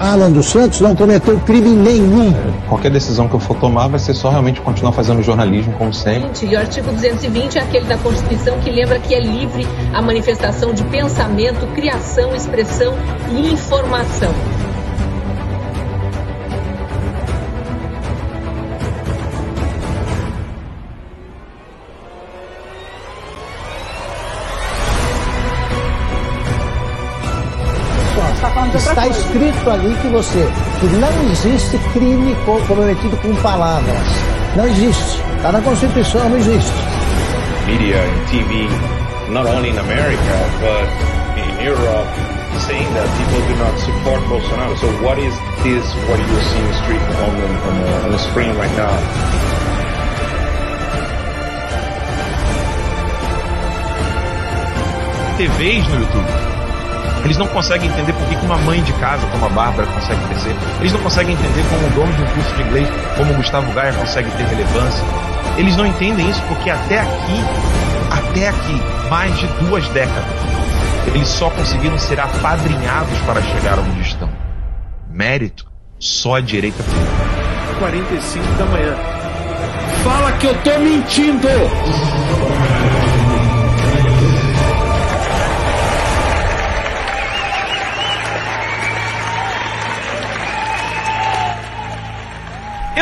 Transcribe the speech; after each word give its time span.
Alan 0.00 0.30
dos 0.30 0.46
Santos 0.46 0.80
não 0.80 0.94
cometeu 0.94 1.38
crime 1.40 1.70
nenhum. 1.70 2.32
Qualquer 2.68 2.90
decisão 2.90 3.28
que 3.28 3.34
eu 3.34 3.40
for 3.40 3.56
tomar 3.58 3.88
vai 3.88 3.98
ser 3.98 4.14
só 4.14 4.30
realmente 4.30 4.60
continuar 4.60 4.92
fazendo 4.92 5.22
jornalismo 5.22 5.72
como 5.74 5.92
sempre. 5.92 6.46
E 6.46 6.54
o 6.54 6.58
artigo 6.58 6.92
220 6.92 7.58
é 7.58 7.62
aquele 7.62 7.86
da 7.86 7.98
Constituição 7.98 8.58
que 8.60 8.70
lembra 8.70 8.98
que 9.00 9.14
é 9.14 9.20
livre 9.20 9.66
a 9.92 10.00
manifestação 10.00 10.72
de 10.72 10.84
pensamento, 10.84 11.66
criação, 11.74 12.34
expressão 12.34 12.94
e 13.30 13.52
informação. 13.52 14.32
Está 28.78 29.08
escrito 29.08 29.70
ali 29.70 29.92
que 30.00 30.08
você 30.08 30.48
que 30.78 30.86
não 30.86 31.30
existe 31.30 31.76
crime 31.92 32.36
cometido 32.68 33.16
com 33.16 33.34
palavras. 33.42 33.98
Não 34.54 34.66
existe. 34.66 35.20
Está 35.36 35.50
na 35.50 35.60
Constituição, 35.60 36.28
não 36.28 36.38
existe. 36.38 36.72
Media 37.66 37.96
and 37.96 38.30
TV, 38.30 38.68
not 39.30 39.46
only 39.48 39.70
in 39.70 39.78
America, 39.78 40.34
but 40.60 40.88
in 41.36 41.66
Europe, 41.66 42.08
saying 42.60 42.86
that 42.94 43.08
people 43.18 43.40
do 43.48 43.56
not 43.56 43.78
support 43.80 44.22
Bolsonaro. 44.28 44.76
So 44.78 44.86
what 45.02 45.18
is 45.18 45.34
this, 45.64 45.84
what 46.08 46.18
you 46.20 46.40
see 46.40 46.58
in 46.58 46.66
the 46.66 46.74
street 46.74 47.02
on 47.02 47.36
the, 47.36 47.46
on 47.46 47.80
the, 47.82 48.04
on 48.04 48.10
the 48.12 48.18
screen 48.18 48.54
right 48.56 48.76
now? 48.76 48.94
TVs 55.36 55.88
no 55.88 55.98
YouTube. 55.98 56.47
Eles 57.28 57.36
não 57.36 57.46
conseguem 57.48 57.90
entender 57.90 58.14
por 58.14 58.26
que 58.26 58.36
uma 58.36 58.56
mãe 58.56 58.82
de 58.82 58.92
casa 58.94 59.26
como 59.26 59.44
a 59.44 59.48
Bárbara 59.50 59.86
consegue 59.88 60.18
crescer. 60.28 60.56
Eles 60.80 60.92
não 60.94 61.00
conseguem 61.00 61.34
entender 61.34 61.62
como 61.68 61.86
o 61.86 61.90
dono 61.90 62.12
de 62.14 62.22
um 62.22 62.26
curso 62.26 62.54
de 62.54 62.62
inglês 62.62 62.88
como 63.18 63.32
o 63.34 63.36
Gustavo 63.36 63.70
Gaia 63.74 63.92
consegue 63.92 64.30
ter 64.30 64.44
relevância. 64.44 65.04
Eles 65.58 65.76
não 65.76 65.84
entendem 65.84 66.26
isso 66.30 66.42
porque 66.44 66.70
até 66.70 67.00
aqui, 67.00 67.44
até 68.10 68.48
aqui, 68.48 68.82
mais 69.10 69.38
de 69.38 69.46
duas 69.62 69.86
décadas, 69.90 70.24
eles 71.14 71.28
só 71.28 71.50
conseguiram 71.50 71.98
ser 71.98 72.18
apadrinhados 72.18 73.18
para 73.26 73.42
chegar 73.42 73.78
onde 73.78 74.00
estão. 74.00 74.30
Mérito 75.10 75.66
só 75.98 76.36
a 76.36 76.40
direita 76.40 76.82
tem. 76.82 77.78
45 77.78 78.46
da 78.54 78.64
manhã. 78.64 78.96
Fala 80.02 80.32
que 80.32 80.46
eu 80.46 80.54
tô 80.62 80.78
mentindo! 80.78 81.48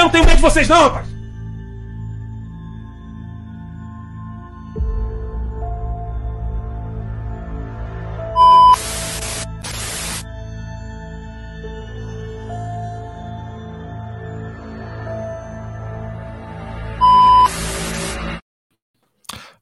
Não 0.07 0.11
tenho 0.11 0.25
medo 0.25 0.37
de 0.37 0.43
vocês, 0.43 0.69
não, 0.69 0.83
rapaz! 0.83 1.17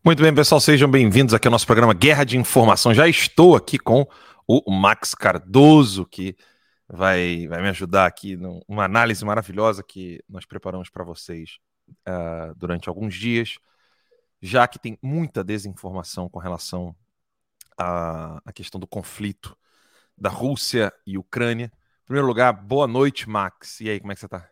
Muito 0.05 0.23
bem, 0.23 0.35
pessoal, 0.35 0.61
sejam 0.61 0.91
bem-vindos 0.91 1.33
aqui 1.33 1.49
ao 1.49 1.53
nosso 1.53 1.65
programa 1.65 1.95
Guerra 1.95 2.25
de 2.25 2.37
Informação. 2.37 2.93
Já 2.93 3.09
estou 3.09 3.57
aqui 3.57 3.79
com 3.79 4.07
o 4.47 4.71
Max 4.71 5.15
Cardoso, 5.15 6.05
que 6.05 6.37
vai, 6.95 7.47
vai 7.49 7.61
me 7.61 7.69
ajudar 7.69 8.07
aqui 8.07 8.37
numa 8.37 8.85
análise 8.85 9.25
maravilhosa 9.25 9.83
que 9.83 10.23
nós 10.29 10.47
preparamos 10.47 10.89
para 10.89 11.05
vocês 11.05 11.59
uh, 12.09 12.55
durante 12.57 12.89
alguns 12.89 13.15
dias, 13.15 13.59
já 14.41 14.67
que 14.67 14.79
tem 14.79 14.99
muita 15.03 15.43
desinformação 15.43 16.29
com 16.29 16.39
relação 16.39 16.95
à, 17.77 18.41
à 18.45 18.53
questão 18.53 18.81
do 18.81 18.87
conflito 18.87 19.57
da 20.17 20.31
Rússia 20.31 20.93
e 21.07 21.19
Ucrânia. 21.19 21.67
Em 21.67 22.07
primeiro 22.07 22.27
lugar, 22.27 22.53
boa 22.53 22.87
noite, 22.87 23.29
Max. 23.29 23.81
E 23.81 23.91
aí, 23.91 23.99
como 23.99 24.13
é 24.13 24.15
que 24.15 24.21
você 24.21 24.27
está? 24.27 24.49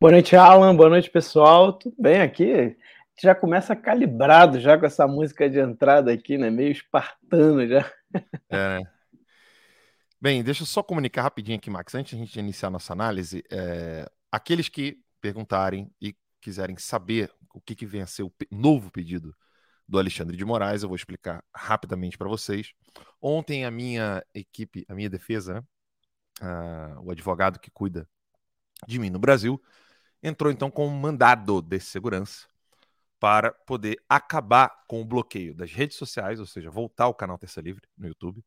Boa 0.00 0.12
noite, 0.12 0.36
Alan. 0.36 0.76
Boa 0.76 0.88
noite, 0.88 1.10
pessoal. 1.10 1.72
Tudo 1.72 1.96
bem 1.98 2.20
aqui? 2.20 2.76
já 3.20 3.34
começa 3.34 3.74
calibrado 3.74 4.60
já 4.60 4.78
com 4.78 4.86
essa 4.86 5.04
música 5.06 5.50
de 5.50 5.58
entrada 5.58 6.12
aqui, 6.12 6.38
né? 6.38 6.50
Meio 6.50 6.70
espartano 6.70 7.66
já. 7.66 7.90
É, 8.48 8.78
né? 8.78 8.97
Bem, 10.20 10.42
deixa 10.42 10.64
eu 10.64 10.66
só 10.66 10.82
comunicar 10.82 11.22
rapidinho 11.22 11.56
aqui, 11.56 11.70
Max, 11.70 11.94
antes 11.94 12.10
de 12.10 12.16
a 12.16 12.18
gente 12.18 12.38
iniciar 12.40 12.70
nossa 12.70 12.92
análise. 12.92 13.44
É, 13.52 14.10
aqueles 14.32 14.68
que 14.68 15.00
perguntarem 15.20 15.92
e 16.00 16.16
quiserem 16.40 16.76
saber 16.76 17.32
o 17.54 17.60
que, 17.60 17.76
que 17.76 17.86
vem 17.86 18.02
a 18.02 18.06
ser 18.06 18.24
o 18.24 18.32
novo 18.50 18.90
pedido 18.90 19.32
do 19.86 19.96
Alexandre 19.96 20.36
de 20.36 20.44
Moraes, 20.44 20.82
eu 20.82 20.88
vou 20.88 20.96
explicar 20.96 21.44
rapidamente 21.54 22.18
para 22.18 22.28
vocês. 22.28 22.72
Ontem 23.22 23.64
a 23.64 23.70
minha 23.70 24.24
equipe, 24.34 24.84
a 24.88 24.94
minha 24.94 25.08
defesa, 25.08 25.54
né, 25.54 25.62
uh, 26.42 27.00
o 27.00 27.10
advogado 27.12 27.60
que 27.60 27.70
cuida 27.70 28.08
de 28.88 28.98
mim 28.98 29.10
no 29.10 29.20
Brasil, 29.20 29.62
entrou 30.20 30.50
então 30.50 30.68
com 30.68 30.86
um 30.86 30.90
mandado 30.90 31.62
de 31.62 31.78
segurança 31.78 32.48
para 33.20 33.52
poder 33.52 34.02
acabar 34.08 34.84
com 34.88 35.00
o 35.00 35.04
bloqueio 35.04 35.54
das 35.54 35.72
redes 35.72 35.96
sociais, 35.96 36.40
ou 36.40 36.46
seja, 36.46 36.70
voltar 36.70 37.04
ao 37.04 37.14
canal 37.14 37.38
Terça 37.38 37.60
Livre 37.60 37.82
no 37.96 38.08
YouTube, 38.08 38.44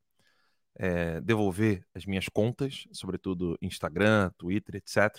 é, 0.75 1.21
devolver 1.21 1.85
as 1.93 2.05
minhas 2.05 2.27
contas, 2.29 2.85
sobretudo 2.91 3.57
Instagram, 3.61 4.31
Twitter, 4.37 4.75
etc. 4.75 5.15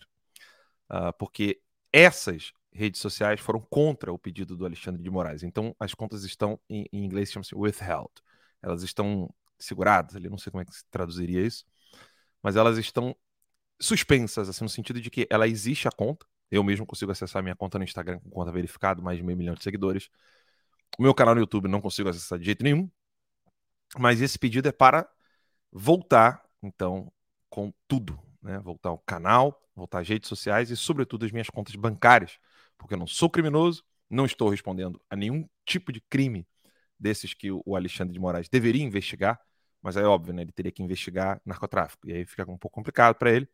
Uh, 0.91 1.09
ah, 1.09 1.13
porque 1.13 1.61
essas 1.93 2.53
redes 2.73 3.01
sociais 3.01 3.41
foram 3.41 3.61
contra 3.61 4.13
o 4.13 4.19
pedido 4.19 4.57
do 4.57 4.65
Alexandre 4.65 5.03
de 5.03 5.11
Moraes. 5.11 5.43
Então, 5.43 5.75
as 5.79 5.95
contas 5.95 6.25
estão, 6.25 6.59
em, 6.69 6.87
em 6.93 7.05
inglês, 7.05 7.31
chama-se 7.31 7.55
withheld. 7.55 8.11
Elas 8.63 8.83
estão 8.83 9.33
seguradas 9.59 10.17
ali, 10.17 10.29
não 10.29 10.39
sei 10.39 10.51
como 10.51 10.63
é 10.63 10.65
que 10.65 10.75
se 10.75 10.85
traduziria 10.91 11.41
isso, 11.41 11.65
mas 12.43 12.57
elas 12.57 12.79
estão 12.79 13.15
suspensas, 13.81 14.49
assim, 14.49 14.65
no 14.65 14.69
sentido 14.69 15.01
de 15.01 15.11
que 15.11 15.27
ela 15.31 15.47
existe 15.49 15.89
a 15.89 15.91
conta, 15.91 16.27
eu 16.51 16.63
mesmo 16.63 16.87
consigo 16.87 17.11
acessar 17.11 17.43
minha 17.43 17.57
conta 17.57 17.79
no 17.79 17.84
Instagram 17.84 18.21
com 18.21 18.31
conta 18.31 18.53
verificada, 18.53 19.01
mais 19.03 19.19
de 19.19 19.25
meio 19.25 19.39
milhão 19.39 19.55
de 19.55 19.63
seguidores. 19.63 20.09
O 20.99 21.03
meu 21.03 21.15
canal 21.15 21.34
no 21.34 21.41
YouTube 21.41 21.69
não 21.69 21.81
consigo 21.81 22.09
acessar 22.09 22.39
de 22.39 22.45
jeito 22.45 22.63
nenhum, 22.63 22.91
mas 23.99 24.21
esse 24.21 24.39
pedido 24.39 24.69
é 24.69 24.73
para 24.73 25.09
voltar, 25.72 26.44
então, 26.62 27.10
com 27.49 27.72
tudo, 27.88 28.19
né? 28.43 28.59
Voltar 28.59 28.91
ao 28.91 28.99
canal, 28.99 29.60
voltar 29.75 30.00
às 30.00 30.09
redes 30.09 30.28
sociais 30.28 30.71
e, 30.71 30.77
sobretudo, 30.77 31.25
as 31.25 31.33
minhas 31.33 31.49
contas 31.50 31.75
bancárias, 31.77 32.38
porque 32.78 32.94
eu 32.94 32.99
não 32.99 33.06
sou 33.06 33.31
criminoso, 33.31 33.84
não 34.10 34.27
estou 34.27 34.49
respondendo 34.49 35.00
a 35.09 35.16
nenhum 35.16 35.49
tipo 35.65 35.93
de 35.93 36.00
crime 36.00 36.47
desses 36.99 37.34
que 37.34 37.50
o 37.50 37.75
Alexandre 37.77 38.12
de 38.12 38.21
Moraes 38.21 38.49
deveria 38.49 38.83
investigar, 38.83 39.41
mas 39.81 39.97
é 39.97 40.05
óbvio, 40.05 40.33
né? 40.34 40.43
Ele 40.43 40.53
teria 40.53 40.71
que 40.71 40.83
investigar 40.83 41.41
narcotráfico, 41.44 42.09
e 42.09 42.12
aí 42.12 42.27
fica 42.27 42.49
um 42.50 42.59
pouco 42.59 42.75
complicado 42.75 43.16
para 43.16 43.33
ele. 43.33 43.49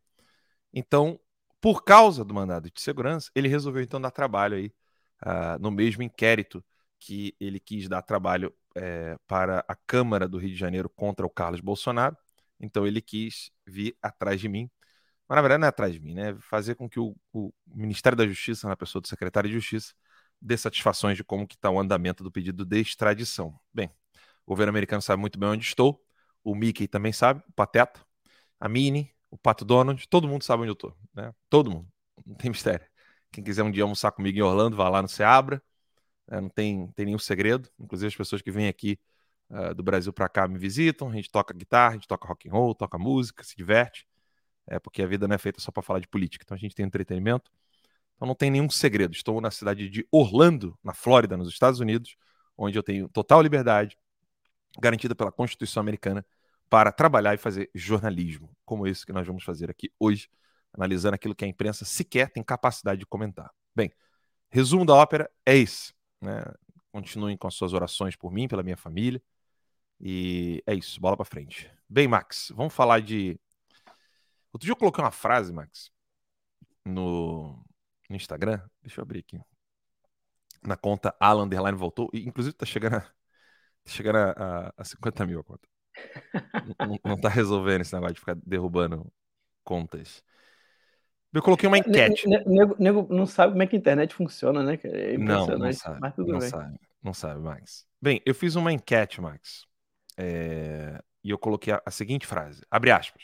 Então, 0.72 1.18
por 1.60 1.82
causa 1.84 2.24
do 2.24 2.34
mandado 2.34 2.70
de 2.70 2.80
segurança, 2.80 3.30
ele 3.34 3.48
resolveu 3.48 3.82
então 3.82 4.00
dar 4.00 4.10
trabalho 4.10 4.56
aí 4.56 4.72
uh, 5.24 5.58
no 5.60 5.70
mesmo 5.70 6.02
inquérito 6.02 6.64
que 6.98 7.34
ele 7.40 7.58
quis 7.60 7.88
dar 7.88 8.02
trabalho 8.02 8.52
é, 8.78 9.16
para 9.26 9.64
a 9.68 9.74
Câmara 9.74 10.28
do 10.28 10.38
Rio 10.38 10.50
de 10.50 10.56
Janeiro 10.56 10.88
contra 10.88 11.26
o 11.26 11.30
Carlos 11.30 11.60
Bolsonaro. 11.60 12.16
Então 12.60 12.86
ele 12.86 13.00
quis 13.00 13.50
vir 13.66 13.96
atrás 14.02 14.40
de 14.40 14.48
mim. 14.48 14.70
Mas 15.28 15.36
na 15.36 15.42
verdade 15.42 15.60
não 15.60 15.66
é 15.66 15.68
atrás 15.68 15.92
de 15.92 16.00
mim, 16.00 16.14
né? 16.14 16.36
Fazer 16.40 16.74
com 16.74 16.88
que 16.88 16.98
o, 16.98 17.14
o 17.32 17.52
Ministério 17.66 18.16
da 18.16 18.26
Justiça, 18.26 18.68
na 18.68 18.76
pessoa 18.76 19.02
do 19.02 19.08
secretário 19.08 19.48
de 19.50 19.56
Justiça, 19.56 19.92
dê 20.40 20.56
satisfações 20.56 21.16
de 21.16 21.24
como 21.24 21.46
que 21.46 21.54
está 21.56 21.70
o 21.70 21.78
andamento 21.78 22.24
do 22.24 22.32
pedido 22.32 22.64
de 22.64 22.80
extradição. 22.80 23.58
Bem, 23.72 23.90
o 24.46 24.50
governo 24.50 24.70
americano 24.70 25.02
sabe 25.02 25.20
muito 25.20 25.38
bem 25.38 25.48
onde 25.50 25.64
estou. 25.64 26.02
O 26.42 26.54
Mickey 26.54 26.88
também 26.88 27.12
sabe, 27.12 27.42
o 27.48 27.52
Pateta, 27.52 28.00
a 28.60 28.68
Minnie, 28.68 29.12
o 29.30 29.36
Pato 29.36 29.64
Donald, 29.64 30.08
todo 30.08 30.28
mundo 30.28 30.44
sabe 30.44 30.62
onde 30.62 30.70
eu 30.70 30.74
estou, 30.74 30.96
né? 31.14 31.34
Todo 31.50 31.70
mundo, 31.70 31.88
não 32.24 32.34
tem 32.34 32.50
mistério. 32.50 32.86
Quem 33.32 33.44
quiser 33.44 33.62
um 33.62 33.70
dia 33.70 33.82
almoçar 33.82 34.12
comigo 34.12 34.38
em 34.38 34.42
Orlando, 34.42 34.76
vá 34.76 34.88
lá 34.88 35.02
no 35.02 35.08
Seabra, 35.08 35.62
é, 36.28 36.40
não 36.40 36.48
tem, 36.48 36.88
tem 36.92 37.06
nenhum 37.06 37.18
segredo. 37.18 37.68
Inclusive 37.78 38.08
as 38.08 38.16
pessoas 38.16 38.42
que 38.42 38.50
vêm 38.50 38.68
aqui 38.68 38.98
uh, 39.50 39.74
do 39.74 39.82
Brasil 39.82 40.12
para 40.12 40.28
cá 40.28 40.46
me 40.46 40.58
visitam, 40.58 41.08
a 41.08 41.12
gente 41.12 41.30
toca 41.30 41.54
guitarra, 41.54 41.90
a 41.90 41.94
gente 41.94 42.08
toca 42.08 42.26
rock 42.28 42.48
and 42.48 42.52
roll, 42.52 42.74
toca 42.74 42.98
música, 42.98 43.42
se 43.42 43.56
diverte, 43.56 44.06
é 44.66 44.78
porque 44.78 45.02
a 45.02 45.06
vida 45.06 45.26
não 45.26 45.34
é 45.34 45.38
feita 45.38 45.60
só 45.60 45.70
para 45.72 45.82
falar 45.82 46.00
de 46.00 46.08
política. 46.08 46.44
Então 46.44 46.54
a 46.54 46.58
gente 46.58 46.74
tem 46.74 46.84
entretenimento. 46.86 47.50
Então 48.16 48.26
não 48.26 48.34
tem 48.34 48.50
nenhum 48.50 48.68
segredo. 48.68 49.14
Estou 49.14 49.40
na 49.40 49.50
cidade 49.50 49.88
de 49.88 50.06
Orlando, 50.10 50.78
na 50.82 50.92
Flórida, 50.92 51.36
nos 51.36 51.48
Estados 51.48 51.80
Unidos, 51.80 52.16
onde 52.56 52.78
eu 52.78 52.82
tenho 52.82 53.08
total 53.08 53.40
liberdade 53.40 53.96
garantida 54.78 55.14
pela 55.14 55.32
Constituição 55.32 55.80
americana 55.80 56.24
para 56.68 56.92
trabalhar 56.92 57.34
e 57.34 57.38
fazer 57.38 57.70
jornalismo, 57.74 58.54
como 58.64 58.86
esse 58.86 59.06
que 59.06 59.12
nós 59.12 59.26
vamos 59.26 59.42
fazer 59.42 59.70
aqui 59.70 59.90
hoje, 59.98 60.28
analisando 60.72 61.14
aquilo 61.14 61.34
que 61.34 61.44
a 61.44 61.48
imprensa 61.48 61.84
sequer 61.84 62.30
tem 62.30 62.42
capacidade 62.42 63.00
de 63.00 63.06
comentar. 63.06 63.50
Bem, 63.74 63.90
resumo 64.50 64.84
da 64.84 64.94
ópera 64.94 65.30
é 65.46 65.56
esse. 65.56 65.94
Né? 66.20 66.42
Continuem 66.92 67.36
com 67.36 67.46
as 67.46 67.54
suas 67.54 67.72
orações 67.72 68.16
por 68.16 68.32
mim, 68.32 68.48
pela 68.48 68.62
minha 68.62 68.76
família. 68.76 69.22
E 70.00 70.62
é 70.66 70.74
isso, 70.74 71.00
bola 71.00 71.16
para 71.16 71.24
frente. 71.24 71.70
Bem, 71.88 72.06
Max, 72.08 72.52
vamos 72.54 72.74
falar 72.74 73.00
de 73.00 73.38
Outro 74.52 74.66
dia 74.66 74.72
eu 74.72 74.76
coloquei 74.76 75.04
uma 75.04 75.10
frase, 75.10 75.52
Max, 75.52 75.90
no, 76.84 77.64
no 78.08 78.16
Instagram. 78.16 78.60
Deixa 78.82 79.00
eu 79.00 79.02
abrir 79.02 79.20
aqui. 79.20 79.40
Na 80.62 80.76
conta 80.76 81.14
Alan 81.20 81.44
Underline 81.44 81.76
voltou. 81.78 82.08
E, 82.12 82.26
inclusive 82.26 82.54
tá 82.56 82.66
chegando 82.66 82.96
a, 82.96 83.00
tá 83.00 83.10
chegando 83.86 84.16
a, 84.16 84.30
a, 84.68 84.74
a 84.78 84.84
50 84.84 85.26
mil 85.26 85.40
a 85.40 85.44
conta. 85.44 85.68
não, 86.80 86.98
não 87.04 87.20
tá 87.20 87.28
resolvendo 87.28 87.82
esse 87.82 87.94
negócio 87.94 88.14
de 88.14 88.20
ficar 88.20 88.34
derrubando 88.36 89.12
contas. 89.62 90.24
Eu 91.32 91.42
coloquei 91.42 91.68
uma 91.68 91.78
enquete. 91.78 92.26
Nego, 92.26 92.76
nego 92.78 93.06
não 93.10 93.26
sabe 93.26 93.52
como 93.52 93.62
é 93.62 93.66
que 93.66 93.76
a 93.76 93.78
internet 93.78 94.14
funciona, 94.14 94.62
né? 94.62 94.78
É 94.84 95.18
não, 95.18 95.46
não 95.46 95.72
sabe. 95.72 96.00
Mas 96.00 96.14
tudo 96.14 96.32
não 96.32 96.38
bem. 96.38 96.48
sabe. 96.48 96.80
Não 97.02 97.14
sabe, 97.14 97.40
Max. 97.40 97.86
Bem, 98.00 98.22
eu 98.24 98.34
fiz 98.34 98.54
uma 98.54 98.72
enquete, 98.72 99.20
Max. 99.20 99.66
É... 100.16 101.02
E 101.22 101.30
eu 101.30 101.38
coloquei 101.38 101.72
a, 101.72 101.82
a 101.84 101.90
seguinte 101.90 102.26
frase: 102.26 102.62
abre 102.70 102.90
aspas. 102.90 103.22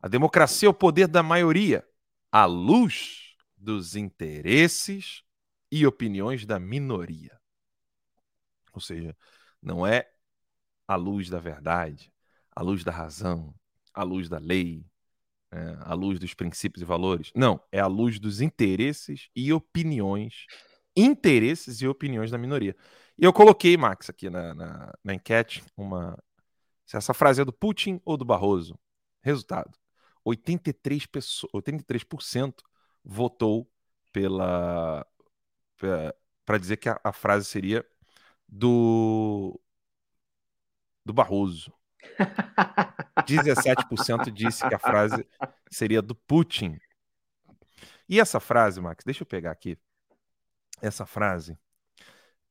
A 0.00 0.08
democracia 0.08 0.68
é 0.68 0.70
o 0.70 0.74
poder 0.74 1.08
da 1.08 1.22
maioria, 1.22 1.84
à 2.30 2.44
luz 2.44 3.34
dos 3.56 3.96
interesses 3.96 5.22
e 5.70 5.86
opiniões 5.86 6.46
da 6.46 6.60
minoria. 6.60 7.36
Ou 8.72 8.80
seja, 8.80 9.16
não 9.60 9.86
é 9.86 10.08
à 10.86 10.94
luz 10.94 11.28
da 11.28 11.40
verdade, 11.40 12.12
à 12.54 12.62
luz 12.62 12.84
da 12.84 12.92
razão, 12.92 13.54
à 13.92 14.02
luz 14.02 14.28
da 14.28 14.38
lei, 14.38 14.86
é, 15.52 15.76
à 15.80 15.94
luz 15.94 16.18
dos 16.18 16.34
princípios 16.34 16.82
e 16.82 16.84
valores. 16.84 17.30
Não, 17.34 17.60
é 17.70 17.80
à 17.80 17.86
luz 17.86 18.18
dos 18.18 18.40
interesses 18.40 19.28
e 19.34 19.52
opiniões, 19.52 20.46
interesses 20.96 21.80
e 21.80 21.86
opiniões 21.86 22.30
da 22.30 22.38
minoria. 22.38 22.76
E 23.18 23.24
eu 23.24 23.32
coloquei, 23.32 23.76
Max, 23.76 24.10
aqui 24.10 24.28
na, 24.28 24.54
na, 24.54 24.92
na 25.02 25.14
enquete, 25.14 25.62
uma. 25.76 26.18
Se 26.84 26.96
essa 26.96 27.14
frase 27.14 27.40
é 27.40 27.44
do 27.44 27.52
Putin 27.52 28.00
ou 28.04 28.16
do 28.16 28.24
Barroso. 28.24 28.78
Resultado: 29.22 29.76
83%, 30.26 31.08
pessoas, 31.08 31.52
83% 31.52 32.54
votou 33.04 33.70
pela. 34.12 35.06
para 36.44 36.58
dizer 36.58 36.76
que 36.76 36.88
a, 36.88 37.00
a 37.02 37.12
frase 37.12 37.46
seria 37.46 37.84
do. 38.48 39.58
do 41.04 41.12
Barroso. 41.12 41.72
17% 43.26 44.30
disse 44.30 44.66
que 44.66 44.74
a 44.74 44.78
frase 44.78 45.26
seria 45.70 46.00
do 46.00 46.14
Putin. 46.14 46.78
E 48.08 48.20
essa 48.20 48.40
frase, 48.40 48.80
Max, 48.80 49.04
deixa 49.04 49.22
eu 49.22 49.26
pegar 49.26 49.50
aqui. 49.50 49.78
Essa 50.80 51.06
frase 51.06 51.58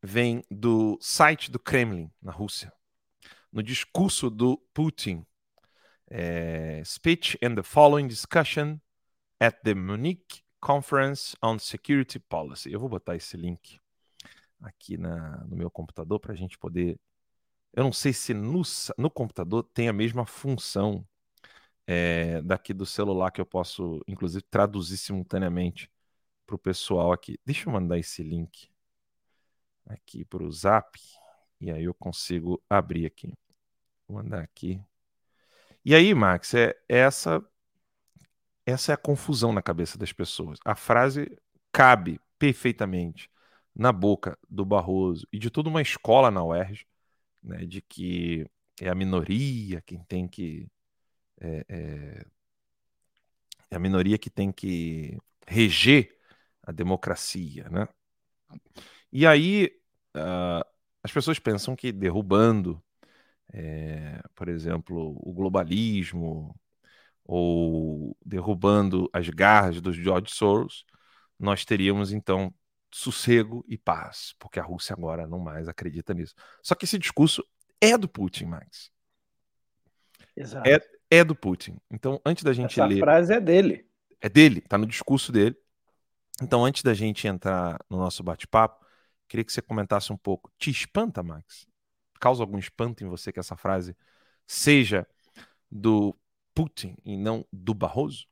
vem 0.02 0.44
do 0.52 0.98
site 1.02 1.52
do 1.52 1.60
Kremlin, 1.60 2.12
na 2.22 2.32
Rússia. 2.32 2.72
No 3.52 3.64
discurso 3.64 4.30
do 4.30 4.58
Putin, 4.74 5.26
é, 6.10 6.84
speech 6.84 7.38
and 7.42 7.56
the 7.56 7.64
following 7.64 8.08
discussion 8.08 8.80
at 9.40 9.62
the 9.64 9.74
Munich 9.74 10.44
Conference 10.60 11.36
on 11.42 11.58
Security 11.60 12.20
Policy. 12.20 12.72
Eu 12.72 12.80
vou 12.80 12.90
botar 12.90 13.16
esse 13.16 13.38
link 13.38 13.80
aqui 14.62 14.98
na, 14.98 15.44
no 15.46 15.56
meu 15.56 15.70
computador 15.70 16.20
para 16.20 16.34
a 16.34 16.36
gente 16.36 16.58
poder 16.58 17.00
eu 17.76 17.84
não 17.84 17.92
sei 17.92 18.14
se 18.14 18.34
no, 18.34 18.62
no 18.98 19.12
computador 19.12 19.64
tem 19.64 19.90
a 19.90 19.94
mesma 19.94 20.26
função 20.26 21.06
é, 21.86 22.42
daqui 22.42 22.74
do 22.74 22.86
celular 22.86 23.32
que 23.32 23.42
eu 23.42 23.46
posso, 23.46 24.02
inclusive, 24.08 24.44
traduzir 24.50 24.98
simultaneamente 24.98 25.92
para 26.48 26.56
o 26.56 26.60
pessoal 26.60 27.12
aqui. 27.12 27.38
Deixa 27.46 27.68
eu 27.68 27.74
mandar 27.74 28.00
esse 28.00 28.24
link 28.24 28.70
aqui 29.86 30.24
para 30.24 30.44
o 30.44 30.52
Zap 30.52 30.98
e 31.60 31.70
aí 31.70 31.84
eu 31.84 31.94
consigo 31.94 32.64
abrir 32.70 33.06
aqui. 33.06 33.34
Vou 34.08 34.24
mandar 34.24 34.42
aqui. 34.42 34.82
E 35.84 35.94
aí, 35.94 36.14
Max, 36.14 36.54
é 36.54 36.76
essa 36.88 37.44
essa 38.66 38.94
é 38.94 38.96
a 38.96 38.98
confusão 38.98 39.54
na 39.54 39.62
cabeça 39.62 39.98
das 39.98 40.12
pessoas. 40.12 40.60
A 40.66 40.76
frase 40.76 41.38
cabe 41.72 42.20
perfeitamente 42.40 43.30
na 43.76 43.92
boca 43.92 44.40
do 44.50 44.66
Barroso 44.66 45.28
e 45.32 45.38
de 45.38 45.52
toda 45.52 45.70
uma 45.70 45.82
escola 45.82 46.32
na 46.32 46.44
UERJ 46.44 46.88
né, 47.46 47.66
de 47.66 47.82
que 47.82 48.46
é 48.82 48.90
a 48.90 48.96
minoria 48.96 49.82
quem 49.82 50.04
tem 50.04 50.28
que 50.28 50.68
é, 51.42 51.66
é, 51.70 52.26
é, 53.72 53.76
a 53.76 53.80
minoria 53.80 54.18
que 54.18 54.30
tem 54.30 54.52
que 54.52 55.18
reger 55.48 56.18
a 56.64 56.72
democracia, 56.72 57.70
né? 57.70 57.88
E 59.12 59.26
aí 59.28 59.72
uh, 60.16 60.66
as 61.04 61.12
pessoas 61.12 61.40
pensam 61.40 61.76
que 61.76 61.92
derrubando, 61.92 62.82
é, 63.54 64.22
por 64.36 64.50
exemplo, 64.50 65.18
o 65.22 65.34
globalismo 65.34 66.56
ou 67.26 68.18
derrubando 68.26 69.10
as 69.14 69.30
garras 69.30 69.82
dos 69.82 69.96
George 69.98 70.34
Soros, 70.34 70.86
nós 71.40 71.66
teríamos 71.66 72.12
então 72.12 72.54
sossego 72.96 73.66
e 73.68 73.78
paz, 73.78 74.34
porque 74.40 74.58
a 74.58 74.64
Rússia 74.64 74.94
agora 74.94 75.28
não 75.28 75.38
mais 75.38 75.68
acredita 75.68 76.14
nisso. 76.14 76.34
Só 76.64 76.74
que 76.74 76.86
esse 76.86 76.98
discurso 76.98 77.46
é 77.82 77.98
do 77.98 78.08
Putin, 78.08 78.46
Max. 78.46 78.90
Exato. 80.34 80.66
É, 80.66 80.80
é 81.12 81.22
do 81.22 81.36
Putin. 81.36 81.78
Então, 81.92 82.22
antes 82.26 82.46
da 82.46 82.54
gente 82.54 82.72
Essa 82.72 82.86
ler. 82.86 83.00
A 83.00 83.06
frase 83.06 83.34
é 83.34 83.42
dele. 83.42 83.86
É 84.22 84.30
dele, 84.30 84.62
tá 84.62 84.78
no 84.78 84.86
discurso 84.86 85.30
dele. 85.30 85.58
Então, 86.42 86.64
antes 86.64 86.84
da 86.84 86.94
gente 86.94 87.28
entrar 87.28 87.78
no 87.90 87.98
nosso 87.98 88.24
bate-papo, 88.24 88.86
queria 89.28 89.44
que 89.44 89.52
você 89.52 89.62
comentasse 89.62 90.14
um 90.14 90.18
pouco. 90.18 90.50
Te 90.58 90.72
espanta, 90.72 91.22
Max? 91.22 91.68
Causa 92.18 92.44
algum 92.44 92.58
espanto 92.58 93.04
em 93.04 93.10
você 93.10 93.30
que 93.30 93.42
essa 93.42 93.58
frase 93.58 93.94
seja 94.48 95.06
do 95.70 96.18
Putin 96.54 96.96
e 97.04 97.18
não 97.18 97.46
do 97.52 97.74
Barroso? 97.74 98.26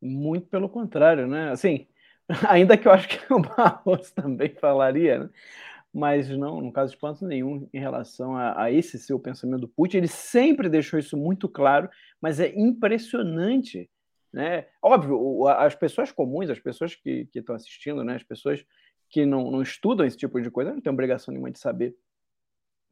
Muito 0.00 0.46
pelo 0.46 0.68
contrário, 0.68 1.26
né? 1.26 1.50
Assim, 1.50 1.88
Ainda 2.48 2.76
que 2.76 2.88
eu 2.88 2.92
acho 2.92 3.08
que 3.08 3.32
o 3.32 3.40
Barroso 3.40 4.14
também 4.14 4.50
falaria, 4.50 5.20
né? 5.20 5.30
mas 5.92 6.28
não, 6.28 6.60
no 6.60 6.70
caso 6.70 6.90
de 6.90 6.96
espanto 6.96 7.26
nenhum 7.26 7.68
em 7.72 7.78
relação 7.78 8.36
a, 8.36 8.64
a, 8.64 8.70
esse 8.70 8.98
seu 8.98 9.18
pensamento 9.18 9.62
do 9.62 9.68
Putin. 9.68 9.98
Ele 9.98 10.08
sempre 10.08 10.68
deixou 10.68 10.98
isso 10.98 11.16
muito 11.16 11.48
claro, 11.48 11.88
mas 12.20 12.38
é 12.38 12.52
impressionante. 12.54 13.88
Né? 14.30 14.66
Óbvio, 14.82 15.46
as 15.48 15.74
pessoas 15.74 16.12
comuns, 16.12 16.50
as 16.50 16.58
pessoas 16.58 16.94
que, 16.94 17.26
estão 17.34 17.54
assistindo, 17.54 18.04
né? 18.04 18.16
as 18.16 18.22
pessoas 18.22 18.62
que 19.08 19.24
não, 19.24 19.50
não 19.50 19.62
estudam 19.62 20.04
esse 20.04 20.18
tipo 20.18 20.38
de 20.38 20.50
coisa, 20.50 20.72
não 20.72 20.82
tem 20.82 20.92
obrigação 20.92 21.32
nenhuma 21.32 21.50
de 21.50 21.58
saber 21.58 21.96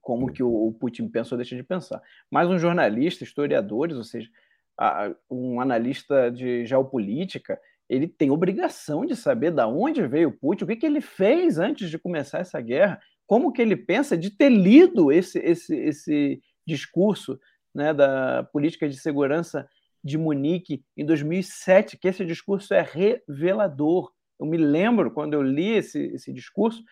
como 0.01 0.33
que 0.33 0.43
o, 0.43 0.69
o 0.69 0.73
Putin 0.73 1.09
pensa 1.09 1.35
ou 1.35 1.37
deixa 1.37 1.55
de 1.55 1.63
pensar. 1.63 2.01
Mas 2.31 2.49
um 2.49 2.59
jornalista, 2.59 3.23
historiadores, 3.23 3.97
ou 3.97 4.05
seja, 4.05 4.31
a, 4.79 5.15
um 5.31 5.61
analista 5.61 6.31
de 6.31 6.65
geopolítica, 6.65 7.61
ele 7.89 8.09
tem 8.09 8.31
obrigação 8.31 9.05
de 9.05 9.15
saber 9.15 9.51
da 9.51 9.67
onde 9.67 10.07
veio 10.07 10.31
o 10.31 10.33
Putin, 10.33 10.65
o 10.65 10.67
que, 10.67 10.77
que 10.77 10.87
ele 10.87 11.01
fez 11.01 11.59
antes 11.59 11.91
de 11.91 11.99
começar 11.99 12.39
essa 12.39 12.61
guerra, 12.61 13.01
como 13.27 13.53
que 13.53 13.63
ele 13.63 13.77
pensa 13.77 14.17
de 14.17 14.31
ter 14.31 14.49
lido 14.49 15.13
esse, 15.13 15.39
esse, 15.39 15.75
esse 15.77 16.43
discurso 16.67 17.39
né, 17.75 17.93
da 17.93 18.45
política 18.45 18.89
de 18.89 18.97
segurança 18.97 19.69
de 20.03 20.19
Munique 20.19 20.85
em 20.97 21.05
2007, 21.05 21.97
que 21.97 22.09
esse 22.09 22.25
discurso 22.25 22.75
é 22.75 22.83
revelador. 22.83 24.13
Eu 24.39 24.47
me 24.47 24.57
lembro 24.57 25.11
quando 25.11 25.35
eu 25.35 25.43
li 25.43 25.73
esse, 25.73 25.99
esse 26.09 26.33
discurso, 26.33 26.83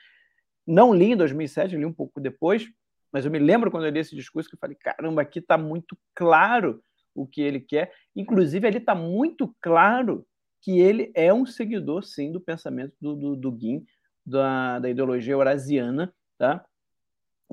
não 0.66 0.94
li 0.94 1.12
em 1.12 1.16
2007, 1.16 1.76
li 1.76 1.84
um 1.84 1.92
pouco 1.92 2.20
depois, 2.20 2.68
mas 3.12 3.24
eu 3.24 3.30
me 3.30 3.38
lembro 3.38 3.70
quando 3.70 3.84
eu 3.84 3.90
li 3.90 3.98
esse 3.98 4.16
discurso 4.16 4.48
que 4.48 4.54
eu 4.54 4.58
falei, 4.58 4.76
caramba, 4.76 5.22
aqui 5.22 5.40
está 5.40 5.58
muito 5.58 5.98
claro 6.14 6.82
o 7.14 7.26
que 7.26 7.42
ele 7.42 7.60
quer. 7.60 7.92
Inclusive, 8.16 8.66
ali 8.66 8.78
está 8.78 8.94
muito 8.94 9.54
claro 9.60 10.26
que 10.62 10.80
ele 10.80 11.12
é 11.14 11.34
um 11.34 11.44
seguidor, 11.44 12.04
sim, 12.04 12.32
do 12.32 12.40
pensamento 12.40 12.94
do, 13.00 13.14
do, 13.14 13.36
do 13.36 13.52
Guin, 13.52 13.84
da, 14.24 14.78
da 14.78 14.88
ideologia 14.88 15.34
eurasiana, 15.34 16.14
tá? 16.38 16.64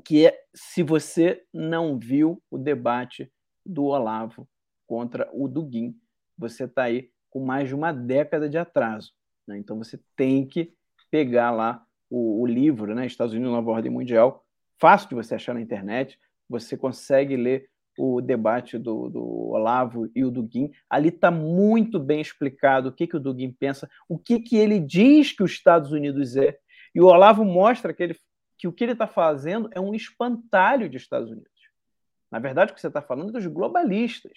que 0.00 0.26
é, 0.26 0.42
se 0.54 0.82
você 0.82 1.44
não 1.52 1.98
viu 1.98 2.42
o 2.50 2.58
debate 2.58 3.30
do 3.64 3.84
Olavo 3.84 4.48
contra 4.86 5.28
o 5.32 5.46
Dugin, 5.46 5.94
você 6.36 6.64
está 6.64 6.84
aí 6.84 7.10
com 7.28 7.44
mais 7.44 7.68
de 7.68 7.74
uma 7.74 7.92
década 7.92 8.48
de 8.48 8.58
atraso. 8.58 9.12
Né? 9.46 9.58
Então 9.58 9.76
você 9.76 10.00
tem 10.16 10.46
que 10.46 10.72
pegar 11.10 11.50
lá 11.50 11.84
o, 12.08 12.42
o 12.42 12.46
livro, 12.46 12.94
né? 12.94 13.06
Estados 13.06 13.34
Unidos 13.34 13.52
Nova 13.52 13.70
Ordem 13.70 13.92
Mundial, 13.92 14.44
fácil 14.78 15.10
de 15.10 15.14
você 15.14 15.34
achar 15.34 15.54
na 15.54 15.60
internet, 15.60 16.18
você 16.48 16.76
consegue 16.76 17.36
ler 17.36 17.69
o 18.00 18.20
debate 18.22 18.78
do, 18.78 19.10
do 19.10 19.50
Olavo 19.50 20.10
e 20.14 20.24
o 20.24 20.30
Dugin. 20.30 20.70
Ali 20.88 21.10
está 21.10 21.30
muito 21.30 22.00
bem 22.00 22.18
explicado 22.20 22.88
o 22.88 22.92
que, 22.92 23.06
que 23.06 23.16
o 23.16 23.20
Dugin 23.20 23.52
pensa, 23.52 23.90
o 24.08 24.18
que, 24.18 24.40
que 24.40 24.56
ele 24.56 24.80
diz 24.80 25.32
que 25.32 25.42
os 25.42 25.50
Estados 25.50 25.92
Unidos 25.92 26.34
é. 26.34 26.58
E 26.94 27.00
o 27.00 27.06
Olavo 27.06 27.44
mostra 27.44 27.92
que, 27.92 28.02
ele, 28.02 28.16
que 28.56 28.66
o 28.66 28.72
que 28.72 28.84
ele 28.84 28.92
está 28.92 29.06
fazendo 29.06 29.68
é 29.72 29.78
um 29.78 29.94
espantalho 29.94 30.88
de 30.88 30.96
Estados 30.96 31.30
Unidos. 31.30 31.50
Na 32.30 32.38
verdade, 32.38 32.72
o 32.72 32.74
que 32.74 32.80
você 32.80 32.86
está 32.86 33.02
falando 33.02 33.28
é 33.28 33.32
dos 33.32 33.46
globalistas. 33.46 34.32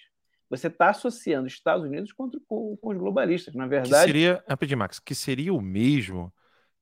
Você 0.50 0.66
está 0.66 0.90
associando 0.90 1.46
Estados 1.46 1.86
Unidos 1.86 2.12
contra, 2.12 2.38
com, 2.46 2.76
com, 2.76 2.90
os 2.90 2.98
globalistas. 2.98 3.54
Na 3.54 3.66
verdade. 3.66 3.94
Que 3.94 4.12
seria, 4.12 4.44
rapidinho, 4.46 4.78
Max, 4.78 4.98
que 4.98 5.14
seria 5.14 5.54
o 5.54 5.60
mesmo 5.60 6.30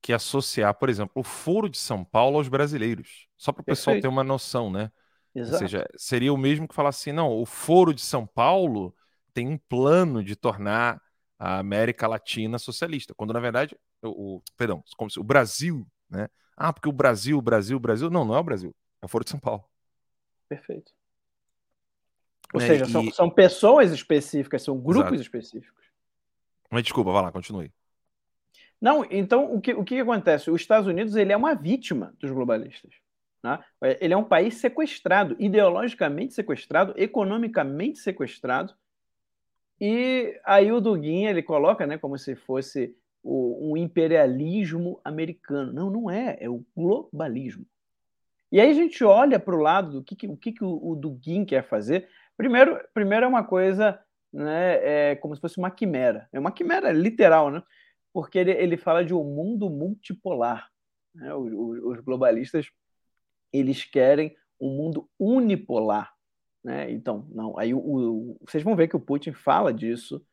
que 0.01 0.11
associar, 0.11 0.73
por 0.73 0.89
exemplo, 0.89 1.13
o 1.15 1.23
Foro 1.23 1.69
de 1.69 1.77
São 1.77 2.03
Paulo 2.03 2.37
aos 2.37 2.49
brasileiros. 2.49 3.29
Só 3.37 3.53
para 3.53 3.61
o 3.61 3.65
pessoal 3.65 4.01
ter 4.01 4.09
uma 4.09 4.23
noção, 4.23 4.69
né? 4.69 4.91
Exato. 5.35 5.53
Ou 5.53 5.53
seja, 5.67 5.85
seria 5.97 6.33
o 6.33 6.37
mesmo 6.37 6.67
que 6.67 6.75
falar 6.75 6.89
assim, 6.89 7.11
não, 7.11 7.31
o 7.31 7.45
Foro 7.45 7.93
de 7.93 8.01
São 8.01 8.25
Paulo 8.25 8.95
tem 9.33 9.47
um 9.47 9.57
plano 9.57 10.23
de 10.23 10.35
tornar 10.35 11.01
a 11.37 11.59
América 11.59 12.07
Latina 12.07 12.57
socialista, 12.59 13.13
quando 13.15 13.33
na 13.33 13.39
verdade, 13.39 13.77
o, 14.01 14.37
o 14.37 14.43
perdão, 14.57 14.83
como 14.97 15.09
se 15.11 15.19
o 15.19 15.23
Brasil, 15.23 15.85
né? 16.09 16.29
Ah, 16.55 16.71
porque 16.71 16.87
o 16.87 16.91
Brasil, 16.93 17.37
o 17.37 17.41
Brasil, 17.41 17.77
o 17.77 17.79
Brasil. 17.79 18.09
Não, 18.09 18.23
não 18.25 18.35
é 18.35 18.39
o 18.39 18.43
Brasil, 18.43 18.73
é 19.01 19.05
o 19.05 19.09
Foro 19.09 19.23
de 19.25 19.31
São 19.31 19.39
Paulo. 19.39 19.65
Perfeito. 20.47 20.93
Ou 22.53 22.59
Né, 22.59 22.61
seja, 22.61 22.85
e- 22.85 22.87
são, 22.87 23.11
são 23.11 23.29
pessoas 23.29 23.91
específicas, 23.91 24.61
são 24.63 24.79
grupos 24.79 25.19
Exato. 25.19 25.19
específicos. 25.19 25.83
Mas 26.71 26.83
desculpa, 26.83 27.11
vai 27.13 27.21
lá, 27.23 27.31
continue. 27.31 27.71
Não, 28.79 29.03
então 29.09 29.51
o 29.53 29.59
que, 29.61 29.73
o 29.73 29.83
que 29.83 29.99
acontece? 29.99 30.51
Os 30.51 30.61
Estados 30.61 30.87
Unidos 30.87 31.15
ele 31.15 31.31
é 31.33 31.37
uma 31.37 31.55
vítima 31.55 32.13
dos 32.19 32.31
globalistas. 32.31 32.93
Né? 33.43 33.59
Ele 33.99 34.13
é 34.13 34.17
um 34.17 34.23
país 34.23 34.55
sequestrado, 34.55 35.35
ideologicamente 35.39 36.33
sequestrado, 36.33 36.93
economicamente 36.97 37.99
sequestrado. 37.99 38.73
E 39.79 40.39
aí 40.45 40.71
o 40.71 40.79
Duguin 40.79 41.25
ele 41.25 41.43
coloca 41.43 41.85
né, 41.85 41.97
como 41.97 42.17
se 42.17 42.35
fosse 42.35 42.95
o, 43.21 43.71
um 43.71 43.77
imperialismo 43.77 44.99
americano. 45.03 45.73
Não, 45.73 45.89
não 45.89 46.09
é, 46.09 46.37
é 46.39 46.49
o 46.49 46.63
globalismo. 46.75 47.65
E 48.51 48.61
aí 48.61 48.69
a 48.69 48.73
gente 48.73 49.03
olha 49.03 49.39
para 49.39 49.55
o 49.55 49.59
lado 49.59 49.91
do 49.91 50.03
que, 50.03 50.15
que- 50.15 50.27
o 50.27 50.37
que, 50.37 50.51
que 50.51 50.63
o, 50.63 50.79
o 50.91 50.95
Duguin 50.95 51.43
quer 51.43 51.63
fazer. 51.67 52.07
Primeiro, 52.37 52.79
primeiro 52.93 53.25
é 53.25 53.27
uma 53.27 53.43
coisa 53.43 53.99
né, 54.31 55.11
é 55.11 55.15
como 55.15 55.35
se 55.35 55.41
fosse 55.41 55.57
uma 55.57 55.71
quimera. 55.71 56.27
É 56.31 56.39
uma 56.39 56.51
quimera 56.51 56.91
literal, 56.91 57.49
né? 57.51 57.61
porque 58.13 58.37
ele, 58.37 58.51
ele 58.51 58.77
fala 58.77 59.03
de 59.03 59.13
um 59.13 59.23
mundo 59.23 59.69
multipolar. 59.69 60.69
né? 61.15 61.33
Os- 61.33 61.51
os 61.83 61.99
globalistas 62.01 62.67
eles 63.53 63.85
querem 63.85 64.35
um 64.59 64.69
mundo 64.69 65.09
unipolar. 65.19 66.11
Né? 66.63 66.91
Então, 66.91 67.27
não, 67.31 67.57
aí 67.57 67.73
o, 67.73 67.79
o- 67.79 68.37
vocês 68.41 68.63
vão 68.63 68.75
ver 68.75 68.87
que 68.87 68.95
o 68.95 68.99
Putin 68.99 69.33
fala 69.33 69.73
disso 69.73 70.25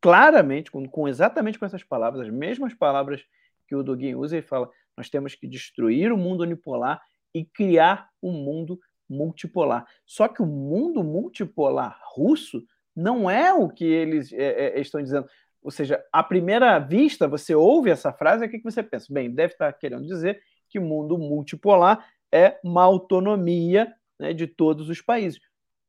claramente, 0.00 0.70
com, 0.70 0.88
com 0.88 1.06
exatamente 1.06 1.58
com 1.58 1.64
essas 1.66 1.84
palavras, 1.84 2.26
as 2.26 2.32
mesmas 2.32 2.74
palavras 2.74 3.22
que 3.68 3.74
o 3.74 3.82
Dugin 3.82 4.14
usa, 4.14 4.36
ele 4.36 4.46
fala: 4.46 4.68
nós 4.96 5.08
temos 5.08 5.34
que 5.34 5.46
destruir 5.46 6.12
o 6.12 6.16
mundo 6.18 6.42
unipolar 6.42 7.00
e 7.34 7.44
criar 7.44 8.08
um 8.22 8.32
mundo 8.32 8.78
multipolar. 9.08 9.86
Só 10.06 10.26
que 10.28 10.42
o 10.42 10.46
mundo 10.46 11.04
multipolar 11.04 11.98
russo 12.14 12.64
não 12.94 13.30
é 13.30 13.52
o 13.54 13.68
que 13.68 13.84
eles 13.84 14.32
é, 14.32 14.76
é, 14.76 14.80
estão 14.80 15.02
dizendo. 15.02 15.26
Ou 15.62 15.70
seja, 15.70 16.02
à 16.12 16.22
primeira 16.22 16.78
vista, 16.78 17.28
você 17.28 17.54
ouve 17.54 17.90
essa 17.90 18.12
frase, 18.12 18.44
o 18.44 18.48
que 18.50 18.58
que 18.58 18.64
você 18.64 18.82
pensa? 18.82 19.06
Bem, 19.10 19.30
deve 19.30 19.52
estar 19.52 19.72
querendo 19.74 20.04
dizer 20.04 20.42
que 20.68 20.78
o 20.78 20.82
mundo 20.82 21.16
multipolar 21.16 22.04
é 22.32 22.58
uma 22.64 22.82
autonomia 22.82 23.94
né, 24.18 24.32
de 24.32 24.46
todos 24.46 24.88
os 24.88 25.00
países. 25.00 25.40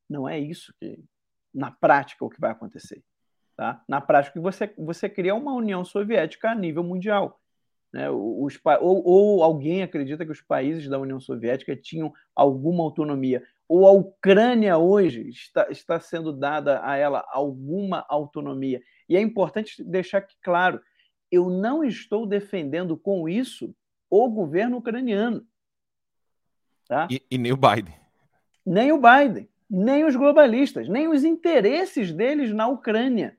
Não 0.10 0.28
é 0.28 0.38
isso 0.38 0.74
que, 0.80 1.04
na 1.54 1.72
prática, 1.72 2.26
o 2.26 2.30
que 2.30 2.40
vai 2.40 2.52
acontecer. 2.52 3.02
Tá? 3.56 3.82
Na 3.88 4.02
prática, 4.02 4.40
você, 4.42 4.74
você 4.78 5.08
cria 5.08 5.36
uma 5.36 5.54
União 5.54 5.86
Soviética 5.86 6.50
a 6.50 6.56
nível 6.56 6.84
mundial. 6.84 7.40
Né? 7.94 8.10
Os, 8.10 8.60
ou, 8.82 9.04
ou 9.06 9.44
alguém 9.44 9.84
acredita 9.84 10.26
que 10.26 10.32
os 10.32 10.42
países 10.42 10.90
da 10.90 11.00
União 11.00 11.20
Soviética 11.20 11.76
tinham 11.76 12.12
alguma 12.36 12.84
autonomia. 12.84 13.44
Ou 13.70 13.88
a 13.88 13.92
Ucrânia 13.92 14.78
hoje 14.78 15.30
está, 15.30 15.68
está 15.70 16.00
sendo 16.00 16.34
dada 16.34 16.82
a 16.84 16.98
ela 16.98 17.24
alguma 17.32 18.06
autonomia. 18.10 18.82
E 19.08 19.16
é 19.16 19.22
importante 19.22 19.84
deixar 19.84 20.26
claro, 20.42 20.82
eu 21.32 21.50
não 21.50 21.84
estou 21.84 22.26
defendendo 22.26 22.98
com 22.98 23.30
isso 23.30 23.76
o 24.10 24.30
governo 24.30 24.78
ucraniano. 24.78 25.46
Tá? 26.94 27.08
E, 27.10 27.24
e 27.32 27.40
nem 27.40 27.52
o 27.52 27.58
Biden. 27.58 27.96
nem 28.64 28.92
o 28.92 29.02
Biden, 29.02 29.50
nem 29.68 30.06
os 30.06 30.16
globalistas, 30.16 30.88
nem 30.88 31.08
os 31.08 31.24
interesses 31.24 32.14
deles 32.14 32.54
na 32.54 32.68
Ucrânia. 32.68 33.36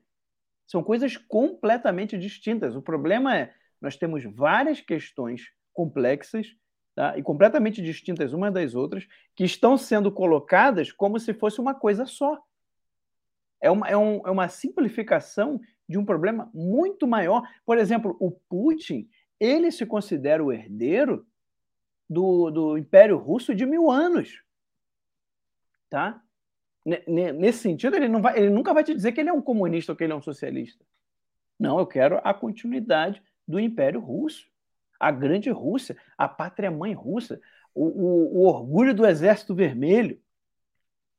São 0.67 0.83
coisas 0.83 1.15
completamente 1.15 2.17
distintas. 2.17 2.75
O 2.75 2.81
problema 2.81 3.37
é 3.37 3.53
nós 3.79 3.95
temos 3.95 4.25
várias 4.25 4.81
questões 4.81 5.53
complexas 5.71 6.53
tá? 6.93 7.17
e 7.17 7.23
completamente 7.23 7.81
distintas 7.81 8.33
umas 8.33 8.53
das 8.53 8.75
outras 8.75 9.07
que 9.33 9.45
estão 9.45 9.77
sendo 9.77 10.11
colocadas 10.11 10.91
como 10.91 11.17
se 11.17 11.33
fosse 11.33 11.61
uma 11.61 11.73
coisa 11.73 12.05
só. 12.05 12.37
É 13.61 13.71
uma, 13.71 13.87
é, 13.87 13.95
um, 13.95 14.21
é 14.27 14.31
uma 14.31 14.49
simplificação 14.49 15.61
de 15.87 15.97
um 15.97 16.03
problema 16.03 16.51
muito 16.53 17.07
maior. 17.07 17.41
Por 17.65 17.77
exemplo, 17.77 18.17
o 18.19 18.31
Putin, 18.31 19.07
ele 19.39 19.71
se 19.71 19.85
considera 19.85 20.43
o 20.43 20.51
herdeiro 20.51 21.25
do, 22.09 22.51
do 22.51 22.77
Império 22.77 23.17
Russo 23.17 23.53
de 23.55 23.65
mil 23.65 23.89
anos 23.89 24.43
tá? 25.89 26.21
Nesse 27.07 27.59
sentido, 27.59 27.95
ele, 27.95 28.07
não 28.07 28.21
vai, 28.21 28.37
ele 28.37 28.49
nunca 28.49 28.73
vai 28.73 28.83
te 28.83 28.93
dizer 28.93 29.11
que 29.13 29.21
ele 29.21 29.29
é 29.29 29.33
um 29.33 29.41
comunista 29.41 29.91
ou 29.91 29.95
que 29.95 30.03
ele 30.03 30.11
é 30.11 30.15
um 30.15 30.21
socialista. 30.21 30.83
Não, 31.57 31.79
eu 31.79 31.87
quero 31.87 32.19
a 32.21 32.33
continuidade 32.33 33.23
do 33.47 33.59
Império 33.59 34.01
Russo, 34.01 34.45
a 34.99 35.09
grande 35.09 35.49
Rússia, 35.49 35.95
a 36.17 36.27
pátria-mãe 36.27 36.93
russa, 36.93 37.39
o, 37.73 37.85
o- 37.85 38.37
o 38.39 38.45
orgulho 38.45 38.93
do 38.93 39.05
Exército 39.05 39.55
Vermelho, 39.55 40.21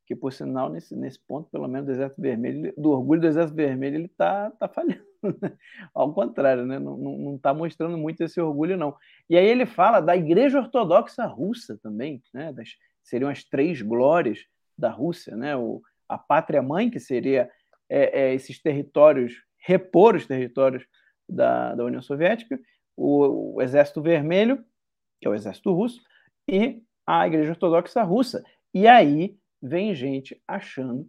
que, 0.07 0.15
por 0.15 0.31
sinal, 0.33 0.69
nesse, 0.69 0.95
nesse 0.95 1.19
ponto, 1.19 1.49
pelo 1.51 1.67
menos, 1.67 1.87
do 1.87 1.93
Exército 1.93 2.21
Vermelho, 2.21 2.75
do 2.77 2.91
orgulho 2.91 3.23
do 3.23 3.27
Exército 3.27 3.57
Vermelho, 3.57 3.97
ele 3.97 4.07
está 4.07 4.51
tá 4.51 4.69
falhando. 4.69 5.06
Ao 5.95 6.13
contrário, 6.13 6.67
né? 6.67 6.79
não 6.79 7.37
está 7.37 7.53
mostrando 7.53 7.97
muito 7.97 8.23
esse 8.23 8.41
orgulho, 8.41 8.77
não. 8.77 8.95
E 9.29 9.37
aí 9.37 9.47
ele 9.47 9.67
fala 9.67 10.01
da 10.01 10.17
Igreja 10.17 10.59
Ortodoxa 10.59 11.25
Russa 11.27 11.79
também, 11.83 12.23
né? 12.33 12.53
das, 12.53 12.77
seriam 13.03 13.31
as 13.31 13.45
três 13.45 13.83
glórias 13.83 14.45
da 14.77 14.91
Rússia, 14.91 15.37
né? 15.37 15.57
O, 15.57 15.83
a 16.09 16.19
pátria-mãe, 16.19 16.91
que 16.91 17.01
seria 17.01 17.51
é, 17.89 18.21
é, 18.21 18.35
esses 18.35 18.61
territórios, 18.61 19.43
repor 19.59 20.15
os 20.15 20.27
territórios 20.27 20.85
da, 21.29 21.75
da 21.75 21.85
União 21.85 22.03
Soviética, 22.03 22.59
o, 22.97 23.55
o 23.57 23.63
Exército 23.63 24.03
Vermelho, 24.03 24.65
que 25.21 25.27
é 25.27 25.31
o 25.31 25.35
Exército 25.35 25.73
Russo, 25.73 26.01
e 26.49 26.83
a 27.07 27.27
Igreja 27.27 27.51
Ortodoxa 27.51 28.03
Russa. 28.03 28.45
E 28.73 28.87
aí 28.87 29.37
vem 29.61 29.95
gente 29.95 30.41
achando 30.47 31.09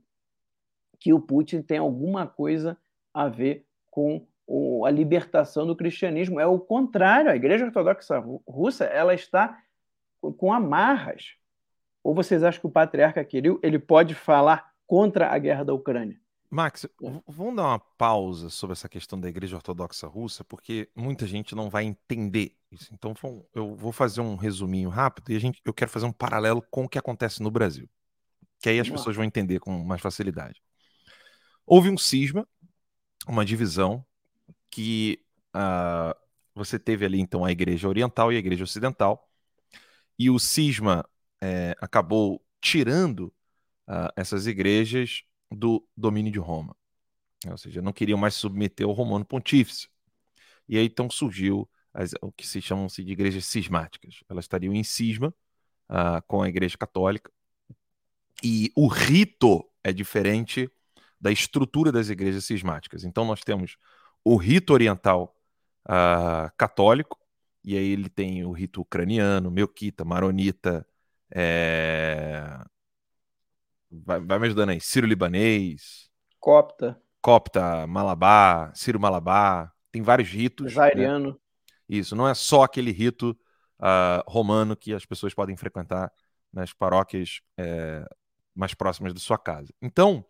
que 1.00 1.14
o 1.14 1.20
Putin 1.20 1.62
tem 1.62 1.78
alguma 1.78 2.26
coisa 2.26 2.78
a 3.14 3.28
ver 3.28 3.66
com 3.98 4.24
o, 4.46 4.86
a 4.86 4.92
libertação 4.92 5.66
do 5.66 5.76
cristianismo. 5.76 6.40
É 6.40 6.46
o 6.46 6.60
contrário, 6.60 7.32
a 7.32 7.36
Igreja 7.36 7.66
Ortodoxa 7.66 8.20
Ru- 8.20 8.44
Russa 8.48 8.86
ela 8.86 9.16
está 9.16 9.58
com- 10.22 10.54
amarras. 10.54 11.34
Ou 12.04 12.14
vocês 12.14 12.44
acham 12.44 12.62
que 12.62 12.68
o 12.68 12.72
patriarca 12.72 13.26
Kirill 13.26 13.60
ele 13.64 13.80
pode 13.80 14.14
falar 14.14 14.72
contra 14.86 15.34
a 15.34 15.38
guerra 15.40 15.66
da 15.66 15.74
Ucrânia? 15.74 16.16
Max, 16.48 16.88
v- 17.02 17.22
vamos 17.28 17.56
dar 17.56 17.64
uma 17.64 17.80
pausa 17.80 18.52
sobre 18.52 18.74
essa 18.74 18.88
questão 18.88 19.20
da 19.20 19.28
Igreja 19.28 19.56
Ortodoxa 19.56 20.06
Russa, 20.06 20.44
porque 20.44 20.88
muita 20.96 21.26
gente 21.26 21.56
não 21.56 21.68
vai 21.68 21.84
entender 21.84 22.56
isso. 22.72 22.94
Então, 22.94 23.16
eu 23.56 23.74
vou 23.76 23.92
fazer 23.92 24.22
um 24.22 24.36
resuminho 24.36 24.90
rápido 24.90 25.32
e 25.32 25.36
a 25.36 25.40
gente, 25.40 25.60
eu 25.66 25.74
quero 25.74 25.90
fazer 25.90 26.06
um 26.06 26.12
paralelo 26.14 26.62
com 26.70 26.84
o 26.84 26.90
que 26.90 27.00
acontece 27.00 27.42
no 27.42 27.50
Brasil, 27.50 27.90
que 28.62 28.70
aí 28.70 28.80
as 28.80 28.88
pessoas 28.88 29.16
vão 29.16 29.26
entender 29.26 29.60
com 29.60 29.72
mais 29.84 30.02
facilidade. 30.02 30.62
Houve 31.66 31.90
um 31.90 31.98
cisma, 31.98 32.48
uma 33.28 33.46
divisão, 33.46 34.06
que 34.70 35.24
ah, 35.54 36.16
você 36.56 36.80
teve 36.80 37.06
ali 37.06 37.20
então 37.20 37.46
a 37.46 37.52
Igreja 37.52 37.88
Oriental 37.88 38.32
e 38.32 38.36
a 38.36 38.40
Igreja 38.40 38.64
Ocidental, 38.64 39.30
e 40.20 40.30
o 40.30 40.40
cisma 40.40 41.08
eh, 41.42 41.76
acabou 41.80 42.44
tirando 42.62 43.34
ah, 43.88 44.12
essas 44.16 44.48
igrejas 44.48 45.24
do 45.52 45.88
domínio 45.96 46.32
de 46.32 46.40
Roma. 46.40 46.76
Ou 47.50 47.58
seja, 47.58 47.82
não 47.82 47.94
queriam 47.94 48.18
mais 48.18 48.36
submeter 48.36 48.86
ao 48.88 48.94
Romano 48.94 49.26
Pontífice. 49.26 49.90
E 50.68 50.78
aí 50.78 50.86
então 50.86 51.10
surgiu 51.10 51.70
as- 51.94 52.14
o 52.22 52.32
que 52.32 52.48
se 52.48 52.62
chamam 52.62 52.88
de 52.88 53.02
igrejas 53.12 53.46
cismáticas. 53.46 54.24
Elas 54.30 54.46
estariam 54.46 54.74
em 54.74 54.84
cisma 54.84 55.34
ah, 55.90 56.22
com 56.28 56.42
a 56.42 56.50
Igreja 56.50 56.78
Católica. 56.78 57.32
E 58.44 58.72
o 58.76 58.88
rito 58.88 59.68
é 59.84 59.92
diferente 59.92 60.70
da 61.20 61.32
estrutura 61.32 61.92
das 61.92 62.10
igrejas 62.10 62.46
cismáticas. 62.46 63.04
Então 63.04 63.26
nós 63.26 63.42
temos 63.42 63.78
o 64.24 64.36
rito 64.36 64.74
oriental 64.74 65.36
ah, 65.86 66.52
católico, 66.58 67.18
e 67.64 67.78
aí 67.78 67.92
ele 67.92 68.10
tem 68.10 68.46
o 68.46 68.52
rito 68.52 68.82
ucraniano, 68.82 69.52
melquita, 69.52 70.06
maronita, 70.06 70.88
é, 71.34 72.60
vai, 73.92 74.20
vai 74.20 74.40
me 74.40 74.46
ajudando 74.48 74.70
aí, 74.70 74.80
Sírio-Libanês, 74.80 76.10
Copta, 76.40 77.02
Copta, 77.22 77.86
Malabar, 77.88 78.74
Sírio 78.76 79.00
Malabar, 79.00 79.74
tem 79.92 80.02
vários 80.02 80.30
ritos. 80.30 80.68
né? 80.68 80.72
Zairiano. 80.72 81.40
Isso, 81.90 82.16
não 82.16 82.28
é 82.28 82.34
só 82.34 82.64
aquele 82.64 82.92
rito 82.92 83.38
ah, 83.80 84.24
romano 84.28 84.76
que 84.76 84.94
as 84.94 85.06
pessoas 85.06 85.34
podem 85.34 85.56
frequentar 85.56 86.12
nas 86.52 86.74
paróquias 86.74 87.42
eh, 87.58 88.06
mais 88.56 88.74
próximas 88.74 89.14
da 89.14 89.20
sua 89.20 89.38
casa. 89.38 89.74
Então, 89.82 90.26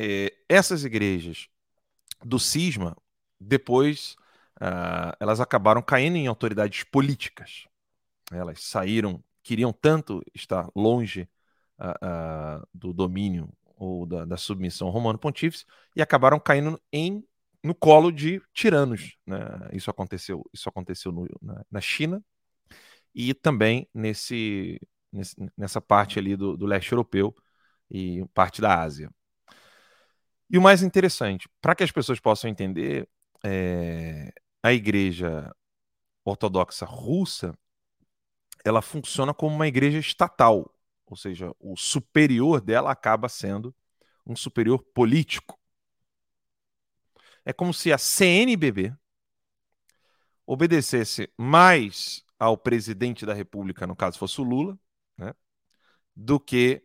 eh, 0.00 0.32
essas 0.48 0.84
igrejas 0.84 1.48
do 2.24 2.38
cisma, 2.38 2.96
depois 3.40 4.16
ah, 4.60 5.16
elas 5.20 5.40
acabaram 5.40 5.82
caindo 5.82 6.16
em 6.16 6.26
autoridades 6.26 6.84
políticas. 6.84 7.66
Elas 8.32 8.62
saíram, 8.62 9.22
queriam 9.42 9.72
tanto 9.72 10.22
estar 10.34 10.68
longe 10.76 11.28
ah, 11.78 11.98
ah, 12.02 12.66
do 12.74 12.92
domínio 12.92 13.52
ou 13.76 14.06
da, 14.06 14.24
da 14.24 14.36
submissão 14.36 14.90
romano 14.90 15.18
pontífice 15.18 15.64
e 15.96 16.02
acabaram 16.02 16.38
caindo 16.38 16.80
em 16.92 17.24
no 17.62 17.74
colo 17.74 18.10
de 18.10 18.42
tiranos. 18.54 19.16
Né? 19.26 19.38
Isso 19.72 19.90
aconteceu, 19.90 20.44
isso 20.52 20.68
aconteceu 20.68 21.12
no, 21.12 21.26
na, 21.42 21.64
na, 21.70 21.80
China 21.80 22.22
e 23.14 23.34
também 23.34 23.88
nesse, 23.94 24.80
nesse, 25.12 25.36
nessa 25.56 25.80
parte 25.80 26.18
ali 26.18 26.36
do, 26.36 26.56
do 26.56 26.66
leste 26.66 26.92
europeu 26.92 27.34
e 27.90 28.24
parte 28.34 28.60
da 28.62 28.80
Ásia. 28.80 29.10
E 30.50 30.58
o 30.58 30.62
mais 30.62 30.82
interessante, 30.82 31.48
para 31.60 31.74
que 31.76 31.84
as 31.84 31.92
pessoas 31.92 32.18
possam 32.18 32.50
entender, 32.50 33.08
é, 33.44 34.32
a 34.62 34.72
igreja 34.72 35.54
ortodoxa 36.24 36.84
russa 36.84 37.56
ela 38.64 38.82
funciona 38.82 39.32
como 39.32 39.54
uma 39.54 39.68
igreja 39.68 39.98
estatal, 39.98 40.74
ou 41.06 41.16
seja, 41.16 41.54
o 41.58 41.76
superior 41.76 42.60
dela 42.60 42.90
acaba 42.90 43.28
sendo 43.28 43.74
um 44.26 44.36
superior 44.36 44.82
político. 44.94 45.58
É 47.44 47.52
como 47.52 47.72
se 47.72 47.92
a 47.92 47.96
CNBB 47.98 48.94
obedecesse 50.46 51.32
mais 51.38 52.22
ao 52.38 52.56
presidente 52.56 53.24
da 53.24 53.32
República, 53.32 53.86
no 53.86 53.96
caso 53.96 54.18
fosse 54.18 54.40
o 54.40 54.44
Lula, 54.44 54.78
né, 55.16 55.34
do 56.14 56.38
que 56.38 56.82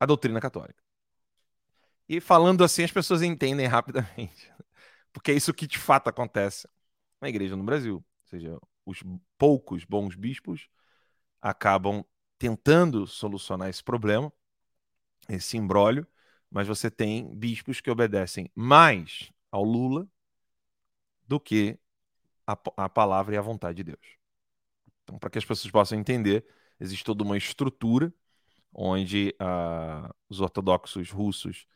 a 0.00 0.06
doutrina 0.06 0.40
católica. 0.40 0.83
E 2.08 2.20
falando 2.20 2.62
assim, 2.62 2.82
as 2.82 2.92
pessoas 2.92 3.22
entendem 3.22 3.66
rapidamente. 3.66 4.52
Porque 5.12 5.30
é 5.30 5.34
isso 5.34 5.54
que 5.54 5.66
de 5.66 5.78
fato 5.78 6.08
acontece 6.08 6.68
na 7.20 7.28
igreja 7.28 7.56
no 7.56 7.64
Brasil. 7.64 7.96
Ou 7.96 8.28
seja, 8.28 8.58
os 8.84 9.02
poucos 9.38 9.84
bons 9.84 10.14
bispos 10.14 10.68
acabam 11.40 12.04
tentando 12.38 13.06
solucionar 13.06 13.68
esse 13.68 13.82
problema, 13.82 14.32
esse 15.28 15.56
imbróglio, 15.56 16.06
mas 16.50 16.68
você 16.68 16.90
tem 16.90 17.34
bispos 17.34 17.80
que 17.80 17.90
obedecem 17.90 18.50
mais 18.54 19.32
ao 19.50 19.64
Lula 19.64 20.08
do 21.26 21.40
que 21.40 21.78
a, 22.46 22.52
a 22.76 22.88
palavra 22.88 23.34
e 23.34 23.38
a 23.38 23.42
vontade 23.42 23.76
de 23.76 23.84
Deus. 23.84 24.18
Então, 25.02 25.18
para 25.18 25.30
que 25.30 25.38
as 25.38 25.44
pessoas 25.44 25.70
possam 25.70 25.98
entender, 25.98 26.46
existe 26.78 27.04
toda 27.04 27.24
uma 27.24 27.36
estrutura 27.36 28.12
onde 28.72 29.34
uh, 29.40 30.12
os 30.28 30.40
ortodoxos 30.40 31.10
russos, 31.10 31.66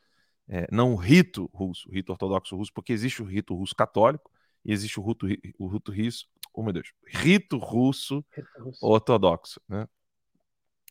é, 0.49 0.67
não 0.73 0.93
o 0.93 0.97
rito 0.97 1.51
russo, 1.53 1.89
o 1.89 1.93
rito 1.93 2.11
ortodoxo 2.11 2.57
russo, 2.57 2.73
porque 2.73 2.93
existe 2.93 3.23
o 3.23 3.25
rito 3.25 3.55
russo 3.55 3.75
católico 3.75 4.31
e 4.65 4.73
existe 4.73 4.99
o 4.99 5.03
rito, 5.07 5.27
o 5.59 5.69
rito 5.69 5.93
russo, 5.93 6.27
oh 6.55 6.63
meu 6.63 6.73
Deus, 6.73 6.93
rito 7.07 7.59
russo, 7.59 8.25
rito 8.35 8.49
russo. 8.63 8.85
ortodoxo, 8.85 9.61
né? 9.69 9.87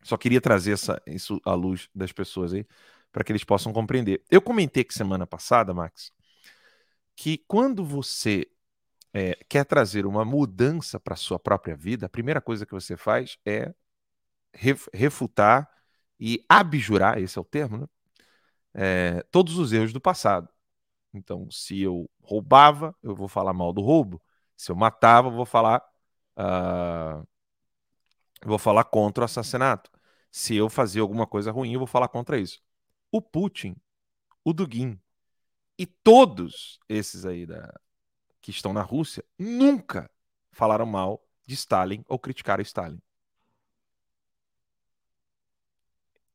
Só 0.03 0.15
queria 0.15 0.39
trazer 0.39 0.73
essa, 0.73 1.01
isso 1.07 1.41
à 1.43 1.53
luz 1.53 1.89
das 1.93 2.11
pessoas 2.11 2.53
aí, 2.53 2.65
para 3.11 3.23
que 3.23 3.31
eles 3.31 3.43
possam 3.43 3.73
compreender. 3.73 4.23
Eu 4.29 4.41
comentei 4.41 4.83
que 4.83 4.93
semana 4.93 5.25
passada, 5.25 5.73
Max, 5.73 6.11
que 7.15 7.39
quando 7.47 7.83
você 7.83 8.47
é, 9.11 9.33
quer 9.49 9.65
trazer 9.65 10.05
uma 10.05 10.23
mudança 10.23 10.99
para 10.99 11.15
a 11.15 11.17
sua 11.17 11.39
própria 11.39 11.75
vida, 11.75 12.05
a 12.05 12.09
primeira 12.09 12.39
coisa 12.39 12.65
que 12.65 12.73
você 12.73 12.95
faz 12.95 13.37
é 13.43 13.73
refutar 14.93 15.69
e 16.19 16.43
abjurar, 16.47 17.17
esse 17.17 17.37
é 17.37 17.41
o 17.41 17.45
termo, 17.45 17.77
né? 17.77 17.87
É, 18.77 19.23
todos 19.31 19.57
os 19.57 19.73
erros 19.73 19.91
do 19.91 19.99
passado. 19.99 20.47
Então, 21.13 21.49
se 21.51 21.81
eu 21.81 22.09
roubava, 22.21 22.95
eu 23.01 23.15
vou 23.15 23.27
falar 23.27 23.53
mal 23.53 23.73
do 23.73 23.81
roubo. 23.81 24.21
Se 24.55 24.71
eu 24.71 24.75
matava, 24.75 25.29
eu 25.29 25.33
vou 25.33 25.45
falar, 25.45 25.81
uh, 26.37 27.27
vou 28.45 28.59
falar 28.59 28.83
contra 28.85 29.23
o 29.23 29.25
assassinato. 29.25 29.89
Se 30.31 30.55
eu 30.55 30.69
fazia 30.69 31.01
alguma 31.01 31.25
coisa 31.25 31.51
ruim, 31.51 31.73
eu 31.73 31.79
vou 31.79 31.87
falar 31.87 32.07
contra 32.07 32.37
isso. 32.39 32.61
O 33.11 33.21
Putin, 33.21 33.75
o 34.43 34.53
Dugin 34.53 34.99
e 35.77 35.85
todos 35.87 36.79
esses 36.87 37.25
aí 37.25 37.45
da, 37.47 37.73
que 38.41 38.51
estão 38.51 38.73
na 38.73 38.83
Rússia 38.83 39.25
nunca 39.39 40.09
falaram 40.51 40.85
mal 40.85 41.23
de 41.45 41.55
Stalin 41.55 42.03
ou 42.07 42.19
criticaram 42.19 42.61
Stalin. 42.61 43.01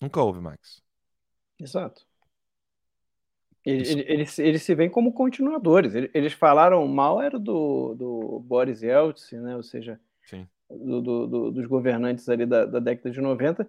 Nunca 0.00 0.20
houve, 0.20 0.40
Max. 0.40 0.82
Exato. 1.58 2.11
Eles, 3.64 3.90
eles, 3.90 4.38
eles 4.38 4.62
se 4.62 4.74
veem 4.74 4.90
como 4.90 5.12
continuadores. 5.12 5.94
Eles 5.94 6.32
falaram 6.32 6.86
mal 6.88 7.22
era 7.22 7.38
do, 7.38 7.94
do 7.94 8.40
Boris 8.40 8.82
Yeltsin, 8.82 9.36
né? 9.36 9.56
ou 9.56 9.62
seja, 9.62 10.00
do, 10.68 11.00
do, 11.00 11.26
do, 11.26 11.50
dos 11.52 11.66
governantes 11.66 12.28
ali 12.28 12.44
da, 12.44 12.64
da, 12.64 12.80
década 12.80 13.10
de 13.10 13.20
90, 13.20 13.68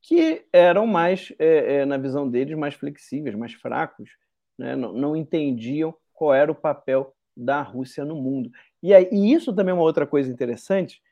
que 0.00 0.46
eram 0.52 0.86
mais, 0.86 1.32
é, 1.38 1.80
é, 1.80 1.84
na 1.84 1.98
visão 1.98 2.28
deles, 2.28 2.56
mais 2.56 2.74
flexíveis, 2.74 3.34
mais 3.34 3.52
fracos, 3.52 4.10
né? 4.56 4.74
não, 4.74 4.92
não 4.92 5.16
entendiam 5.16 5.94
qual 6.12 6.32
era 6.32 6.50
o 6.50 6.54
papel 6.54 7.14
da 7.36 7.60
Rússia 7.60 8.04
no 8.04 8.16
mundo. 8.16 8.50
E, 8.82 8.94
aí, 8.94 9.08
e 9.12 9.32
isso 9.32 9.52
também 9.52 9.72
é 9.72 9.74
uma 9.74 9.82
outra 9.82 10.06
coisa 10.06 10.30
interessante, 10.30 11.02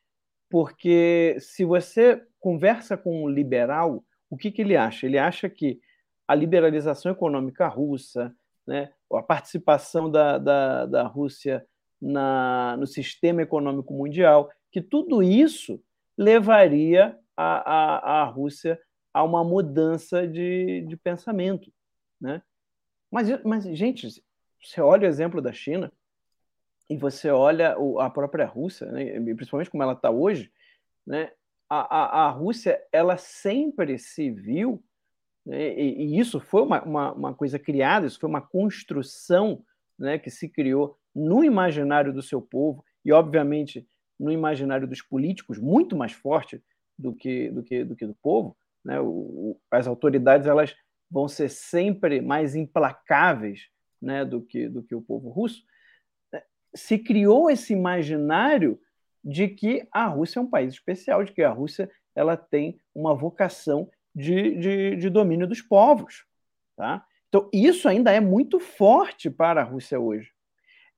porque 0.49 1.37
se 1.39 1.65
você 1.65 2.23
conversa 2.41 2.97
com 2.97 3.25
um 3.25 3.29
liberal, 3.29 4.05
o 4.31 4.37
que, 4.37 4.51
que 4.51 4.63
ele 4.63 4.77
acha? 4.77 5.07
Ele 5.07 5.19
acha 5.19 5.49
que 5.49 5.81
a 6.27 6.35
liberalização 6.35 7.13
econômica 7.13 7.69
russa, 7.69 8.35
né, 8.67 8.93
a 9.13 9.23
participação 9.23 10.11
da, 10.11 10.39
da, 10.39 10.87
da 10.87 11.03
Rússia 11.05 11.65
na, 12.01 12.77
no 12.79 12.87
sistema 12.87 13.43
econômico 13.43 13.93
mundial, 13.95 14.51
que 14.71 14.83
tudo 14.83 15.23
isso 15.23 15.83
levaria 16.19 17.17
a, 17.37 17.73
a, 17.73 18.23
a 18.23 18.25
Rússia 18.25 18.81
a 19.15 19.23
uma 19.23 19.45
mudança 19.45 20.27
de, 20.27 20.83
de 20.83 20.97
pensamento. 20.97 21.73
Né? 22.21 22.43
Mas, 23.11 23.43
mas, 23.45 23.65
gente, 23.65 24.23
você 24.63 24.81
olha 24.81 25.07
o 25.07 25.11
exemplo 25.11 25.41
da 25.41 25.53
China 25.53 25.93
e 26.91 26.97
você 26.97 27.31
olha 27.31 27.77
a 28.01 28.11
própria 28.11 28.47
Rússia, 28.47 28.87
né, 28.87 29.05
principalmente 29.35 29.71
como 29.71 29.83
ela 29.83 29.93
está 29.93 30.11
hoje, 30.11 30.53
né, 31.07 31.33
a, 31.69 31.81
a, 31.81 32.27
a 32.27 32.31
Rússia 32.31 32.81
ela 32.93 33.17
sempre 33.17 33.99
se 33.99 34.31
viu 34.31 34.83
né? 35.47 35.79
E, 35.79 36.03
e, 36.05 36.19
isso 36.19 36.41
foi 36.41 36.63
uma, 36.63 36.83
uma, 36.83 37.13
uma, 37.13 37.35
coisa 37.35 37.59
criada, 37.59 38.07
isso 38.07 38.19
foi 38.19 38.29
uma 38.29 38.41
construção 38.41 39.65
né, 39.97 40.19
que 40.19 40.29
se 40.29 40.49
criou 40.49 40.99
no 41.15 41.45
imaginário 41.45 42.13
do 42.13 42.21
seu 42.21 42.43
povo 42.43 42.85
e, 43.05 43.13
obviamente, 43.13 43.89
no 44.19 44.33
imaginário 44.33 44.89
dos 44.89 45.01
políticos, 45.01 45.59
muito 45.59 45.97
mais 45.97 46.13
forte 46.13 46.61
do 46.99 47.15
que 47.15 47.51
do, 47.51 47.63
que, 47.63 47.85
do, 47.85 47.95
que 47.95 48.07
do 48.07 48.15
povo. 48.15 48.57
Né? 48.85 49.01
O, 49.01 49.59
as 49.71 49.87
autoridades 49.87 50.47
elas 50.47 50.75
vão 51.09 51.29
ser 51.29 51.49
sempre 51.49 52.21
mais 52.21 52.57
implacáveis 52.57 53.69
né, 54.03 54.25
do, 54.25 54.43
que, 54.43 54.69
do 54.69 54.83
que 54.83 54.95
o 54.95 55.03
povo 55.03 55.29
russo. 55.29 55.63
Se 56.75 56.99
criou 56.99 57.49
esse 57.49 57.73
imaginário 57.73 58.79
de 59.25 59.49
que 59.49 59.87
a 59.93 60.07
Rússia 60.07 60.39
é 60.39 60.43
um 60.43 60.51
país 60.51 60.75
especial, 60.75 61.25
de 61.25 61.33
que 61.33 61.43
a 61.43 61.51
Rússia 61.51 61.91
ela 62.15 62.37
tem 62.37 62.81
uma 62.95 63.15
vocação 63.15 63.89
de, 64.17 64.55
de, 64.59 64.97
de 64.97 65.11
domínio 65.11 65.47
dos 65.47 65.61
povos. 65.61 66.25
Tá? 66.75 67.05
Então, 67.29 67.51
isso 67.53 67.87
ainda 67.87 68.11
é 68.11 68.19
muito 68.19 68.59
forte 68.59 69.29
para 69.29 69.61
a 69.61 69.65
Rússia 69.65 70.01
hoje. 70.01 70.33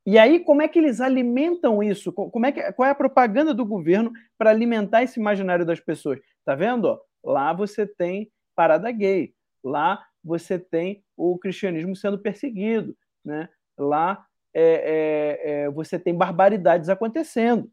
E 0.07 0.17
aí, 0.17 0.39
como 0.41 0.63
é 0.63 0.69
que 0.69 0.79
eles 0.79 1.01
alimentam 1.01 1.83
isso? 1.83 2.13
Como 2.13 2.47
é 2.47 2.53
que, 2.53 2.73
qual 2.73 2.87
é 2.87 2.93
a 2.93 2.95
propaganda 2.95 3.53
do 3.53 3.67
governo 3.67 4.13
para 4.39 4.51
alimentar 4.51 5.03
esse 5.03 5.19
imaginário 5.19 5.67
das 5.67 5.81
pessoas? 5.81 6.21
Tá 6.45 6.55
vendo? 6.55 6.99
Lá 7.23 7.53
você 7.53 7.85
tem 7.85 8.31
parada 8.55 8.91
gay, 8.93 9.35
lá 9.63 10.03
você 10.23 10.59
tem 10.59 11.05
o 11.17 11.37
cristianismo 11.39 11.95
sendo 11.97 12.19
perseguido, 12.19 12.97
né? 13.25 13.49
lá 13.77 14.25
é, 14.55 14.63
é, 14.63 15.51
é, 15.51 15.71
você 15.71 15.99
tem 15.99 16.15
barbaridades 16.15 16.89
acontecendo. 16.89 17.71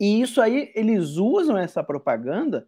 E 0.00 0.20
isso 0.20 0.40
aí, 0.40 0.72
eles 0.74 1.16
usam 1.16 1.58
essa 1.58 1.82
propaganda 1.82 2.66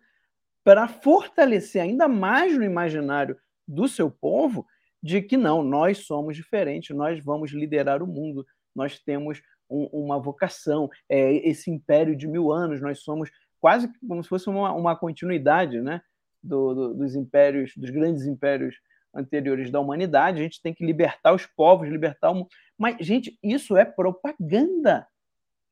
para 0.68 0.86
fortalecer 0.86 1.80
ainda 1.80 2.06
mais 2.06 2.54
no 2.54 2.62
imaginário 2.62 3.38
do 3.66 3.88
seu 3.88 4.10
povo 4.10 4.66
de 5.02 5.22
que 5.22 5.34
não, 5.34 5.62
nós 5.62 6.04
somos 6.04 6.36
diferentes, 6.36 6.94
nós 6.94 7.24
vamos 7.24 7.52
liderar 7.52 8.02
o 8.02 8.06
mundo, 8.06 8.44
nós 8.74 8.98
temos 8.98 9.40
um, 9.70 9.84
uma 9.84 10.20
vocação, 10.20 10.90
é, 11.08 11.32
esse 11.48 11.70
império 11.70 12.14
de 12.14 12.28
mil 12.28 12.52
anos, 12.52 12.82
nós 12.82 12.98
somos 12.98 13.30
quase 13.58 13.90
como 14.06 14.22
se 14.22 14.28
fosse 14.28 14.50
uma, 14.50 14.70
uma 14.74 14.94
continuidade 14.94 15.80
né, 15.80 16.02
do, 16.42 16.74
do, 16.74 16.94
dos 16.96 17.14
impérios, 17.14 17.72
dos 17.74 17.88
grandes 17.88 18.26
impérios 18.26 18.76
anteriores 19.14 19.70
da 19.70 19.80
humanidade, 19.80 20.40
a 20.40 20.42
gente 20.42 20.60
tem 20.60 20.74
que 20.74 20.84
libertar 20.84 21.32
os 21.32 21.46
povos, 21.46 21.88
libertar 21.88 22.30
o 22.30 22.34
mundo. 22.34 22.48
Mas, 22.76 22.98
gente, 23.00 23.38
isso 23.42 23.74
é 23.74 23.86
propaganda. 23.86 25.08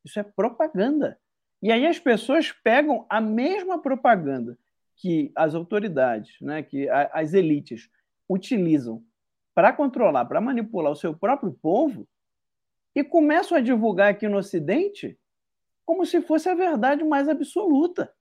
Isso 0.03 0.19
é 0.19 0.23
propaganda. 0.23 1.19
E 1.63 1.71
aí 1.71 1.87
as 1.87 1.99
pessoas 1.99 2.51
pegam 2.51 3.05
a 3.11 3.21
mesma 3.21 3.83
propaganda 3.83 4.57
que 4.97 5.33
as 5.37 5.55
autoridades, 5.55 6.37
né, 6.41 6.63
que 6.63 6.89
a, 6.89 7.11
as 7.13 7.35
elites 7.35 7.91
utilizam 8.29 9.05
para 9.55 9.73
controlar, 9.73 10.25
para 10.25 10.41
manipular 10.41 10.93
o 10.93 10.97
seu 10.97 11.17
próprio 11.17 11.53
povo 11.53 12.09
e 12.95 13.05
começam 13.05 13.57
a 13.57 13.61
divulgar 13.61 14.11
aqui 14.11 14.27
no 14.27 14.39
Ocidente 14.39 15.19
como 15.85 16.05
se 16.05 16.21
fosse 16.21 16.49
a 16.49 16.55
verdade 16.55 17.05
mais 17.05 17.29
absoluta. 17.29 18.13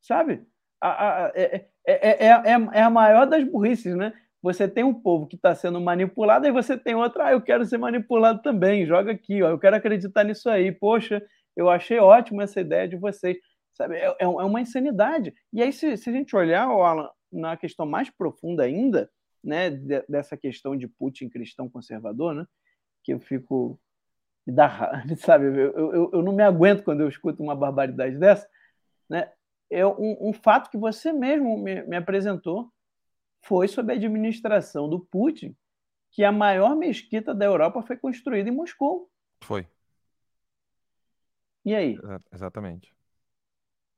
Sabe? 0.00 0.46
a, 0.80 1.26
a, 1.26 1.32
é, 1.34 1.66
é, 1.86 2.26
é, 2.26 2.30
é, 2.74 2.82
a 2.82 2.90
maior 2.90 3.26
das 3.26 3.44
burrices, 3.44 3.94
né? 3.94 4.12
Você 4.42 4.68
tem 4.68 4.84
um 4.84 4.94
povo 4.94 5.26
que 5.26 5.36
está 5.36 5.54
sendo 5.54 5.80
manipulado, 5.80 6.46
e 6.46 6.52
você 6.52 6.76
tem 6.76 6.94
outro, 6.94 7.22
ah, 7.22 7.32
eu 7.32 7.40
quero 7.40 7.64
ser 7.64 7.78
manipulado 7.78 8.42
também, 8.42 8.86
joga 8.86 9.12
aqui, 9.12 9.42
ó, 9.42 9.48
eu 9.48 9.58
quero 9.58 9.76
acreditar 9.76 10.24
nisso 10.24 10.48
aí. 10.48 10.70
Poxa, 10.70 11.22
eu 11.56 11.68
achei 11.68 11.98
ótimo 11.98 12.42
essa 12.42 12.60
ideia 12.60 12.86
de 12.86 12.96
vocês. 12.96 13.36
Sabe, 13.76 13.96
é, 13.96 14.16
é 14.18 14.26
uma 14.26 14.60
insanidade. 14.60 15.34
E 15.52 15.62
aí, 15.62 15.70
se, 15.70 15.98
se 15.98 16.08
a 16.08 16.12
gente 16.12 16.34
olhar, 16.34 16.64
Alan, 16.64 17.10
na 17.30 17.56
questão 17.58 17.84
mais 17.84 18.08
profunda 18.08 18.62
ainda, 18.62 19.10
né, 19.44 19.70
dessa 20.08 20.34
questão 20.34 20.74
de 20.74 20.88
Putin 20.88 21.28
cristão 21.28 21.68
conservador, 21.68 22.34
né, 22.34 22.46
que 23.04 23.12
eu 23.12 23.20
fico 23.20 23.78
me 24.46 24.52
dá, 24.54 25.04
sabe, 25.18 25.44
eu, 25.46 25.72
eu, 25.72 26.10
eu 26.14 26.22
não 26.22 26.32
me 26.32 26.42
aguento 26.42 26.84
quando 26.84 27.02
eu 27.02 27.08
escuto 27.08 27.42
uma 27.42 27.54
barbaridade 27.54 28.16
dessa, 28.16 28.48
né? 29.08 29.30
É 29.68 29.84
um, 29.84 30.28
um 30.28 30.32
fato 30.32 30.70
que 30.70 30.78
você 30.78 31.12
mesmo 31.12 31.58
me, 31.58 31.82
me 31.82 31.96
apresentou 31.96 32.72
foi 33.42 33.66
sobre 33.66 33.92
a 33.92 33.96
administração 33.96 34.88
do 34.88 35.00
Putin, 35.00 35.56
que 36.12 36.22
a 36.22 36.30
maior 36.30 36.76
mesquita 36.76 37.34
da 37.34 37.44
Europa 37.44 37.82
foi 37.82 37.96
construída 37.96 38.48
em 38.48 38.52
Moscou. 38.52 39.10
Foi. 39.42 39.66
E 41.64 41.74
aí? 41.74 41.98
Exatamente. 42.32 42.95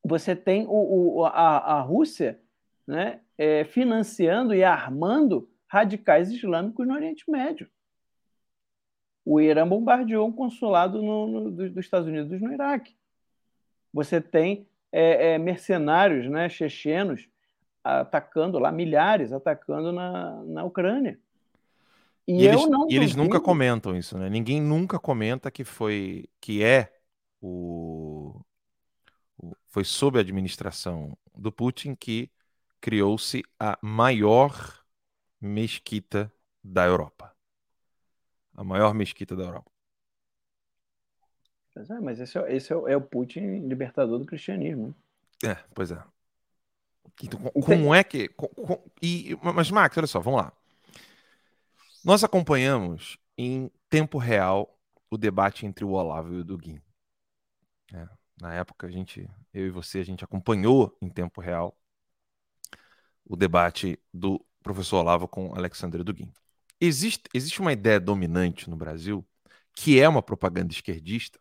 Você 0.09 0.35
tem 0.35 0.67
o, 0.67 1.19
o 1.19 1.25
a, 1.27 1.59
a 1.59 1.81
Rússia 1.83 2.41
né, 2.87 3.21
é, 3.37 3.65
financiando 3.65 4.55
e 4.55 4.65
armando 4.65 5.49
radicais 5.67 6.31
islâmicos 6.31 6.87
no 6.87 6.95
Oriente 6.95 7.31
Médio. 7.31 7.69
O 9.25 9.39
Irã 9.39 9.69
bombardeou 9.69 10.27
um 10.27 10.33
consulado 10.33 11.03
no, 11.03 11.27
no, 11.27 11.51
dos 11.51 11.77
Estados 11.77 12.09
Unidos 12.09 12.41
no 12.41 12.51
Iraque. 12.51 12.97
Você 13.93 14.21
tem 14.21 14.67
é, 14.91 15.35
é, 15.35 15.39
mercenários 15.39 16.27
né, 16.31 16.49
chechenos 16.49 17.29
atacando 17.85 18.59
lá, 18.59 18.73
milhares 18.73 19.31
atacando 19.31 19.93
na, 19.93 20.43
na 20.45 20.65
Ucrânia. 20.65 21.19
E, 22.27 22.43
e 22.43 22.47
eles, 22.47 22.63
e 22.89 22.97
eles 22.97 23.15
nunca 23.15 23.41
comentam 23.41 23.97
isso, 23.97 24.17
né? 24.19 24.29
Ninguém 24.29 24.61
nunca 24.61 24.99
comenta 24.99 25.51
que 25.51 25.65
foi 25.65 26.27
que 26.41 26.63
é 26.63 26.93
o 27.41 28.08
foi 29.79 29.85
sob 29.85 30.19
a 30.19 30.23
administração 30.23 31.17
do 31.37 31.53
Putin 31.53 31.95
que 31.95 32.29
criou-se 32.81 33.45
a 33.61 33.79
maior 33.81 34.85
mesquita 35.41 36.33
da 36.65 36.85
Europa. 36.85 37.33
A 38.57 38.65
maior 38.65 38.93
mesquita 38.93 39.37
da 39.37 39.45
Europa. 39.45 39.71
Pois 41.73 41.89
é, 41.91 42.01
mas 42.01 42.19
esse, 42.19 42.37
é, 42.37 42.57
esse 42.57 42.73
é, 42.73 42.77
é, 42.77 42.97
o 42.97 43.01
Putin 43.01 43.69
libertador 43.69 44.19
do 44.19 44.27
cristianismo. 44.27 44.93
É, 45.45 45.55
pois 45.73 45.93
é. 45.93 46.03
Então, 47.23 47.39
como 47.63 47.95
é 47.95 48.03
que. 48.03 48.27
Com, 48.31 48.49
com, 48.49 48.85
e, 49.01 49.39
mas, 49.41 49.71
Max, 49.71 49.97
olha 49.97 50.09
só, 50.09 50.19
vamos 50.19 50.43
lá. 50.43 50.53
Nós 52.05 52.25
acompanhamos 52.25 53.17
em 53.37 53.71
tempo 53.89 54.19
real 54.19 54.77
o 55.09 55.17
debate 55.17 55.67
entre 55.67 55.85
o 55.85 55.91
Olavo 55.91 56.35
e 56.35 56.39
o 56.39 56.45
Dugin. 56.45 56.83
É, 57.95 58.18
na 58.41 58.55
época, 58.55 58.87
a 58.87 58.91
gente, 58.91 59.29
eu 59.53 59.67
e 59.67 59.71
você, 59.71 59.99
a 59.99 60.05
gente 60.05 60.25
acompanhou 60.25 60.97
em 61.03 61.09
tempo 61.09 61.41
real 61.41 61.77
o 63.25 63.37
debate 63.37 63.99
do 64.13 64.45
professor 64.63 64.99
Olavo 64.99 65.29
com 65.29 65.55
Alexandre 65.55 66.03
Dugin. 66.03 66.33
Existe, 66.81 67.29
existe 67.35 67.61
uma 67.61 67.73
ideia 67.73 68.01
dominante 68.01 68.71
no 68.71 68.77
Brasil 68.77 69.27
que 69.75 70.01
é 70.01 70.09
uma 70.09 70.23
propaganda 70.23 70.73
esquerdista, 70.73 71.39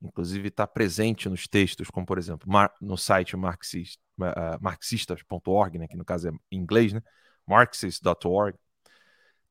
inclusive 0.00 0.48
está 0.48 0.66
presente 0.66 1.28
nos 1.28 1.46
textos, 1.46 1.90
como 1.90 2.06
por 2.06 2.16
exemplo, 2.16 2.48
no 2.80 2.96
site 2.96 3.36
marxist, 3.36 3.98
uh, 4.18 4.58
marxistas.org, 4.60 5.78
né, 5.78 5.86
que 5.86 5.96
no 5.96 6.04
caso 6.04 6.28
é 6.28 6.32
em 6.50 6.58
inglês, 6.58 6.92
né, 6.92 7.02
marxist.org, 7.46 8.58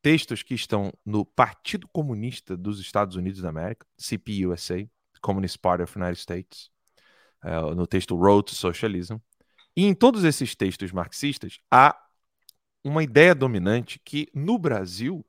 textos 0.02 0.42
que 0.42 0.54
estão 0.56 0.92
no 1.06 1.26
Partido 1.26 1.88
Comunista 1.88 2.58
dos 2.58 2.80
Estados 2.80 3.16
Unidos 3.16 3.42
da 3.42 3.50
América, 3.50 3.86
CPUSA, 3.98 4.90
Communist 5.22 5.58
Party 5.60 5.84
of 5.84 5.94
the 5.94 6.00
United 6.00 6.20
States, 6.20 6.72
no 7.76 7.86
texto 7.86 8.16
Road 8.16 8.48
to 8.48 8.56
Socialism, 8.56 9.18
e 9.76 9.86
em 9.86 9.94
todos 9.94 10.24
esses 10.24 10.56
textos 10.56 10.92
marxistas 10.92 11.60
há 11.70 11.96
uma 12.84 13.04
ideia 13.04 13.36
dominante 13.36 14.00
que 14.00 14.30
no 14.34 14.58
Brasil 14.58 15.26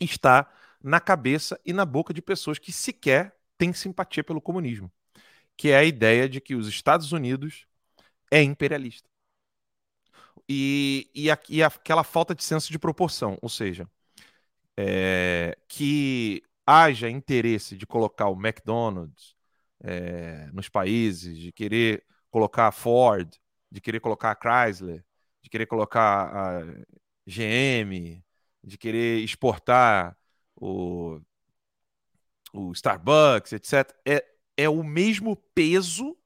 está 0.00 0.52
na 0.82 1.00
cabeça 1.00 1.60
e 1.64 1.72
na 1.72 1.84
boca 1.84 2.12
de 2.12 2.20
pessoas 2.20 2.58
que 2.58 2.72
sequer 2.72 3.36
têm 3.56 3.72
simpatia 3.72 4.24
pelo 4.24 4.40
comunismo, 4.40 4.90
que 5.56 5.70
é 5.70 5.76
a 5.76 5.84
ideia 5.84 6.28
de 6.28 6.40
que 6.40 6.54
os 6.54 6.66
Estados 6.66 7.12
Unidos 7.12 7.66
é 8.30 8.42
imperialista. 8.42 9.08
E, 10.48 11.08
e, 11.14 11.30
a, 11.30 11.38
e 11.48 11.62
aquela 11.62 12.02
falta 12.02 12.34
de 12.34 12.42
senso 12.42 12.72
de 12.72 12.78
proporção, 12.78 13.38
ou 13.40 13.48
seja, 13.48 13.88
é, 14.76 15.56
que 15.68 16.42
haja 16.66 17.08
interesse 17.08 17.76
de 17.76 17.86
colocar 17.86 18.28
o 18.28 18.34
McDonald's 18.34 19.36
é, 19.82 20.48
nos 20.52 20.68
países, 20.68 21.36
de 21.36 21.52
querer 21.52 22.04
colocar 22.30 22.68
a 22.68 22.72
Ford, 22.72 23.28
de 23.70 23.80
querer 23.80 24.00
colocar 24.00 24.30
a 24.30 24.36
Chrysler, 24.36 25.04
de 25.42 25.50
querer 25.50 25.66
colocar 25.66 26.34
a 26.34 26.60
GM, 27.26 28.22
de 28.62 28.78
querer 28.78 29.20
exportar 29.20 30.16
o, 30.54 31.20
o 32.52 32.72
Starbucks, 32.72 33.52
etc., 33.52 33.92
é, 34.06 34.24
é 34.56 34.68
o 34.68 34.82
mesmo 34.82 35.36
peso 35.54 36.16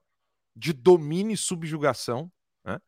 de 0.55 0.73
domínio 0.73 1.33
e 1.33 1.37
subjugação 1.37 2.31
né, 2.65 2.81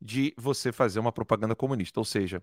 de 0.00 0.34
você 0.36 0.72
fazer 0.72 0.98
uma 0.98 1.12
propaganda 1.12 1.54
comunista. 1.54 2.00
Ou 2.00 2.04
seja, 2.04 2.42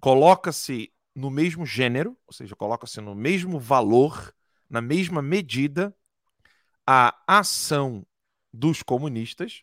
coloca-se 0.00 0.92
no 1.14 1.30
mesmo 1.30 1.64
gênero, 1.64 2.16
ou 2.26 2.32
seja, 2.32 2.56
coloca-se 2.56 3.00
no 3.00 3.14
mesmo 3.14 3.58
valor, 3.58 4.34
na 4.68 4.80
mesma 4.80 5.22
medida, 5.22 5.94
a 6.86 7.14
ação 7.26 8.06
dos 8.52 8.82
comunistas 8.82 9.62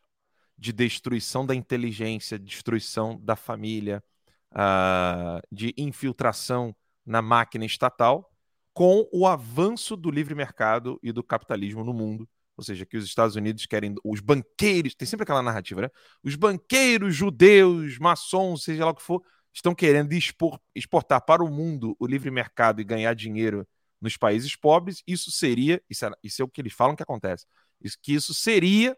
de 0.58 0.72
destruição 0.72 1.46
da 1.46 1.56
inteligência, 1.56 2.38
destruição 2.38 3.20
da 3.22 3.36
família, 3.36 4.04
uh, 4.52 5.42
de 5.52 5.74
infiltração 5.78 6.76
na 7.06 7.22
máquina 7.22 7.66
estatal, 7.66 8.30
com 8.74 9.08
o 9.12 9.26
avanço 9.26 9.98
do 9.98 10.12
livre 10.12 10.36
mercado 10.36 11.00
e 11.02 11.12
do 11.12 11.24
capitalismo 11.24 11.84
no 11.84 11.94
mundo. 11.94 12.30
Ou 12.56 12.64
seja, 12.64 12.86
que 12.86 12.96
os 12.96 13.06
Estados 13.06 13.36
Unidos 13.36 13.66
querem. 13.66 13.96
Os 14.04 14.20
banqueiros, 14.20 14.94
tem 14.94 15.08
sempre 15.08 15.24
aquela 15.24 15.42
narrativa, 15.42 15.82
né? 15.82 15.90
Os 16.24 16.36
banqueiros 16.36 17.16
judeus, 17.16 17.98
maçons, 17.98 18.64
seja 18.64 18.86
lá 18.86 18.92
o 18.92 18.96
que 18.96 19.02
for, 19.02 19.24
estão 19.54 19.74
querendo 19.74 20.14
expor, 20.14 20.60
exportar 20.76 21.26
para 21.26 21.44
o 21.44 21.50
mundo 21.50 21.96
o 22.00 22.06
livre 22.06 22.30
mercado 22.30 22.80
e 22.80 22.84
ganhar 22.84 23.14
dinheiro 23.16 23.68
nos 24.02 24.18
países 24.18 24.56
pobres. 24.56 25.04
Isso 25.08 25.32
seria, 25.32 25.82
isso 25.90 26.06
é, 26.06 26.12
isso 26.24 26.42
é 26.42 26.46
o 26.46 26.50
que 26.50 26.62
eles 26.62 26.74
falam 26.74 26.96
que 26.96 27.04
acontece, 27.04 27.46
isso, 27.82 27.98
que 28.02 28.14
isso 28.14 28.34
seria 28.34 28.98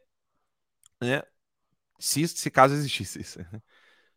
né, 1.02 1.22
se, 2.00 2.28
se 2.28 2.50
caso 2.50 2.74
existisse 2.74 3.20
isso, 3.22 3.40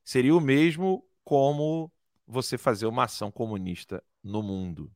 seria 0.05 0.35
o 0.35 0.41
mesmo 0.41 1.05
como 1.25 1.93
você 2.27 2.57
fazer 2.59 2.87
uma 2.87 3.05
ação 3.05 3.31
comunista 3.31 4.03
no 4.23 4.43
mundo. 4.43 4.93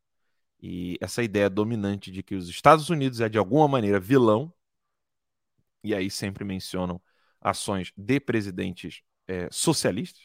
E 0.63 0.97
essa 1.01 1.23
ideia 1.23 1.49
dominante 1.49 2.11
de 2.11 2.23
que 2.23 2.35
os 2.35 2.49
Estados 2.49 2.91
Unidos 2.91 3.21
é 3.21 3.29
de 3.29 3.39
alguma 3.39 3.67
maneira 3.67 3.99
vilão, 3.99 4.53
e 5.83 5.95
aí 5.95 6.11
sempre 6.11 6.45
mencionam 6.45 7.01
ações 7.41 7.93
de 7.97 8.21
presidentes 8.21 9.03
é, 9.27 9.49
socialistas 9.51 10.23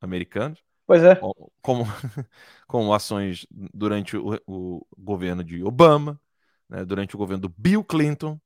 americanos. 0.00 0.62
Pois 0.86 1.02
é. 1.02 1.16
Como, 1.60 1.84
como 2.66 2.94
ações 2.94 3.46
durante 3.50 4.16
o, 4.16 4.40
o 4.46 4.86
governo 4.96 5.42
de 5.42 5.62
Obama, 5.64 6.20
né, 6.68 6.84
durante 6.84 7.14
o 7.14 7.18
governo 7.18 7.42
do 7.42 7.54
Bill 7.56 7.82
Clinton 7.82 8.40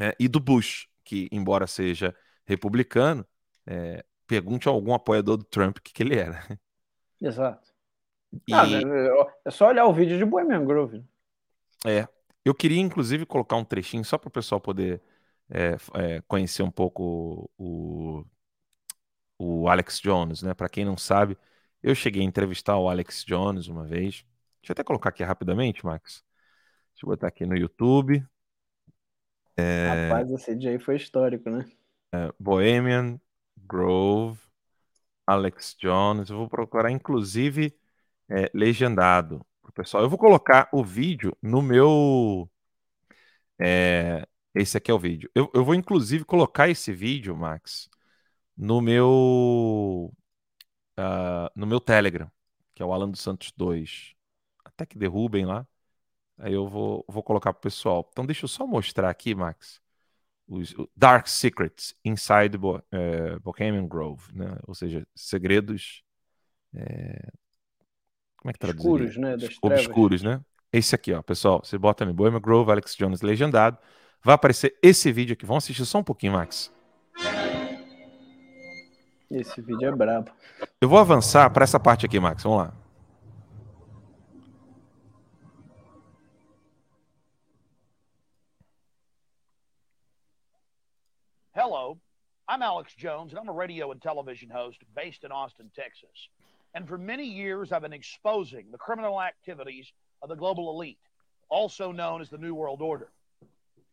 é, 0.00 0.14
e 0.18 0.28
do 0.28 0.38
Bush 0.38 0.88
que, 1.08 1.26
embora 1.32 1.66
seja 1.66 2.14
republicano, 2.44 3.26
é, 3.66 4.04
pergunte 4.26 4.68
a 4.68 4.70
algum 4.70 4.92
apoiador 4.92 5.38
do 5.38 5.44
Trump 5.44 5.78
o 5.78 5.82
que, 5.82 5.90
que 5.90 6.02
ele 6.02 6.18
era. 6.18 6.46
Exato. 7.20 7.66
E... 8.46 8.52
Ah, 8.52 8.66
é 9.42 9.50
só 9.50 9.68
olhar 9.68 9.86
o 9.86 9.92
vídeo 9.92 10.18
de 10.18 10.24
Bohemian 10.26 10.66
Grove. 10.66 11.02
É. 11.86 12.06
Eu 12.44 12.54
queria, 12.54 12.80
inclusive, 12.80 13.24
colocar 13.24 13.56
um 13.56 13.64
trechinho 13.64 14.04
só 14.04 14.18
para 14.18 14.28
o 14.28 14.30
pessoal 14.32 14.60
poder 14.60 15.02
é, 15.48 15.76
é, 15.94 16.20
conhecer 16.28 16.62
um 16.62 16.70
pouco 16.70 17.50
o, 17.56 18.22
o 19.38 19.68
Alex 19.68 20.00
Jones, 20.00 20.42
né? 20.42 20.54
Para 20.54 20.68
quem 20.68 20.84
não 20.84 20.96
sabe, 20.96 21.38
eu 21.82 21.94
cheguei 21.94 22.22
a 22.22 22.24
entrevistar 22.24 22.76
o 22.76 22.88
Alex 22.88 23.24
Jones 23.24 23.68
uma 23.68 23.84
vez. 23.84 24.24
Deixa 24.60 24.70
eu 24.70 24.72
até 24.72 24.84
colocar 24.84 25.10
aqui 25.10 25.22
rapidamente, 25.22 25.84
Max. 25.84 26.24
Deixa 26.94 27.06
eu 27.06 27.08
botar 27.08 27.28
aqui 27.28 27.46
no 27.46 27.56
YouTube. 27.56 28.24
É... 29.56 30.08
Rapaz, 30.08 30.30
esse 30.30 30.54
dia 30.54 30.70
aí 30.70 30.78
foi 30.78 30.96
histórico, 30.96 31.48
né? 31.48 31.64
É, 32.12 32.32
Bohemian 32.38 33.20
Grove, 33.56 34.40
Alex 35.26 35.76
Jones. 35.78 36.30
Eu 36.30 36.36
vou 36.36 36.48
procurar, 36.48 36.90
inclusive, 36.90 37.76
é, 38.28 38.50
legendado 38.52 39.44
pessoal. 39.78 40.02
Eu 40.02 40.10
vou 40.10 40.18
colocar 40.18 40.68
o 40.72 40.82
vídeo 40.82 41.36
no 41.40 41.62
meu 41.62 42.50
é, 43.60 44.26
Esse 44.54 44.76
aqui 44.76 44.90
é 44.90 44.94
o 44.94 44.98
vídeo. 44.98 45.30
Eu, 45.34 45.50
eu 45.54 45.64
vou, 45.64 45.74
inclusive, 45.74 46.24
colocar 46.24 46.68
esse 46.68 46.92
vídeo, 46.92 47.36
Max, 47.36 47.88
no 48.58 48.80
meu. 48.80 50.12
Uh, 50.98 51.48
no 51.54 51.64
meu 51.64 51.78
Telegram, 51.78 52.28
que 52.74 52.82
é 52.82 52.86
o 52.86 52.92
Alan 52.92 53.08
dos 53.08 53.20
Santos 53.20 53.52
2. 53.56 54.14
Até 54.64 54.84
que 54.84 54.98
derrubem 54.98 55.46
lá. 55.46 55.64
Aí 56.36 56.52
eu 56.52 56.66
vou, 56.66 57.04
vou 57.08 57.22
colocar 57.22 57.52
pro 57.52 57.62
pessoal. 57.62 58.08
Então 58.10 58.26
deixa 58.26 58.44
eu 58.44 58.48
só 58.48 58.66
mostrar 58.66 59.08
aqui, 59.08 59.34
Max, 59.34 59.80
os 60.46 60.74
Dark 60.96 61.28
Secrets 61.28 61.94
Inside 62.04 62.58
Bo, 62.58 62.82
é, 62.90 63.38
Bohemian 63.38 63.86
Grove, 63.86 64.32
né? 64.32 64.56
Ou 64.66 64.74
seja, 64.74 65.06
segredos. 65.14 66.02
É, 66.74 67.30
como 68.36 68.50
é 68.50 68.52
que 68.52 68.58
traduz? 68.58 68.84
Escuros, 68.84 69.16
né? 69.16 69.36
Das 69.36 69.56
Obscuros, 69.62 70.22
né? 70.22 70.40
Esse 70.72 70.94
aqui, 70.94 71.12
ó, 71.12 71.22
pessoal. 71.22 71.60
Você 71.64 71.78
bota 71.78 72.04
no 72.04 72.12
Bohemian 72.12 72.40
Grove, 72.40 72.70
Alex 72.72 72.96
Jones 72.96 73.20
legendado. 73.20 73.78
Vai 74.22 74.34
aparecer 74.34 74.76
esse 74.82 75.12
vídeo 75.12 75.32
aqui. 75.32 75.46
Vamos 75.46 75.64
assistir 75.64 75.86
só 75.86 75.98
um 75.98 76.04
pouquinho, 76.04 76.32
Max. 76.32 76.72
Esse 79.30 79.60
vídeo 79.60 79.86
é 79.86 79.92
brabo. 79.92 80.30
Eu 80.80 80.88
vou 80.88 80.98
avançar 80.98 81.52
para 81.52 81.62
essa 81.64 81.78
parte 81.78 82.06
aqui, 82.06 82.18
Max. 82.18 82.42
Vamos 82.42 82.58
lá. 82.58 82.72
Hello, 91.54 91.98
I'm 92.48 92.62
Alex 92.62 92.94
Jones, 92.94 93.32
and 93.32 93.38
I'm 93.38 93.50
a 93.50 93.52
radio 93.52 93.90
and 93.90 94.00
television 94.00 94.48
host 94.48 94.78
based 94.94 95.24
in 95.24 95.32
Austin, 95.32 95.70
Texas. 95.74 96.30
And 96.74 96.86
for 96.86 96.96
many 96.96 97.24
years, 97.24 97.72
I've 97.72 97.82
been 97.82 97.92
exposing 97.92 98.70
the 98.70 98.78
criminal 98.78 99.20
activities 99.20 99.92
of 100.22 100.30
the 100.30 100.36
global 100.36 100.70
elite, 100.70 101.00
also 101.50 101.92
known 101.92 102.22
as 102.22 102.30
the 102.30 102.38
New 102.38 102.54
World 102.54 102.80
Order. 102.80 103.10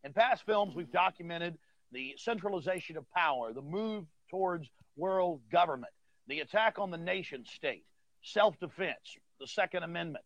In 0.05 0.13
past 0.13 0.45
films, 0.45 0.75
we've 0.75 0.91
documented 0.91 1.57
the 1.91 2.13
centralization 2.17 2.95
of 2.95 3.09
power, 3.11 3.51
the 3.51 3.61
move 3.61 4.05
towards 4.29 4.69
world 4.95 5.41
government, 5.51 5.93
the 6.27 6.41
attack 6.41 6.79
on 6.79 6.91
the 6.91 6.97
nation 6.97 7.43
state, 7.45 7.85
self 8.23 8.57
defense, 8.59 9.17
the 9.39 9.47
Second 9.47 9.83
Amendment, 9.83 10.23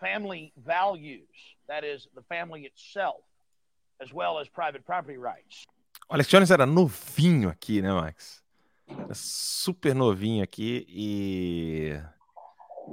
family 0.00 0.52
values, 0.56 1.28
that 1.68 1.84
is, 1.84 2.08
the 2.14 2.22
family 2.22 2.62
itself, 2.62 3.22
as 4.00 4.12
well 4.12 4.38
as 4.38 4.48
private 4.48 4.84
property 4.84 5.18
rights. 5.18 5.66
O 6.08 6.14
Alex 6.14 6.28
Jones 6.28 6.50
era 6.50 6.66
novinho 6.66 7.48
aqui, 7.48 7.80
né, 7.80 7.92
Max? 7.92 8.42
Era 8.88 9.14
super 9.14 9.94
novinho 9.94 10.42
aqui 10.42 10.84
e... 10.88 11.92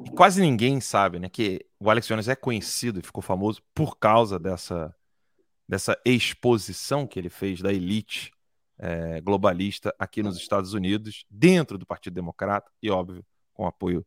e 0.06 0.10
quase 0.12 0.42
ninguém 0.42 0.80
sabe, 0.80 1.20
né, 1.20 1.28
que 1.28 1.66
o 1.80 1.90
Alex 1.90 2.08
Jones 2.08 2.28
é 2.28 2.36
conhecido 2.36 3.00
e 3.00 3.04
ficou 3.04 3.22
famoso 3.22 3.62
por 3.74 3.98
causa 3.98 4.38
dessa 4.40 4.96
dessa 5.68 5.96
exposição 6.04 7.06
que 7.06 7.20
ele 7.20 7.30
fez 7.30 7.62
da 7.62 7.72
elite 7.72 8.32
é, 8.80 9.20
globalista 9.20 9.94
aqui 10.00 10.24
nos 10.24 10.38
Estados 10.38 10.74
Unidos, 10.74 11.26
dentro 11.30 11.78
do 11.78 11.86
Partido 11.86 12.14
Democrata 12.14 12.72
e, 12.82 12.90
óbvio, 12.90 13.24
com 13.54 13.68
apoio 13.68 14.06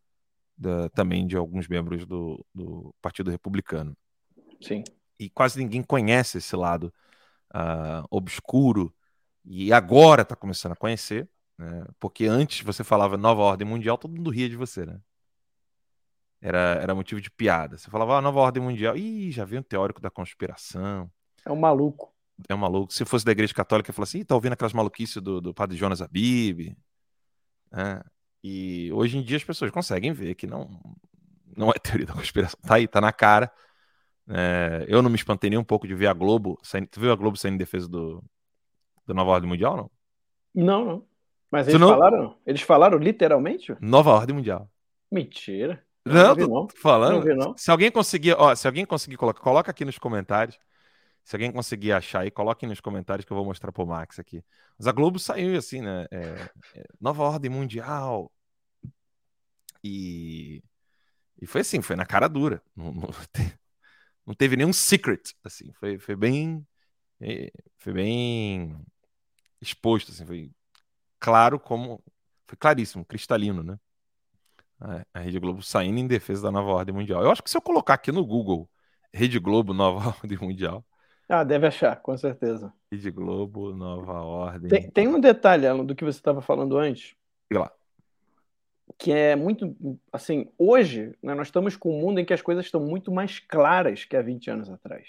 da, 0.57 0.89
também 0.91 1.27
de 1.27 1.37
alguns 1.37 1.69
membros 1.69 2.07
do, 2.07 2.45
do, 2.55 2.95
Partido 3.03 3.31
Republicano. 3.31 3.97
Sim. 4.61 4.83
E 5.19 5.29
quase 5.29 5.59
ninguém 5.59 5.83
conhece 5.83 6.39
esse 6.39 6.57
lado 6.57 6.93
uh, 7.55 8.07
obscuro 8.11 8.95
e 9.45 9.73
agora 9.73 10.23
está 10.23 10.35
começando 10.35 10.73
a 10.73 10.77
conhecer, 10.77 11.29
né? 11.59 11.85
porque 11.99 12.25
antes 12.27 12.65
você 12.65 12.83
falava 12.83 13.17
nova 13.17 13.43
ordem 13.43 13.67
mundial, 13.67 13.99
todo 13.99 14.15
mundo 14.15 14.31
ria 14.31 14.49
de 14.49 14.57
você, 14.57 14.87
né? 14.87 15.01
Era, 16.41 16.79
era 16.81 16.95
motivo 16.95 17.21
de 17.21 17.31
piada. 17.31 17.79
Você 17.79 17.89
falava 17.89 18.17
ah, 18.17 18.21
nova 18.21 18.41
ordem 18.41 18.61
mundial, 18.61 18.97
ih, 18.97 19.31
já 19.31 19.45
veio 19.45 19.61
um 19.61 19.65
teórico 19.65 20.01
da 20.01 20.11
conspiração. 20.11 21.09
É 21.45 21.53
um 21.53 21.57
maluco. 21.57 22.12
É 22.49 22.55
um 22.55 22.59
maluco. 22.59 22.93
Se 22.93 23.05
fosse 23.05 23.25
da 23.25 23.33
igreja 23.33 23.55
católica, 23.55 23.91
eu 23.91 23.95
falasse 23.95 24.17
assim, 24.17 24.25
tá 24.25 24.35
ouvindo 24.35 24.53
aquelas 24.53 24.73
maluquices 24.73 25.23
do, 25.23 25.41
do 25.41 25.55
padre 25.55 25.77
Jonas 25.77 26.03
Abib. 26.03 26.77
É. 27.73 28.03
E 28.43 28.91
hoje 28.93 29.19
em 29.19 29.23
dia 29.23 29.37
as 29.37 29.45
pessoas 29.45 29.71
conseguem 29.71 30.13
ver 30.13 30.35
que 30.35 30.47
não, 30.47 30.69
não 31.57 31.71
é 31.71 31.75
teoria 31.75 32.07
da 32.07 32.15
conspiração. 32.15 32.59
Tá 32.63 32.75
aí, 32.75 32.89
tá 32.89 33.01
na 33.01 33.13
cara. 33.13 33.51
É, 34.29 34.85
eu 34.89 35.03
não 35.03 35.11
me 35.11 35.17
espantei 35.17 35.51
nem 35.51 35.59
um 35.59 35.65
pouco 35.65 35.87
de 35.87 35.95
ver 35.95 36.07
a 36.07 36.13
Globo. 36.13 36.59
Saindo, 36.63 36.89
tu 36.89 37.01
viu 37.01 37.13
a 37.13 37.17
Globo 37.17 37.37
saindo 37.37 37.55
em 37.55 37.59
defesa 37.59 37.89
do, 37.89 38.23
do 39.07 39.15
Nova 39.15 39.31
Ordem 39.31 39.49
Mundial, 39.49 39.77
não? 39.77 39.91
Não, 40.55 40.85
não. 40.85 41.07
Mas 41.51 41.69
eles 41.69 41.81
não... 41.81 41.89
falaram? 41.89 42.37
Eles 42.47 42.63
falaram 42.63 42.99
literalmente? 42.99 43.77
Nova 43.81 44.11
Ordem 44.11 44.35
Mundial. 44.35 44.71
Mentira. 45.11 45.85
Não, 46.05 46.15
não, 46.15 46.35
vi, 46.35 46.41
não. 46.49 46.67
tô 46.67 46.77
falando. 46.77 47.25
Não 47.35 47.53
vi. 47.53 47.61
Se 47.61 47.71
alguém 47.71 47.91
conseguir, 47.91 48.33
ó, 48.33 48.55
se 48.55 48.67
alguém 48.67 48.85
conseguir 48.85 49.17
colocar, 49.17 49.41
coloca 49.41 49.71
aqui 49.71 49.85
nos 49.85 49.99
comentários. 49.99 50.59
Se 51.25 51.37
alguém 51.37 51.53
conseguir 51.53 51.93
achar 51.93 52.21
aí, 52.21 52.31
coloque 52.31 52.67
nos 52.67 52.81
comentários 52.81 53.25
que 53.25 53.33
eu 53.33 53.37
vou 53.37 53.47
mostrar 53.47 53.73
pro 53.73 53.87
Max 53.87 54.19
aqui. 54.19 54.45
Mas 54.79 54.87
a 54.87 54.93
Globo 54.93 55.19
saiu 55.19 55.57
assim, 55.57 55.81
né? 55.81 56.07
É, 56.11 56.51
é, 56.75 56.85
nova 57.01 57.23
ordem 57.23 57.51
mundial. 57.51 58.33
E, 59.85 60.63
e 61.41 61.47
foi 61.47 61.63
assim, 61.63 61.83
foi 61.83 61.97
na 61.97 62.07
cara 62.07 62.29
dura. 62.29 62.63
Não, 62.77 62.93
não, 62.93 63.09
não 64.27 64.35
teve 64.35 64.57
nenhum 64.57 64.73
secret, 64.73 65.35
assim. 65.45 65.73
Foi, 65.75 65.99
foi 65.99 66.17
bem, 66.17 66.67
é, 67.21 67.51
foi 67.79 67.93
bem 67.93 68.77
exposto, 69.61 70.11
assim. 70.13 70.27
Foi 70.27 70.51
claro 71.21 71.61
como, 71.61 72.03
foi 72.49 72.57
claríssimo, 72.59 73.05
cristalino, 73.05 73.63
né? 73.63 73.79
A 75.15 75.21
Rede 75.21 75.39
Globo 75.39 75.63
saindo 75.63 75.99
em 76.01 76.07
defesa 76.09 76.43
da 76.43 76.51
nova 76.51 76.71
ordem 76.71 76.95
mundial. 76.95 77.23
Eu 77.23 77.31
acho 77.31 77.43
que 77.43 77.51
se 77.51 77.57
eu 77.57 77.63
colocar 77.63 77.95
aqui 77.95 78.11
no 78.11 78.27
Google 78.27 78.69
Rede 79.13 79.39
Globo 79.39 79.75
Nova 79.75 80.09
Ordem 80.23 80.39
Mundial, 80.39 80.85
ah, 81.33 81.45
deve 81.45 81.67
achar, 81.67 81.97
com 81.97 82.15
certeza. 82.15 82.71
Rede 82.93 83.11
Globo, 83.11 83.73
Nova 83.73 84.21
Ordem. 84.21 84.69
Tem, 84.69 84.91
tem 84.91 85.09
um 85.09 85.19
detalhe, 85.19 85.67
Alan, 85.67 85.83
do 85.83 85.95
que 85.95 86.05
você 86.05 86.19
estava 86.19 86.43
falando 86.43 86.77
antes. 86.77 87.17
E 87.51 87.55
lá. 87.55 87.73
Que 88.99 89.13
é 89.13 89.35
muito. 89.35 89.75
Assim, 90.13 90.51
hoje, 90.59 91.17
né, 91.23 91.33
nós 91.33 91.47
estamos 91.47 91.75
com 91.75 91.97
um 91.97 91.99
mundo 92.03 92.21
em 92.21 92.25
que 92.27 92.35
as 92.35 92.43
coisas 92.43 92.67
estão 92.67 92.83
muito 92.83 93.11
mais 93.11 93.39
claras 93.39 94.05
que 94.05 94.15
há 94.15 94.21
20 94.21 94.51
anos 94.51 94.69
atrás. 94.69 95.09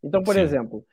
Então, 0.00 0.22
por 0.22 0.36
Sim. 0.36 0.42
exemplo, 0.42 0.86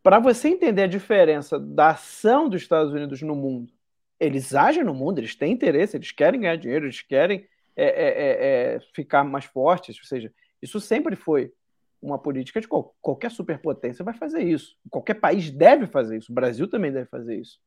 para 0.00 0.20
você 0.20 0.46
entender 0.46 0.82
a 0.82 0.86
diferença 0.86 1.58
da 1.58 1.90
ação 1.90 2.48
dos 2.48 2.62
Estados 2.62 2.92
Unidos 2.92 3.20
no 3.20 3.34
mundo, 3.34 3.72
eles 4.20 4.54
agem 4.54 4.84
no 4.84 4.94
mundo, 4.94 5.18
eles 5.18 5.34
têm 5.34 5.52
interesse, 5.52 5.96
eles 5.96 6.12
querem 6.12 6.40
ganhar 6.40 6.54
dinheiro, 6.54 6.86
eles 6.86 7.02
querem 7.02 7.44
é, 7.74 7.84
é, 7.84 8.06
é, 8.06 8.74
é 8.76 8.80
ficar 8.94 9.24
mais 9.24 9.44
fortes, 9.44 9.98
ou 9.98 10.04
seja, 10.04 10.32
isso 10.62 10.80
sempre 10.80 11.16
foi 11.16 11.52
uma 12.00 12.18
política 12.18 12.60
de 12.60 12.68
qual, 12.68 12.94
qualquer 13.00 13.30
superpotência 13.30 14.04
vai 14.04 14.14
fazer 14.14 14.42
isso. 14.42 14.76
Qualquer 14.90 15.14
país 15.14 15.50
deve 15.50 15.86
fazer 15.86 16.18
isso. 16.18 16.30
O 16.30 16.34
Brasil 16.34 16.68
também 16.68 16.92
deve 16.92 17.06
fazer 17.06 17.36
isso. 17.36 17.60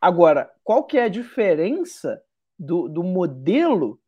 Agora, 0.00 0.50
qual 0.64 0.84
que 0.84 0.98
é 0.98 1.04
a 1.04 1.08
diferença 1.08 2.22
do, 2.58 2.88
do 2.88 3.02
modelo 3.02 4.00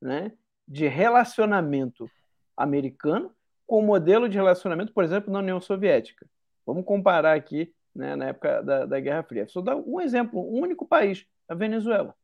né, 0.00 0.32
de 0.66 0.86
relacionamento 0.86 2.08
americano 2.56 3.34
com 3.66 3.80
o 3.80 3.86
modelo 3.86 4.28
de 4.28 4.36
relacionamento, 4.36 4.92
por 4.92 5.04
exemplo, 5.04 5.32
na 5.32 5.40
União 5.40 5.60
Soviética? 5.60 6.26
Vamos 6.64 6.84
comparar 6.84 7.34
aqui 7.34 7.74
né, 7.94 8.14
na 8.14 8.26
época 8.26 8.62
da, 8.62 8.86
da 8.86 9.00
Guerra 9.00 9.22
Fria. 9.22 9.48
Só 9.48 9.60
dar 9.60 9.76
um 9.76 10.00
exemplo, 10.00 10.40
um 10.40 10.60
único 10.60 10.86
país, 10.86 11.26
a 11.48 11.54
Venezuela. 11.54 12.14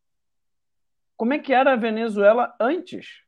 Como 1.17 1.33
é 1.33 1.39
que 1.39 1.53
era 1.53 1.73
a 1.73 1.77
Venezuela 1.77 2.55
antes, 2.61 3.23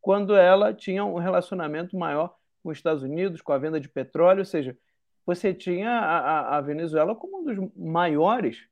quando 0.00 0.34
ela 0.34 0.74
tinha 0.74 1.04
um 1.04 1.18
relacionamento 1.18 1.96
maior 1.96 2.34
com 2.64 2.70
os 2.70 2.78
Estados 2.78 3.02
Unidos, 3.02 3.42
com 3.42 3.52
a 3.52 3.58
venda 3.58 3.78
de 3.78 3.88
petróleo, 3.88 4.38
ou 4.38 4.44
seja, 4.44 4.76
você 5.26 5.52
tinha 5.52 5.90
a, 5.90 6.56
a 6.56 6.60
Venezuela 6.62 7.14
como 7.14 7.40
um 7.40 7.44
dos 7.44 7.70
maiores 7.76 8.66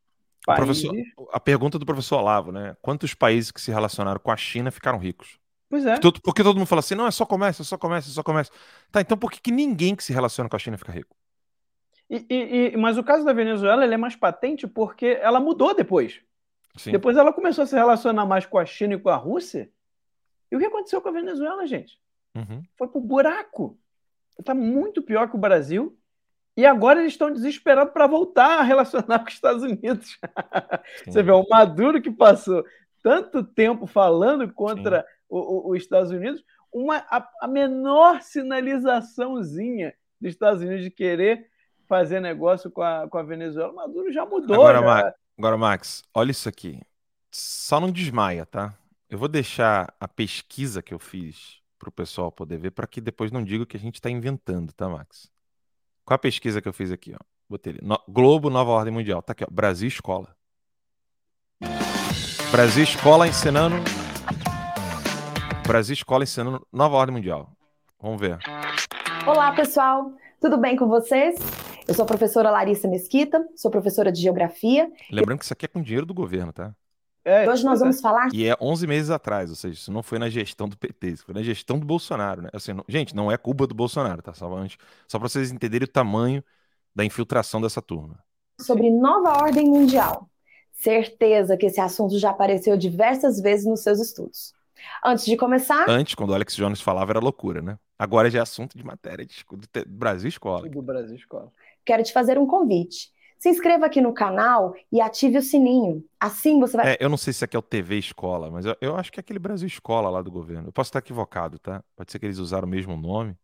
países. 0.44 0.90
A 1.30 1.38
pergunta 1.38 1.78
do 1.78 1.84
professor 1.84 2.18
Olavo, 2.18 2.50
né? 2.50 2.74
Quantos 2.80 3.12
países 3.12 3.50
que 3.50 3.60
se 3.60 3.70
relacionaram 3.70 4.18
com 4.18 4.30
a 4.30 4.36
China 4.36 4.70
ficaram 4.70 4.98
ricos? 4.98 5.38
Pois 5.68 5.84
é. 5.84 5.98
Porque, 5.98 6.20
porque 6.22 6.42
todo 6.42 6.56
mundo 6.56 6.66
fala 6.66 6.80
assim, 6.80 6.94
não, 6.94 7.06
é 7.06 7.10
só 7.10 7.26
comércio, 7.26 7.60
é 7.60 7.64
só 7.64 7.76
comércio, 7.76 8.10
é 8.10 8.14
só 8.14 8.22
comércio. 8.22 8.52
Tá, 8.90 9.02
então 9.02 9.16
por 9.16 9.30
que, 9.30 9.40
que 9.40 9.52
ninguém 9.52 9.94
que 9.94 10.02
se 10.02 10.12
relaciona 10.12 10.48
com 10.48 10.56
a 10.56 10.58
China 10.58 10.78
fica 10.78 10.90
rico? 10.90 11.14
E, 12.08 12.26
e, 12.28 12.76
mas 12.76 12.96
o 12.96 13.04
caso 13.04 13.24
da 13.24 13.32
Venezuela 13.32 13.84
é 13.84 13.96
mais 13.96 14.16
patente 14.16 14.66
porque 14.66 15.18
ela 15.20 15.38
mudou 15.38 15.74
depois. 15.74 16.20
Sim. 16.76 16.92
Depois 16.92 17.16
ela 17.16 17.32
começou 17.32 17.64
a 17.64 17.66
se 17.66 17.76
relacionar 17.76 18.24
mais 18.24 18.46
com 18.46 18.58
a 18.58 18.64
China 18.64 18.94
e 18.94 18.98
com 18.98 19.10
a 19.10 19.16
Rússia. 19.16 19.70
E 20.50 20.56
o 20.56 20.58
que 20.58 20.64
aconteceu 20.64 21.00
com 21.00 21.08
a 21.08 21.12
Venezuela, 21.12 21.66
gente? 21.66 21.98
Uhum. 22.34 22.62
Foi 22.76 22.88
pro 22.88 23.00
buraco 23.00 23.78
está 24.38 24.54
muito 24.54 25.02
pior 25.02 25.28
que 25.28 25.36
o 25.36 25.40
Brasil. 25.40 25.96
E 26.56 26.66
agora 26.66 27.00
eles 27.00 27.12
estão 27.12 27.32
desesperados 27.32 27.92
para 27.92 28.06
voltar 28.06 28.58
a 28.58 28.62
relacionar 28.62 29.20
com 29.24 29.28
os 29.28 29.34
Estados 29.34 29.62
Unidos. 29.62 30.18
Você 31.06 31.22
vê, 31.22 31.32
o 31.32 31.46
Maduro 31.48 32.00
que 32.00 32.10
passou 32.10 32.64
tanto 33.02 33.42
tempo 33.42 33.86
falando 33.86 34.52
contra 34.52 35.04
os 35.28 35.76
Estados 35.78 36.10
Unidos, 36.10 36.44
uma, 36.72 36.98
a, 37.10 37.26
a, 37.40 37.48
menor 37.48 38.22
sinalizaçãozinha 38.22 39.94
dos 40.20 40.30
Estados 40.30 40.62
Unidos 40.62 40.84
de 40.84 40.90
querer 40.90 41.46
fazer 41.88 42.20
negócio 42.20 42.70
com 42.70 42.82
a, 42.82 43.08
com 43.08 43.18
a 43.18 43.22
Venezuela, 43.22 43.72
o 43.72 43.76
Maduro 43.76 44.12
já 44.12 44.24
mudou. 44.24 44.54
Agora, 44.54 44.78
já. 44.78 44.84
Max, 44.84 45.14
agora, 45.38 45.58
Max, 45.58 46.02
olha 46.14 46.30
isso 46.30 46.48
aqui. 46.48 46.80
Só 47.30 47.80
não 47.80 47.90
desmaia, 47.90 48.44
tá? 48.44 48.74
Eu 49.08 49.18
vou 49.18 49.28
deixar 49.28 49.94
a 49.98 50.06
pesquisa 50.06 50.82
que 50.82 50.92
eu 50.92 50.98
fiz 50.98 51.61
para 51.82 51.88
o 51.88 51.92
pessoal 51.92 52.30
poder 52.30 52.58
ver, 52.58 52.70
para 52.70 52.86
que 52.86 53.00
depois 53.00 53.32
não 53.32 53.42
diga 53.42 53.66
que 53.66 53.76
a 53.76 53.80
gente 53.80 53.96
está 53.96 54.08
inventando, 54.08 54.72
tá, 54.72 54.88
Max? 54.88 55.28
Qual 56.04 56.14
a 56.14 56.18
pesquisa 56.18 56.62
que 56.62 56.68
eu 56.68 56.72
fiz 56.72 56.92
aqui, 56.92 57.12
ó? 57.12 57.18
Botei 57.48 57.72
ali. 57.72 57.80
No- 57.82 58.00
Globo 58.08 58.48
Nova 58.48 58.70
Ordem 58.70 58.94
Mundial. 58.94 59.20
Tá 59.20 59.32
aqui, 59.32 59.42
ó. 59.42 59.48
Brasil 59.50 59.88
Escola. 59.88 60.32
Brasil 62.52 62.84
Escola 62.84 63.26
ensinando. 63.26 63.74
Brasil 65.66 65.94
Escola 65.94 66.22
ensinando 66.22 66.64
Nova 66.72 66.94
Ordem 66.94 67.16
Mundial. 67.16 67.50
Vamos 68.00 68.20
ver. 68.20 68.38
Olá, 69.26 69.50
pessoal. 69.52 70.12
Tudo 70.40 70.56
bem 70.58 70.76
com 70.76 70.86
vocês? 70.86 71.34
Eu 71.88 71.94
sou 71.94 72.04
a 72.04 72.06
professora 72.06 72.48
Larissa 72.48 72.86
Mesquita, 72.86 73.44
sou 73.56 73.72
professora 73.72 74.12
de 74.12 74.20
Geografia. 74.22 74.88
Lembrando 75.10 75.40
que 75.40 75.44
isso 75.44 75.52
aqui 75.52 75.64
é 75.64 75.68
com 75.68 75.82
dinheiro 75.82 76.06
do 76.06 76.14
governo, 76.14 76.52
tá? 76.52 76.72
É, 77.24 77.48
hoje 77.48 77.64
nós 77.64 77.80
vamos 77.80 78.00
falar 78.00 78.28
E 78.32 78.46
é 78.46 78.56
11 78.60 78.86
meses 78.86 79.10
atrás, 79.10 79.50
ou 79.50 79.56
seja, 79.56 79.74
isso 79.74 79.92
não 79.92 80.02
foi 80.02 80.18
na 80.18 80.28
gestão 80.28 80.68
do 80.68 80.76
PT, 80.76 81.08
isso 81.08 81.24
foi 81.24 81.34
na 81.34 81.42
gestão 81.42 81.78
do 81.78 81.86
Bolsonaro, 81.86 82.42
né? 82.42 82.48
Assim, 82.52 82.72
não- 82.72 82.84
gente, 82.88 83.14
não 83.14 83.30
é 83.30 83.36
culpa 83.36 83.66
do 83.66 83.74
Bolsonaro, 83.74 84.22
tá? 84.22 84.34
Só, 84.34 84.52
antes, 84.54 84.76
só 85.06 85.18
para 85.18 85.28
vocês 85.28 85.50
entenderem 85.52 85.84
o 85.84 85.88
tamanho 85.88 86.42
da 86.94 87.04
infiltração 87.04 87.60
dessa 87.60 87.80
turma. 87.80 88.18
sobre 88.60 88.90
nova 88.90 89.42
ordem 89.42 89.66
mundial. 89.66 90.28
Certeza 90.72 91.56
que 91.56 91.66
esse 91.66 91.80
assunto 91.80 92.18
já 92.18 92.30
apareceu 92.30 92.76
diversas 92.76 93.40
vezes 93.40 93.66
nos 93.66 93.80
seus 93.80 94.00
estudos. 94.00 94.52
Antes 95.04 95.24
de 95.24 95.36
começar, 95.36 95.88
Antes, 95.88 96.14
quando 96.14 96.30
o 96.30 96.34
Alex 96.34 96.56
Jones 96.56 96.80
falava, 96.80 97.12
era 97.12 97.20
loucura, 97.20 97.62
né? 97.62 97.78
Agora 97.98 98.28
já 98.30 98.40
é 98.40 98.42
assunto 98.42 98.76
de 98.76 98.84
matéria 98.84 99.24
de, 99.24 99.44
do 99.48 99.84
Brasil 99.86 100.28
Escola. 100.28 100.68
do 100.68 100.82
Brasil 100.82 101.14
Escola. 101.16 101.52
quero 101.84 102.02
te 102.02 102.12
fazer 102.12 102.36
um 102.38 102.46
convite. 102.46 103.12
Se 103.42 103.48
inscreva 103.48 103.86
aqui 103.86 104.00
no 104.00 104.14
canal 104.14 104.72
e 104.92 105.00
ative 105.00 105.36
o 105.36 105.42
sininho. 105.42 106.04
Assim 106.20 106.60
você 106.60 106.76
vai 106.76 106.92
É, 106.92 106.98
eu 107.00 107.08
não 107.08 107.16
sei 107.16 107.32
se 107.32 107.44
aqui 107.44 107.56
é 107.56 107.58
o 107.58 107.62
TV 107.62 107.98
Escola, 107.98 108.48
mas 108.52 108.64
eu, 108.64 108.76
eu 108.80 108.94
acho 108.94 109.10
que 109.10 109.18
é 109.18 109.20
aquele 109.20 109.40
Brasil 109.40 109.66
Escola 109.66 110.08
lá 110.08 110.22
do 110.22 110.30
governo. 110.30 110.68
Eu 110.68 110.72
posso 110.72 110.90
estar 110.90 111.00
equivocado, 111.00 111.58
tá? 111.58 111.82
Pode 111.96 112.12
ser 112.12 112.20
que 112.20 112.26
eles 112.26 112.38
usaram 112.38 112.68
o 112.68 112.70
mesmo 112.70 112.96
nome. 112.96 113.36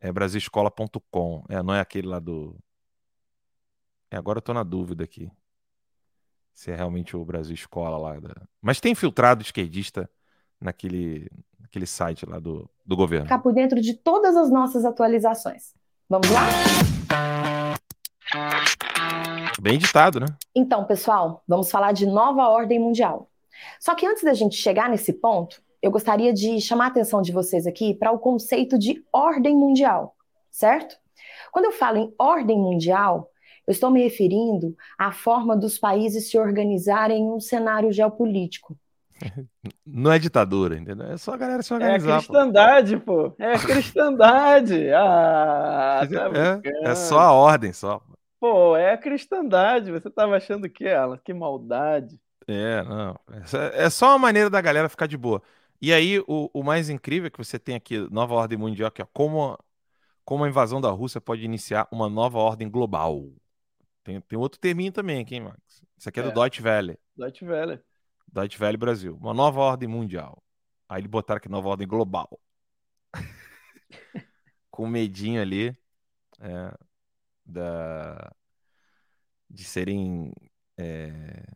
É 0.00 0.10
brasilescola.com. 0.10 1.44
É, 1.50 1.62
não 1.62 1.74
é 1.74 1.80
aquele 1.80 2.08
lá 2.08 2.18
do. 2.18 2.56
É, 4.10 4.16
agora 4.16 4.38
eu 4.38 4.42
tô 4.42 4.54
na 4.54 4.62
dúvida 4.62 5.04
aqui. 5.04 5.30
Se 6.54 6.70
é 6.70 6.74
realmente 6.74 7.14
o 7.14 7.22
Brasil 7.22 7.52
Escola 7.52 7.98
lá. 7.98 8.18
da- 8.18 8.48
Mas 8.62 8.80
tem 8.80 8.92
infiltrado 8.92 9.42
esquerdista 9.42 10.08
naquele, 10.58 11.28
naquele 11.58 11.84
site 11.84 12.24
lá 12.24 12.38
do, 12.40 12.66
do 12.86 12.96
governo. 12.96 13.26
ficar 13.26 13.40
por 13.40 13.52
dentro 13.52 13.78
de 13.78 13.92
todas 13.92 14.34
as 14.38 14.50
nossas 14.50 14.86
atualizações. 14.86 15.74
Vamos 16.08 16.30
lá? 16.30 17.49
Bem 19.60 19.74
editado, 19.74 20.20
né? 20.20 20.26
Então, 20.54 20.84
pessoal, 20.84 21.42
vamos 21.46 21.70
falar 21.70 21.92
de 21.92 22.06
nova 22.06 22.48
ordem 22.48 22.78
mundial. 22.78 23.28
Só 23.78 23.94
que 23.94 24.06
antes 24.06 24.22
da 24.22 24.32
gente 24.32 24.56
chegar 24.56 24.88
nesse 24.88 25.12
ponto, 25.12 25.60
eu 25.82 25.90
gostaria 25.90 26.32
de 26.32 26.60
chamar 26.60 26.86
a 26.86 26.88
atenção 26.88 27.22
de 27.22 27.32
vocês 27.32 27.66
aqui 27.66 27.94
para 27.94 28.12
o 28.12 28.18
conceito 28.18 28.78
de 28.78 29.04
ordem 29.12 29.56
mundial, 29.56 30.14
certo? 30.50 30.96
Quando 31.52 31.66
eu 31.66 31.72
falo 31.72 31.98
em 31.98 32.14
ordem 32.18 32.58
mundial, 32.58 33.30
eu 33.66 33.72
estou 33.72 33.90
me 33.90 34.02
referindo 34.02 34.76
à 34.98 35.12
forma 35.12 35.56
dos 35.56 35.78
países 35.78 36.30
se 36.30 36.38
organizarem 36.38 37.22
em 37.22 37.30
um 37.30 37.40
cenário 37.40 37.92
geopolítico. 37.92 38.76
Não 39.84 40.10
é 40.10 40.18
ditadura, 40.18 40.76
entendeu? 40.76 41.06
É 41.08 41.16
só 41.16 41.34
a 41.34 41.36
galera 41.36 41.62
se 41.62 41.72
É 41.72 41.76
a 41.76 41.78
organizar. 41.78 42.22
pô. 42.22 42.32
cristandade, 42.32 42.96
pô. 42.98 43.32
É 43.38 43.54
a 43.54 43.58
cristandade. 43.60 44.92
Ah, 44.92 46.00
tá 46.08 46.60
É, 46.64 46.90
é 46.90 46.94
só 46.94 47.18
a 47.18 47.32
ordem, 47.32 47.72
só. 47.72 48.00
Pô, 48.40 48.76
é 48.76 48.92
a 48.92 48.98
cristandade. 48.98 49.90
Você 49.92 50.10
tava 50.10 50.36
achando 50.36 50.64
o 50.66 50.70
que, 50.70 50.88
Alan? 50.88 51.18
Que 51.18 51.32
maldade. 51.34 52.18
É, 52.46 52.82
não. 52.82 53.14
É 53.74 53.88
só 53.90 54.08
uma 54.08 54.18
maneira 54.18 54.50
da 54.50 54.60
galera 54.60 54.88
ficar 54.88 55.06
de 55.06 55.16
boa. 55.16 55.42
E 55.80 55.92
aí, 55.92 56.18
o, 56.20 56.50
o 56.52 56.62
mais 56.62 56.90
incrível 56.90 57.28
é 57.28 57.30
que 57.30 57.38
você 57.38 57.58
tem 57.58 57.74
aqui, 57.76 57.98
nova 58.10 58.34
ordem 58.34 58.58
mundial, 58.58 58.90
que 58.90 59.00
é 59.02 59.06
como, 59.12 59.52
a- 59.52 59.58
como 60.24 60.44
a 60.44 60.48
invasão 60.48 60.80
da 60.80 60.90
Rússia 60.90 61.20
pode 61.20 61.44
iniciar 61.44 61.88
uma 61.92 62.08
nova 62.08 62.38
ordem 62.38 62.70
global. 62.70 63.32
Tem, 64.04 64.20
tem 64.22 64.38
outro 64.38 64.60
terminho 64.60 64.92
também 64.92 65.20
aqui, 65.22 65.36
hein, 65.36 65.42
Max? 65.42 65.60
Isso 65.98 66.08
aqui 66.08 66.20
é 66.20 66.22
do 66.24 66.30
É. 66.30 66.32
Deutsche 66.32 66.62
Welle. 66.62 66.98
Deutsche 67.16 67.44
Welle. 67.46 67.84
Deutsche 68.32 68.58
Welle 68.58 68.76
Brasil. 68.78 69.14
Uma 69.20 69.34
nova 69.34 69.60
ordem 69.60 69.88
mundial. 69.88 70.42
Aí 70.88 71.00
eles 71.02 71.10
botaram 71.10 71.38
aqui 71.38 71.48
nova 71.50 71.68
ordem 71.68 71.86
global. 71.86 72.40
Com 74.70 74.86
medinho 74.88 75.40
ali 75.40 75.68
é, 76.40 76.74
da, 77.50 78.32
de 79.48 79.64
serem 79.64 80.32
é, 80.78 81.46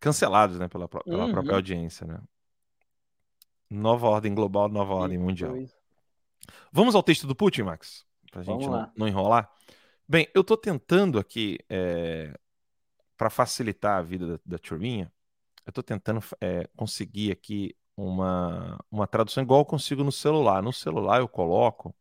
cancelados 0.00 0.58
né, 0.58 0.68
pela, 0.68 0.88
pela 0.88 1.26
Uhum. 1.26 1.32
própria 1.32 1.54
audiência. 1.56 2.06
Né? 2.06 2.20
Nova 3.68 4.08
ordem 4.08 4.34
global, 4.34 4.68
nova 4.68 4.94
ordem 4.94 5.18
mundial. 5.18 5.54
Vamos 6.72 6.94
ao 6.94 7.02
texto 7.02 7.26
do 7.26 7.34
Putin, 7.34 7.62
Max? 7.62 8.04
Pra 8.30 8.42
gente 8.42 8.64
Vamos 8.64 8.80
não, 8.80 8.92
não 8.96 9.08
enrolar. 9.08 9.50
Bem, 10.08 10.28
eu 10.34 10.42
tô 10.42 10.56
tentando 10.56 11.18
aqui, 11.18 11.58
para 13.16 13.30
facilitar 13.30 13.98
a 13.98 14.02
vida 14.02 14.26
da, 14.26 14.40
da 14.44 14.58
turminha, 14.58 15.12
eu 15.66 15.72
tô 15.72 15.82
tentando 15.82 16.20
é, 16.40 16.66
conseguir 16.76 17.30
aqui 17.30 17.76
uma, 17.96 18.78
uma 18.90 19.06
tradução 19.06 19.42
igual 19.42 19.60
eu 19.60 19.64
consigo 19.64 20.02
no 20.02 20.10
celular. 20.10 20.62
No 20.62 20.72
celular 20.72 21.20
eu 21.20 21.28
coloco 21.28 21.94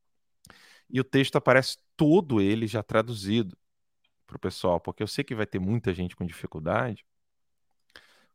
e 0.89 0.99
o 0.99 1.03
texto 1.03 1.37
aparece 1.37 1.77
todo 1.95 2.41
ele 2.41 2.67
já 2.67 2.83
traduzido 2.83 3.57
para 4.27 4.37
o 4.37 4.39
pessoal, 4.39 4.79
porque 4.79 5.03
eu 5.03 5.07
sei 5.07 5.23
que 5.23 5.35
vai 5.35 5.45
ter 5.45 5.59
muita 5.59 5.93
gente 5.93 6.15
com 6.15 6.25
dificuldade, 6.25 7.05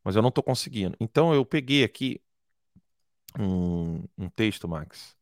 mas 0.03 0.17
eu 0.17 0.23
não 0.23 0.29
estou 0.29 0.45
conseguindo. 0.45 0.97
Então 1.01 1.35
eu 1.35 1.45
peguei 1.47 1.85
aqui 1.85 2.21
um, 3.39 4.05
um 4.19 4.29
texto, 4.29 4.69
Max, 4.69 5.17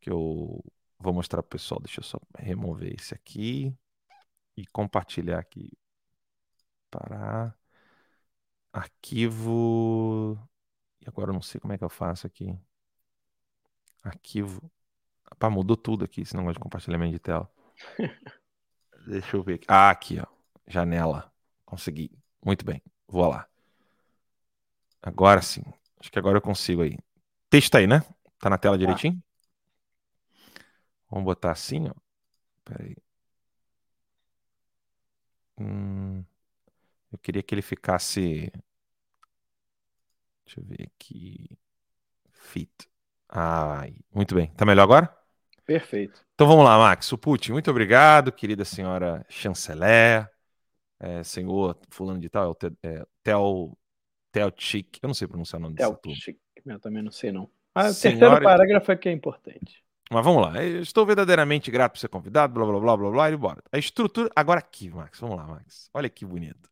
que 0.00 0.10
eu 0.10 0.62
vou 0.98 1.12
mostrar 1.14 1.42
para 1.42 1.48
o 1.48 1.50
pessoal. 1.50 1.80
Deixa 1.80 2.00
eu 2.00 2.04
só 2.04 2.20
remover 2.38 2.94
esse 2.94 3.14
aqui 3.14 3.74
e 4.56 4.66
compartilhar 4.66 5.38
aqui. 5.38 5.70
Parar. 6.90 7.56
Arquivo. 8.72 10.38
E 11.00 11.08
agora 11.08 11.30
eu 11.30 11.34
não 11.34 11.42
sei 11.42 11.60
como 11.60 11.72
é 11.72 11.78
que 11.78 11.84
eu 11.84 11.88
faço 11.90 12.26
aqui. 12.26 12.56
Arquivo. 14.02 14.70
Pá, 15.38 15.50
mudou 15.50 15.76
tudo 15.76 16.04
aqui 16.04 16.22
esse 16.22 16.34
negócio 16.34 16.54
de 16.54 16.60
compartilhamento 16.60 17.12
de 17.12 17.18
tela. 17.18 17.50
Deixa 19.06 19.36
eu 19.36 19.42
ver 19.42 19.54
aqui. 19.54 19.66
Ah, 19.68 19.90
aqui, 19.90 20.18
ó. 20.18 20.26
Janela. 20.66 21.30
Consegui. 21.64 22.10
Muito 22.44 22.64
bem. 22.64 22.82
Vou 23.06 23.28
lá. 23.28 23.46
Agora 25.02 25.40
sim. 25.42 25.62
Acho 26.00 26.10
que 26.10 26.18
agora 26.18 26.38
eu 26.38 26.42
consigo 26.42 26.82
aí. 26.82 26.98
Texto 27.48 27.76
aí, 27.76 27.86
né? 27.86 28.02
Tá 28.38 28.50
na 28.50 28.58
tela 28.58 28.76
direitinho? 28.76 29.22
Vamos 31.10 31.24
botar 31.24 31.52
assim, 31.52 31.88
ó. 31.88 31.94
Pera 32.64 32.84
aí. 32.84 32.96
Hum, 35.58 36.24
eu 37.12 37.18
queria 37.18 37.42
que 37.42 37.54
ele 37.54 37.62
ficasse. 37.62 38.50
Deixa 40.44 40.60
eu 40.60 40.64
ver 40.64 40.90
aqui. 40.94 41.58
Fit. 42.32 42.90
Ai, 43.28 43.96
muito 44.14 44.34
bem. 44.34 44.52
Tá 44.54 44.64
melhor 44.64 44.84
agora? 44.84 45.25
Perfeito. 45.66 46.24
Então 46.34 46.46
vamos 46.46 46.64
lá, 46.64 46.78
Max. 46.78 47.10
O 47.12 47.18
Putin, 47.18 47.52
muito 47.52 47.70
obrigado, 47.70 48.30
querida 48.30 48.64
senhora 48.64 49.26
chanceler, 49.28 50.30
é, 51.00 51.22
senhor 51.24 51.76
fulano 51.90 52.20
de 52.20 52.28
tal, 52.28 52.44
é 52.44 52.66
o 52.66 52.76
é, 52.82 53.06
Tel, 53.22 53.78
Telchik, 54.30 55.00
eu 55.02 55.08
não 55.08 55.14
sei 55.14 55.26
pronunciar 55.26 55.60
o 55.60 55.62
nome 55.62 55.76
turma. 55.76 55.98
Telchik. 56.02 56.38
Eu 56.64 56.80
também 56.80 57.02
não 57.02 57.12
sei, 57.12 57.32
não. 57.32 57.50
Ah, 57.74 57.88
o 57.88 57.92
Senhora- 57.92 58.18
terceiro 58.18 58.44
parágrafo 58.44 58.92
é 58.92 58.96
que 58.96 59.08
é 59.08 59.12
importante. 59.12 59.84
Mas 60.10 60.24
vamos 60.24 60.42
lá. 60.42 60.62
Eu 60.62 60.82
estou 60.82 61.04
verdadeiramente 61.04 61.70
grato 61.70 61.92
por 61.92 61.98
ser 61.98 62.08
convidado, 62.08 62.54
blá, 62.54 62.64
blá, 62.64 62.80
blá, 62.80 62.96
blá, 62.96 63.10
blá, 63.10 63.30
e 63.30 63.36
bora. 63.36 63.62
A 63.72 63.78
estrutura. 63.78 64.30
Agora 64.34 64.60
aqui, 64.60 64.88
Max. 64.88 65.18
Vamos 65.20 65.36
lá, 65.36 65.46
Max. 65.46 65.90
Olha 65.92 66.08
que 66.08 66.24
bonito. 66.24 66.70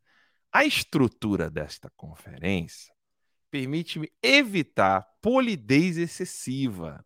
A 0.52 0.64
estrutura 0.64 1.50
desta 1.50 1.90
conferência 1.96 2.94
permite-me 3.50 4.10
evitar 4.22 5.06
polidez 5.20 5.96
excessiva 5.96 7.04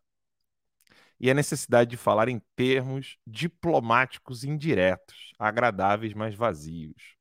e 1.21 1.31
a 1.31 1.35
necessidade 1.35 1.91
de 1.91 1.97
falar 1.97 2.29
em 2.29 2.41
termos 2.55 3.19
diplomáticos 3.27 4.45
indiretos, 4.45 5.33
agradáveis, 5.39 6.15
mas 6.15 6.35
vazios. 6.35 7.17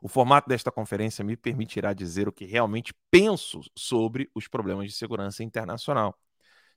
O 0.00 0.08
formato 0.08 0.48
desta 0.48 0.70
conferência 0.70 1.24
me 1.24 1.36
permitirá 1.36 1.92
dizer 1.92 2.28
o 2.28 2.32
que 2.32 2.44
realmente 2.44 2.94
penso 3.10 3.60
sobre 3.76 4.30
os 4.34 4.46
problemas 4.46 4.86
de 4.86 4.92
segurança 4.92 5.42
internacional. 5.42 6.18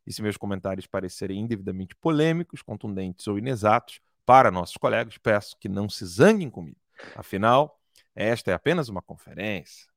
E 0.08 0.14
se 0.14 0.22
meus 0.22 0.38
comentários 0.38 0.88
parecerem 0.88 1.40
indevidamente 1.40 1.96
polêmicos, 1.96 2.62
contundentes 2.62 3.28
ou 3.28 3.38
inexatos 3.38 4.00
para 4.26 4.50
nossos 4.50 4.78
colegas, 4.78 5.18
peço 5.18 5.58
que 5.60 5.68
não 5.68 5.90
se 5.90 6.06
zanguem 6.06 6.50
comigo. 6.50 6.80
Afinal, 7.16 7.80
esta 8.16 8.52
é 8.52 8.54
apenas 8.54 8.90
uma 8.90 9.02
conferência. 9.02 9.88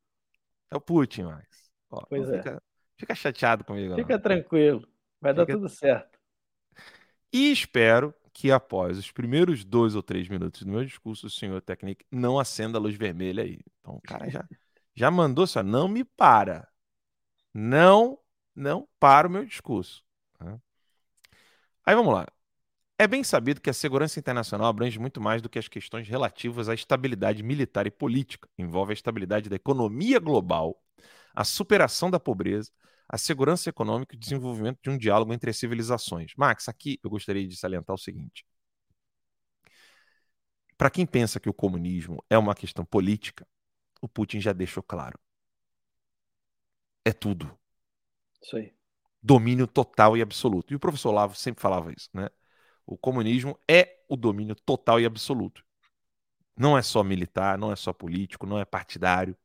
É 0.71 0.77
o 0.77 0.81
Putin, 0.81 1.25
Max. 1.25 1.71
Ó, 1.91 2.05
Pois 2.09 2.29
é. 2.29 2.39
fica, 2.39 2.63
fica 2.97 3.15
chateado 3.15 3.65
comigo. 3.65 3.95
Fica 3.95 4.15
não. 4.15 4.23
tranquilo. 4.23 4.87
Vai 5.23 5.33
dar 5.33 5.47
Fica- 5.47 5.55
tudo 5.55 5.69
certo. 5.69 6.19
E 7.33 7.51
espero 7.51 8.15
que 8.33 8.51
após 8.51 8.99
os 8.99 9.11
primeiros 9.11 9.65
dois 9.65 9.95
ou 9.95 10.03
três 10.03 10.29
minutos 10.29 10.63
do 10.63 10.71
meu 10.71 10.85
discurso, 10.85 11.27
o 11.27 11.31
senhor 11.31 11.61
Technic 11.63 12.05
não 12.11 12.39
acenda 12.39 12.79
a 12.79 12.81
luz 12.81 12.95
vermelha 12.95 13.43
aí. 13.43 13.61
Então 13.81 13.95
o 13.95 14.01
cara 14.03 14.29
já, 14.29 14.45
já 14.95 15.11
mandou 15.11 15.47
só, 15.47 15.63
não 15.63 15.89
me 15.89 16.05
para. 16.05 16.69
Não, 17.55 18.19
não 18.55 18.89
para 19.01 19.29
o 19.29 19.31
meu 19.31 19.45
discurso. 19.45 20.05
tá? 20.39 20.59
Aí 21.85 21.95
vamos 21.95 22.13
lá. 22.15 22.27
É 22.99 23.07
bem 23.09 23.25
sabido 23.25 23.61
que 23.61 23.71
a 23.71 23.75
segurança 23.75 24.21
internacional 24.21 24.69
abrange 24.69 24.99
muito 24.99 25.21
mais 25.21 25.43
do 25.43 25.49
que 25.49 25.59
as 25.59 25.69
questões 25.69 26.09
relativas 26.09 26.69
à 26.69 26.75
estabilidade 26.75 27.43
militar 27.43 27.87
e 27.87 27.91
política. 27.91 28.49
Envolve 28.59 28.93
a 28.93 28.95
estabilidade 28.95 29.51
da 29.51 29.57
economia 29.57 30.21
global, 30.21 30.81
a 31.35 31.45
superação 31.45 32.11
da 32.11 32.21
pobreza, 32.21 32.71
a 33.13 33.19
segurança 33.19 33.69
econômica 33.69 34.15
e 34.15 34.17
o 34.17 34.19
desenvolvimento 34.19 34.81
de 34.83 34.89
um 34.89 34.97
diálogo 34.97 35.35
entre 35.35 35.51
as 35.51 35.59
civilizações. 35.59 36.33
Max, 36.35 36.67
aqui 36.67 36.99
eu 37.05 37.11
gostaria 37.11 37.47
de 37.47 37.55
salientar 37.55 37.95
o 37.95 37.99
seguinte. 37.99 38.47
Para 40.79 40.89
quem 40.89 41.05
pensa 41.05 41.39
que 41.39 41.51
o 41.51 41.53
comunismo 41.53 42.25
é 42.31 42.39
uma 42.39 42.55
questão 42.55 42.87
política, 42.87 43.47
o 44.01 44.09
Putin 44.09 44.41
já 44.41 44.55
deixou 44.55 44.83
claro. 44.83 45.21
É 47.05 47.13
tudo. 47.13 47.57
Isso 48.41 48.57
aí. 48.57 48.73
Domínio 49.23 49.67
total 49.67 50.17
e 50.17 50.23
absoluto. 50.23 50.73
E 50.73 50.77
o 50.77 50.81
professor 50.81 51.11
Olavo 51.11 51.37
sempre 51.37 51.61
falava 51.61 51.93
isso, 51.93 52.09
né? 52.15 52.31
O 52.87 52.97
comunismo 52.97 53.59
é 53.69 54.01
o 54.09 54.17
domínio 54.17 54.57
total 54.57 54.99
e 54.99 55.05
absoluto. 55.05 55.63
Não 56.57 56.77
é 56.77 56.83
só 56.83 57.05
militar, 57.05 57.59
não 57.59 57.71
é 57.71 57.77
só 57.77 57.93
político, 57.93 58.47
não 58.47 58.59
é 58.59 58.65
partidário. 58.65 59.37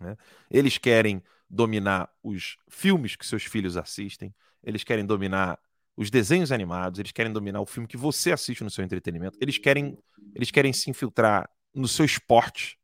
Né? 0.00 0.16
Eles 0.50 0.78
querem 0.78 1.22
dominar 1.48 2.10
os 2.22 2.56
filmes 2.68 3.16
que 3.16 3.26
seus 3.26 3.44
filhos 3.44 3.76
assistem, 3.76 4.34
eles 4.62 4.82
querem 4.84 5.04
dominar 5.04 5.58
os 5.96 6.10
desenhos 6.10 6.52
animados, 6.52 6.98
eles 6.98 7.12
querem 7.12 7.32
dominar 7.32 7.60
o 7.60 7.66
filme 7.66 7.88
que 7.88 7.96
você 7.96 8.32
assiste 8.32 8.62
no 8.62 8.70
seu 8.70 8.84
entretenimento, 8.84 9.38
eles 9.40 9.56
querem, 9.56 9.98
eles 10.34 10.50
querem 10.50 10.72
se 10.72 10.90
infiltrar 10.90 11.48
no 11.74 11.88
seu 11.88 12.04
esporte, 12.04 12.78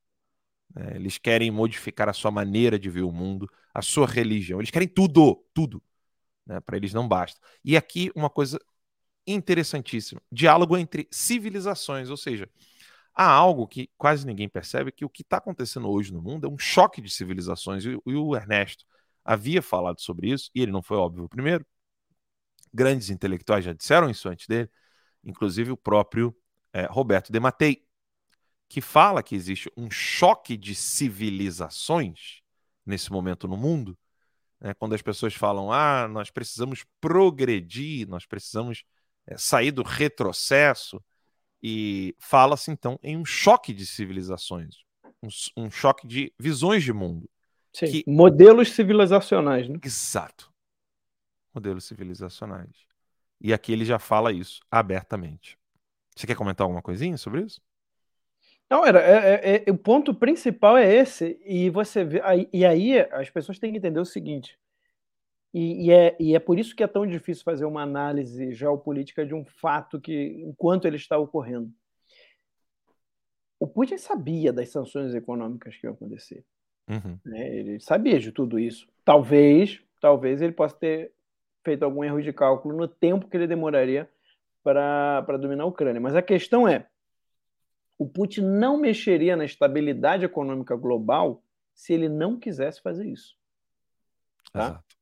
né? 0.74 0.92
eles 0.94 1.18
querem 1.18 1.50
modificar 1.50 2.08
a 2.08 2.12
sua 2.12 2.30
maneira 2.30 2.78
de 2.78 2.88
ver 2.88 3.02
o 3.02 3.12
mundo, 3.12 3.48
a 3.74 3.82
sua 3.82 4.06
religião, 4.06 4.60
eles 4.60 4.70
querem 4.70 4.88
tudo, 4.88 5.44
tudo. 5.52 5.82
Né? 6.46 6.60
Para 6.60 6.76
eles 6.76 6.92
não 6.92 7.06
basta. 7.06 7.40
E 7.64 7.76
aqui 7.76 8.10
uma 8.14 8.30
coisa 8.30 8.58
interessantíssima: 9.26 10.20
diálogo 10.30 10.76
entre 10.76 11.08
civilizações, 11.10 12.10
ou 12.10 12.16
seja, 12.16 12.48
há 13.14 13.26
algo 13.26 13.66
que 13.66 13.90
quase 13.96 14.26
ninguém 14.26 14.48
percebe 14.48 14.92
que 14.92 15.04
o 15.04 15.08
que 15.08 15.22
está 15.22 15.36
acontecendo 15.38 15.88
hoje 15.90 16.12
no 16.12 16.22
mundo 16.22 16.46
é 16.46 16.50
um 16.50 16.58
choque 16.58 17.00
de 17.00 17.10
civilizações. 17.10 17.84
E, 17.84 17.90
e 18.06 18.14
o 18.14 18.34
Ernesto 18.34 18.84
havia 19.24 19.62
falado 19.62 20.00
sobre 20.00 20.30
isso, 20.30 20.50
e 20.54 20.62
ele 20.62 20.72
não 20.72 20.82
foi 20.82 20.96
óbvio 20.96 21.28
primeiro. 21.28 21.66
Grandes 22.72 23.10
intelectuais 23.10 23.64
já 23.64 23.72
disseram 23.72 24.10
isso 24.10 24.28
antes 24.28 24.46
dele, 24.46 24.70
inclusive 25.24 25.70
o 25.70 25.76
próprio 25.76 26.34
é, 26.72 26.86
Roberto 26.86 27.30
de 27.30 27.38
Matei, 27.38 27.86
que 28.68 28.80
fala 28.80 29.22
que 29.22 29.34
existe 29.34 29.70
um 29.76 29.90
choque 29.90 30.56
de 30.56 30.74
civilizações 30.74 32.40
nesse 32.86 33.12
momento 33.12 33.46
no 33.46 33.56
mundo, 33.56 33.96
né, 34.58 34.72
quando 34.74 34.94
as 34.94 35.02
pessoas 35.02 35.34
falam, 35.34 35.70
ah, 35.70 36.08
nós 36.08 36.30
precisamos 36.30 36.84
progredir, 37.00 38.08
nós 38.08 38.24
precisamos 38.24 38.84
é, 39.26 39.36
sair 39.36 39.72
do 39.72 39.82
retrocesso, 39.82 41.02
e 41.62 42.14
fala-se 42.18 42.70
então 42.70 42.98
em 43.02 43.16
um 43.16 43.24
choque 43.24 43.72
de 43.72 43.86
civilizações, 43.86 44.76
um, 45.22 45.28
um 45.64 45.70
choque 45.70 46.06
de 46.06 46.32
visões 46.38 46.82
de 46.82 46.92
mundo. 46.92 47.28
Sim, 47.72 47.86
que... 47.86 48.04
modelos 48.06 48.72
civilizacionais, 48.72 49.68
né? 49.68 49.78
Exato. 49.82 50.52
Modelos 51.54 51.84
civilizacionais. 51.84 52.70
E 53.40 53.52
aqui 53.52 53.72
ele 53.72 53.84
já 53.84 53.98
fala 53.98 54.32
isso 54.32 54.60
abertamente. 54.70 55.58
Você 56.14 56.26
quer 56.26 56.36
comentar 56.36 56.64
alguma 56.64 56.82
coisinha 56.82 57.16
sobre 57.16 57.42
isso? 57.42 57.60
Não, 58.68 58.86
era, 58.86 59.00
é, 59.00 59.34
é, 59.34 59.64
é, 59.66 59.70
o 59.70 59.76
ponto 59.76 60.14
principal 60.14 60.78
é 60.78 60.94
esse, 60.94 61.38
e 61.44 61.68
você 61.68 62.04
vê, 62.04 62.22
aí, 62.22 62.48
e 62.52 62.64
aí 62.64 63.00
as 63.12 63.28
pessoas 63.28 63.58
têm 63.58 63.70
que 63.70 63.78
entender 63.78 64.00
o 64.00 64.04
seguinte: 64.04 64.58
e, 65.52 65.86
e, 65.86 65.92
é, 65.92 66.16
e 66.18 66.34
é 66.34 66.38
por 66.38 66.58
isso 66.58 66.74
que 66.74 66.82
é 66.82 66.86
tão 66.86 67.06
difícil 67.06 67.44
fazer 67.44 67.66
uma 67.66 67.82
análise 67.82 68.52
geopolítica 68.52 69.26
de 69.26 69.34
um 69.34 69.44
fato 69.44 70.00
que, 70.00 70.42
enquanto 70.46 70.86
ele 70.86 70.96
está 70.96 71.18
ocorrendo. 71.18 71.70
O 73.60 73.66
Putin 73.66 73.98
sabia 73.98 74.52
das 74.52 74.70
sanções 74.70 75.14
econômicas 75.14 75.76
que 75.76 75.86
iam 75.86 75.92
acontecer. 75.92 76.44
Uhum. 76.88 77.18
Né? 77.24 77.54
Ele 77.54 77.80
sabia 77.80 78.18
de 78.18 78.32
tudo 78.32 78.58
isso. 78.58 78.88
Talvez, 79.04 79.80
talvez 80.00 80.40
ele 80.40 80.52
possa 80.52 80.74
ter 80.74 81.12
feito 81.62 81.84
algum 81.84 82.02
erro 82.02 82.20
de 82.22 82.32
cálculo 82.32 82.76
no 82.76 82.88
tempo 82.88 83.28
que 83.28 83.36
ele 83.36 83.46
demoraria 83.46 84.10
para 84.64 85.36
dominar 85.38 85.64
a 85.64 85.68
Ucrânia. 85.68 86.00
Mas 86.00 86.16
a 86.16 86.22
questão 86.22 86.66
é: 86.66 86.88
o 87.98 88.08
Putin 88.08 88.40
não 88.40 88.78
mexeria 88.78 89.36
na 89.36 89.44
estabilidade 89.44 90.24
econômica 90.24 90.74
global 90.74 91.42
se 91.74 91.92
ele 91.92 92.08
não 92.08 92.38
quisesse 92.38 92.80
fazer 92.80 93.06
isso. 93.06 93.36
Tá? 94.52 94.66
Exato. 94.66 95.01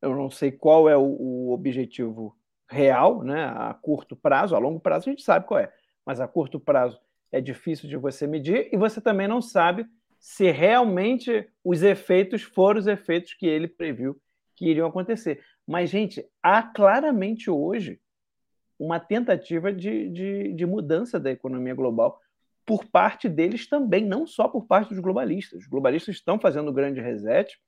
Eu 0.00 0.14
não 0.14 0.30
sei 0.30 0.52
qual 0.52 0.88
é 0.88 0.96
o, 0.96 1.02
o 1.02 1.52
objetivo 1.52 2.36
real, 2.68 3.22
né, 3.22 3.44
a 3.44 3.74
curto 3.74 4.16
prazo, 4.16 4.54
a 4.54 4.58
longo 4.58 4.80
prazo 4.80 5.08
a 5.08 5.12
gente 5.12 5.22
sabe 5.22 5.46
qual 5.46 5.60
é, 5.60 5.72
mas 6.04 6.20
a 6.20 6.26
curto 6.26 6.58
prazo 6.58 7.00
é 7.30 7.40
difícil 7.40 7.88
de 7.88 7.96
você 7.96 8.26
medir 8.26 8.68
e 8.72 8.76
você 8.76 9.00
também 9.00 9.28
não 9.28 9.40
sabe 9.40 9.86
se 10.18 10.50
realmente 10.50 11.48
os 11.62 11.82
efeitos 11.82 12.42
foram 12.42 12.80
os 12.80 12.86
efeitos 12.86 13.34
que 13.34 13.46
ele 13.46 13.68
previu 13.68 14.20
que 14.56 14.66
iriam 14.66 14.88
acontecer. 14.88 15.44
Mas, 15.66 15.90
gente, 15.90 16.26
há 16.42 16.62
claramente 16.62 17.50
hoje 17.50 18.00
uma 18.78 18.98
tentativa 18.98 19.72
de, 19.72 20.08
de, 20.08 20.52
de 20.52 20.66
mudança 20.66 21.20
da 21.20 21.30
economia 21.30 21.74
global 21.74 22.20
por 22.64 22.84
parte 22.86 23.28
deles 23.28 23.68
também, 23.68 24.04
não 24.04 24.26
só 24.26 24.48
por 24.48 24.66
parte 24.66 24.88
dos 24.88 24.98
globalistas. 24.98 25.62
Os 25.62 25.68
globalistas 25.68 26.16
estão 26.16 26.38
fazendo 26.38 26.72
grande 26.72 27.00
reset, 27.00 27.58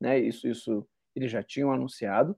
né? 0.00 0.18
isso, 0.18 0.46
isso 0.46 0.86
eles 1.14 1.30
já 1.30 1.42
tinham 1.42 1.72
anunciado, 1.72 2.36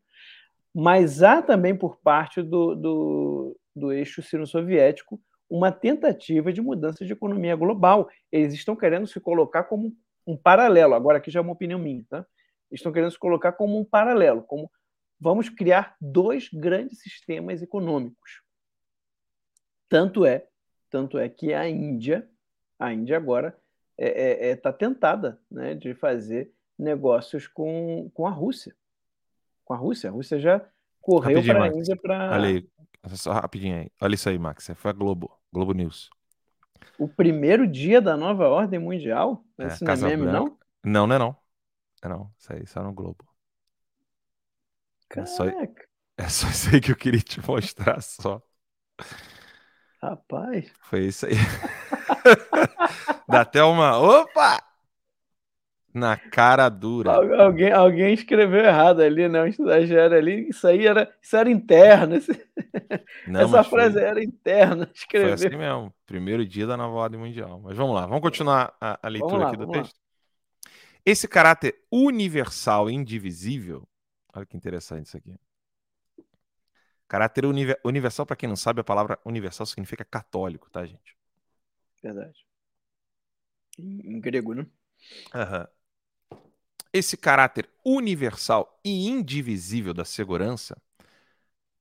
mas 0.75 1.23
há 1.23 1.41
também 1.41 1.75
por 1.75 1.97
parte 2.01 2.43
do, 2.43 2.75
do, 2.75 3.61
do 3.75 3.93
eixo 3.93 4.23
sino-soviético 4.23 5.21
uma 5.49 5.71
tentativa 5.73 6.53
de 6.53 6.61
mudança 6.61 7.05
de 7.05 7.13
economia 7.13 7.55
global. 7.57 8.09
Eles 8.31 8.53
estão 8.53 8.77
querendo 8.77 9.07
se 9.07 9.21
colocar 9.21 9.65
como 9.65 9.97
um 10.27 10.37
paralelo, 10.37 10.95
agora 10.95 11.19
aqui 11.19 11.31
já 11.31 11.39
é 11.39 11.43
uma 11.43 11.53
opinião 11.53 11.79
minha, 11.79 12.05
tá? 12.09 12.27
Estão 12.71 12.93
querendo 12.93 13.13
se 13.13 13.19
colocar 13.19 13.53
como 13.53 13.79
um 13.79 13.85
paralelo, 13.85 14.43
como 14.43 14.71
vamos 15.21 15.49
criar 15.49 15.97
dois 16.01 16.49
grandes 16.53 17.01
sistemas 17.01 17.63
econômicos. 17.63 18.43
Tanto 19.89 20.27
é, 20.27 20.47
tanto 20.91 21.17
é 21.17 21.29
que 21.29 21.55
a 21.55 21.69
Índia, 21.69 22.29
a 22.79 22.93
Índia 22.93 23.17
agora 23.17 23.57
está 23.99 23.99
é, 23.99 24.09
é, 24.09 24.51
é, 24.51 24.57
tá 24.57 24.73
tentada 24.73 25.41
né, 25.51 25.75
de 25.75 25.95
fazer 25.95 26.53
negócios 26.79 27.47
com, 27.47 28.11
com 28.15 28.27
a 28.27 28.31
Rússia. 28.31 28.75
Com 29.65 29.75
a 29.75 29.77
Rússia. 29.77 30.11
A 30.11 30.13
Rússia 30.13 30.39
já 30.39 30.65
correu 31.01 31.43
para 31.43 31.65
a 31.65 31.69
Índia 31.69 31.97
para. 31.97 32.33
Olha 32.33 32.49
aí, 32.49 32.69
só 33.17 33.33
rapidinho 33.33 33.77
aí. 33.77 33.91
Olha 34.01 34.15
isso 34.15 34.29
aí, 34.29 34.39
Max. 34.39 34.71
Foi 34.75 34.91
a 34.91 34.95
Globo, 34.95 35.31
Globo 35.53 35.73
News. 35.73 36.11
O 36.99 37.09
primeiro 37.09 37.67
dia 37.67 38.01
da 38.01 38.17
nova 38.17 38.49
ordem 38.49 38.79
mundial? 38.79 39.45
É, 39.59 39.67
Esse 39.67 39.85
não 39.85 39.93
é 39.93 39.97
meme, 39.97 40.27
não? 40.27 40.59
Não, 40.85 41.07
não 41.07 41.17
é 41.17 41.19
não. 41.19 41.37
É 42.03 42.09
não. 42.09 42.33
Isso 42.39 42.53
aí 42.53 42.67
só 42.67 42.83
no 42.83 42.93
Globo. 42.93 43.27
Caraca. 45.09 45.31
É 45.31 45.35
só, 45.35 45.45
é 46.19 46.29
só 46.29 46.49
isso 46.49 46.75
aí 46.75 46.81
que 46.81 46.93
eu 46.93 46.97
queria 46.97 47.21
te 47.21 47.41
mostrar 47.47 48.01
só. 48.01 48.43
Rapaz. 50.03 50.73
Foi 50.83 51.07
isso 51.07 51.27
aí. 51.27 51.35
Dá 53.29 53.41
até 53.43 53.63
uma. 53.63 53.99
Opa! 53.99 54.63
Na 55.97 56.15
cara 56.17 56.69
dura. 56.69 57.25
alguém, 57.41 57.73
alguém 57.73 58.15
escreveu 58.15 58.65
errado 58.65 59.01
ali, 59.01 59.29
né? 59.29 59.43
Um 59.43 59.47
estagiário 59.47 60.17
ali. 60.17 60.49
Isso 60.49 60.67
aí 60.67 60.87
era, 60.87 61.13
isso 61.23 61.37
era 61.37 61.51
interno. 61.51 62.17
Não, 63.25 63.41
Essa 63.45 63.65
frase 63.65 63.99
foi, 63.99 64.03
era 64.03 64.23
interna. 64.23 64.91
Escrever. 64.95 65.27
Foi 65.39 65.49
assim 65.49 65.57
mesmo. 65.57 65.95
Primeiro 66.05 66.47
dia 66.47 66.67
da 66.67 66.77
nova 66.77 66.95
ordem 66.97 67.19
mundial. 67.19 67.61
Mas 67.61 67.77
vamos 67.77 67.95
lá, 67.95 68.07
vamos 68.07 68.21
continuar 68.23 68.77
a, 68.81 68.99
a 69.03 69.09
leitura 69.09 69.43
lá, 69.43 69.49
aqui 69.49 69.57
do 69.57 69.67
texto. 69.67 69.95
Lá. 69.95 70.07
Esse 71.05 71.29
caráter 71.29 71.75
universal 71.91 72.91
e 72.91 72.95
indivisível. 72.95 73.89
Olha 74.35 74.45
que 74.45 74.57
interessante 74.57 75.07
isso 75.07 75.17
aqui. 75.17 75.39
Caráter 77.09 77.45
universal, 77.85 78.27
para 78.27 78.37
quem 78.37 78.49
não 78.49 78.57
sabe, 78.57 78.81
a 78.81 78.85
palavra 78.85 79.19
universal 79.25 79.67
significa 79.67 80.05
católico, 80.05 80.69
tá, 80.71 80.85
gente? 80.85 81.17
Verdade. 82.03 82.47
Em 83.79 84.21
grego, 84.21 84.55
né? 84.55 84.67
Aham. 85.35 85.67
Esse 86.93 87.17
caráter 87.17 87.69
universal 87.85 88.81
e 88.85 89.09
indivisível 89.09 89.93
da 89.93 90.05
segurança 90.05 90.81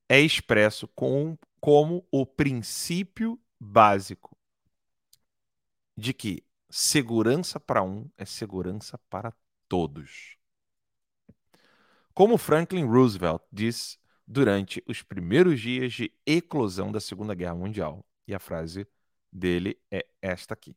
é 0.10 0.20
expresso 0.20 0.88
com, 0.90 1.38
como 1.60 2.06
o 2.12 2.26
princípio 2.26 3.40
básico 3.60 4.38
de 5.98 6.14
que 6.14 6.44
segurança 6.70 7.60
para 7.60 7.82
um 7.82 8.10
é 8.18 8.26
segurança 8.26 8.98
para 9.10 9.34
todos. 9.68 10.38
Como 12.14 12.38
Franklin 12.38 12.86
Roosevelt 12.86 13.42
diz 13.52 14.00
durante 14.28 14.84
os 14.88 15.02
primeiros 15.02 15.60
dias 15.60 15.94
de 15.94 16.12
eclosão 16.26 16.92
da 16.92 17.00
Segunda 17.00 17.34
Guerra 17.34 17.56
Mundial, 17.56 18.06
e 18.28 18.34
a 18.34 18.40
frase 18.40 18.88
dele 19.32 19.80
é 19.92 20.06
esta 20.22 20.54
aqui: 20.54 20.76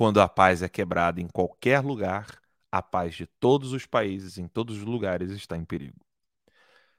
quando 0.00 0.18
a 0.18 0.26
paz 0.26 0.62
é 0.62 0.68
quebrada 0.70 1.20
em 1.20 1.28
qualquer 1.28 1.80
lugar, 1.80 2.40
a 2.72 2.80
paz 2.80 3.14
de 3.14 3.26
todos 3.26 3.74
os 3.74 3.84
países, 3.84 4.38
em 4.38 4.48
todos 4.48 4.78
os 4.78 4.82
lugares, 4.82 5.30
está 5.30 5.58
em 5.58 5.64
perigo. 5.66 6.00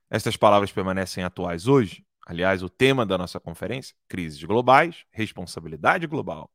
Estas 0.07 0.37
palavras 0.37 0.71
permanecem 0.71 1.23
atuais 1.23 1.65
hoje, 1.65 2.05
Aliás, 2.27 2.61
o 2.61 2.69
tema 2.69 3.03
da 3.03 3.17
nossa 3.17 3.39
conferência, 3.39 3.95
crises 4.07 4.43
globais, 4.43 5.03
responsabilidade 5.09 6.05
global. 6.05 6.53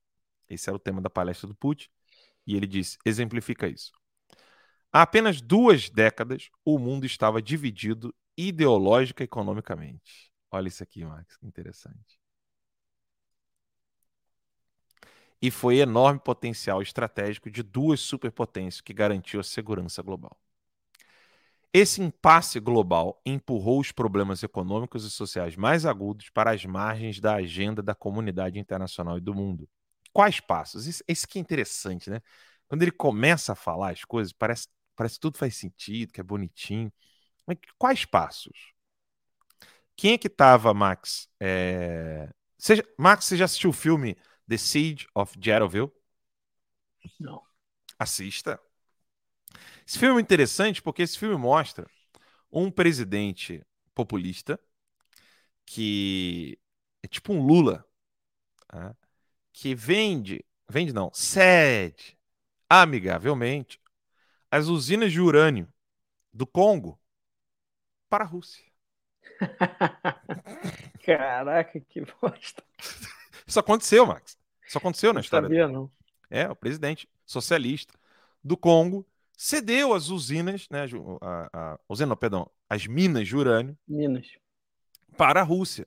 Esse 0.48 0.70
era 0.70 0.76
o 0.76 0.78
tema 0.78 1.00
da 1.00 1.10
palestra 1.10 1.48
do 1.48 1.56
Putin. 1.56 1.88
E 2.46 2.54
ele 2.54 2.68
disse, 2.68 2.96
exemplifica 3.04 3.66
isso. 3.66 3.90
Há 4.92 5.02
apenas 5.02 5.40
duas 5.40 5.90
décadas, 5.90 6.48
o 6.64 6.78
mundo 6.78 7.04
estava 7.04 7.42
dividido 7.42 8.14
ideológica 8.36 9.24
e 9.24 9.26
economicamente. 9.26 10.30
Olha 10.48 10.68
isso 10.68 10.84
aqui, 10.84 11.04
Max, 11.04 11.36
que 11.36 11.44
interessante. 11.44 12.20
E 15.46 15.50
foi 15.52 15.78
enorme 15.78 16.18
potencial 16.18 16.82
estratégico 16.82 17.48
de 17.48 17.62
duas 17.62 18.00
superpotências 18.00 18.80
que 18.80 18.92
garantiu 18.92 19.38
a 19.38 19.44
segurança 19.44 20.02
global. 20.02 20.36
Esse 21.72 22.02
impasse 22.02 22.58
global 22.58 23.22
empurrou 23.24 23.78
os 23.78 23.92
problemas 23.92 24.42
econômicos 24.42 25.04
e 25.04 25.10
sociais 25.10 25.54
mais 25.54 25.86
agudos 25.86 26.30
para 26.30 26.50
as 26.50 26.64
margens 26.64 27.20
da 27.20 27.36
agenda 27.36 27.80
da 27.80 27.94
comunidade 27.94 28.58
internacional 28.58 29.18
e 29.18 29.20
do 29.20 29.32
mundo. 29.32 29.68
Quais 30.12 30.40
passos? 30.40 30.88
Isso, 30.88 31.04
isso 31.06 31.28
que 31.28 31.38
é 31.38 31.42
interessante, 31.42 32.10
né? 32.10 32.20
Quando 32.66 32.82
ele 32.82 32.90
começa 32.90 33.52
a 33.52 33.54
falar 33.54 33.92
as 33.92 34.04
coisas, 34.04 34.32
parece, 34.32 34.66
parece 34.96 35.14
que 35.14 35.20
tudo 35.20 35.38
faz 35.38 35.54
sentido, 35.54 36.12
que 36.12 36.20
é 36.20 36.24
bonitinho. 36.24 36.92
Mas 37.46 37.56
quais 37.78 38.04
passos? 38.04 38.72
Quem 39.94 40.14
é 40.14 40.18
que 40.18 40.26
estava, 40.26 40.74
Max? 40.74 41.28
É... 41.38 42.28
Você, 42.58 42.82
Max, 42.98 43.26
você 43.26 43.36
já 43.36 43.44
assistiu 43.44 43.70
o 43.70 43.72
filme 43.72 44.16
The 44.48 44.58
Siege 44.58 45.08
of 45.14 45.36
Geraldville? 45.40 45.92
Não. 47.18 47.42
Assista. 47.98 48.60
Esse 49.86 49.98
filme 49.98 50.20
é 50.20 50.22
interessante 50.22 50.82
porque 50.82 51.02
esse 51.02 51.18
filme 51.18 51.36
mostra 51.36 51.88
um 52.50 52.70
presidente 52.70 53.64
populista 53.94 54.58
que 55.64 56.58
é 57.02 57.08
tipo 57.08 57.32
um 57.32 57.44
Lula, 57.44 57.84
tá? 58.68 58.96
que 59.52 59.74
vende, 59.74 60.44
vende 60.68 60.92
não, 60.92 61.10
cede 61.12 62.16
amigavelmente 62.68 63.80
as 64.50 64.66
usinas 64.66 65.12
de 65.12 65.20
urânio 65.20 65.72
do 66.32 66.46
Congo 66.46 67.00
para 68.08 68.24
a 68.24 68.26
Rússia. 68.26 68.64
Caraca, 71.04 71.80
que 71.80 72.00
bosta. 72.00 72.62
Isso 73.46 73.60
aconteceu, 73.60 74.06
Max. 74.06 74.36
Isso 74.66 74.78
aconteceu 74.78 75.10
na 75.10 75.14
Não 75.14 75.20
história. 75.20 75.48
sabia, 75.48 75.68
não. 75.68 75.90
É, 76.28 76.48
o 76.48 76.56
presidente 76.56 77.08
socialista 77.24 77.94
do 78.42 78.56
Congo 78.56 79.06
cedeu 79.36 79.94
as 79.94 80.08
usinas, 80.08 80.66
né, 80.70 80.86
a, 81.20 81.48
a, 81.74 81.80
usina, 81.88 82.08
não, 82.08 82.16
perdão, 82.16 82.50
as 82.68 82.86
minas 82.86 83.28
de 83.28 83.36
urânio 83.36 83.78
Minas. 83.86 84.26
para 85.16 85.40
a 85.40 85.44
Rússia. 85.44 85.86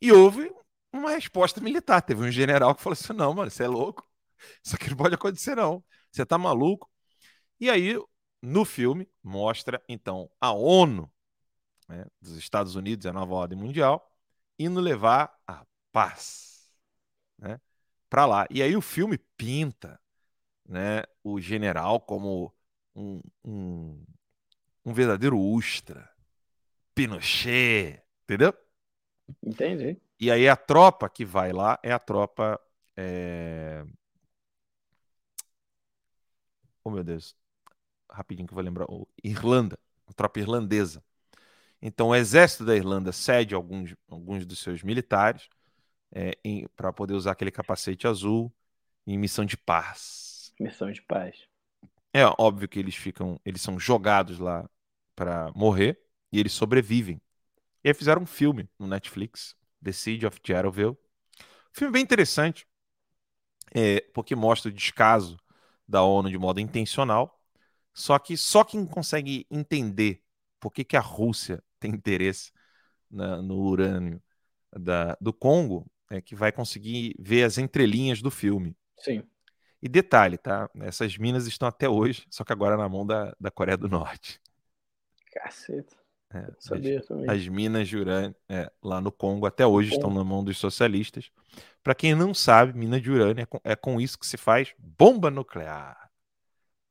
E 0.00 0.12
houve 0.12 0.52
uma 0.92 1.10
resposta 1.10 1.60
militar. 1.60 2.02
Teve 2.02 2.22
um 2.22 2.30
general 2.30 2.74
que 2.74 2.82
falou 2.82 2.94
assim: 2.94 3.12
não, 3.12 3.32
mano, 3.34 3.50
você 3.50 3.64
é 3.64 3.68
louco. 3.68 4.06
Isso 4.62 4.74
aqui 4.76 4.90
não 4.90 4.96
pode 4.96 5.14
acontecer, 5.14 5.54
não. 5.54 5.82
Você 6.10 6.26
tá 6.26 6.36
maluco. 6.36 6.90
E 7.58 7.70
aí, 7.70 7.98
no 8.42 8.64
filme, 8.64 9.08
mostra 9.22 9.82
então 9.88 10.30
a 10.40 10.52
ONU 10.52 11.10
né, 11.88 12.04
dos 12.20 12.36
Estados 12.36 12.74
Unidos, 12.74 13.06
a 13.06 13.12
nova 13.12 13.32
ordem 13.34 13.56
mundial, 13.58 14.06
indo 14.58 14.80
levar 14.80 15.34
a 15.46 15.64
paz 15.94 16.68
né, 17.38 17.60
para 18.10 18.26
lá. 18.26 18.46
E 18.50 18.62
aí 18.62 18.76
o 18.76 18.82
filme 18.82 19.18
pinta 19.36 20.00
né, 20.68 21.04
o 21.24 21.40
general 21.40 22.00
como 22.00 22.54
um, 22.96 23.20
um, 23.44 24.04
um 24.84 24.92
verdadeiro 24.94 25.38
Ustra, 25.40 26.10
Pinochet, 26.94 28.02
entendeu? 28.24 28.54
Entendi. 29.42 30.00
E 30.18 30.30
aí 30.30 30.48
a 30.48 30.56
tropa 30.56 31.08
que 31.08 31.24
vai 31.24 31.52
lá 31.52 31.78
é 31.82 31.92
a 31.92 31.98
tropa. 31.98 32.60
é, 32.96 33.84
Oh, 36.84 36.90
meu 36.90 37.02
Deus. 37.04 37.36
Rapidinho 38.10 38.46
que 38.48 38.52
eu 38.54 38.56
vou 38.56 38.64
lembrar. 38.64 38.86
o- 38.90 39.08
Irlanda. 39.22 39.78
A 40.08 40.12
tropa 40.14 40.40
irlandesa. 40.40 41.04
Então, 41.82 42.08
o 42.08 42.16
exército 42.16 42.64
da 42.64 42.76
Irlanda 42.76 43.12
cede 43.12 43.54
alguns, 43.54 43.94
alguns 44.08 44.46
dos 44.46 44.60
seus 44.60 44.82
militares 44.82 45.48
para 46.76 46.92
poder 46.92 47.14
usar 47.14 47.32
aquele 47.32 47.50
capacete 47.50 48.06
azul 48.06 48.52
em 49.06 49.18
missão 49.18 49.44
de 49.44 49.56
paz. 49.56 50.54
Missão 50.58 50.90
de 50.90 51.00
paz. 51.00 51.46
É 52.12 52.24
óbvio 52.38 52.68
que 52.68 52.78
eles 52.78 52.94
ficam, 52.94 53.40
eles 53.44 53.60
são 53.62 53.78
jogados 53.78 54.38
lá 54.38 54.68
para 55.16 55.50
morrer 55.54 55.98
e 56.32 56.38
eles 56.38 56.52
sobrevivem. 56.52 57.20
E 57.84 57.88
aí 57.88 57.94
fizeram 57.94 58.22
um 58.22 58.26
filme 58.26 58.68
no 58.78 58.86
Netflix, 58.86 59.56
The 59.82 59.92
Siege 59.92 60.26
of 60.26 60.40
Geraldville. 60.46 60.96
Filme 61.72 61.92
bem 61.92 62.02
interessante, 62.02 62.66
é, 63.74 64.00
porque 64.14 64.34
mostra 64.34 64.70
o 64.70 64.74
descaso 64.74 65.38
da 65.86 66.02
ONU 66.02 66.30
de 66.30 66.38
modo 66.38 66.60
intencional. 66.60 67.40
Só 67.94 68.18
que 68.18 68.36
só 68.36 68.64
quem 68.64 68.86
consegue 68.86 69.46
entender 69.50 70.22
por 70.60 70.72
que, 70.72 70.84
que 70.84 70.96
a 70.96 71.00
Rússia 71.00 71.62
tem 71.80 71.92
interesse 71.92 72.52
na- 73.10 73.42
no 73.42 73.56
urânio 73.56 74.22
da- 74.72 75.16
do 75.20 75.32
Congo 75.34 75.86
é 76.10 76.20
que 76.20 76.34
vai 76.34 76.52
conseguir 76.52 77.14
ver 77.18 77.44
as 77.44 77.58
entrelinhas 77.58 78.20
do 78.20 78.30
filme. 78.30 78.76
Sim. 78.98 79.22
E 79.82 79.88
detalhe, 79.88 80.38
tá? 80.38 80.70
Essas 80.80 81.16
minas 81.18 81.46
estão 81.46 81.68
até 81.68 81.88
hoje, 81.88 82.26
só 82.30 82.42
que 82.44 82.52
agora 82.52 82.76
na 82.76 82.88
mão 82.88 83.06
da, 83.06 83.34
da 83.38 83.50
Coreia 83.50 83.76
do 83.76 83.88
Norte. 83.88 84.40
Caceta. 85.32 85.96
É, 86.32 86.50
sabia 86.58 87.00
também. 87.02 87.30
as, 87.30 87.36
as 87.36 87.48
minas 87.48 87.86
de 87.86 87.96
urânio 87.96 88.34
é, 88.48 88.70
lá 88.82 89.00
no 89.00 89.12
Congo 89.12 89.46
até 89.46 89.64
hoje 89.64 89.90
Congo. 89.90 90.00
estão 90.00 90.14
na 90.14 90.24
mão 90.24 90.42
dos 90.42 90.58
socialistas. 90.58 91.30
Para 91.82 91.94
quem 91.94 92.14
não 92.14 92.34
sabe, 92.34 92.76
mina 92.76 93.00
de 93.00 93.10
urânio 93.10 93.42
é 93.42 93.46
com, 93.46 93.60
é 93.62 93.76
com 93.76 94.00
isso 94.00 94.18
que 94.18 94.26
se 94.26 94.36
faz 94.36 94.74
bomba 94.78 95.30
nuclear. 95.30 96.10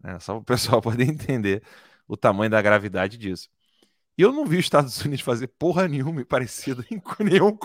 É, 0.03 0.19
só 0.19 0.33
para 0.33 0.41
o 0.41 0.45
pessoal 0.45 0.81
poder 0.81 1.09
entender 1.09 1.63
o 2.07 2.15
tamanho 2.15 2.51
da 2.51 2.61
gravidade 2.61 3.17
disso. 3.17 3.49
Eu 4.17 4.31
não 4.31 4.45
vi 4.45 4.57
os 4.57 4.65
Estados 4.65 4.99
Unidos 5.01 5.21
fazer 5.21 5.47
porra 5.47 5.87
nenhuma 5.87 6.23
parecida 6.25 6.85
em 6.91 7.01
nenhum, 7.23 7.57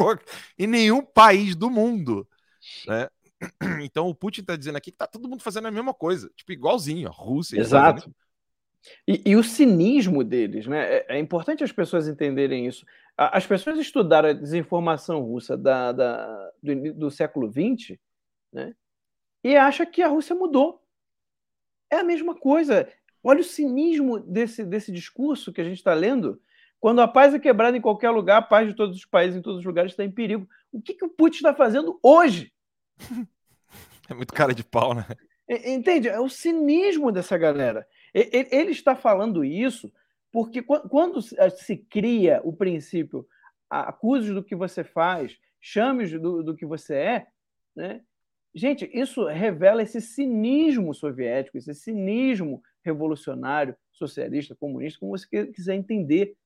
em 0.58 0.66
nenhum 0.66 1.02
país 1.04 1.54
do 1.54 1.70
mundo. 1.70 2.26
né? 2.86 3.08
Então 3.82 4.08
o 4.08 4.14
Putin 4.14 4.40
está 4.40 4.56
dizendo 4.56 4.76
aqui 4.76 4.90
que 4.90 4.96
tá 4.96 5.06
todo 5.06 5.28
mundo 5.28 5.42
fazendo 5.42 5.68
a 5.68 5.70
mesma 5.70 5.94
coisa, 5.94 6.28
tipo 6.34 6.50
igualzinho, 6.52 7.08
a 7.08 7.12
Rússia. 7.12 7.60
Estados 7.60 8.02
Exato. 8.02 8.16
E, 9.06 9.22
e 9.30 9.36
o 9.36 9.42
cinismo 9.42 10.24
deles, 10.24 10.66
né? 10.66 10.96
É, 10.98 11.16
é 11.16 11.18
importante 11.18 11.64
as 11.64 11.72
pessoas 11.72 12.08
entenderem 12.08 12.66
isso. 12.66 12.84
As 13.16 13.46
pessoas 13.46 13.78
estudaram 13.78 14.28
a 14.28 14.32
desinformação 14.32 15.20
russa 15.20 15.56
da, 15.56 15.92
da- 15.92 16.50
do, 16.62 16.94
do 16.94 17.10
século 17.10 17.50
XX, 17.50 17.98
né? 18.52 18.74
E 19.42 19.56
acham 19.56 19.86
que 19.86 20.02
a 20.02 20.08
Rússia 20.08 20.34
mudou. 20.34 20.82
É 21.90 21.96
a 21.96 22.04
mesma 22.04 22.34
coisa. 22.34 22.88
Olha 23.22 23.40
o 23.40 23.44
cinismo 23.44 24.18
desse, 24.20 24.64
desse 24.64 24.92
discurso 24.92 25.52
que 25.52 25.60
a 25.60 25.64
gente 25.64 25.78
está 25.78 25.94
lendo. 25.94 26.40
Quando 26.80 27.00
a 27.00 27.08
paz 27.08 27.34
é 27.34 27.38
quebrada 27.38 27.76
em 27.76 27.80
qualquer 27.80 28.10
lugar, 28.10 28.38
a 28.38 28.42
paz 28.42 28.68
de 28.68 28.74
todos 28.74 28.96
os 28.96 29.04
países, 29.04 29.36
em 29.36 29.42
todos 29.42 29.60
os 29.60 29.64
lugares, 29.64 29.92
está 29.92 30.04
em 30.04 30.10
perigo. 30.10 30.48
O 30.72 30.80
que, 30.80 30.94
que 30.94 31.04
o 31.04 31.08
Putin 31.08 31.38
está 31.38 31.54
fazendo 31.54 31.98
hoje? 32.02 32.52
É 34.08 34.14
muito 34.14 34.32
cara 34.32 34.54
de 34.54 34.64
pau, 34.64 34.94
né? 34.94 35.04
Entende? 35.48 36.08
É 36.08 36.20
o 36.20 36.28
cinismo 36.28 37.10
dessa 37.10 37.36
galera. 37.36 37.86
Ele 38.14 38.70
está 38.70 38.94
falando 38.94 39.44
isso 39.44 39.92
porque 40.30 40.62
quan- 40.62 40.86
quando 40.88 41.22
se 41.22 41.38
eh, 41.38 41.50
se 41.50 41.76
cria 41.76 42.40
o 42.44 42.52
princípio 42.52 43.26
acuse 43.68 44.32
do 44.32 44.42
que 44.42 44.54
você 44.54 44.84
faz, 44.84 45.36
chame 45.60 46.06
do, 46.18 46.42
do 46.42 46.54
que 46.54 46.64
você 46.64 46.94
é, 46.94 47.26
né? 47.74 48.02
Gente, 48.54 48.90
isso 48.92 49.26
revela 49.26 49.82
esse 49.82 50.00
cinismo 50.00 50.94
soviético, 50.94 51.58
esse 51.58 51.74
cinismo 51.74 52.62
revolucionário, 52.84 53.76
socialista, 53.92 54.54
comunista, 54.54 55.00
como 55.00 55.16
você 55.16 55.26
qui- 55.28 55.52
quiser 55.52 55.74
entender. 55.74 56.36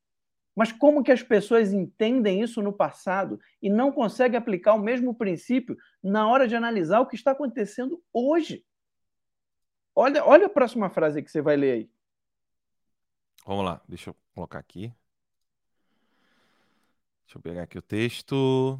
Mas 0.54 0.70
como 0.70 1.02
que 1.02 1.10
as 1.10 1.22
pessoas 1.22 1.72
entendem 1.72 2.42
isso 2.42 2.60
no 2.62 2.72
passado 2.72 3.40
e 3.60 3.70
não 3.70 3.90
conseguem 3.90 4.36
aplicar 4.36 4.74
o 4.74 4.78
mesmo 4.78 5.14
princípio 5.14 5.76
na 6.02 6.28
hora 6.28 6.46
de 6.46 6.54
analisar 6.54 7.00
o 7.00 7.06
que 7.06 7.14
está 7.14 7.30
acontecendo 7.30 8.02
hoje? 8.12 8.64
Olha, 9.94 10.24
olha 10.24 10.46
a 10.46 10.50
próxima 10.50 10.90
frase 10.90 11.22
que 11.22 11.30
você 11.30 11.40
vai 11.40 11.56
ler 11.56 11.72
aí. 11.72 11.90
Vamos 13.46 13.64
lá, 13.64 13.82
deixa 13.88 14.10
eu 14.10 14.16
colocar 14.34 14.58
aqui. 14.58 14.92
Deixa 17.24 17.38
eu 17.38 17.42
pegar 17.42 17.62
aqui 17.62 17.78
o 17.78 17.82
texto. 17.82 18.78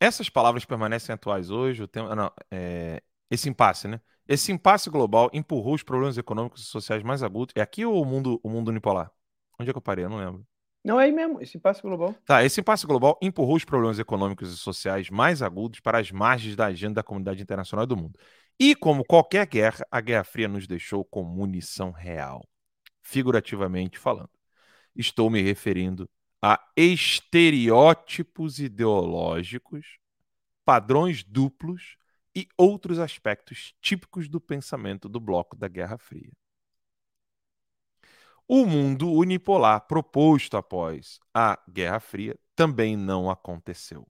Essas 0.00 0.28
palavras 0.28 0.64
permanecem 0.64 1.14
atuais 1.14 1.50
hoje. 1.50 1.84
O 1.84 1.88
tema, 1.88 2.16
não, 2.16 2.32
é, 2.50 3.00
esse 3.30 3.48
impasse, 3.48 3.86
né? 3.86 4.00
Esse 4.28 4.52
impasse 4.52 4.88
global 4.88 5.28
empurrou 5.32 5.74
os 5.74 5.82
problemas 5.82 6.16
econômicos 6.16 6.62
e 6.62 6.66
sociais 6.66 7.02
mais 7.02 7.22
agudos. 7.22 7.52
É 7.56 7.60
aqui 7.60 7.84
ou 7.84 8.00
o 8.00 8.04
mundo, 8.04 8.40
o 8.42 8.48
mundo 8.48 8.68
unipolar? 8.68 9.10
Onde 9.58 9.70
é 9.70 9.72
que 9.72 9.78
eu 9.78 9.82
parei? 9.82 10.04
Eu 10.04 10.10
não 10.10 10.18
lembro. 10.18 10.46
Não 10.84 11.00
é 11.00 11.04
aí 11.04 11.12
mesmo, 11.12 11.40
esse 11.40 11.56
impasse 11.56 11.80
global. 11.80 12.14
Tá, 12.24 12.44
esse 12.44 12.60
impasse 12.60 12.86
global 12.86 13.16
empurrou 13.22 13.54
os 13.54 13.64
problemas 13.64 14.00
econômicos 14.00 14.52
e 14.52 14.56
sociais 14.56 15.08
mais 15.10 15.40
agudos 15.40 15.78
para 15.78 15.98
as 15.98 16.10
margens 16.10 16.56
da 16.56 16.66
agenda 16.66 16.94
da 16.94 17.02
comunidade 17.04 17.40
internacional 17.40 17.84
e 17.84 17.88
do 17.88 17.96
mundo. 17.96 18.18
E, 18.58 18.74
como 18.74 19.04
qualquer 19.04 19.46
guerra, 19.46 19.86
a 19.90 20.00
Guerra 20.00 20.24
Fria 20.24 20.48
nos 20.48 20.66
deixou 20.66 21.04
com 21.04 21.22
munição 21.22 21.92
real, 21.92 22.44
figurativamente 23.00 23.98
falando. 23.98 24.30
Estou 24.94 25.30
me 25.30 25.40
referindo 25.40 26.08
a 26.40 26.60
estereótipos 26.76 28.58
ideológicos, 28.58 29.98
padrões 30.64 31.22
duplos 31.22 31.96
e 32.34 32.48
outros 32.56 32.98
aspectos 32.98 33.74
típicos 33.80 34.28
do 34.28 34.40
pensamento 34.40 35.08
do 35.08 35.20
bloco 35.20 35.56
da 35.56 35.68
Guerra 35.68 35.98
Fria. 35.98 36.32
O 38.48 38.66
mundo 38.66 39.10
unipolar 39.10 39.86
proposto 39.86 40.56
após 40.56 41.20
a 41.32 41.58
Guerra 41.70 42.00
Fria 42.00 42.38
também 42.54 42.96
não 42.96 43.30
aconteceu. 43.30 44.06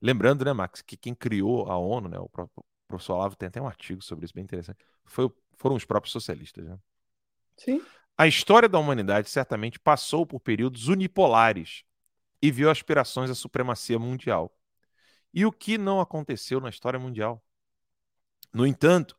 Lembrando, 0.00 0.44
né, 0.44 0.52
Max, 0.52 0.82
que 0.82 0.96
quem 0.96 1.14
criou 1.14 1.70
a 1.70 1.76
ONU, 1.76 2.08
né, 2.08 2.18
o 2.18 2.28
próprio 2.28 2.64
professor 2.86 3.14
Olavo 3.14 3.36
tem 3.36 3.48
até 3.48 3.60
um 3.60 3.66
artigo 3.66 4.02
sobre 4.02 4.24
isso 4.24 4.34
bem 4.34 4.44
interessante, 4.44 4.78
foi, 5.04 5.30
foram 5.56 5.76
os 5.76 5.84
próprios 5.84 6.12
socialistas. 6.12 6.66
Né? 6.66 6.78
Sim. 7.56 7.82
A 8.16 8.26
história 8.26 8.68
da 8.68 8.78
humanidade 8.78 9.28
certamente 9.28 9.78
passou 9.78 10.24
por 10.24 10.40
períodos 10.40 10.88
unipolares 10.88 11.84
e 12.40 12.50
viu 12.50 12.70
aspirações 12.70 13.30
à 13.30 13.34
supremacia 13.34 13.98
mundial. 13.98 14.55
E 15.36 15.44
o 15.44 15.52
que 15.52 15.76
não 15.76 16.00
aconteceu 16.00 16.60
na 16.62 16.70
história 16.70 16.98
mundial? 16.98 17.44
No 18.54 18.66
entanto, 18.66 19.14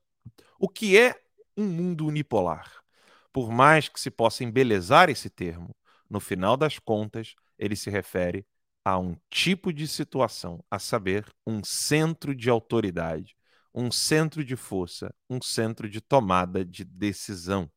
o 0.60 0.68
que 0.68 0.98
é 0.98 1.16
um 1.56 1.66
mundo 1.66 2.08
unipolar? 2.08 2.84
Por 3.32 3.52
mais 3.52 3.88
que 3.88 4.00
se 4.00 4.10
possa 4.10 4.44
embelezar 4.44 5.12
esse 5.12 5.30
termo, 5.30 5.76
no 6.10 6.20
final 6.20 6.58
das 6.58 6.80
contas, 6.80 7.36
ele 7.60 7.76
se 7.76 7.92
refere 7.92 8.48
a 8.84 8.98
um 8.98 9.16
tipo 9.30 9.72
de 9.72 9.88
situação, 9.88 10.66
a 10.72 10.80
saber, 10.80 11.24
um 11.46 11.64
centro 11.64 12.34
de 12.34 12.50
autoridade, 12.50 13.38
um 13.72 13.92
centro 13.92 14.44
de 14.44 14.56
força, 14.56 15.14
um 15.30 15.40
centro 15.40 15.88
de 15.88 16.02
tomada 16.02 16.66
de 16.66 16.84
decisão. 16.84 17.70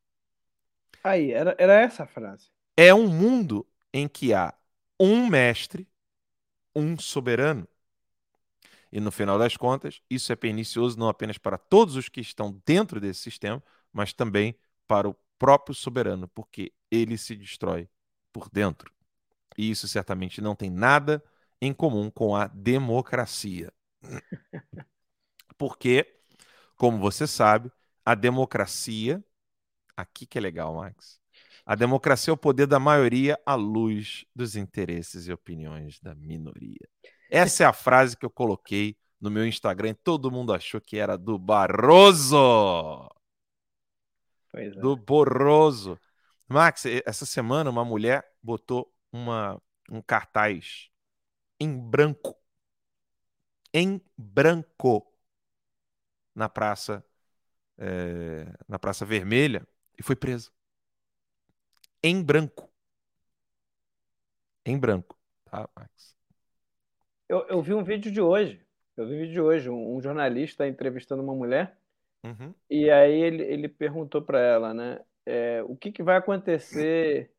Aí, 1.05 1.30
era, 1.32 1.55
era 1.59 1.74
essa 1.74 2.05
a 2.05 2.07
frase. 2.07 2.49
É 2.74 2.95
um 2.95 3.07
mundo 3.07 3.66
em 3.93 4.09
que 4.09 4.32
há 4.32 4.55
um 4.99 5.26
mestre, 5.26 5.86
um 6.74 6.99
soberano. 6.99 7.68
E 8.93 9.01
no 9.01 9.11
final 9.12 9.38
das 9.38 9.57
contas, 9.57 10.01
isso 10.11 10.32
é 10.32 10.36
pernicioso 10.36 10.99
não 10.99 11.09
apenas 11.09 11.38
para 11.38 11.57
todos 11.57 11.97
os 11.97 12.09
que 12.09 12.20
estão 12.20 12.61
dentro 12.66 13.01
desse 13.01 13.20
sistema, 13.20 13.62
mas 13.93 14.12
também 14.12 14.55
para 14.86 15.09
o 15.09 15.16
próprio 15.38 15.74
soberano, 15.74 16.28
porque 16.28 16.72
ele 16.91 17.16
se 17.16 17.36
destrói 17.36 17.88
por 18.32 18.49
dentro. 18.51 18.93
E 19.57 19.70
isso 19.70 19.86
certamente 19.88 20.41
não 20.41 20.57
tem 20.57 20.70
nada 20.70 21.22
em 21.61 21.72
comum 21.72 22.11
com 22.11 22.34
a 22.34 22.47
democracia. 22.49 23.72
Porque, 25.59 26.20
como 26.74 26.99
você 26.99 27.26
sabe, 27.26 27.70
a 28.05 28.14
democracia 28.14 29.22
Aqui 30.01 30.24
que 30.26 30.38
é 30.38 30.41
legal, 30.41 30.76
Max. 30.76 31.20
A 31.66 31.74
democracia 31.74 32.32
é 32.32 32.34
o 32.34 32.36
poder 32.36 32.66
da 32.66 32.78
maioria 32.78 33.38
à 33.45 33.55
luz 33.55 34.24
dos 34.34 34.57
interesses 34.57 35.28
e 35.28 35.32
opiniões 35.32 36.01
da 36.01 36.14
minoria. 36.14 36.88
Essa 37.31 37.62
é 37.62 37.66
a 37.66 37.72
frase 37.72 38.16
que 38.16 38.26
eu 38.26 38.31
coloquei 38.31 38.97
no 39.20 39.31
meu 39.31 39.47
Instagram. 39.47 39.95
Todo 40.03 40.31
mundo 40.31 40.53
achou 40.53 40.81
que 40.81 40.97
era 40.97 41.16
do 41.16 41.39
Barroso. 41.39 43.09
É. 44.53 44.70
Do 44.70 44.97
Borroso. 44.97 45.99
Max, 46.49 46.85
essa 47.07 47.24
semana 47.24 47.70
uma 47.70 47.85
mulher 47.85 48.28
botou 48.43 48.93
uma, 49.12 49.62
um 49.89 50.03
cartaz 50.03 50.91
em 51.61 51.78
branco. 51.78 52.37
Em 53.72 54.01
branco. 54.18 55.07
Na 56.35 56.49
praça. 56.49 57.05
É, 57.78 58.45
na 58.68 58.78
Praça 58.78 59.07
Vermelha, 59.07 59.66
e 59.99 60.03
foi 60.03 60.14
preso. 60.14 60.53
Em 62.03 62.22
branco. 62.22 62.70
Em 64.66 64.78
branco. 64.78 65.18
Tá, 65.45 65.66
Max? 65.74 66.20
Eu, 67.31 67.47
eu 67.49 67.62
vi 67.62 67.72
um 67.72 67.85
vídeo 67.85 68.11
de 68.11 68.20
hoje. 68.20 68.61
Eu 68.97 69.07
vi 69.07 69.14
um 69.14 69.18
vídeo 69.18 69.33
de 69.33 69.41
hoje. 69.41 69.70
Um, 69.70 69.95
um 69.95 70.03
jornalista 70.03 70.66
entrevistando 70.66 71.22
uma 71.22 71.33
mulher. 71.33 71.78
Uhum. 72.24 72.53
E 72.68 72.91
aí 72.91 73.22
ele, 73.22 73.45
ele 73.45 73.68
perguntou 73.68 74.20
para 74.20 74.41
ela, 74.41 74.74
né? 74.74 74.99
É, 75.24 75.62
o 75.64 75.76
que, 75.76 75.93
que 75.93 76.03
vai 76.03 76.16
acontecer 76.16 77.31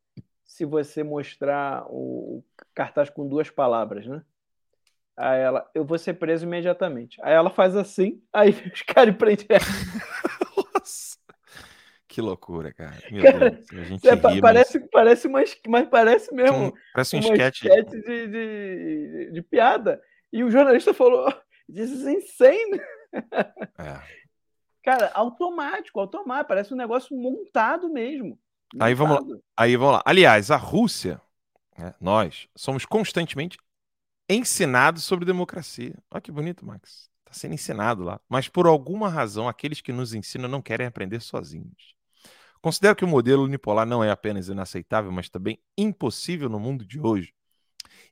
se 0.45 0.63
você 0.63 1.03
mostrar 1.03 1.85
o 1.89 2.41
cartaz 2.73 3.09
com 3.09 3.27
duas 3.27 3.49
palavras, 3.49 4.07
né? 4.07 4.23
Aí 5.17 5.41
ela, 5.41 5.69
eu 5.75 5.83
vou 5.83 5.97
ser 5.97 6.13
preso 6.13 6.45
imediatamente. 6.45 7.19
Aí 7.21 7.33
ela 7.33 7.49
faz 7.49 7.75
assim, 7.75 8.23
aí 8.31 8.51
os 8.73 8.83
caras 8.83 9.13
prendem 9.17 9.45
ela. 9.49 10.30
Que 12.11 12.19
loucura, 12.21 12.73
cara. 12.73 12.97
Meu 13.09 13.23
Cara, 13.23 13.51
Deus. 13.51 13.69
A 13.71 13.83
gente 13.85 14.07
É, 14.07 14.13
ri, 14.15 14.19
pa- 14.21 14.29
mas- 14.31 14.41
parece, 14.41 14.79
parece 14.89 15.27
uma, 15.27 15.39
mas 15.67 15.87
parece 15.87 16.33
mesmo 16.35 16.57
Um- 16.67 16.71
parece 16.93 17.15
um 17.15 17.19
esquete. 17.19 17.67
esquete 17.67 18.01
de, 18.01 18.27
de, 18.27 19.31
de 19.31 19.41
piada. 19.43 20.01
E 20.31 20.43
o 20.43 20.51
jornalista 20.51 20.93
falou: 20.93 21.31
This 21.73 21.89
is 21.89 22.05
insane. 22.05 22.81
É. 23.77 24.01
Cara, 24.83 25.09
automático, 25.13 25.99
automático. 26.01 26.49
Parece 26.49 26.73
um 26.73 26.77
negócio 26.77 27.15
montado 27.15 27.89
mesmo. 27.89 28.37
Aí 28.79 28.93
vamos 28.93 29.15
lá. 29.15 29.21
Montado. 29.21 29.43
Aí 29.55 29.75
vamos 29.77 29.93
lá. 29.95 30.01
Aliás, 30.05 30.51
a 30.51 30.57
Rússia, 30.57 31.21
né, 31.77 31.93
nós, 32.01 32.49
somos 32.57 32.85
constantemente 32.85 33.57
ensinados 34.29 35.03
sobre 35.05 35.23
democracia. 35.25 35.93
Olha 36.11 36.21
que 36.21 36.31
bonito, 36.31 36.65
Max. 36.65 37.09
Está 37.21 37.33
sendo 37.39 37.53
ensinado 37.53 38.03
lá. 38.03 38.19
Mas 38.27 38.49
por 38.49 38.65
alguma 38.67 39.07
razão, 39.07 39.47
aqueles 39.47 39.79
que 39.81 39.93
nos 39.93 40.13
ensinam 40.13 40.49
não 40.49 40.61
querem 40.61 40.87
aprender 40.87 41.21
sozinhos. 41.21 41.95
Considero 42.61 42.95
que 42.95 43.03
o 43.03 43.07
modelo 43.07 43.43
unipolar 43.43 43.87
não 43.87 44.03
é 44.03 44.11
apenas 44.11 44.47
inaceitável, 44.47 45.11
mas 45.11 45.29
também 45.29 45.59
impossível 45.77 46.47
no 46.47 46.59
mundo 46.59 46.85
de 46.85 46.99
hoje. 46.99 47.33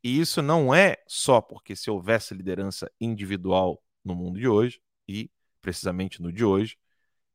E 0.04 0.20
isso 0.20 0.42
não 0.42 0.74
é 0.74 0.98
só 1.08 1.40
porque 1.40 1.76
se 1.76 1.90
houvesse 1.92 2.34
liderança 2.34 2.92
individual 3.00 3.82
no 4.04 4.16
mundo 4.16 4.40
de 4.40 4.48
hoje, 4.48 4.82
e 5.08 5.30
precisamente 5.62 6.22
no 6.22 6.32
de 6.32 6.44
hoje, 6.44 6.78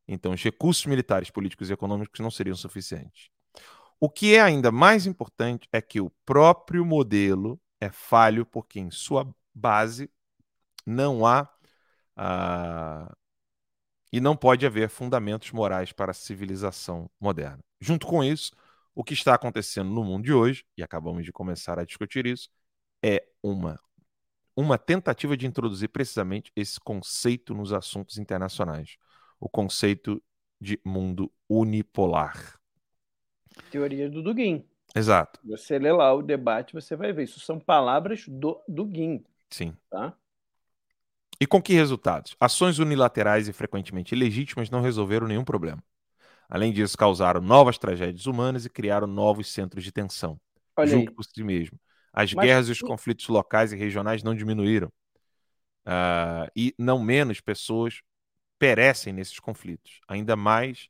então 0.08 0.32
os 0.32 0.42
recursos 0.42 0.86
militares, 0.86 1.30
políticos 1.30 1.70
e 1.70 1.72
econômicos 1.72 2.20
não 2.20 2.30
seriam 2.30 2.56
suficientes. 2.56 3.28
O 4.00 4.10
que 4.10 4.34
é 4.34 4.40
ainda 4.40 4.72
mais 4.72 5.06
importante 5.06 5.68
é 5.72 5.80
que 5.80 6.00
o 6.00 6.10
próprio 6.26 6.84
modelo 6.84 7.60
é 7.80 7.90
falho 7.90 8.44
porque 8.44 8.80
em 8.80 8.90
sua 8.90 9.32
base 9.54 10.10
não 10.86 11.24
há 11.24 11.48
ah, 12.16 13.14
e 14.14 14.20
não 14.20 14.36
pode 14.36 14.64
haver 14.64 14.88
fundamentos 14.88 15.50
morais 15.50 15.90
para 15.90 16.12
a 16.12 16.14
civilização 16.14 17.10
moderna. 17.20 17.58
Junto 17.80 18.06
com 18.06 18.22
isso, 18.22 18.52
o 18.94 19.02
que 19.02 19.12
está 19.12 19.34
acontecendo 19.34 19.90
no 19.90 20.04
mundo 20.04 20.22
de 20.22 20.32
hoje, 20.32 20.64
e 20.78 20.84
acabamos 20.84 21.24
de 21.24 21.32
começar 21.32 21.80
a 21.80 21.84
discutir 21.84 22.24
isso, 22.24 22.48
é 23.04 23.26
uma, 23.42 23.76
uma 24.54 24.78
tentativa 24.78 25.36
de 25.36 25.48
introduzir 25.48 25.88
precisamente 25.88 26.52
esse 26.54 26.78
conceito 26.78 27.54
nos 27.54 27.72
assuntos 27.72 28.16
internacionais. 28.16 28.96
O 29.40 29.48
conceito 29.48 30.22
de 30.60 30.78
mundo 30.84 31.28
unipolar. 31.48 32.60
Teoria 33.68 34.08
do 34.08 34.22
Dugin. 34.22 34.64
Exato, 34.94 35.40
Você 35.44 35.76
lê 35.76 35.90
lá 35.90 36.14
o 36.14 36.22
debate, 36.22 36.72
você 36.72 36.94
vai 36.94 37.12
ver. 37.12 37.24
Isso 37.24 37.40
são 37.40 37.58
palavras 37.58 38.28
do 38.28 38.62
Dugin, 38.68 39.24
sim. 39.50 39.76
tá? 39.90 40.16
E 41.40 41.46
com 41.46 41.60
que 41.60 41.72
resultados? 41.72 42.36
Ações 42.38 42.78
unilaterais 42.78 43.48
e 43.48 43.52
frequentemente 43.52 44.14
ilegítimas 44.14 44.70
não 44.70 44.80
resolveram 44.80 45.26
nenhum 45.26 45.44
problema. 45.44 45.82
Além 46.48 46.72
disso, 46.72 46.96
causaram 46.96 47.40
novas 47.40 47.78
tragédias 47.78 48.26
humanas 48.26 48.64
e 48.64 48.70
criaram 48.70 49.06
novos 49.06 49.52
centros 49.52 49.82
de 49.82 49.90
tensão, 49.90 50.38
Olha 50.76 51.04
por 51.12 51.24
si 51.24 51.42
mesmo. 51.42 51.78
As 52.12 52.32
Mas- 52.32 52.46
guerras 52.46 52.68
e 52.68 52.72
os 52.72 52.80
conflitos 52.80 53.26
locais 53.28 53.72
e 53.72 53.76
regionais 53.76 54.22
não 54.22 54.34
diminuíram. 54.34 54.92
Ah, 55.84 56.48
e 56.56 56.74
não 56.78 57.02
menos 57.02 57.40
pessoas 57.40 58.00
perecem 58.58 59.12
nesses 59.12 59.38
conflitos. 59.38 60.00
Ainda 60.08 60.36
mais 60.36 60.88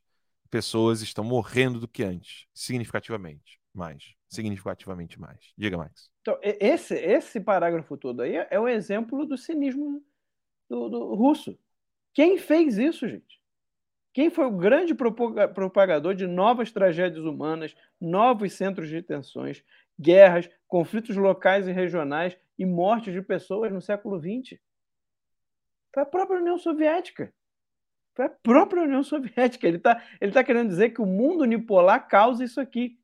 pessoas 0.49 1.01
estão 1.01 1.23
morrendo 1.23 1.79
do 1.79 1.87
que 1.87 2.03
antes, 2.03 2.45
significativamente 2.53 3.59
mais. 3.73 4.13
Significativamente 4.29 5.19
mais. 5.19 5.39
Diga, 5.57 5.77
Max. 5.77 6.09
Então, 6.21 6.37
esse, 6.41 6.95
esse 6.95 7.39
parágrafo 7.41 7.97
todo 7.97 8.21
aí 8.21 8.35
é 8.49 8.59
um 8.59 8.67
exemplo 8.67 9.25
do 9.25 9.37
cinismo 9.37 10.01
do, 10.69 10.89
do 10.89 11.15
russo. 11.15 11.57
Quem 12.13 12.37
fez 12.37 12.77
isso, 12.77 13.07
gente? 13.07 13.41
Quem 14.13 14.29
foi 14.29 14.45
o 14.45 14.51
grande 14.51 14.95
propaga- 14.95 15.47
propagador 15.47 16.15
de 16.15 16.25
novas 16.25 16.71
tragédias 16.71 17.25
humanas, 17.25 17.75
novos 17.99 18.53
centros 18.53 18.87
de 18.87 19.01
tensões, 19.01 19.63
guerras, 19.99 20.49
conflitos 20.67 21.17
locais 21.17 21.67
e 21.67 21.71
regionais 21.71 22.37
e 22.57 22.65
mortes 22.65 23.13
de 23.13 23.21
pessoas 23.21 23.71
no 23.71 23.81
século 23.81 24.19
XX? 24.19 24.59
Foi 25.93 26.03
a 26.03 26.05
própria 26.05 26.39
União 26.39 26.57
Soviética. 26.57 27.33
Foi 28.13 28.25
a 28.25 28.29
própria 28.29 28.83
União 28.83 29.03
Soviética. 29.03 29.67
Ele 29.67 29.77
está 29.77 30.01
ele 30.21 30.31
tá 30.31 30.43
querendo 30.43 30.69
dizer 30.69 30.91
que 30.91 31.01
o 31.01 31.05
mundo 31.05 31.43
unipolar 31.43 32.07
causa 32.07 32.43
isso 32.43 32.61
aqui 32.61 32.97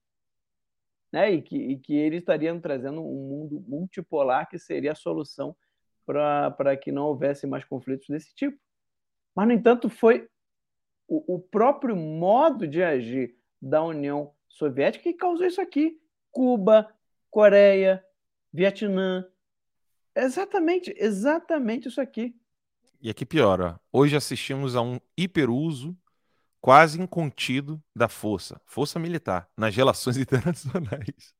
né? 1.11 1.31
E 1.31 1.41
que, 1.41 1.57
e 1.57 1.77
que 1.77 1.93
eles 1.93 2.19
estariam 2.19 2.59
trazendo 2.59 3.01
um 3.01 3.27
mundo 3.27 3.63
multipolar 3.67 4.47
que 4.47 4.57
seria 4.57 4.93
a 4.93 4.95
solução 4.95 5.55
para 6.05 6.77
que 6.77 6.91
não 6.91 7.05
houvesse 7.05 7.47
mais 7.47 7.63
conflitos 7.63 8.07
desse 8.07 8.33
tipo. 8.35 8.57
Mas, 9.35 9.47
no 9.47 9.53
entanto, 9.53 9.89
foi 9.89 10.27
o, 11.07 11.35
o 11.35 11.39
próprio 11.39 11.95
modo 11.95 12.67
de 12.67 12.83
agir 12.83 13.35
da 13.61 13.83
União 13.83 14.33
Soviética 14.47 15.03
que 15.03 15.13
causou 15.13 15.45
isso 15.45 15.61
aqui. 15.61 15.99
Cuba, 16.31 16.93
Coreia, 17.29 18.03
Vietnã. 18.53 19.25
Exatamente, 20.15 20.93
exatamente 20.97 21.87
isso 21.87 22.01
aqui. 22.01 22.35
E 23.01 23.09
aqui 23.09 23.25
piora. 23.25 23.79
Hoje 23.91 24.15
assistimos 24.15 24.75
a 24.75 24.81
um 24.81 24.99
hiperuso 25.17 25.97
quase 26.61 27.01
incontido 27.01 27.81
da 27.95 28.07
força, 28.07 28.61
força 28.65 28.99
militar, 28.99 29.49
nas 29.57 29.75
relações 29.75 30.15
internacionais. 30.17 31.33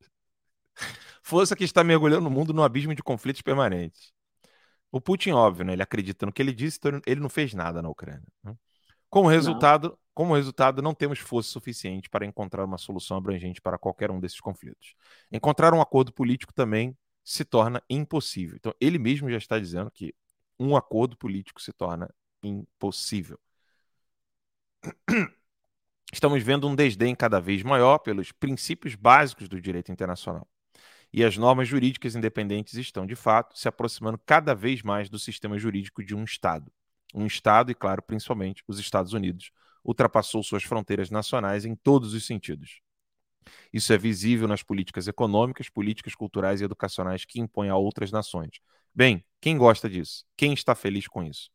força 1.22 1.54
que 1.54 1.64
está 1.64 1.84
mergulhando 1.84 2.26
o 2.26 2.30
mundo 2.30 2.52
no 2.52 2.62
abismo 2.62 2.94
de 2.94 3.02
conflitos 3.02 3.42
permanentes. 3.42 4.12
O 4.92 5.00
Putin, 5.00 5.30
óbvio, 5.30 5.64
né, 5.64 5.72
ele 5.72 5.82
acredita 5.82 6.26
no 6.26 6.32
que 6.32 6.42
ele 6.42 6.52
disse, 6.52 6.76
então 6.78 7.00
ele 7.06 7.20
não 7.20 7.30
fez 7.30 7.54
nada 7.54 7.80
na 7.80 7.88
Ucrânia. 7.88 8.28
Né? 8.44 8.54
Como 9.08 9.26
resultado, 9.28 9.88
não. 9.88 9.98
como 10.14 10.34
resultado, 10.34 10.82
não 10.82 10.94
temos 10.94 11.18
força 11.18 11.48
suficiente 11.50 12.10
para 12.10 12.26
encontrar 12.26 12.64
uma 12.64 12.76
solução 12.76 13.16
abrangente 13.16 13.60
para 13.60 13.78
qualquer 13.78 14.10
um 14.10 14.20
desses 14.20 14.38
conflitos. 14.38 14.94
Encontrar 15.32 15.72
um 15.72 15.80
acordo 15.80 16.12
político 16.12 16.52
também 16.52 16.96
se 17.24 17.44
torna 17.44 17.82
impossível. 17.88 18.56
Então, 18.56 18.74
ele 18.78 18.98
mesmo 18.98 19.30
já 19.30 19.38
está 19.38 19.58
dizendo 19.58 19.90
que 19.90 20.14
um 20.58 20.76
acordo 20.76 21.16
político 21.16 21.60
se 21.60 21.72
torna 21.72 22.12
impossível. 22.42 23.38
Estamos 26.12 26.42
vendo 26.42 26.68
um 26.68 26.74
desdém 26.74 27.14
cada 27.14 27.40
vez 27.40 27.62
maior 27.62 27.98
pelos 27.98 28.30
princípios 28.30 28.94
básicos 28.94 29.48
do 29.48 29.60
direito 29.60 29.90
internacional. 29.90 30.46
E 31.12 31.22
as 31.22 31.36
normas 31.36 31.68
jurídicas 31.68 32.16
independentes 32.16 32.74
estão, 32.74 33.06
de 33.06 33.14
fato, 33.14 33.58
se 33.58 33.68
aproximando 33.68 34.18
cada 34.24 34.54
vez 34.54 34.82
mais 34.82 35.10
do 35.10 35.18
sistema 35.18 35.58
jurídico 35.58 36.02
de 36.02 36.14
um 36.14 36.24
Estado. 36.24 36.72
Um 37.14 37.26
Estado, 37.26 37.70
e 37.70 37.74
claro, 37.74 38.02
principalmente 38.02 38.64
os 38.66 38.78
Estados 38.78 39.12
Unidos, 39.12 39.50
ultrapassou 39.84 40.42
suas 40.42 40.62
fronteiras 40.62 41.10
nacionais 41.10 41.64
em 41.64 41.74
todos 41.74 42.14
os 42.14 42.24
sentidos. 42.24 42.80
Isso 43.72 43.92
é 43.92 43.98
visível 43.98 44.48
nas 44.48 44.62
políticas 44.62 45.08
econômicas, 45.08 45.68
políticas 45.68 46.14
culturais 46.14 46.60
e 46.60 46.64
educacionais 46.64 47.24
que 47.24 47.40
impõem 47.40 47.68
a 47.68 47.76
outras 47.76 48.10
nações. 48.10 48.60
Bem, 48.94 49.24
quem 49.40 49.58
gosta 49.58 49.90
disso? 49.90 50.24
Quem 50.36 50.52
está 50.52 50.74
feliz 50.74 51.06
com 51.08 51.22
isso? 51.22 51.50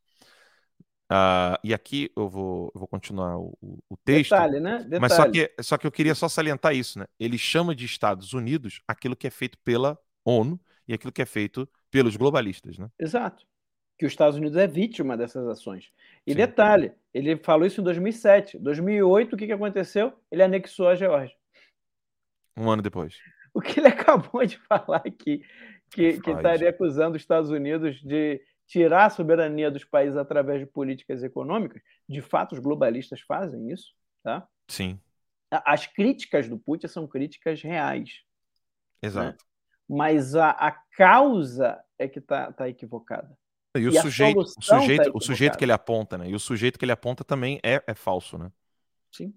Uh, 1.10 1.56
e 1.64 1.72
aqui 1.72 2.12
eu 2.14 2.28
vou, 2.28 2.70
eu 2.74 2.78
vou 2.80 2.86
continuar 2.86 3.38
o, 3.38 3.56
o 3.62 3.96
texto. 4.04 4.30
Detalhe, 4.30 4.60
né? 4.60 4.78
Detalhe. 4.78 5.00
Mas 5.00 5.14
só 5.14 5.30
que, 5.30 5.54
só 5.60 5.78
que 5.78 5.86
eu 5.86 5.90
queria 5.90 6.14
só 6.14 6.28
salientar 6.28 6.74
isso, 6.74 6.98
né? 6.98 7.06
Ele 7.18 7.38
chama 7.38 7.74
de 7.74 7.86
Estados 7.86 8.34
Unidos 8.34 8.82
aquilo 8.86 9.16
que 9.16 9.26
é 9.26 9.30
feito 9.30 9.56
pela 9.64 9.98
ONU 10.22 10.60
e 10.86 10.92
aquilo 10.92 11.12
que 11.12 11.22
é 11.22 11.26
feito 11.26 11.66
pelos 11.90 12.14
globalistas, 12.14 12.78
né? 12.78 12.90
Exato. 12.98 13.46
Que 13.98 14.04
os 14.04 14.12
Estados 14.12 14.36
Unidos 14.36 14.56
é 14.58 14.66
vítima 14.66 15.16
dessas 15.16 15.46
ações. 15.48 15.90
E 16.26 16.32
Sim. 16.32 16.36
detalhe, 16.36 16.92
ele 17.12 17.36
falou 17.38 17.66
isso 17.66 17.80
em 17.80 17.84
2007. 17.84 18.58
2008, 18.58 19.32
o 19.32 19.36
que, 19.36 19.46
que 19.46 19.52
aconteceu? 19.52 20.12
Ele 20.30 20.42
anexou 20.42 20.88
a 20.88 20.94
Geórgia. 20.94 21.36
Um 22.54 22.68
ano 22.70 22.82
depois. 22.82 23.16
O 23.54 23.62
que 23.62 23.80
ele 23.80 23.88
acabou 23.88 24.44
de 24.44 24.58
falar 24.58 25.02
aqui, 25.06 25.42
que, 25.90 26.20
que 26.20 26.30
estaria 26.30 26.68
acusando 26.68 27.16
os 27.16 27.22
Estados 27.22 27.50
Unidos 27.50 28.00
de 28.02 28.40
tirar 28.68 29.06
a 29.06 29.10
soberania 29.10 29.70
dos 29.70 29.84
países 29.84 30.16
através 30.16 30.60
de 30.60 30.66
políticas 30.66 31.22
econômicas, 31.22 31.82
de 32.06 32.20
fato 32.20 32.52
os 32.52 32.58
globalistas 32.60 33.20
fazem 33.22 33.70
isso, 33.70 33.94
tá? 34.22 34.46
Sim. 34.68 35.00
As 35.50 35.86
críticas 35.86 36.46
do 36.48 36.58
Putin 36.58 36.86
são 36.86 37.08
críticas 37.08 37.62
reais. 37.62 38.20
Exato. 39.02 39.42
Né? 39.42 39.48
Mas 39.88 40.34
a, 40.34 40.50
a 40.50 40.70
causa 40.70 41.82
é 41.98 42.06
que 42.06 42.18
está 42.18 42.52
tá 42.52 42.68
equivocada. 42.68 43.36
E, 43.74 43.80
e 43.80 43.88
o, 43.88 43.92
sujeito, 43.92 44.40
o, 44.40 44.46
sujeito, 44.46 45.04
tá 45.04 45.10
o 45.14 45.20
sujeito 45.20 45.56
que 45.56 45.64
ele 45.64 45.72
aponta, 45.72 46.18
né? 46.18 46.28
E 46.28 46.34
o 46.34 46.38
sujeito 46.38 46.78
que 46.78 46.84
ele 46.84 46.92
aponta 46.92 47.24
também 47.24 47.58
é, 47.62 47.82
é 47.86 47.94
falso, 47.94 48.36
né? 48.36 48.52
Sim. 49.10 49.34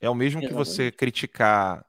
É 0.00 0.10
o 0.10 0.14
mesmo 0.14 0.40
Exatamente. 0.40 0.48
que 0.48 0.70
você 0.70 0.90
criticar 0.90 1.87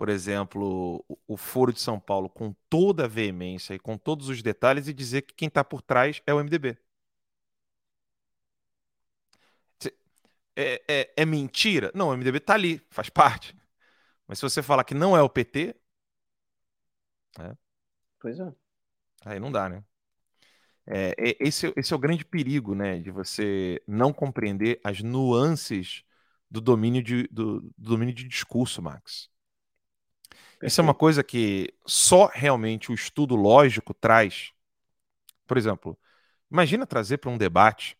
por 0.00 0.08
exemplo, 0.08 1.04
o 1.26 1.36
Foro 1.36 1.74
de 1.74 1.78
São 1.78 2.00
Paulo 2.00 2.30
com 2.30 2.54
toda 2.70 3.04
a 3.04 3.06
veemência 3.06 3.74
e 3.74 3.78
com 3.78 3.98
todos 3.98 4.30
os 4.30 4.40
detalhes 4.40 4.88
e 4.88 4.94
dizer 4.94 5.20
que 5.20 5.34
quem 5.34 5.48
está 5.48 5.62
por 5.62 5.82
trás 5.82 6.22
é 6.26 6.32
o 6.32 6.40
MDB. 6.40 6.78
É, 10.56 10.82
é, 10.88 11.12
é, 11.18 11.26
mentira? 11.26 11.92
Não, 11.94 12.08
o 12.08 12.16
MDB 12.16 12.38
está 12.38 12.54
ali, 12.54 12.80
faz 12.88 13.10
parte. 13.10 13.54
Mas 14.26 14.38
se 14.38 14.42
você 14.42 14.62
falar 14.62 14.84
que 14.84 14.94
não 14.94 15.14
é 15.14 15.20
o 15.20 15.28
PT. 15.28 15.76
É, 17.38 17.54
pois 18.18 18.40
é. 18.40 18.54
Aí 19.26 19.38
não 19.38 19.52
dá, 19.52 19.68
né? 19.68 19.84
É, 20.86 21.14
é, 21.18 21.36
esse, 21.40 21.70
esse 21.76 21.92
é 21.92 21.96
o 21.96 22.00
grande 22.00 22.24
perigo, 22.24 22.74
né? 22.74 22.98
De 23.00 23.10
você 23.10 23.82
não 23.86 24.14
compreender 24.14 24.80
as 24.82 25.02
nuances 25.02 26.04
do 26.50 26.58
domínio 26.58 27.02
de, 27.02 27.28
do, 27.30 27.60
do 27.60 27.72
domínio 27.76 28.14
de 28.14 28.26
discurso, 28.26 28.80
Max. 28.80 29.29
Isso 30.62 30.80
é 30.80 30.84
uma 30.84 30.94
coisa 30.94 31.24
que 31.24 31.72
só 31.86 32.26
realmente 32.26 32.90
o 32.90 32.94
estudo 32.94 33.34
lógico 33.34 33.94
traz. 33.94 34.52
Por 35.46 35.56
exemplo, 35.56 35.98
imagina 36.50 36.86
trazer 36.86 37.18
para 37.18 37.30
um 37.30 37.38
debate 37.38 37.96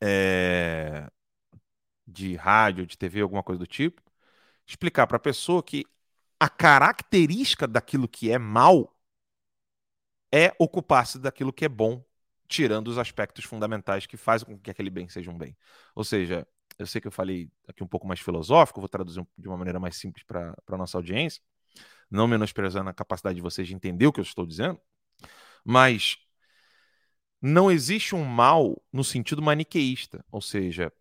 é, 0.00 1.10
de 2.06 2.36
rádio, 2.36 2.86
de 2.86 2.96
TV, 2.96 3.20
alguma 3.20 3.42
coisa 3.42 3.58
do 3.58 3.66
tipo, 3.66 4.00
explicar 4.66 5.06
para 5.06 5.16
a 5.16 5.20
pessoa 5.20 5.62
que 5.62 5.84
a 6.38 6.48
característica 6.48 7.66
daquilo 7.66 8.08
que 8.08 8.30
é 8.30 8.38
mal 8.38 8.94
é 10.32 10.54
ocupar-se 10.58 11.18
daquilo 11.18 11.52
que 11.52 11.64
é 11.64 11.68
bom, 11.68 12.04
tirando 12.48 12.88
os 12.88 12.98
aspectos 12.98 13.44
fundamentais 13.44 14.06
que 14.06 14.16
fazem 14.16 14.46
com 14.46 14.58
que 14.58 14.70
aquele 14.70 14.90
bem 14.90 15.08
seja 15.08 15.30
um 15.30 15.38
bem. 15.38 15.56
Ou 15.94 16.04
seja, 16.04 16.46
eu 16.78 16.86
sei 16.86 17.00
que 17.00 17.08
eu 17.08 17.12
falei 17.12 17.50
aqui 17.66 17.82
um 17.82 17.86
pouco 17.88 18.06
mais 18.06 18.20
filosófico, 18.20 18.80
vou 18.80 18.88
traduzir 18.88 19.26
de 19.36 19.48
uma 19.48 19.56
maneira 19.56 19.80
mais 19.80 19.96
simples 19.96 20.24
para 20.24 20.54
a 20.68 20.76
nossa 20.76 20.98
audiência 20.98 21.42
não 22.10 22.28
menosprezando 22.28 22.90
a 22.90 22.94
capacidade 22.94 23.36
de 23.36 23.42
vocês 23.42 23.66
de 23.68 23.74
entender 23.74 24.06
o 24.06 24.12
que 24.12 24.20
eu 24.20 24.24
estou 24.24 24.46
dizendo, 24.46 24.80
mas 25.64 26.18
não 27.40 27.70
existe 27.70 28.14
um 28.14 28.24
mal 28.24 28.82
no 28.92 29.04
sentido 29.04 29.42
maniqueísta, 29.42 30.24
ou 30.30 30.40
seja, 30.40 30.92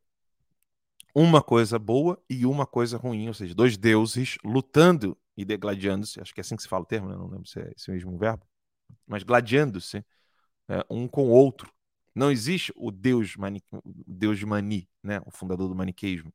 uma 1.14 1.42
coisa 1.42 1.80
boa 1.80 2.22
e 2.30 2.46
uma 2.46 2.66
coisa 2.66 2.98
ruim, 2.98 3.28
ou 3.28 3.34
seja, 3.34 3.56
dois 3.56 3.78
deuses 3.78 4.38
lutando 4.44 5.18
e 5.38 5.46
degladiando-se, 5.46 6.20
acho 6.20 6.34
que 6.34 6.40
é 6.40 6.44
assim 6.44 6.56
que 6.56 6.64
se 6.64 6.68
fala 6.68 6.84
o 6.84 6.86
termo, 6.86 7.08
né? 7.10 7.16
não 7.16 7.28
lembro 7.28 7.48
se 7.48 7.60
é 7.60 7.72
esse 7.76 7.90
mesmo 7.90 8.18
verbo, 8.18 8.46
mas 9.08 9.24
gladiando-se 9.24 10.06
é, 10.68 10.86
um 10.90 11.08
com 11.08 11.28
o 11.28 11.32
outro. 11.32 11.72
Não 12.14 12.32
existe 12.32 12.72
o 12.76 12.92
deus, 12.92 13.36
mani, 13.36 13.62
deus 14.08 14.40
de 14.40 14.46
Mani, 14.46 14.90
né? 15.04 15.22
o 15.26 15.32
fundador 15.32 15.68
do 15.68 15.76
maniqueísmo. 15.76 16.34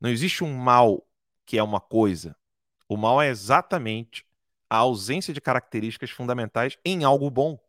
Não 0.00 0.10
existe 0.10 0.44
um 0.44 0.54
mal 0.54 1.06
que 1.46 1.56
é 1.58 1.62
uma 1.62 1.80
coisa, 1.80 2.36
o 2.88 2.96
mal 2.96 3.20
é 3.20 3.28
exatamente 3.28 4.26
a 4.68 4.78
ausência 4.78 5.32
de 5.32 5.40
características 5.40 6.10
fundamentais 6.10 6.78
em 6.84 7.04
algo 7.04 7.30
bom. 7.30 7.52
Ou 7.52 7.60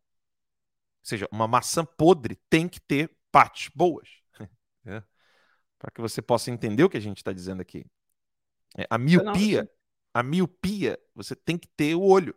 seja, 1.03 1.28
uma 1.32 1.47
maçã 1.47 1.86
podre 1.86 2.36
tem 2.49 2.68
que 2.68 2.80
ter 2.80 3.16
partes 3.32 3.72
boas. 3.76 4.09
É. 4.88 5.01
Para 5.80 5.89
que 5.89 5.99
você 5.99 6.22
possa 6.22 6.51
entender 6.51 6.84
o 6.84 6.89
que 6.89 6.97
a 6.97 7.01
gente 7.01 7.18
está 7.18 7.34
dizendo 7.34 7.59
aqui. 7.59 7.88
É, 8.78 8.86
a 8.88 8.99
miopia, 8.99 9.68
a 10.13 10.22
miopia, 10.22 10.99
você 11.16 11.36
tem 11.36 11.57
que 11.57 11.68
ter 11.68 11.95
o 11.95 12.03
olho. 12.03 12.36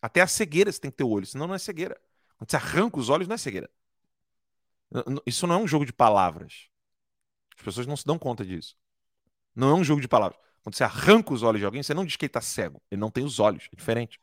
Até 0.00 0.20
a 0.20 0.28
cegueira 0.28 0.70
você 0.70 0.78
tem 0.78 0.92
que 0.92 0.96
ter 0.96 1.02
o 1.02 1.10
olho, 1.10 1.26
senão 1.26 1.48
não 1.48 1.56
é 1.56 1.58
cegueira. 1.58 2.00
Quando 2.36 2.50
você 2.50 2.56
arranca 2.56 3.00
os 3.00 3.08
olhos, 3.08 3.26
não 3.26 3.34
é 3.34 3.38
cegueira. 3.38 3.68
Isso 5.26 5.44
não 5.46 5.56
é 5.56 5.58
um 5.58 5.66
jogo 5.66 5.84
de 5.84 5.92
palavras. 5.92 6.68
As 7.58 7.64
pessoas 7.64 7.86
não 7.86 7.96
se 7.96 8.06
dão 8.06 8.16
conta 8.16 8.44
disso. 8.44 8.76
Não 9.58 9.70
é 9.70 9.74
um 9.74 9.82
jogo 9.82 10.00
de 10.00 10.06
palavras. 10.06 10.38
Quando 10.62 10.76
você 10.76 10.84
arranca 10.84 11.32
os 11.34 11.42
olhos 11.42 11.58
de 11.58 11.66
alguém, 11.66 11.82
você 11.82 11.92
não 11.92 12.04
diz 12.04 12.14
que 12.14 12.24
ele 12.24 12.30
está 12.30 12.40
cego. 12.40 12.80
Ele 12.88 13.00
não 13.00 13.10
tem 13.10 13.24
os 13.24 13.40
olhos. 13.40 13.68
É 13.72 13.76
diferente. 13.76 14.20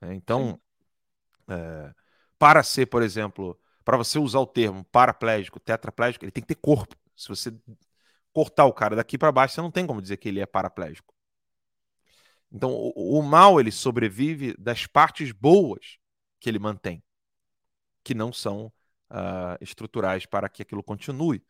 É, 0.00 0.12
então, 0.12 0.60
é, 1.48 1.94
para 2.36 2.64
ser, 2.64 2.86
por 2.86 3.00
exemplo, 3.00 3.56
para 3.84 3.96
você 3.96 4.18
usar 4.18 4.40
o 4.40 4.46
termo 4.46 4.84
paraplégico, 4.86 5.60
tetraplégico, 5.60 6.24
ele 6.24 6.32
tem 6.32 6.42
que 6.42 6.48
ter 6.48 6.56
corpo. 6.56 6.96
Se 7.14 7.28
você 7.28 7.56
cortar 8.32 8.64
o 8.64 8.72
cara 8.72 8.96
daqui 8.96 9.16
para 9.16 9.30
baixo, 9.30 9.54
você 9.54 9.60
não 9.60 9.70
tem 9.70 9.86
como 9.86 10.02
dizer 10.02 10.16
que 10.16 10.28
ele 10.28 10.40
é 10.40 10.46
paraplégico. 10.46 11.14
Então, 12.50 12.72
o, 12.72 13.20
o, 13.20 13.22
mal 13.22 13.60
ele 13.60 13.70
sobrevive 13.70 14.52
das 14.58 14.84
partes 14.84 15.30
boas 15.30 15.98
que 16.40 16.48
ele 16.48 16.58
mantém, 16.58 17.04
que 18.02 18.14
não 18.14 18.32
são 18.32 18.66
uh, 19.10 19.56
estruturais 19.60 20.26
para 20.26 20.48
que 20.48 20.62
aquilo 20.62 20.82
continue. 20.82 21.40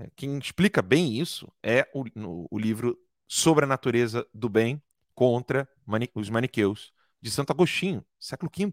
É, 0.00 0.10
quem 0.16 0.38
explica 0.38 0.80
bem 0.80 1.18
isso 1.18 1.52
é 1.62 1.86
o, 1.94 2.04
no, 2.14 2.48
o 2.50 2.58
livro 2.58 2.98
Sobre 3.28 3.64
a 3.64 3.68
Natureza 3.68 4.26
do 4.32 4.48
Bem 4.48 4.82
contra 5.14 5.68
mani 5.84 6.10
os 6.14 6.30
Maniqueus, 6.30 6.92
de 7.20 7.30
Santo 7.30 7.52
Agostinho, 7.52 8.02
século 8.18 8.50
V. 8.56 8.72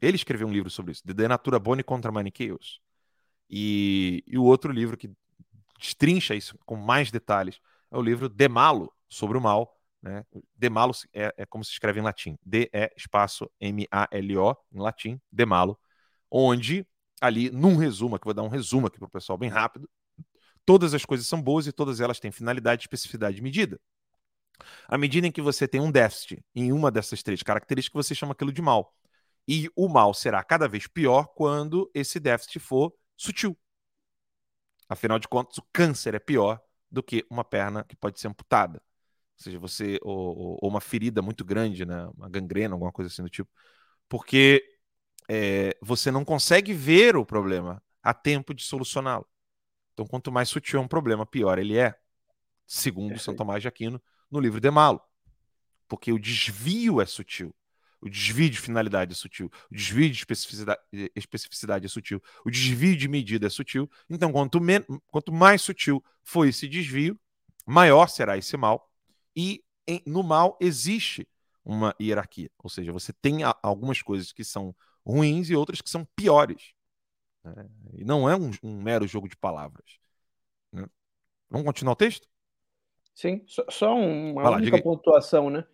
Ele 0.00 0.16
escreveu 0.16 0.48
um 0.48 0.52
livro 0.52 0.70
sobre 0.70 0.92
isso, 0.92 1.02
De 1.04 1.28
Natura 1.28 1.58
Boni 1.58 1.82
contra 1.82 2.10
Maniqueus. 2.10 2.80
E, 3.50 4.24
e 4.26 4.38
o 4.38 4.44
outro 4.44 4.72
livro 4.72 4.96
que 4.96 5.10
destrincha 5.78 6.34
isso 6.34 6.58
com 6.64 6.76
mais 6.76 7.10
detalhes 7.10 7.60
é 7.90 7.96
o 7.96 8.02
livro 8.02 8.28
De 8.28 8.48
Malo, 8.48 8.90
sobre 9.06 9.36
o 9.36 9.40
mal. 9.40 9.78
Né? 10.00 10.24
De 10.56 10.70
Malo 10.70 10.92
é, 11.12 11.34
é 11.36 11.44
como 11.44 11.62
se 11.62 11.72
escreve 11.72 12.00
em 12.00 12.02
latim. 12.02 12.38
D 12.42 12.70
é 12.72 12.90
espaço 12.96 13.50
M-A-L-O, 13.60 14.56
em 14.72 14.78
latim, 14.78 15.20
De 15.30 15.44
Malo, 15.44 15.78
onde 16.30 16.86
ali, 17.20 17.50
num 17.50 17.76
resumo, 17.76 18.18
que 18.18 18.24
vou 18.24 18.34
dar 18.34 18.42
um 18.42 18.48
resumo 18.48 18.86
aqui 18.86 18.98
para 18.98 19.08
o 19.08 19.10
pessoal 19.10 19.36
bem 19.36 19.50
rápido, 19.50 19.88
todas 20.68 20.92
as 20.92 21.02
coisas 21.02 21.26
são 21.26 21.40
boas 21.40 21.66
e 21.66 21.72
todas 21.72 21.98
elas 21.98 22.20
têm 22.20 22.30
finalidade, 22.30 22.82
especificidade 22.82 23.38
e 23.38 23.40
medida. 23.40 23.80
À 24.86 24.98
medida 24.98 25.26
em 25.26 25.32
que 25.32 25.40
você 25.40 25.66
tem 25.66 25.80
um 25.80 25.90
déficit 25.90 26.44
em 26.54 26.72
uma 26.72 26.90
dessas 26.90 27.22
três 27.22 27.42
características, 27.42 28.06
você 28.06 28.14
chama 28.14 28.32
aquilo 28.32 28.52
de 28.52 28.60
mal. 28.60 28.94
E 29.48 29.70
o 29.74 29.88
mal 29.88 30.12
será 30.12 30.44
cada 30.44 30.68
vez 30.68 30.86
pior 30.86 31.28
quando 31.28 31.90
esse 31.94 32.20
déficit 32.20 32.58
for 32.58 32.92
sutil. 33.16 33.58
Afinal 34.90 35.18
de 35.18 35.26
contas, 35.26 35.56
o 35.56 35.62
câncer 35.72 36.14
é 36.14 36.18
pior 36.18 36.60
do 36.90 37.02
que 37.02 37.24
uma 37.30 37.44
perna 37.44 37.82
que 37.82 37.96
pode 37.96 38.20
ser 38.20 38.28
amputada. 38.28 38.82
Ou 39.38 39.42
seja, 39.42 39.58
você. 39.58 39.98
Ou, 40.02 40.58
ou 40.60 40.68
uma 40.68 40.82
ferida 40.82 41.22
muito 41.22 41.46
grande, 41.46 41.86
né? 41.86 42.10
Uma 42.14 42.28
gangrena, 42.28 42.74
alguma 42.74 42.92
coisa 42.92 43.10
assim 43.10 43.22
do 43.22 43.30
tipo. 43.30 43.48
Porque 44.06 44.62
é, 45.30 45.74
você 45.80 46.10
não 46.10 46.26
consegue 46.26 46.74
ver 46.74 47.16
o 47.16 47.24
problema 47.24 47.82
a 48.02 48.12
tempo 48.12 48.52
de 48.52 48.62
solucioná-lo. 48.62 49.26
Então, 49.98 50.06
quanto 50.06 50.30
mais 50.30 50.48
sutil 50.48 50.78
é 50.78 50.82
um 50.82 50.86
problema, 50.86 51.26
pior 51.26 51.58
ele 51.58 51.76
é, 51.76 51.92
segundo 52.64 53.08
Perfeito. 53.08 53.24
São 53.24 53.34
Tomás 53.34 53.60
de 53.60 53.66
Aquino 53.66 54.00
no 54.30 54.38
livro 54.38 54.60
de 54.60 54.70
Malo. 54.70 55.00
Porque 55.88 56.12
o 56.12 56.20
desvio 56.20 57.00
é 57.00 57.06
sutil. 57.06 57.52
O 58.00 58.08
desvio 58.08 58.48
de 58.48 58.60
finalidade 58.60 59.10
é 59.10 59.14
sutil. 59.16 59.50
O 59.68 59.74
desvio 59.74 60.08
de 60.08 60.16
especificidade, 60.16 60.80
especificidade 61.16 61.86
é 61.86 61.88
sutil. 61.88 62.22
O 62.44 62.50
desvio 62.50 62.96
de 62.96 63.08
medida 63.08 63.48
é 63.48 63.50
sutil. 63.50 63.90
Então, 64.08 64.30
quanto, 64.30 64.60
quanto 65.08 65.32
mais 65.32 65.62
sutil 65.62 66.00
for 66.22 66.46
esse 66.46 66.68
desvio, 66.68 67.18
maior 67.66 68.06
será 68.06 68.38
esse 68.38 68.56
mal. 68.56 68.88
E 69.34 69.64
em, 69.84 70.00
no 70.06 70.22
mal 70.22 70.56
existe 70.60 71.26
uma 71.64 71.92
hierarquia. 72.00 72.52
Ou 72.58 72.70
seja, 72.70 72.92
você 72.92 73.12
tem 73.12 73.42
a, 73.42 73.52
algumas 73.64 74.00
coisas 74.00 74.30
que 74.30 74.44
são 74.44 74.72
ruins 75.04 75.50
e 75.50 75.56
outras 75.56 75.80
que 75.80 75.90
são 75.90 76.06
piores. 76.14 76.77
Né? 77.56 77.68
E 77.94 78.04
não 78.04 78.28
é 78.28 78.36
um, 78.36 78.50
um, 78.62 78.82
mero 78.82 79.06
jogo 79.06 79.28
de 79.28 79.36
palavras. 79.36 79.98
Né? 80.72 80.86
Vamos 81.50 81.66
continuar 81.66 81.92
o 81.92 81.96
texto? 81.96 82.28
Sim, 83.14 83.42
só, 83.46 83.64
só 83.68 83.96
uma 83.96 84.42
Vai 84.42 84.54
única 84.54 84.76
lá, 84.76 84.82
pontuação, 84.82 85.50
né? 85.50 85.64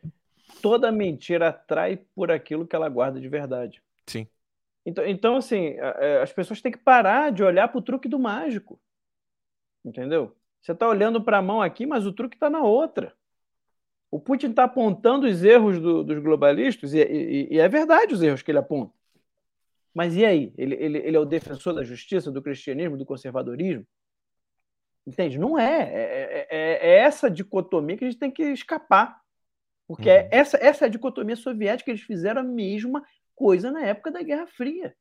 Toda 0.63 0.91
mentira 0.91 1.49
atrai 1.49 1.97
por 2.15 2.31
aquilo 2.31 2.67
que 2.67 2.75
ela 2.75 2.89
guarda 2.89 3.21
de 3.21 3.29
verdade. 3.29 3.83
Sim. 4.07 4.27
Então, 4.87 5.07
então 5.07 5.37
assim, 5.37 5.77
as 6.23 6.33
pessoas 6.33 6.61
têm 6.61 6.73
que 6.73 6.79
parar 6.79 7.33
de 7.33 7.43
olhar 7.43 7.69
para 7.69 7.79
o 7.79 7.83
truque 7.83 8.09
do 8.09 8.19
mágico. 8.19 8.81
Entendeu? 9.85 10.35
Você 10.63 10.73
está 10.73 10.89
olhando 10.89 11.23
para 11.23 11.39
a 11.39 11.43
mão 11.43 11.61
aqui, 11.61 11.85
mas 11.85 12.07
o 12.07 12.13
truque 12.13 12.37
está 12.37 12.49
na 12.49 12.63
outra. 12.63 13.15
O 14.11 14.19
Putin 14.19 14.51
está 14.51 14.65
apontando 14.65 15.27
os 15.27 15.45
erros 15.45 15.79
do, 15.79 16.03
dos 16.03 16.19
globalistas, 16.21 16.95
e, 16.95 17.03
e, 17.03 17.55
e, 17.55 17.59
é 17.59 17.69
verdade 17.69 18.15
os 18.15 18.23
erros 18.23 18.43
que 18.43 18.51
ele 18.51 18.59
aponta. 18.59 18.95
Mas 19.95 20.17
e 20.17 20.25
aí? 20.25 20.53
Ele, 20.59 20.75
ele, 20.75 20.99
ele 20.99 21.17
é 21.17 21.21
o 21.21 21.25
defensor 21.25 21.73
da 21.73 21.85
justiça, 21.85 22.31
do 22.31 22.43
cristianismo, 22.43 22.97
do 22.97 23.07
conservadorismo? 23.07 23.87
Entende? 25.07 25.39
Não 25.39 25.59
é. 25.59 25.83
É, 25.83 26.49
é, 26.51 26.89
é 26.91 26.99
essa 26.99 27.31
dicotomia 27.31 27.97
que 27.97 28.05
a 28.05 28.11
gente 28.11 28.19
tem 28.19 28.31
que 28.31 28.43
escapar. 28.43 29.21
Porque 29.87 30.11
uhum. 30.11 30.29
essa, 30.31 30.57
essa 30.57 30.85
é 30.85 30.89
a 30.89 30.91
dicotomia 30.91 31.37
soviética, 31.37 31.91
eles 31.91 32.03
fizeram 32.03 32.41
a 32.41 32.45
mesma 32.45 33.05
coisa 33.35 33.71
na 33.71 33.85
época 33.85 34.11
da 34.11 34.23
Guerra 34.23 34.47
Fria. 34.47 34.97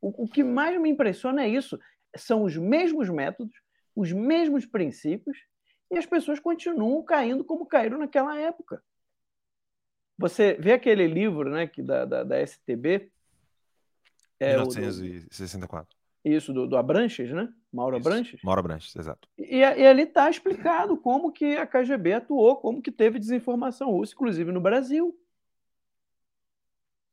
O, 0.00 0.24
o 0.24 0.28
que 0.28 0.42
mais 0.42 0.80
me 0.80 0.88
impressiona 0.88 1.42
é 1.42 1.48
isso. 1.48 1.78
São 2.16 2.44
os 2.44 2.56
mesmos 2.56 3.10
métodos, 3.10 3.54
os 3.94 4.12
mesmos 4.12 4.64
princípios, 4.64 5.36
e 5.90 5.98
as 5.98 6.06
pessoas 6.06 6.38
continuam 6.38 7.02
caindo 7.02 7.44
como 7.44 7.66
caíram 7.66 7.98
naquela 7.98 8.38
época. 8.38 8.82
Você 10.16 10.54
vê 10.54 10.72
aquele 10.72 11.06
livro 11.06 11.50
né, 11.50 11.66
que 11.66 11.82
da, 11.82 12.04
da, 12.04 12.24
da 12.24 12.42
STB. 12.42 13.10
É, 14.40 14.52
1964. 14.52 15.88
Do, 15.88 15.98
isso, 16.30 16.52
do, 16.52 16.66
do 16.66 16.76
Abranches, 16.76 17.30
né? 17.30 17.52
Mauro 17.72 17.96
isso, 17.96 18.08
Abranches? 18.08 18.42
Mauro 18.42 18.60
Abranches, 18.60 18.94
exato. 18.96 19.28
E, 19.38 19.58
e 19.58 19.64
ali 19.64 20.02
está 20.02 20.28
explicado 20.28 20.96
como 20.96 21.32
que 21.32 21.56
a 21.56 21.66
KGB 21.66 22.14
atuou, 22.14 22.56
como 22.56 22.82
que 22.82 22.92
teve 22.92 23.18
desinformação 23.18 23.90
russa, 23.90 24.14
inclusive 24.14 24.52
no 24.52 24.60
Brasil. 24.60 25.18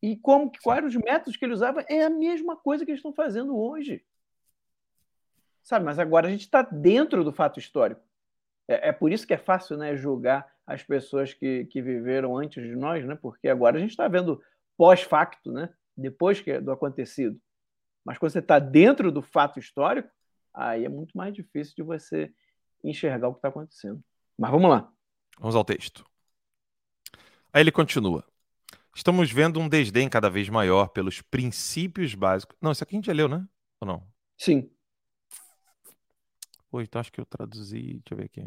E 0.01 0.15
como 0.17 0.51
que, 0.51 0.59
quais 0.59 0.77
eram 0.77 0.87
os 0.87 0.95
métodos 0.95 1.37
que 1.37 1.45
ele 1.45 1.53
usava, 1.53 1.81
é 1.87 2.03
a 2.03 2.09
mesma 2.09 2.55
coisa 2.55 2.85
que 2.85 2.91
eles 2.91 2.99
estão 2.99 3.13
fazendo 3.13 3.57
hoje. 3.57 4.03
Sabe, 5.63 5.83
mas 5.83 5.97
agora 5.97 6.27
a 6.27 6.29
gente 6.29 6.41
está 6.41 6.61
dentro 6.61 7.23
do 7.23 7.33
fato 7.33 7.59
histórico. 7.59 8.01
É, 8.67 8.89
é, 8.89 8.91
por 8.91 9.11
isso 9.11 9.25
que 9.25 9.33
é 9.33 9.37
fácil 9.37 9.77
né, 9.77 9.95
julgar 9.95 10.47
as 10.65 10.83
pessoas 10.83 11.33
que, 11.33 11.65
que 11.65 11.81
viveram 11.81 12.37
antes 12.37 12.63
de 12.63 12.75
nós, 12.75 13.05
né? 13.05 13.17
porque 13.19 13.47
agora 13.47 13.77
a 13.77 13.79
gente 13.79 13.91
está 13.91 14.07
vendo 14.07 14.41
pós-facto, 14.77 15.51
né? 15.51 15.69
Depois 15.97 16.41
que, 16.41 16.59
do 16.59 16.71
acontecido. 16.71 17.39
Mas 18.03 18.17
quando 18.17 18.31
você 18.31 18.39
está 18.39 18.59
dentro 18.59 19.11
do 19.11 19.21
fato 19.21 19.59
histórico, 19.59 20.09
aí 20.53 20.85
é 20.85 20.89
muito 20.89 21.17
mais 21.17 21.33
difícil 21.33 21.73
de 21.75 21.83
você 21.83 22.31
enxergar 22.83 23.27
o 23.27 23.33
que 23.33 23.39
está 23.39 23.49
acontecendo. 23.49 24.03
Mas 24.37 24.51
vamos 24.51 24.69
lá. 24.69 24.91
Vamos 25.39 25.55
ao 25.55 25.65
texto. 25.65 26.05
Aí 27.51 27.61
ele 27.61 27.71
continua. 27.71 28.23
Estamos 28.95 29.31
vendo 29.31 29.59
um 29.59 29.67
desdém 29.67 30.07
cada 30.07 30.29
vez 30.29 30.47
maior 30.49 30.87
pelos 30.89 31.21
princípios 31.21 32.15
básicos. 32.15 32.55
Não, 32.61 32.71
isso 32.71 32.83
aqui 32.83 32.95
a 32.95 32.97
gente 32.97 33.07
já 33.07 33.13
leu, 33.13 33.27
né? 33.27 33.45
Ou 33.81 33.87
não? 33.87 34.07
Sim. 34.37 34.69
Pô, 36.69 36.81
então 36.81 36.99
acho 36.99 37.11
que 37.11 37.19
eu 37.19 37.25
traduzi. 37.25 38.01
Deixa 38.05 38.13
eu 38.13 38.17
ver 38.17 38.25
aqui. 38.25 38.41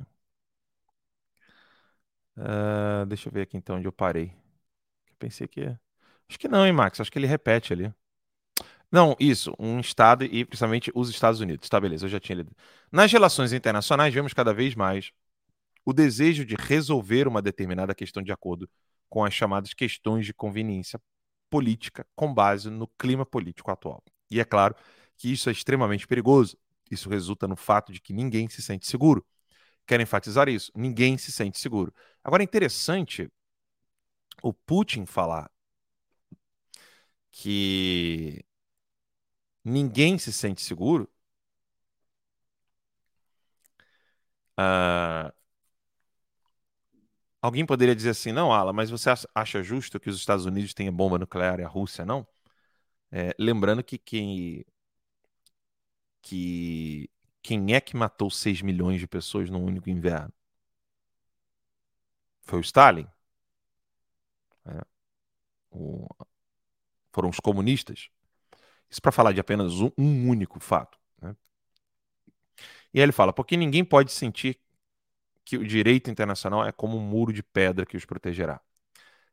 Uh, 2.36 3.05
deixa 3.07 3.28
eu 3.28 3.32
ver 3.32 3.42
aqui 3.42 3.57
então 3.57 3.76
onde 3.76 3.86
eu 3.88 3.92
parei. 3.92 4.32
Eu 5.09 5.16
pensei 5.18 5.49
que. 5.49 5.76
Acho 6.29 6.39
que 6.39 6.49
não, 6.49 6.66
hein, 6.66 6.72
Max? 6.72 7.01
Acho 7.01 7.11
que 7.11 7.18
ele 7.18 7.26
repete 7.26 7.72
ali. 7.72 7.93
Não, 8.91 9.14
isso, 9.20 9.55
um 9.59 9.81
Estado 9.81 10.24
e 10.24 10.45
principalmente 10.45 10.91
os 10.95 11.11
Estados 11.11 11.41
Unidos. 11.41 11.68
Tá, 11.68 11.79
beleza, 11.81 12.07
eu 12.07 12.11
já 12.11 12.18
tinha 12.18 12.37
lido. 12.37 12.53
Nas 12.91 13.12
relações 13.12 13.53
internacionais, 13.53 14.14
vemos 14.14 14.33
cada 14.33 14.53
vez 14.55 14.74
mais 14.74 15.12
o 15.85 15.93
desejo 15.93 16.45
de 16.45 16.55
resolver 16.55 17.29
uma 17.29 17.43
determinada 17.43 17.95
questão 17.95 18.22
de 18.22 18.33
acordo 18.33 18.68
com 19.09 19.24
as 19.24 19.35
chamadas 19.35 19.74
questões 19.74 20.26
de 20.26 20.35
conveniência 20.35 21.01
política 21.51 22.07
com 22.14 22.33
base 22.33 22.70
no 22.70 22.87
clima 22.87 23.24
político 23.24 23.70
atual. 23.70 24.03
E 24.31 24.41
é 24.41 24.45
claro 24.45 24.74
que 25.16 25.33
isso 25.33 25.49
é 25.49 25.53
extremamente 25.53 26.07
perigoso, 26.07 26.59
isso 26.91 27.09
resulta 27.09 27.49
no 27.49 27.57
fato 27.57 27.93
de 27.93 28.01
que 28.01 28.12
ninguém 28.12 28.49
se 28.49 28.62
sente 28.62 28.87
seguro. 28.87 29.24
Quero 29.87 30.03
enfatizar 30.03 30.49
isso: 30.49 30.70
ninguém 30.74 31.16
se 31.18 31.33
sente 31.33 31.59
seguro. 31.59 31.93
Agora 32.22 32.43
é 32.43 32.45
interessante 32.45 33.31
o 34.43 34.53
Putin 34.53 35.07
falar 35.07 35.51
que 37.39 38.45
ninguém 39.64 40.18
se 40.18 40.32
sente 40.32 40.61
seguro. 40.62 41.09
Uh, 44.59 45.30
alguém 47.43 47.64
poderia 47.66 47.95
dizer 47.95 48.11
assim, 48.11 48.32
não, 48.32 48.53
Ala, 48.53 48.72
mas 48.72 48.91
você 48.91 49.11
acha 49.34 49.62
justo 49.62 49.99
que 50.01 50.11
os 50.11 50.16
Estados 50.16 50.47
Unidos 50.47 50.74
tenham 50.74 50.93
bomba 50.95 51.18
nuclear 51.18 51.61
e 51.61 51.64
a 51.64 51.68
Rússia 51.68 52.05
não? 52.05 52.26
É, 53.12 53.34
lembrando 53.39 53.84
que 53.84 53.99
quem 53.99 54.64
que 56.22 57.11
quem 57.43 57.74
é 57.74 57.80
que 57.80 57.97
matou 57.97 58.30
6 58.30 58.61
milhões 58.62 59.01
de 59.01 59.07
pessoas 59.09 59.49
num 59.51 59.64
único 59.64 59.89
inverno? 59.91 60.32
Foi 62.43 62.59
o 62.59 62.62
Stalin? 62.62 63.07
É. 64.66 64.82
O... 65.70 66.09
Foram 67.13 67.29
os 67.29 67.41
comunistas? 67.41 68.09
Isso 68.91 69.03
para 69.03 69.13
falar 69.13 69.33
de 69.33 69.41
apenas 69.41 69.81
um, 69.81 69.91
um 69.99 70.29
único 70.29 70.61
fato. 70.61 70.99
Né? 71.21 71.37
E 72.93 72.99
aí 72.99 73.03
ele 73.03 73.13
fala: 73.13 73.33
porque 73.33 73.57
ninguém 73.57 73.85
pode 73.85 74.13
sentir 74.13 74.59
que 75.45 75.57
o 75.57 75.67
direito 75.67 76.11
internacional 76.11 76.67
é 76.67 76.73
como 76.73 76.97
um 76.97 77.01
muro 77.01 77.33
de 77.33 77.43
pedra 77.43 77.87
que 77.87 77.97
os 77.97 78.05
protegerá. 78.05 78.61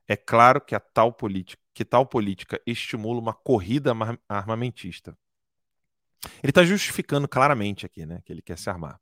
É 0.08 0.16
claro 0.16 0.62
que 0.62 0.76
a 0.76 0.80
tal 0.80 1.12
política, 1.12 1.62
que 1.74 1.84
tal 1.84 2.06
política 2.06 2.62
estimula 2.66 3.20
uma 3.20 3.34
corrida 3.34 3.92
armamentista 4.30 5.18
ele 6.42 6.52
está 6.52 6.64
justificando 6.64 7.28
claramente 7.28 7.86
aqui, 7.86 8.06
né, 8.06 8.22
que 8.26 8.32
ele 8.32 8.42
quer 8.42 8.58
se 8.58 8.70
armar. 8.70 9.00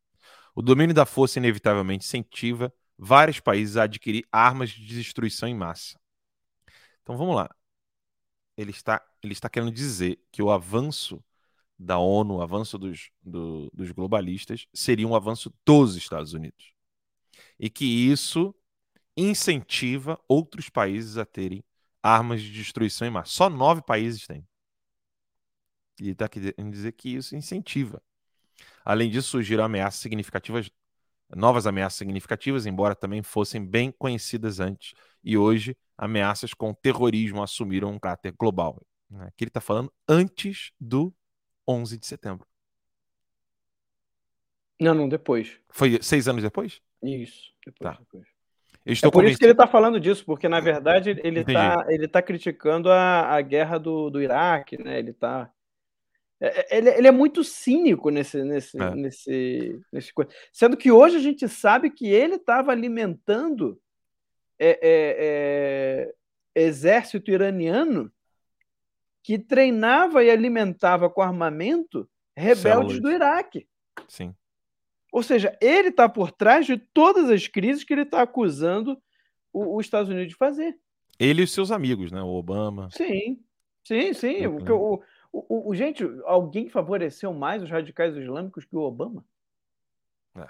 O 0.55 0.61
domínio 0.61 0.93
da 0.93 1.05
força 1.05 1.39
inevitavelmente 1.39 2.05
incentiva 2.05 2.73
vários 2.97 3.39
países 3.39 3.77
a 3.77 3.83
adquirir 3.83 4.25
armas 4.31 4.69
de 4.69 4.85
destruição 4.85 5.49
em 5.49 5.55
massa. 5.55 5.99
Então 7.01 7.17
vamos 7.17 7.35
lá. 7.35 7.49
Ele 8.55 8.71
está, 8.71 9.01
ele 9.21 9.33
está 9.33 9.49
querendo 9.49 9.71
dizer 9.71 10.19
que 10.31 10.41
o 10.41 10.51
avanço 10.51 11.23
da 11.77 11.97
ONU, 11.97 12.35
o 12.35 12.41
avanço 12.41 12.77
dos, 12.77 13.11
do, 13.21 13.69
dos 13.73 13.91
globalistas, 13.91 14.67
seria 14.73 15.07
um 15.07 15.15
avanço 15.15 15.53
dos 15.65 15.95
Estados 15.95 16.33
Unidos. 16.33 16.73
E 17.59 17.69
que 17.69 17.85
isso 17.85 18.55
incentiva 19.17 20.19
outros 20.27 20.69
países 20.69 21.17
a 21.17 21.25
terem 21.25 21.63
armas 22.01 22.41
de 22.41 22.51
destruição 22.51 23.07
em 23.07 23.11
massa. 23.11 23.31
Só 23.31 23.49
nove 23.49 23.81
países 23.81 24.27
têm. 24.27 24.45
E 25.99 26.09
está 26.09 26.27
querendo 26.27 26.71
dizer 26.71 26.91
que 26.93 27.09
isso 27.15 27.35
incentiva. 27.35 28.01
Além 28.83 29.09
disso, 29.09 29.29
surgiram 29.29 29.63
ameaças 29.63 30.01
significativas, 30.01 30.69
novas 31.35 31.65
ameaças 31.65 31.97
significativas, 31.97 32.65
embora 32.65 32.95
também 32.95 33.23
fossem 33.23 33.65
bem 33.65 33.91
conhecidas 33.91 34.59
antes. 34.59 34.93
E 35.23 35.37
hoje, 35.37 35.77
ameaças 35.97 36.53
com 36.53 36.73
terrorismo 36.73 37.41
assumiram 37.41 37.91
um 37.91 37.99
caráter 37.99 38.33
global. 38.37 38.81
Né? 39.09 39.25
Aqui 39.27 39.43
ele 39.45 39.49
está 39.49 39.61
falando 39.61 39.91
antes 40.07 40.71
do 40.79 41.13
11 41.67 41.97
de 41.97 42.05
setembro. 42.05 42.45
Não, 44.79 44.93
não, 44.93 45.07
depois. 45.07 45.59
Foi 45.69 45.99
seis 46.01 46.27
anos 46.27 46.43
depois? 46.43 46.81
Isso, 47.01 47.51
depois. 47.65 47.93
Tá. 47.95 47.99
depois. 47.99 48.27
Eu 48.85 48.91
estou 48.91 49.07
É 49.09 49.11
por 49.11 49.23
isso 49.23 49.37
que 49.37 49.45
convencido. 49.45 49.45
ele 49.45 49.51
está 49.53 49.67
falando 49.67 49.99
disso, 49.99 50.25
porque 50.25 50.49
na 50.49 50.59
verdade 50.59 51.11
ele 51.23 51.39
está 51.39 51.85
ele 51.87 52.07
tá 52.07 52.21
criticando 52.21 52.91
a, 52.91 53.21
a 53.33 53.41
guerra 53.41 53.77
do, 53.77 54.09
do 54.09 54.21
Iraque, 54.21 54.77
né? 54.81 54.99
Ele 54.99 55.13
tá. 55.13 55.49
é- 56.41 56.59
é- 56.75 56.77
Ele, 56.79 56.89
ele 56.89 57.07
é 57.07 57.11
muito 57.11 57.45
cínico 57.45 58.09
nesse, 58.09 58.43
nesse, 58.43 58.77
É. 58.81 58.93
nesse, 58.93 59.79
nesse 59.91 60.13
coisa. 60.13 60.31
Sendo 60.51 60.75
que 60.75 60.91
hoje 60.91 61.15
a 61.15 61.21
gente 61.21 61.47
sabe 61.47 61.89
que 61.91 62.07
ele 62.07 62.35
estava 62.35 62.73
alimentando 62.73 63.79
é, 64.59 64.69
é, 64.81 66.13
é, 66.55 66.61
exército 66.63 67.31
iraniano 67.31 68.11
que 69.21 69.39
treinava 69.39 70.23
e 70.23 70.29
alimentava 70.29 71.09
com 71.09 71.21
armamento 71.21 72.09
rebeldes 72.35 72.61
Células. 72.61 72.99
do 73.01 73.11
Iraque. 73.11 73.67
Sim. 74.07 74.35
Ou 75.11 75.21
seja, 75.23 75.57
ele 75.61 75.89
está 75.89 76.09
por 76.09 76.31
trás 76.31 76.65
de 76.65 76.77
todas 76.77 77.29
as 77.29 77.47
crises 77.47 77.83
que 77.83 77.93
ele 77.93 78.01
está 78.01 78.21
acusando 78.21 79.01
o- 79.53 79.77
os 79.77 79.85
Estados 79.85 80.09
Unidos 80.09 80.29
de 80.29 80.35
fazer. 80.35 80.77
Ele 81.19 81.41
e 81.41 81.43
os 81.45 81.53
seus 81.53 81.71
amigos, 81.71 82.11
né? 82.11 82.21
O 82.21 82.29
Obama. 82.29 82.89
Sim, 82.91 83.39
sim, 83.83 84.13
sim. 84.13 84.45
O, 84.47 84.57
o, 84.73 85.03
o, 85.31 85.69
o- 85.69 85.75
gente, 85.75 86.03
alguém 86.25 86.67
favoreceu 86.67 87.31
mais 87.33 87.61
os 87.61 87.69
radicais 87.69 88.15
islâmicos 88.17 88.65
que 88.65 88.75
o 88.75 88.79
Obama? 88.81 89.23
É. 90.35 90.47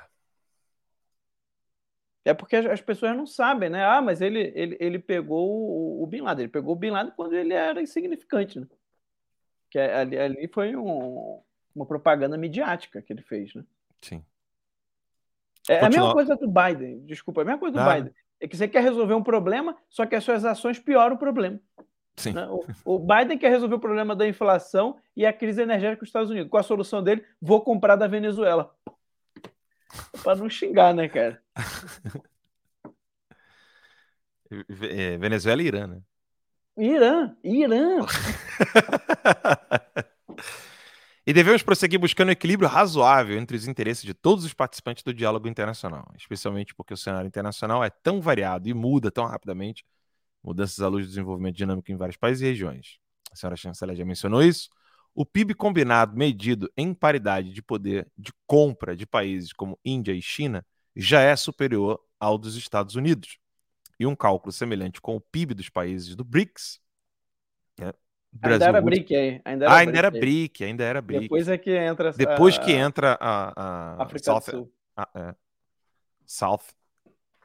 É 2.25 2.33
porque 2.33 2.55
as, 2.55 2.65
as 2.65 2.81
pessoas 2.81 3.15
não 3.17 3.25
sabem, 3.27 3.69
né? 3.69 3.83
Ah, 3.85 4.01
mas 4.01 4.21
ele, 4.21 4.51
ele, 4.55 4.77
ele 4.79 4.99
pegou 4.99 5.49
o, 5.49 6.03
o 6.03 6.07
Bin 6.07 6.21
Laden. 6.21 6.43
Ele 6.43 6.51
pegou 6.51 6.73
o 6.73 6.77
Bin 6.77 6.89
Laden 6.91 7.11
quando 7.15 7.33
ele 7.33 7.53
era 7.53 7.81
insignificante, 7.81 8.59
né? 8.59 8.67
Que 9.69 9.77
é- 9.79 9.93
ali, 9.95 10.17
ali 10.17 10.47
foi 10.47 10.75
um- 10.75 11.41
uma 11.75 11.85
propaganda 11.85 12.37
midiática 12.37 13.01
que 13.01 13.11
ele 13.11 13.21
fez, 13.23 13.53
né? 13.53 13.63
Sim. 14.01 14.23
É 15.69 15.79
a 15.79 15.89
mesma 15.89 16.11
Continua- 16.11 16.13
coisa 16.13 16.35
do 16.35 16.47
Biden, 16.49 17.05
desculpa, 17.05 17.41
é 17.41 17.43
a 17.43 17.45
mesma 17.45 17.59
coisa 17.59 17.73
do 17.77 17.83
Nada. 17.83 17.95
Biden. 17.95 18.13
É 18.39 18.47
que 18.47 18.57
você 18.57 18.67
quer 18.67 18.83
resolver 18.83 19.13
um 19.13 19.23
problema, 19.23 19.77
só 19.89 20.05
que 20.05 20.15
as 20.15 20.23
suas 20.23 20.43
ações 20.45 20.77
pioram 20.79 21.15
o 21.15 21.19
problema. 21.19 21.59
Sim. 22.15 22.33
né? 22.33 22.47
O, 22.47 22.95
o 22.95 22.99
Biden 22.99 23.37
quer 23.37 23.49
resolver 23.49 23.75
o 23.75 23.79
problema 23.79 24.15
da 24.15 24.27
inflação 24.27 24.97
e 25.15 25.25
a 25.25 25.33
crise 25.33 25.61
energética 25.61 26.01
dos 26.01 26.09
Estados 26.09 26.29
Unidos. 26.29 26.49
Qual 26.49 26.59
a 26.59 26.63
solução 26.63 27.01
dele? 27.01 27.25
Vou 27.41 27.61
comprar 27.61 27.95
da 27.95 28.05
Venezuela. 28.07 28.73
Para 30.23 30.35
não 30.35 30.49
xingar, 30.49 30.93
né, 30.93 31.07
cara? 31.07 31.41
É, 34.81 35.17
Venezuela 35.17 35.63
e 35.63 35.65
Irã, 35.65 35.87
né? 35.87 36.01
Irã, 36.77 37.35
Irã. 37.43 38.05
E 41.25 41.31
devemos 41.31 41.63
prosseguir 41.63 41.97
buscando 41.97 42.27
um 42.27 42.33
equilíbrio 42.33 42.67
razoável 42.67 43.37
entre 43.37 43.55
os 43.55 43.65
interesses 43.65 44.03
de 44.03 44.13
todos 44.13 44.43
os 44.43 44.53
participantes 44.53 45.03
do 45.03 45.13
diálogo 45.13 45.47
internacional, 45.47 46.11
especialmente 46.17 46.75
porque 46.75 46.93
o 46.93 46.97
cenário 46.97 47.25
internacional 47.25 47.81
é 47.81 47.89
tão 47.89 48.19
variado 48.19 48.67
e 48.67 48.73
muda 48.73 49.09
tão 49.09 49.25
rapidamente, 49.25 49.85
mudanças 50.43 50.81
à 50.81 50.89
luz 50.89 51.05
do 51.05 51.09
desenvolvimento 51.09 51.55
dinâmico 51.55 51.89
em 51.89 51.95
vários 51.95 52.17
países 52.17 52.41
e 52.41 52.45
regiões. 52.45 52.97
A 53.31 53.37
senhora 53.37 53.55
chanceler 53.55 53.95
já 53.95 54.03
mencionou 54.03 54.43
isso. 54.43 54.69
O 55.15 55.25
PIB 55.25 55.53
combinado 55.53 56.17
medido 56.17 56.71
em 56.75 56.93
paridade 56.93 57.51
de 57.51 57.61
poder 57.61 58.07
de 58.17 58.33
compra 58.47 58.95
de 58.95 59.05
países 59.05 59.53
como 59.53 59.79
Índia 59.85 60.11
e 60.11 60.21
China 60.21 60.65
já 60.95 61.21
é 61.21 61.35
superior 61.35 62.03
ao 62.19 62.37
dos 62.37 62.55
Estados 62.55 62.95
Unidos. 62.95 63.37
E 63.99 64.05
um 64.07 64.15
cálculo 64.15 64.51
semelhante 64.51 64.99
com 64.99 65.15
o 65.15 65.21
PIB 65.21 65.53
dos 65.53 65.69
países 65.69 66.15
do 66.15 66.23
BRICS, 66.23 66.81
né? 67.79 67.93
Ainda 68.41 68.65
era 68.65 68.81
BRIC 68.81 69.15
aí. 69.15 69.41
Ainda 69.45 69.65
era 69.65 69.73
ah, 69.73 69.77
ainda 69.77 69.97
era. 69.97 70.11
BRIC, 70.11 70.63
ainda 70.63 70.83
era 70.83 71.01
BRIC. 71.01 71.21
Depois 71.21 71.47
é 71.47 71.57
que 71.57 71.71
entra 71.71 72.11
Depois 72.11 72.57
que 72.57 72.71
entra 72.71 73.17
a, 73.19 73.53
a 73.99 74.03
África 74.03 74.23
South, 74.23 74.39
do 74.39 74.51
Sul. 74.51 74.73
a- 74.97 75.09
é, 75.13 75.35
South, 76.25 76.63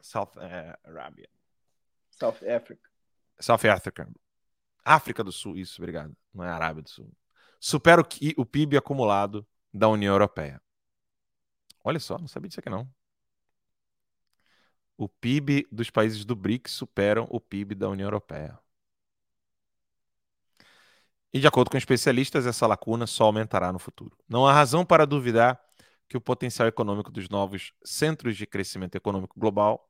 South 0.00 0.30
é, 0.38 0.78
Arábia, 0.84 1.28
South 2.10 2.38
Africa. 2.48 2.88
South 3.38 3.68
Africa, 3.68 4.08
África 4.84 5.22
do 5.22 5.30
Sul, 5.30 5.56
isso, 5.56 5.80
obrigado. 5.80 6.16
Não 6.32 6.44
é 6.44 6.48
Arábia 6.48 6.82
do 6.82 6.88
Sul. 6.88 7.10
Supera 7.60 8.02
o, 8.36 8.46
PIB 8.46 8.76
acumulado 8.76 9.46
da 9.72 9.88
União 9.88 10.14
Europeia. 10.14 10.60
Olha 11.84 11.98
só, 11.98 12.18
não 12.18 12.28
sabia 12.28 12.48
disso 12.48 12.60
aqui 12.60 12.70
não. 12.70 12.88
O 14.96 15.08
PIB 15.08 15.66
dos 15.70 15.90
países 15.90 16.24
do 16.24 16.34
BRICS 16.34 16.72
superam 16.72 17.26
o 17.30 17.40
PIB 17.40 17.74
da 17.74 17.88
União 17.88 18.06
Europeia. 18.06 18.58
E 21.32 21.38
de 21.40 21.46
acordo 21.46 21.70
com 21.70 21.76
especialistas, 21.76 22.46
essa 22.46 22.66
lacuna 22.66 23.06
só 23.06 23.24
aumentará 23.24 23.72
no 23.72 23.78
futuro. 23.78 24.16
Não 24.28 24.46
há 24.46 24.52
razão 24.52 24.84
para 24.84 25.06
duvidar 25.06 25.60
que 26.08 26.16
o 26.16 26.20
potencial 26.20 26.66
econômico 26.66 27.10
dos 27.10 27.28
novos 27.28 27.72
centros 27.84 28.36
de 28.36 28.46
crescimento 28.46 28.96
econômico 28.96 29.38
global 29.38 29.88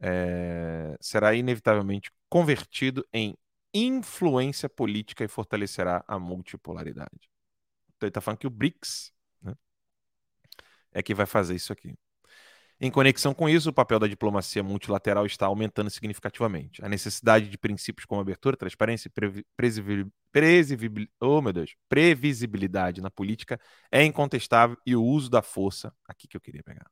eh, 0.00 0.96
será 1.00 1.34
inevitavelmente 1.34 2.10
convertido 2.28 3.06
em 3.12 3.36
influência 3.72 4.68
política 4.68 5.24
e 5.24 5.28
fortalecerá 5.28 6.04
a 6.06 6.18
multipolaridade. 6.18 7.30
Então 7.96 8.06
ele 8.06 8.10
está 8.10 8.20
falando 8.20 8.38
que 8.38 8.46
o 8.46 8.50
BRICS 8.50 9.12
né, 9.42 9.54
é 10.92 11.02
que 11.02 11.14
vai 11.14 11.26
fazer 11.26 11.54
isso 11.54 11.72
aqui. 11.72 11.96
Em 12.80 12.92
conexão 12.92 13.34
com 13.34 13.48
isso, 13.48 13.70
o 13.70 13.72
papel 13.72 13.98
da 13.98 14.06
diplomacia 14.06 14.62
multilateral 14.62 15.26
está 15.26 15.46
aumentando 15.46 15.90
significativamente. 15.90 16.84
A 16.84 16.88
necessidade 16.88 17.48
de 17.48 17.58
princípios 17.58 18.06
como 18.06 18.20
abertura, 18.20 18.56
transparência 18.56 19.08
e 19.08 20.06
oh, 21.20 21.42
previsibilidade 21.88 23.00
na 23.00 23.10
política 23.10 23.60
é 23.90 24.04
incontestável 24.04 24.76
e 24.86 24.94
o 24.94 25.02
uso 25.02 25.28
da 25.28 25.42
força, 25.42 25.92
aqui 26.06 26.28
que 26.28 26.36
eu 26.36 26.40
queria 26.40 26.62
pegar. 26.62 26.88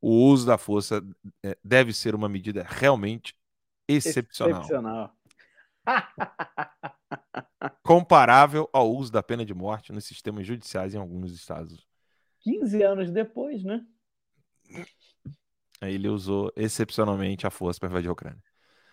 O 0.00 0.10
uso 0.26 0.44
da 0.44 0.58
força 0.58 1.00
eh, 1.44 1.56
deve 1.62 1.92
ser 1.92 2.16
uma 2.16 2.28
medida 2.28 2.66
realmente 2.68 3.36
excepcional, 3.86 4.60
Excepcional. 4.60 5.16
comparável 7.82 8.68
ao 8.72 8.90
uso 8.90 9.12
da 9.12 9.22
pena 9.22 9.44
de 9.44 9.54
morte 9.54 9.92
nos 9.92 10.04
sistemas 10.04 10.46
judiciais 10.46 10.94
em 10.94 10.98
alguns 10.98 11.32
estados. 11.32 11.86
15 12.40 12.82
anos 12.82 13.10
depois, 13.10 13.62
né? 13.64 13.84
Aí 15.80 15.94
ele 15.94 16.08
usou 16.08 16.52
excepcionalmente 16.56 17.46
a 17.46 17.50
força 17.50 17.80
para 17.80 17.88
invadir 17.88 18.08
a 18.08 18.12
Ucrânia. 18.12 18.42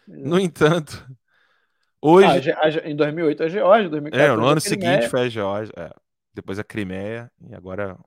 No 0.07 0.39
entanto, 0.39 1.05
hoje. 2.01 2.27
Ah, 2.27 2.31
a 2.33 2.39
Ge- 2.39 2.53
a 2.53 2.69
Ge- 2.69 2.79
em 2.85 2.95
2008 2.95 3.43
a 3.43 3.49
Geórgia, 3.49 3.89
2014 3.89 4.39
É, 4.39 4.41
no 4.41 4.49
ano 4.49 4.61
seguinte 4.61 5.09
foi 5.09 5.21
a 5.21 5.29
Geórgia, 5.29 5.73
é, 5.75 5.89
depois 6.33 6.57
a 6.59 6.63
Crimeia 6.63 7.29
e 7.49 7.53
agora 7.53 7.97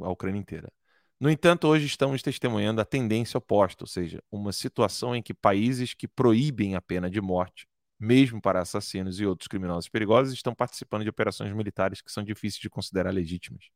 a 0.00 0.10
Ucrânia 0.10 0.38
inteira. 0.40 0.72
No 1.20 1.30
entanto, 1.30 1.68
hoje 1.68 1.86
estamos 1.86 2.20
testemunhando 2.22 2.80
a 2.80 2.84
tendência 2.84 3.38
oposta, 3.38 3.84
ou 3.84 3.88
seja, 3.88 4.20
uma 4.30 4.50
situação 4.50 5.14
em 5.14 5.22
que 5.22 5.32
países 5.32 5.94
que 5.94 6.08
proíbem 6.08 6.74
a 6.74 6.80
pena 6.80 7.08
de 7.08 7.20
morte, 7.20 7.68
mesmo 8.02 8.40
para 8.42 8.60
assassinos 8.62 9.20
e 9.20 9.26
outros 9.26 9.48
criminosos 9.48 9.88
perigosos, 9.88 10.34
estão 10.34 10.54
participando 10.54 11.04
de 11.04 11.10
operações 11.10 11.52
militares 11.54 12.02
que 12.02 12.12
são 12.12 12.24
difíceis 12.24 12.60
de 12.60 12.70
considerar 12.70 13.12
legítimas. 13.12 13.66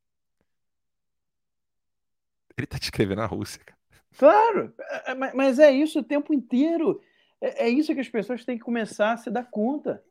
Ele 2.57 2.64
está 2.64 2.79
descrevendo 2.79 3.22
a 3.22 3.27
Rússia, 3.27 3.62
cara. 3.64 3.79
Claro, 4.18 4.74
é- 4.81 5.12
é- 5.12 5.14
mas- 5.35 5.59
é 5.59 5.70
isso 5.70 5.99
o 6.01 6.05
tempo 6.05 6.33
inteiro. 6.33 7.01
É, 7.41 7.66
é 7.66 7.68
isso 7.68 7.95
que 7.95 8.01
as 8.01 8.09
pessoas 8.09 8.45
têm 8.45 8.59
que 8.59 8.64
começar 8.64 9.12
a 9.12 9.16
se 9.16 9.31
dar 9.31 9.45
conta. 9.45 10.03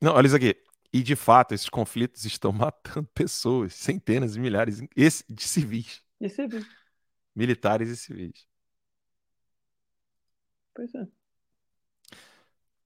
Não, 0.00 0.14
olha 0.14 0.26
isso 0.26 0.36
aqui. 0.36 0.56
E 0.92 1.02
de 1.02 1.14
fato, 1.14 1.54
esses 1.54 1.68
conflitos 1.68 2.24
estão 2.24 2.52
matando 2.52 3.08
pessoas, 3.14 3.74
centenas 3.74 4.36
e 4.36 4.40
milhares 4.40 4.80
de 5.28 5.42
civis, 5.42 6.02
E 6.20 6.28
você 6.28 6.46
vê, 6.46 6.64
militares 7.34 7.88
e 7.90 7.96
civis. 7.96 8.46
pois 10.74 10.94
é. 10.94 11.19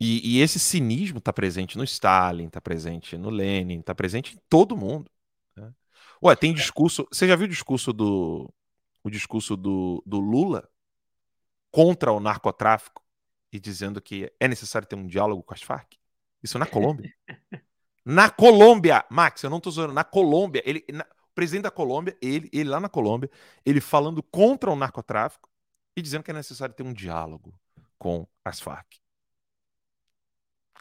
E, 0.05 0.37
e 0.37 0.43
esse 0.43 0.59
cinismo 0.59 1.17
está 1.17 1.33
presente 1.33 1.79
no 1.79 1.85
Stalin, 1.85 2.49
está 2.49 2.61
presente 2.61 3.17
no 3.17 3.31
Lenin, 3.31 3.81
está 3.81 3.95
presente 3.95 4.35
em 4.35 4.39
todo 4.51 4.77
mundo. 4.77 5.11
né? 5.57 5.73
Ué, 6.23 6.37
tem 6.37 6.53
discurso. 6.53 7.09
Você 7.11 7.27
já 7.27 7.35
viu 7.35 7.47
o 7.47 7.49
discurso 7.51 7.91
do 7.91 8.53
o 9.03 9.09
discurso 9.11 9.57
do, 9.57 10.03
do 10.05 10.21
Lula 10.21 10.69
contra 11.71 12.13
o 12.13 12.21
narcotráfico 12.21 13.03
e 13.51 13.59
dizendo 13.59 14.01
que 14.01 14.31
é 14.39 14.47
necessário 14.47 14.87
ter 14.87 14.97
um 14.97 15.07
diálogo 15.07 15.43
com 15.43 15.55
as 15.55 15.63
Farc? 15.63 15.95
Isso 16.43 16.59
na 16.59 16.67
Colômbia. 16.67 17.11
na 18.05 18.29
Colômbia, 18.29 19.07
Max, 19.11 19.43
eu 19.43 19.51
não 19.51 19.59
estou 19.59 19.73
zoando, 19.73 19.95
na 19.95 20.05
Colômbia, 20.05 20.63
ele, 20.67 20.85
na- 20.93 21.05
o 21.05 21.35
presidente 21.35 21.65
da 21.65 21.71
Colômbia, 21.71 22.17
ele, 22.21 22.51
ele 22.53 22.69
lá 22.69 22.79
na 22.79 22.89
Colômbia, 22.91 23.31
ele 23.65 23.81
falando 23.81 24.23
contra 24.23 24.71
o 24.71 24.77
narcotráfico 24.77 25.49
e 25.97 26.03
dizendo 26.03 26.23
que 26.25 26.31
é 26.31 26.35
necessário 26.35 26.75
ter 26.75 26.83
um 26.83 26.93
diálogo 26.93 27.59
com 27.99 28.27
as 28.45 28.61
Farc 28.61 29.04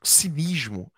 cinismo 0.03 0.91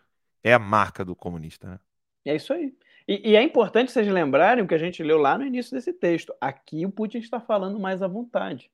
é 0.43 0.53
a 0.53 0.59
marca 0.59 1.03
do 1.03 1.15
comunista. 1.15 1.67
Né? 1.67 1.79
É 2.25 2.35
isso 2.35 2.53
aí. 2.53 2.75
E, 3.07 3.31
e 3.31 3.35
é 3.35 3.43
importante 3.43 3.91
vocês 3.91 4.07
lembrarem 4.07 4.63
o 4.63 4.67
que 4.67 4.73
a 4.73 4.79
gente 4.79 5.03
leu 5.03 5.17
lá 5.17 5.37
no 5.37 5.45
início 5.45 5.75
desse 5.75 5.93
texto. 5.93 6.33
Aqui 6.41 6.85
o 6.85 6.91
Putin 6.91 7.19
está 7.19 7.39
falando 7.39 7.79
mais 7.79 8.01
à 8.01 8.07
vontade. 8.07 8.71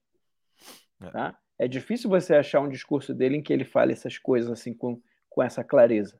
É. 1.01 1.09
Tá? 1.09 1.37
É 1.59 1.67
difícil 1.67 2.09
você 2.09 2.33
achar 2.35 2.59
um 2.61 2.69
discurso 2.69 3.13
dele 3.13 3.37
em 3.37 3.41
que 3.41 3.53
ele 3.53 3.65
fale 3.65 3.93
essas 3.93 4.17
coisas 4.17 4.49
assim 4.49 4.73
com, 4.73 5.01
com 5.29 5.43
essa 5.43 5.63
clareza. 5.63 6.19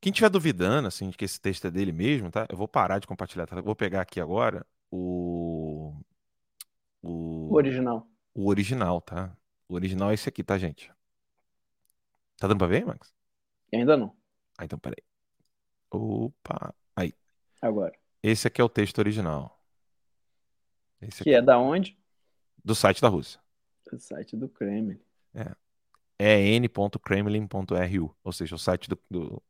Quem 0.00 0.10
estiver 0.10 0.28
duvidando 0.28 0.88
assim, 0.88 1.08
de 1.08 1.16
que 1.16 1.24
esse 1.24 1.40
texto 1.40 1.66
é 1.66 1.70
dele 1.70 1.92
mesmo, 1.92 2.30
tá? 2.30 2.46
Eu 2.50 2.56
vou 2.56 2.68
parar 2.68 2.98
de 2.98 3.06
compartilhar, 3.06 3.46
tá? 3.46 3.60
Vou 3.60 3.74
pegar 3.74 4.02
aqui 4.02 4.20
agora 4.20 4.66
o, 4.90 5.94
o. 7.02 7.48
O 7.50 7.54
original. 7.54 8.06
O 8.34 8.48
original, 8.48 9.00
tá? 9.00 9.34
O 9.68 9.74
original 9.74 10.10
é 10.10 10.14
esse 10.14 10.28
aqui, 10.28 10.44
tá, 10.44 10.58
gente? 10.58 10.92
Tá 12.38 12.46
dando 12.46 12.58
pra 12.58 12.66
ver, 12.66 12.84
Max? 12.84 13.12
Ainda 13.72 13.96
não. 13.96 14.16
Ah, 14.58 14.64
então 14.64 14.78
peraí. 14.78 15.02
Opa. 15.90 16.74
Aí. 16.94 17.12
Agora. 17.60 17.92
Esse 18.22 18.48
aqui 18.48 18.60
é 18.60 18.64
o 18.64 18.68
texto 18.68 18.98
original. 18.98 19.60
Esse 21.00 21.22
que 21.22 21.30
aqui. 21.30 21.38
é 21.38 21.42
da 21.42 21.58
onde? 21.58 21.98
Do 22.64 22.74
site 22.74 23.00
da 23.00 23.08
Rússia. 23.08 23.40
Do 23.90 23.98
site 23.98 24.36
do 24.36 24.48
Kremlin. 24.48 25.00
É. 25.34 25.54
É 26.18 26.40
n.kremlin.ru, 26.40 28.16
ou 28.24 28.32
seja, 28.32 28.54
o 28.54 28.58
site 28.58 28.88
do, 28.88 28.98
do, 29.10 29.42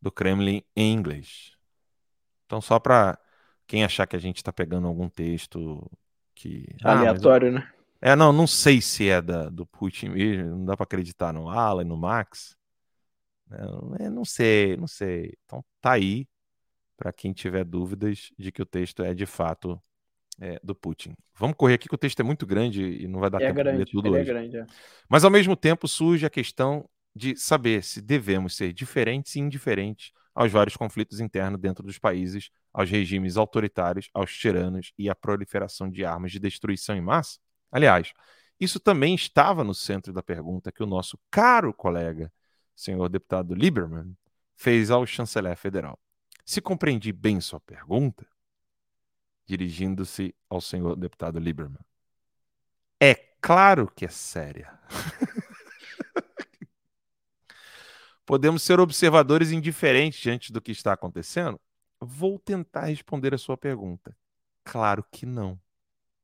do 0.00 0.12
Kremlin 0.12 0.62
em 0.76 0.92
inglês. 0.92 1.56
Então, 2.46 2.60
só 2.60 2.78
para 2.78 3.18
quem 3.66 3.84
achar 3.84 4.06
que 4.06 4.14
a 4.14 4.20
gente 4.20 4.36
está 4.36 4.52
pegando 4.52 4.86
algum 4.86 5.08
texto 5.08 5.90
que. 6.34 6.66
Aleatório, 6.82 7.48
ah, 7.48 7.52
né? 7.52 7.72
É, 8.00 8.16
não, 8.16 8.32
não 8.32 8.46
sei 8.46 8.80
se 8.80 9.08
é 9.08 9.20
da, 9.20 9.50
do 9.50 9.66
Putin 9.66 10.10
mesmo, 10.10 10.56
não 10.56 10.64
dá 10.64 10.76
para 10.76 10.84
acreditar 10.84 11.32
no 11.32 11.48
Alan, 11.48 11.84
no 11.84 11.96
Max. 11.96 12.56
Não, 13.48 13.96
é, 13.98 14.08
não 14.08 14.24
sei, 14.24 14.76
não 14.76 14.86
sei. 14.86 15.34
Então 15.44 15.64
tá 15.80 15.92
aí 15.92 16.26
para 16.96 17.12
quem 17.12 17.32
tiver 17.32 17.64
dúvidas 17.64 18.30
de 18.38 18.52
que 18.52 18.62
o 18.62 18.66
texto 18.66 19.02
é 19.02 19.12
de 19.12 19.26
fato 19.26 19.80
é, 20.40 20.58
do 20.62 20.74
Putin. 20.74 21.14
Vamos 21.34 21.56
correr 21.56 21.74
aqui 21.74 21.88
que 21.88 21.94
o 21.94 21.98
texto 21.98 22.20
é 22.20 22.22
muito 22.22 22.46
grande 22.46 22.82
e 22.82 23.06
não 23.06 23.20
vai 23.20 23.28
dar 23.28 23.42
é 23.42 23.46
tempo 23.46 23.56
grande, 23.56 23.72
de 23.72 23.78
ler 23.78 23.90
tudo 23.90 24.08
ele 24.08 24.20
hoje. 24.20 24.30
É 24.30 24.32
grande, 24.32 24.56
é. 24.58 24.66
Mas 25.08 25.24
ao 25.24 25.30
mesmo 25.30 25.56
tempo 25.56 25.86
surge 25.86 26.24
a 26.24 26.30
questão 26.30 26.88
de 27.14 27.36
saber 27.36 27.82
se 27.82 28.00
devemos 28.00 28.56
ser 28.56 28.72
diferentes 28.72 29.34
e 29.34 29.40
indiferentes 29.40 30.12
aos 30.34 30.50
vários 30.50 30.76
conflitos 30.76 31.20
internos 31.20 31.60
dentro 31.60 31.84
dos 31.84 31.98
países, 31.98 32.50
aos 32.72 32.88
regimes 32.88 33.36
autoritários, 33.36 34.08
aos 34.14 34.32
tiranos 34.32 34.92
e 34.96 35.10
à 35.10 35.14
proliferação 35.14 35.90
de 35.90 36.04
armas 36.04 36.32
de 36.32 36.38
destruição 36.38 36.96
em 36.96 37.00
massa? 37.00 37.38
Aliás, 37.70 38.12
isso 38.58 38.78
também 38.78 39.14
estava 39.14 39.64
no 39.64 39.74
centro 39.74 40.12
da 40.12 40.22
pergunta 40.22 40.70
que 40.70 40.82
o 40.82 40.86
nosso 40.86 41.18
caro 41.30 41.72
colega, 41.72 42.32
senhor 42.76 43.08
deputado 43.08 43.54
Lieberman, 43.54 44.16
fez 44.54 44.90
ao 44.90 45.06
chanceler 45.06 45.56
federal. 45.56 45.98
Se 46.44 46.60
compreendi 46.60 47.12
bem 47.12 47.40
sua 47.40 47.60
pergunta, 47.60 48.26
dirigindo-se 49.46 50.34
ao 50.48 50.60
senhor 50.60 50.96
deputado 50.96 51.38
Lieberman, 51.38 51.80
é 53.00 53.14
claro 53.40 53.90
que 53.90 54.04
é 54.04 54.08
séria. 54.08 54.78
Podemos 58.26 58.62
ser 58.62 58.78
observadores 58.78 59.50
indiferentes 59.50 60.20
diante 60.20 60.52
do 60.52 60.60
que 60.60 60.70
está 60.70 60.92
acontecendo? 60.92 61.58
Vou 61.98 62.38
tentar 62.38 62.84
responder 62.84 63.34
a 63.34 63.38
sua 63.38 63.56
pergunta. 63.56 64.14
Claro 64.62 65.04
que 65.10 65.24
não. 65.24 65.58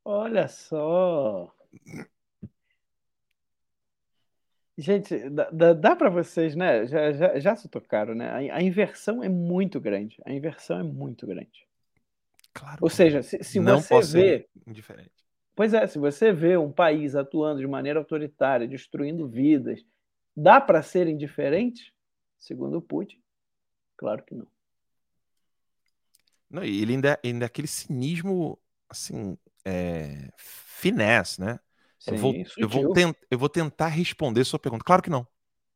Olha 0.08 0.46
só. 0.46 1.52
Gente, 4.78 5.28
dá, 5.30 5.72
dá, 5.72 5.96
para 5.96 6.08
vocês, 6.08 6.54
né? 6.54 6.86
Já, 6.86 7.12
já, 7.12 7.38
já 7.40 7.56
se 7.56 7.68
tocaram, 7.68 8.14
né? 8.14 8.28
A, 8.28 8.58
a, 8.58 8.62
inversão 8.62 9.20
é 9.20 9.28
muito 9.28 9.80
grande. 9.80 10.16
A 10.24 10.32
inversão 10.32 10.78
é 10.78 10.84
muito 10.84 11.26
grande. 11.26 11.66
Claro. 12.54 12.78
Ou 12.82 12.88
seja, 12.88 13.20
se, 13.20 13.42
se 13.42 13.58
não 13.58 13.80
você 13.80 14.16
vê. 14.16 14.48
Indiferente. 14.64 15.10
Pois 15.56 15.74
é, 15.74 15.84
se 15.88 15.98
você 15.98 16.32
vê 16.32 16.56
um 16.56 16.70
país 16.70 17.16
atuando 17.16 17.60
de 17.60 17.66
maneira 17.66 17.98
autoritária, 17.98 18.68
destruindo 18.68 19.26
vidas, 19.26 19.84
dá 20.36 20.60
para 20.60 20.82
ser 20.82 21.08
indiferente? 21.08 21.92
Segundo 22.38 22.78
o 22.78 22.82
Putin, 22.82 23.20
claro 23.96 24.22
que 24.22 24.36
não. 24.36 24.46
Não, 26.48 26.62
ele 26.62 26.92
ainda, 26.92 27.18
ainda 27.24 27.44
é 27.44 27.48
aquele 27.48 27.66
cinismo, 27.66 28.56
assim, 28.88 29.36
é, 29.66 30.30
finesse, 30.36 31.40
né? 31.40 31.58
Sim, 31.98 32.12
eu, 32.12 32.18
vou, 32.18 32.34
eu, 32.56 32.68
vou 32.68 32.92
tent, 32.92 33.16
eu 33.28 33.38
vou 33.38 33.48
tentar 33.48 33.88
responder 33.88 34.44
sua 34.44 34.60
pergunta. 34.60 34.84
Claro 34.84 35.02
que 35.02 35.10
não. 35.10 35.26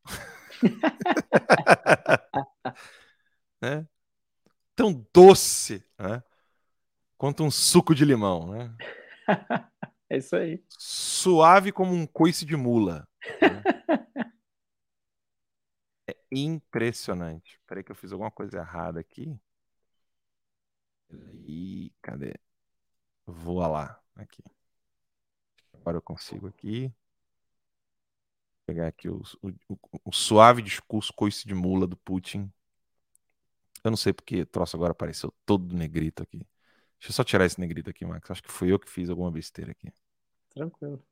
né? 3.61 3.84
Tão 4.76 5.05
doce, 5.12 5.84
né? 5.99 6.22
Quanto 7.18 7.43
um 7.43 7.51
suco 7.51 7.93
de 7.95 8.05
limão, 8.05 8.53
né? 8.53 8.76
É 10.12 10.16
isso 10.16 10.34
aí. 10.34 10.61
Suave 10.68 11.70
como 11.70 11.95
um 11.95 12.05
coice 12.05 12.45
de 12.45 12.57
mula. 12.57 13.07
Né? 13.41 13.62
é 16.09 16.16
impressionante. 16.32 17.61
Peraí 17.64 17.84
que 17.84 17.93
eu 17.93 17.95
fiz 17.95 18.11
alguma 18.11 18.28
coisa 18.28 18.59
errada 18.59 18.99
aqui. 18.99 19.38
E 21.47 21.93
cadê? 22.03 22.34
Voa 23.31 23.66
lá. 23.66 24.01
Aqui. 24.14 24.43
Agora 25.74 25.97
eu 25.97 26.03
consigo 26.03 26.49
aqui. 26.49 26.89
Vou 26.89 26.95
pegar 28.66 28.89
aqui 28.89 29.09
o, 29.09 29.22
o, 29.43 29.78
o, 30.05 30.12
suave 30.12 30.62
discurso 30.62 31.12
coice 31.12 31.47
de 31.47 31.55
mula 31.55 31.87
do 31.87 31.97
Putin. 31.97 32.53
Eu 33.83 33.91
não 33.91 33.97
sei 33.97 34.12
porque 34.12 34.43
o 34.43 34.47
troço 34.47 34.76
agora 34.76 34.93
apareceu 34.93 35.33
todo 35.47 35.74
negrito 35.74 36.22
aqui. 36.22 36.47
Deixa 36.99 37.11
eu 37.11 37.12
só 37.12 37.24
tirar 37.24 37.47
esse 37.47 37.59
negrito 37.59 37.89
aqui, 37.89 38.05
Max. 38.05 38.31
Acho 38.31 38.43
que 38.43 38.53
fui 38.53 38.70
eu 38.70 38.78
que 38.78 38.91
fiz 38.91 39.09
alguma 39.09 39.31
besteira 39.31 39.70
aqui. 39.70 39.91
Tranquilo. 40.51 41.03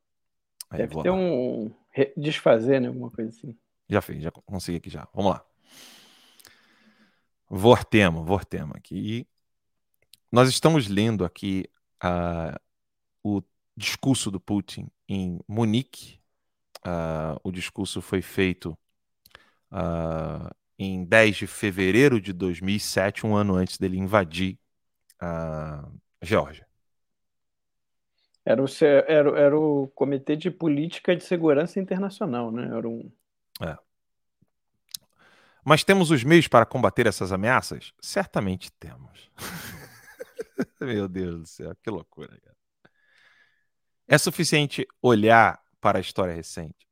Aí, 0.70 0.78
Deve 0.78 1.02
ter 1.02 1.10
lá. 1.10 1.16
um 1.16 1.74
desfazer, 2.16 2.80
né? 2.80 2.88
Alguma 2.88 3.10
coisa 3.10 3.30
assim. 3.30 3.56
Já 3.88 4.02
fiz, 4.02 4.22
já 4.22 4.30
consegui 4.30 4.76
aqui 4.76 4.90
já. 4.90 5.08
Vamos 5.14 5.32
lá. 5.32 5.44
Vortema, 7.48 8.22
Vortema 8.22 8.74
aqui. 8.76 8.96
E 8.96 9.28
nós 10.30 10.50
estamos 10.50 10.88
lendo 10.88 11.24
aqui 11.24 11.64
uh, 12.02 12.58
o 13.22 13.42
discurso 13.76 14.30
do 14.30 14.40
Putin 14.40 14.88
em 15.08 15.40
Munique. 15.46 16.18
Uh, 16.78 17.38
o 17.42 17.50
discurso 17.50 18.00
foi 18.00 18.22
feito 18.22 18.76
uh, 19.72 20.54
em 20.78 21.04
10 21.04 21.36
de 21.36 21.46
fevereiro 21.46 22.20
de 22.20 22.32
2007, 22.32 23.26
um 23.26 23.34
ano 23.34 23.54
antes 23.54 23.78
dele 23.78 23.98
invadir 23.98 24.58
a 25.20 25.88
Geórgia. 26.22 26.66
Era 28.44 28.62
o, 28.62 28.66
era, 29.06 29.38
era 29.38 29.58
o 29.58 29.88
Comitê 29.88 30.34
de 30.34 30.50
Política 30.50 31.14
de 31.14 31.22
Segurança 31.22 31.78
Internacional, 31.78 32.50
né? 32.50 32.64
Era 32.64 32.88
um... 32.88 33.10
É. 33.60 33.76
Mas 35.62 35.84
temos 35.84 36.10
os 36.10 36.24
meios 36.24 36.48
para 36.48 36.64
combater 36.64 37.06
essas 37.06 37.30
ameaças? 37.30 37.92
Certamente 38.00 38.72
temos. 38.72 39.30
Meu 40.80 41.08
Deus 41.08 41.40
do 41.40 41.46
céu, 41.46 41.76
que 41.82 41.90
loucura. 41.90 42.38
Cara. 42.40 42.56
É 44.06 44.16
suficiente 44.16 44.86
olhar 45.02 45.62
para 45.80 45.98
a 45.98 46.00
história 46.00 46.34
recente. 46.34 46.88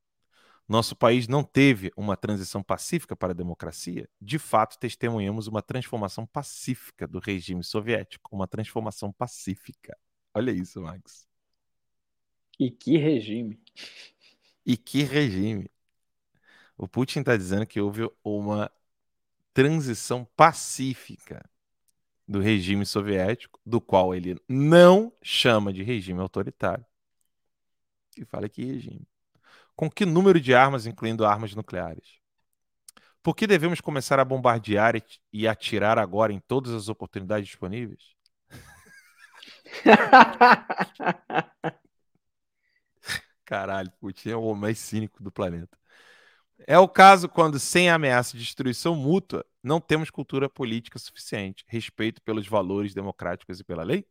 Nosso 0.68 0.97
país 0.97 1.28
não 1.28 1.44
teve 1.44 1.93
uma 1.97 2.16
transição 2.16 2.62
pacífica 2.62 3.14
para 3.14 3.32
a 3.32 3.36
democracia. 3.36 4.09
De 4.20 4.39
fato, 4.39 4.78
testemunhamos 4.78 5.47
uma 5.47 5.62
transformação 5.62 6.27
pacífica 6.27 7.06
do 7.06 7.20
regime 7.20 7.62
soviético, 7.62 8.35
uma 8.35 8.48
transformação 8.48 9.12
pacífica. 9.12 9.97
Olha 10.35 10.51
isso, 10.51 10.81
Max. 10.82 11.27
E 12.59 12.70
que 12.70 12.98
regime. 12.98 13.60
E 14.64 14.77
que 14.77 15.02
regime. 15.05 15.70
O 16.77 16.89
Putin 16.89 17.20
está 17.20 17.36
dizendo 17.36 17.66
que 17.66 17.81
houve 17.81 18.10
uma 18.24 18.70
transição 19.55 20.24
pacífica 20.36 21.48
do 22.27 22.40
regime 22.40 22.85
soviético, 22.85 23.61
do 23.65 23.81
qual 23.81 24.15
ele 24.15 24.40
não 24.48 25.12
chama 25.23 25.73
de 25.73 25.82
regime 25.82 26.20
autoritário. 26.20 26.85
E 28.16 28.24
fala 28.24 28.48
que 28.48 28.65
regime. 28.65 29.07
Com 29.77 29.90
que 29.90 30.07
número 30.07 30.40
de 30.40 30.55
armas, 30.55 30.86
incluindo 30.86 31.24
armas 31.24 31.55
nucleares? 31.55 32.19
Por 33.23 33.35
que 33.35 33.47
devemos 33.47 33.81
começar 33.81 34.19
a 34.19 34.24
bombardear 34.24 34.94
e 35.32 35.48
atirar 35.48 35.98
agora 35.98 36.32
em 36.32 36.40
todas 36.40 36.73
as 36.73 36.89
oportunidades 36.89 37.48
disponíveis? 37.48 38.16
Caralho, 43.44 43.90
Putin 44.01 44.31
é 44.31 44.36
o 44.36 44.43
homem 44.43 44.62
mais 44.62 44.78
cínico 44.78 45.23
do 45.23 45.31
planeta. 45.31 45.77
É 46.66 46.78
o 46.78 46.89
caso 46.89 47.28
quando, 47.28 47.59
sem 47.59 47.90
ameaça 47.90 48.36
de 48.36 48.43
destruição 48.43 48.94
mútua, 48.94 49.44
não 49.66 49.80
temos 49.80 50.10
cultura 50.10 50.48
política 50.48 50.97
suficiente, 50.97 51.64
respeito 51.66 52.22
pelos 52.22 52.47
valores 52.47 52.94
democráticos 52.94 53.59
e 53.59 53.64
pela 53.64 53.82
lei? 53.82 54.06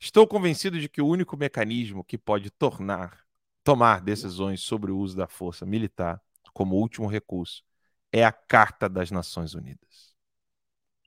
Estou 0.00 0.26
convencido 0.26 0.80
de 0.80 0.88
que 0.88 1.02
o 1.02 1.06
único 1.06 1.36
mecanismo 1.36 2.02
que 2.02 2.16
pode 2.16 2.50
tornar, 2.50 3.24
tomar 3.62 4.00
decisões 4.00 4.62
sobre 4.62 4.90
o 4.90 4.98
uso 4.98 5.14
da 5.14 5.28
força 5.28 5.66
militar 5.66 6.20
como 6.54 6.76
último 6.76 7.06
recurso 7.06 7.62
é 8.10 8.24
a 8.24 8.32
Carta 8.32 8.88
das 8.88 9.10
Nações 9.10 9.54
Unidas. 9.54 10.16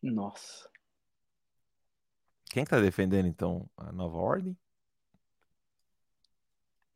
Nossa. 0.01 0.69
Quem 2.51 2.63
está 2.63 2.79
defendendo, 2.79 3.27
então, 3.27 3.67
a 3.75 3.91
nova 3.91 4.17
ordem? 4.17 4.55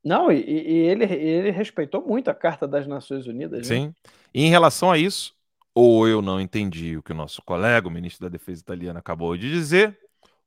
Não, 0.04 0.32
e, 0.32 0.40
e, 0.40 0.78
ele, 0.88 1.04
ele 1.04 1.52
respeitou 1.52 2.06
muito 2.06 2.30
a 2.30 2.36
Carta 2.36 2.68
das 2.68 2.88
Nações 2.88 3.26
Unidas. 3.26 3.68
Né? 3.68 3.76
Sim. 3.76 3.96
E 4.34 4.44
em 4.44 4.50
relação 4.50 4.92
a 4.92 4.98
isso, 4.98 5.38
ou 5.80 6.06
eu 6.10 6.22
não 6.22 6.42
entendi 6.42 6.98
o 6.98 7.02
que 7.02 7.14
o 7.14 7.16
nosso 7.16 7.42
colega, 7.42 7.88
o 7.88 7.92
ministro 7.92 8.26
da 8.26 8.30
Defesa 8.30 8.60
italiano, 8.60 9.00
acabou 9.00 9.38
de 9.38 9.50
dizer, 9.50 9.98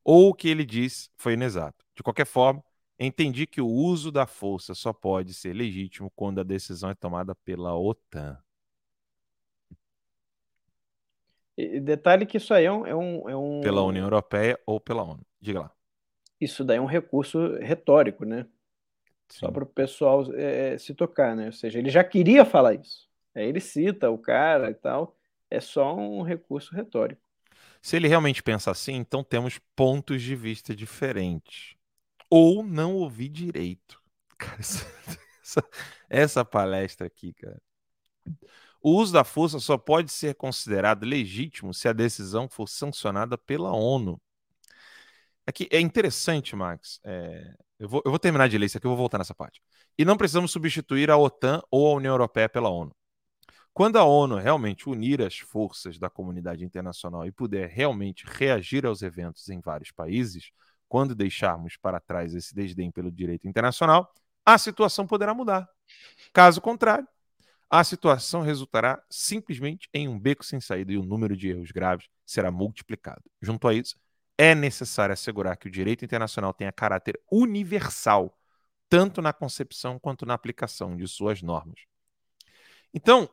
ou 0.05 0.29
o 0.29 0.35
que 0.35 0.47
ele 0.47 0.63
diz 0.63 1.11
foi 1.17 1.33
inexato. 1.33 1.83
De 1.95 2.03
qualquer 2.03 2.27
forma, 2.27 2.63
entendi 2.99 3.47
que 3.47 3.59
o 3.59 3.67
uso 3.67 4.13
da 4.13 4.27
força 4.27 4.75
só 4.75 4.93
pode 4.93 5.33
ser 5.33 5.55
legítimo 5.55 6.13
quando 6.15 6.41
a 6.41 6.45
decisão 6.45 6.91
é 6.91 6.95
tomada 6.95 7.35
pela 7.35 7.75
OTAN. 7.75 8.39
E 11.57 11.81
detalhe 11.81 12.27
que 12.27 12.37
isso 12.37 12.53
aí 12.53 12.67
é 12.67 12.73
um, 12.73 12.87
é 12.87 12.95
um, 12.95 13.31
é 13.31 13.37
um... 13.37 13.61
Pela 13.63 13.83
União 13.83 14.05
Europeia 14.05 14.61
ou 14.67 14.79
pela 14.79 15.03
ONU. 15.03 15.25
Diga 15.41 15.61
lá. 15.61 15.73
Isso 16.39 16.63
daí 16.63 16.77
é 16.77 16.81
um 16.81 16.87
recurso 16.87 17.57
retórico, 17.57 18.27
né? 18.27 18.47
Sim. 19.29 19.47
Só 19.47 19.51
para 19.51 19.65
o 19.65 19.67
pessoal 19.67 20.25
é, 20.35 20.77
se 20.77 20.93
tocar, 20.95 21.35
né? 21.35 21.47
Ou 21.47 21.53
seja, 21.53 21.79
ele 21.79 21.89
já 21.89 22.05
queria 22.05 22.45
falar 22.45 22.75
isso. 22.75 23.09
Aí 23.35 23.47
ele 23.49 23.61
cita 23.61 24.11
o 24.11 24.19
cara 24.19 24.71
e 24.71 24.75
tal. 24.75 25.17
É 25.53 25.61
só 25.61 25.95
um 25.95 26.23
recurso 26.23 26.75
retórico. 26.75 27.21
Se 27.83 27.95
ele 27.95 28.09
realmente 28.09 28.43
pensa 28.43 28.71
assim, 28.71 28.95
então 28.95 29.23
temos 29.23 29.61
pontos 29.77 30.23
de 30.23 30.35
vista 30.35 30.75
diferentes. 30.75 31.77
Ou 32.31 32.63
não 32.63 32.95
ouvi 32.95 33.29
direito. 33.29 34.01
Cara, 34.39 34.59
essa, 34.59 34.87
essa, 35.43 35.65
essa 36.09 36.45
palestra 36.45 37.07
aqui, 37.07 37.35
cara. 37.35 37.61
O 38.81 38.93
uso 38.97 39.13
da 39.13 39.25
força 39.25 39.61
só 39.61 39.77
pode 39.77 40.11
ser 40.11 40.35
considerado 40.37 41.05
legítimo 41.05 41.75
se 41.75 41.87
a 41.87 41.93
decisão 41.93 42.49
for 42.49 42.67
sancionada 42.67 43.37
pela 43.37 43.73
ONU. 43.73 44.21
Aqui 45.47 45.69
é 45.71 45.79
interessante, 45.79 46.57
Max. 46.57 46.99
É, 47.05 47.55
eu, 47.79 47.89
vou, 47.89 48.03
eu 48.07 48.11
vou 48.11 48.19
terminar 48.19 48.49
de 48.49 48.57
ler 48.57 48.67
isso 48.67 48.79
aqui, 48.79 48.87
eu 48.87 48.91
vou 48.91 48.99
voltar 48.99 49.19
nessa 49.19 49.35
parte. 49.35 49.61
E 49.99 50.05
não 50.05 50.17
precisamos 50.17 50.51
substituir 50.51 51.11
a 51.11 51.19
OTAN 51.19 51.63
ou 51.71 51.93
a 51.93 51.97
União 51.97 52.15
Europeia 52.15 52.49
pela 52.49 52.71
ONU. 52.71 52.97
Quando 53.75 53.97
a 53.97 54.05
ONU 54.05 54.37
realmente 54.37 54.89
unir 54.89 55.23
as 55.23 55.39
forças 55.39 55.99
da 55.99 56.11
comunidade 56.11 56.63
internacional 56.65 57.27
e 57.27 57.33
puder 57.33 57.71
realmente 57.71 58.25
reagir 58.27 58.85
aos 58.85 59.01
eventos 59.01 59.49
em 59.49 59.61
vários 59.61 59.91
países, 59.91 60.51
quando 60.89 61.15
deixarmos 61.15 61.79
para 61.79 61.99
trás 61.99 62.35
esse 62.35 62.55
desdém 62.55 62.91
pelo 62.91 63.11
direito 63.11 63.49
internacional, 63.49 64.13
a 64.45 64.59
situação 64.59 65.07
poderá 65.07 65.33
mudar. 65.33 65.67
Caso 66.35 66.61
contrário, 66.61 67.09
a 67.71 67.83
situação 67.83 68.43
resultará 68.43 69.03
simplesmente 69.09 69.89
em 69.95 70.07
um 70.07 70.21
beco 70.21 70.45
sem 70.45 70.61
saída 70.61 70.93
e 70.93 70.99
o 70.99 71.03
número 71.03 71.35
de 71.35 71.49
erros 71.49 71.71
graves 71.71 72.07
será 72.27 72.51
multiplicado. 72.51 73.23
Junto 73.41 73.67
a 73.67 73.73
isso, 73.73 73.97
é 74.37 74.55
necessário 74.55 75.15
assegurar 75.15 75.57
que 75.57 75.69
o 75.69 75.71
direito 75.71 76.05
internacional 76.05 76.53
tenha 76.53 76.71
caráter 76.71 77.19
universal, 77.31 78.39
tanto 78.91 79.23
na 79.23 79.33
concepção 79.33 79.99
quanto 79.99 80.27
na 80.27 80.35
aplicação 80.35 80.95
de 80.95 81.09
suas 81.09 81.41
normas. 81.41 81.81
Então, 82.93 83.31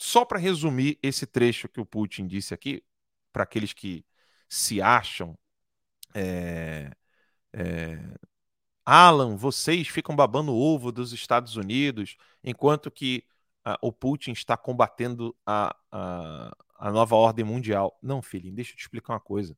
só 0.00 0.24
para 0.24 0.38
resumir 0.38 0.98
esse 1.02 1.26
trecho 1.26 1.68
que 1.68 1.78
o 1.78 1.84
Putin 1.84 2.26
disse 2.26 2.54
aqui, 2.54 2.82
para 3.30 3.42
aqueles 3.42 3.74
que 3.74 4.02
se 4.48 4.80
acham. 4.80 5.38
É, 6.14 6.90
é, 7.52 7.98
Alan, 8.82 9.36
vocês 9.36 9.88
ficam 9.88 10.16
babando 10.16 10.52
o 10.52 10.58
ovo 10.58 10.90
dos 10.90 11.12
Estados 11.12 11.54
Unidos, 11.56 12.16
enquanto 12.42 12.90
que 12.90 13.24
uh, 13.66 13.76
o 13.82 13.92
Putin 13.92 14.32
está 14.32 14.56
combatendo 14.56 15.36
a, 15.44 15.76
a, 15.92 16.56
a 16.78 16.90
nova 16.90 17.14
ordem 17.14 17.44
mundial. 17.44 17.98
Não, 18.02 18.22
filhinho, 18.22 18.54
deixa 18.54 18.72
eu 18.72 18.76
te 18.76 18.80
explicar 18.80 19.12
uma 19.12 19.20
coisa. 19.20 19.54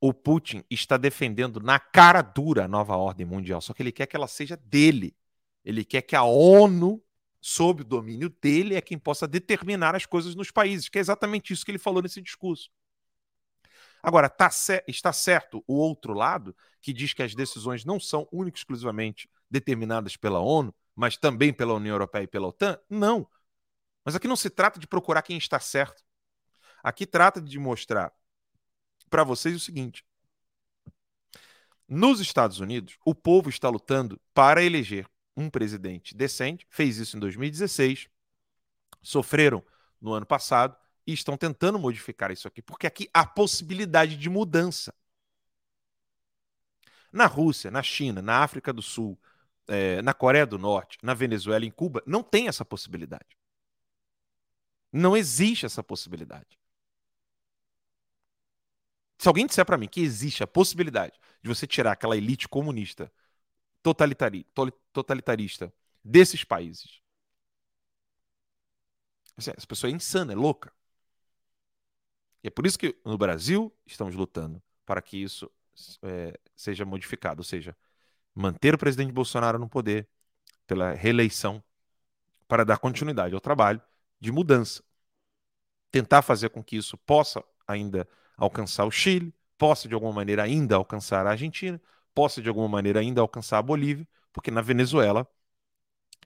O 0.00 0.14
Putin 0.14 0.62
está 0.70 0.96
defendendo 0.96 1.58
na 1.58 1.80
cara 1.80 2.22
dura 2.22 2.66
a 2.66 2.68
nova 2.68 2.96
ordem 2.96 3.26
mundial, 3.26 3.60
só 3.60 3.74
que 3.74 3.82
ele 3.82 3.90
quer 3.90 4.06
que 4.06 4.14
ela 4.14 4.28
seja 4.28 4.56
dele. 4.56 5.16
Ele 5.64 5.84
quer 5.84 6.02
que 6.02 6.14
a 6.14 6.22
ONU 6.22 7.02
sob 7.48 7.82
o 7.82 7.84
domínio 7.84 8.28
dele, 8.28 8.74
é 8.74 8.80
quem 8.80 8.98
possa 8.98 9.28
determinar 9.28 9.94
as 9.94 10.04
coisas 10.04 10.34
nos 10.34 10.50
países, 10.50 10.88
que 10.88 10.98
é 10.98 11.00
exatamente 11.00 11.52
isso 11.52 11.64
que 11.64 11.70
ele 11.70 11.78
falou 11.78 12.02
nesse 12.02 12.20
discurso. 12.20 12.68
Agora, 14.02 14.28
tá 14.28 14.50
está 14.88 15.12
certo 15.12 15.62
o 15.64 15.74
outro 15.74 16.12
lado, 16.12 16.56
que 16.82 16.92
diz 16.92 17.14
que 17.14 17.22
as 17.22 17.36
decisões 17.36 17.84
não 17.84 18.00
são 18.00 18.26
única 18.32 18.58
e 18.58 18.58
exclusivamente 18.58 19.30
determinadas 19.48 20.16
pela 20.16 20.40
ONU, 20.40 20.74
mas 20.92 21.16
também 21.16 21.52
pela 21.52 21.74
União 21.74 21.94
Europeia 21.94 22.24
e 22.24 22.26
pela 22.26 22.48
OTAN? 22.48 22.80
Não. 22.90 23.28
Mas 24.04 24.16
aqui 24.16 24.26
não 24.26 24.34
se 24.34 24.50
trata 24.50 24.80
de 24.80 24.88
procurar 24.88 25.22
quem 25.22 25.38
está 25.38 25.60
certo. 25.60 26.02
Aqui 26.82 27.06
trata 27.06 27.40
de 27.40 27.60
mostrar 27.60 28.12
para 29.08 29.22
vocês 29.22 29.54
o 29.54 29.60
seguinte: 29.60 30.04
nos 31.86 32.18
Estados 32.18 32.58
Unidos, 32.58 32.98
o 33.04 33.14
povo 33.14 33.48
está 33.48 33.68
lutando 33.68 34.20
para 34.34 34.64
eleger 34.64 35.08
um 35.36 35.50
presidente 35.50 36.14
decente, 36.14 36.66
fez 36.70 36.96
isso 36.98 37.16
em 37.16 37.20
2016, 37.20 38.08
sofreram 39.02 39.62
no 40.00 40.12
ano 40.12 40.26
passado 40.26 40.76
e 41.06 41.12
estão 41.12 41.36
tentando 41.36 41.78
modificar 41.78 42.30
isso 42.30 42.48
aqui, 42.48 42.62
porque 42.62 42.86
aqui 42.86 43.08
há 43.12 43.24
possibilidade 43.26 44.16
de 44.16 44.28
mudança. 44.28 44.94
Na 47.12 47.26
Rússia, 47.26 47.70
na 47.70 47.82
China, 47.82 48.20
na 48.20 48.42
África 48.42 48.72
do 48.72 48.82
Sul, 48.82 49.18
é, 49.68 50.02
na 50.02 50.12
Coreia 50.12 50.46
do 50.46 50.58
Norte, 50.58 50.98
na 51.02 51.14
Venezuela, 51.14 51.64
em 51.64 51.70
Cuba, 51.70 52.02
não 52.06 52.22
tem 52.22 52.48
essa 52.48 52.64
possibilidade. 52.64 53.36
Não 54.92 55.16
existe 55.16 55.66
essa 55.66 55.82
possibilidade. 55.82 56.58
Se 59.18 59.28
alguém 59.28 59.46
disser 59.46 59.64
para 59.64 59.78
mim 59.78 59.88
que 59.88 60.00
existe 60.00 60.42
a 60.42 60.46
possibilidade 60.46 61.18
de 61.42 61.48
você 61.48 61.66
tirar 61.66 61.92
aquela 61.92 62.16
elite 62.16 62.48
comunista 62.48 63.10
totalitari, 63.86 64.44
totalitarista 64.92 65.72
desses 66.02 66.42
países. 66.42 67.00
Assim, 69.36 69.52
essa 69.56 69.66
pessoa 69.66 69.88
é 69.88 69.94
insana, 69.94 70.32
é 70.32 70.36
louca. 70.36 70.72
E 72.42 72.48
é 72.48 72.50
por 72.50 72.66
isso 72.66 72.76
que 72.76 72.96
no 73.04 73.16
Brasil 73.16 73.72
estamos 73.86 74.16
lutando 74.16 74.60
para 74.84 75.00
que 75.00 75.22
isso 75.22 75.48
é, 76.02 76.36
seja 76.56 76.84
modificado, 76.84 77.40
ou 77.40 77.44
seja, 77.44 77.76
manter 78.34 78.74
o 78.74 78.78
presidente 78.78 79.12
Bolsonaro 79.12 79.56
no 79.56 79.68
poder 79.68 80.08
pela 80.66 80.92
reeleição 80.92 81.62
para 82.48 82.64
dar 82.64 82.78
continuidade 82.78 83.36
ao 83.36 83.40
trabalho 83.40 83.80
de 84.18 84.32
mudança. 84.32 84.82
Tentar 85.92 86.22
fazer 86.22 86.48
com 86.48 86.62
que 86.62 86.76
isso 86.76 86.98
possa 86.98 87.44
ainda 87.68 88.08
alcançar 88.36 88.84
o 88.84 88.90
Chile, 88.90 89.32
possa 89.56 89.86
de 89.86 89.94
alguma 89.94 90.12
maneira 90.12 90.42
ainda 90.42 90.74
alcançar 90.74 91.24
a 91.24 91.30
Argentina, 91.30 91.80
possa 92.16 92.40
de 92.40 92.48
alguma 92.48 92.66
maneira 92.66 93.00
ainda 93.00 93.20
alcançar 93.20 93.58
a 93.58 93.62
Bolívia, 93.62 94.08
porque 94.32 94.50
na 94.50 94.62
Venezuela 94.62 95.28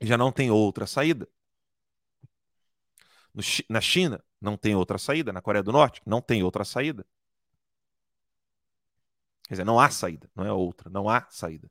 já 0.01 0.17
não 0.17 0.31
tem 0.31 0.49
outra 0.49 0.87
saída. 0.87 1.27
No, 3.33 3.43
na 3.69 3.81
China 3.81 4.23
não 4.39 4.55
tem 4.55 4.73
outra 4.73 4.97
saída, 4.97 5.33
na 5.33 5.41
Coreia 5.41 5.61
do 5.61 5.71
Norte 5.73 6.01
não 6.05 6.21
tem 6.21 6.43
outra 6.43 6.63
saída. 6.63 7.05
Quer 9.43 9.55
dizer, 9.55 9.65
não 9.65 9.79
há 9.79 9.89
saída, 9.89 10.31
não 10.33 10.45
é 10.45 10.51
outra, 10.53 10.89
não 10.89 11.09
há 11.09 11.27
saída. 11.29 11.69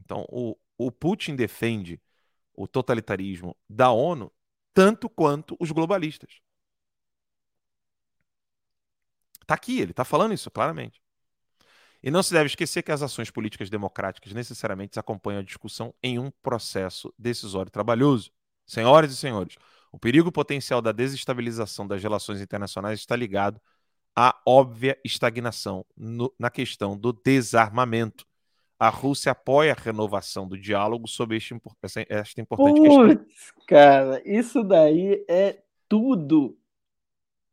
Então, 0.00 0.26
o, 0.28 0.54
o 0.76 0.92
Putin 0.92 1.34
defende 1.34 1.98
o 2.54 2.68
totalitarismo 2.68 3.56
da 3.66 3.90
ONU 3.90 4.30
tanto 4.74 5.08
quanto 5.08 5.56
os 5.58 5.70
globalistas. 5.70 6.40
Está 9.40 9.54
aqui, 9.54 9.80
ele 9.80 9.92
está 9.92 10.04
falando 10.04 10.34
isso 10.34 10.50
claramente. 10.50 11.01
E 12.02 12.10
não 12.10 12.22
se 12.22 12.32
deve 12.32 12.46
esquecer 12.46 12.82
que 12.82 12.90
as 12.90 13.02
ações 13.02 13.30
políticas 13.30 13.70
democráticas 13.70 14.32
necessariamente 14.32 14.98
acompanham 14.98 15.40
a 15.40 15.44
discussão 15.44 15.94
em 16.02 16.18
um 16.18 16.30
processo 16.42 17.14
decisório 17.16 17.70
trabalhoso. 17.70 18.32
Senhoras 18.66 19.12
e 19.12 19.16
senhores, 19.16 19.56
o 19.92 19.98
perigo 19.98 20.32
potencial 20.32 20.82
da 20.82 20.90
desestabilização 20.90 21.86
das 21.86 22.02
relações 22.02 22.40
internacionais 22.40 22.98
está 22.98 23.14
ligado 23.14 23.60
à 24.16 24.36
óbvia 24.46 24.98
estagnação 25.04 25.84
no, 25.96 26.32
na 26.38 26.50
questão 26.50 26.96
do 26.96 27.12
desarmamento. 27.12 28.26
A 28.78 28.88
Rússia 28.88 29.30
apoia 29.30 29.72
a 29.72 29.80
renovação 29.80 30.48
do 30.48 30.58
diálogo 30.58 31.06
sobre 31.06 31.36
este, 31.36 31.54
esta, 32.08 32.40
importante 32.40 32.80
Puts, 32.80 32.96
questão. 32.96 33.26
Cara, 33.68 34.20
isso 34.24 34.64
daí 34.64 35.24
é 35.28 35.62
tudo 35.88 36.58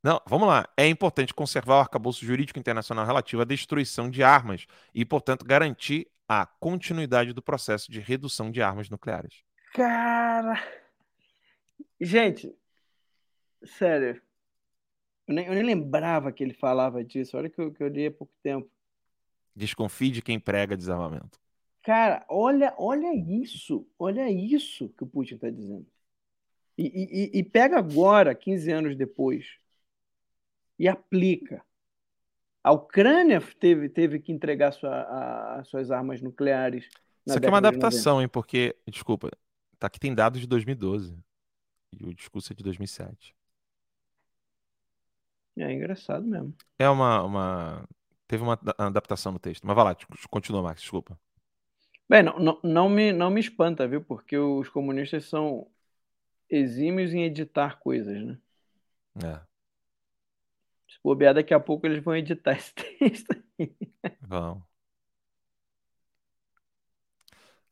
não, 0.02 0.22
vamos 0.26 0.48
lá. 0.48 0.68
É 0.78 0.88
importante 0.88 1.34
conservar 1.34 1.76
o 1.76 1.80
arcabouço 1.80 2.26
jurídico 2.26 2.58
internacional 2.58 3.06
relativo 3.06 3.42
à 3.42 3.46
destruição 3.46 4.10
de 4.10 4.24
armas 4.24 4.66
e, 4.94 5.04
portanto, 5.04 5.46
garantir 5.46 6.08
a 6.28 6.46
continuidade 6.46 7.34
do 7.34 7.42
processo 7.42 7.92
de 7.92 8.00
redução 8.00 8.50
de 8.50 8.62
armas 8.62 8.90
nucleares. 8.90 9.44
Cara. 9.74 10.64
Gente, 12.00 12.56
sério. 13.66 14.22
Eu 15.28 15.36
nem, 15.36 15.46
eu 15.48 15.54
nem 15.54 15.64
lembrava 15.64 16.32
que 16.32 16.44
ele 16.44 16.54
falava 16.54 17.04
disso. 17.04 17.36
Olha 17.36 17.50
que 17.50 17.60
eu, 17.60 17.74
que 17.74 17.84
eu 17.84 17.88
li 17.90 18.08
há 18.08 18.12
pouco 18.12 18.34
tempo. 18.42 18.70
Desconfie 19.54 20.12
de 20.12 20.22
quem 20.22 20.40
prega 20.40 20.78
desarmamento. 20.78 21.38
Cara, 21.84 22.26
olha, 22.30 22.74
olha 22.78 23.14
isso. 23.14 23.86
Olha 23.98 24.30
isso 24.32 24.88
que 24.98 25.04
o 25.04 25.08
Putin 25.08 25.36
está 25.36 25.50
dizendo. 25.50 25.86
E, 26.78 27.32
e, 27.34 27.40
e 27.40 27.44
pega 27.44 27.78
agora, 27.78 28.34
15 28.34 28.72
anos 28.72 28.96
depois 28.96 29.59
e 30.80 30.88
aplica. 30.88 31.64
A 32.64 32.72
Ucrânia 32.72 33.42
teve, 33.60 33.90
teve 33.90 34.20
que 34.20 34.32
entregar 34.32 34.72
sua, 34.72 34.90
a, 34.90 35.60
as 35.60 35.68
suas 35.68 35.92
armas 35.92 36.22
nucleares. 36.22 36.90
Isso 37.26 37.38
aqui 37.38 37.46
é 37.46 37.50
uma 37.50 37.58
adaptação, 37.60 38.22
hein? 38.22 38.28
Porque, 38.28 38.76
desculpa, 38.88 39.30
tá 39.78 39.88
aqui 39.88 40.00
tem 40.00 40.16
dados 40.16 40.40
de 40.40 40.48
2012 40.48 41.18
e 41.92 42.06
o 42.06 42.14
discurso 42.14 42.54
é 42.54 42.56
de 42.56 42.64
2007. 42.64 43.36
É 45.58 45.74
engraçado 45.74 46.26
mesmo. 46.26 46.56
É 46.78 46.90
uma, 46.90 47.22
uma 47.24 47.88
Teve 48.30 48.44
uma 48.44 48.60
adaptação 48.78 49.32
no 49.32 49.40
texto. 49.40 49.66
Mas 49.66 49.76
vai 49.76 49.86
lá, 49.86 49.98
continua, 50.30 50.62
Max, 50.62 50.82
desculpa. 50.82 51.20
Bem, 52.08 52.22
não, 52.22 52.38
não, 52.38 52.60
não, 52.64 52.88
me, 52.88 53.12
não 53.12 53.32
me 53.32 53.40
espanta, 53.40 53.88
viu? 53.88 54.04
Porque 54.04 54.38
os 54.38 54.70
comunistas 54.70 55.26
são 55.26 55.66
exímios 56.48 57.12
em 57.12 57.24
editar 57.24 57.80
coisas, 57.80 58.24
né? 58.24 58.38
É. 59.26 59.42
Bobear, 61.04 61.34
daqui 61.34 61.54
a 61.54 61.60
pouco 61.60 61.86
eles 61.86 62.04
vão 62.04 62.16
editar 62.16 62.54
esse 62.58 62.74
texto 62.74 63.32
aí. 63.60 63.76
Vão. 64.22 64.64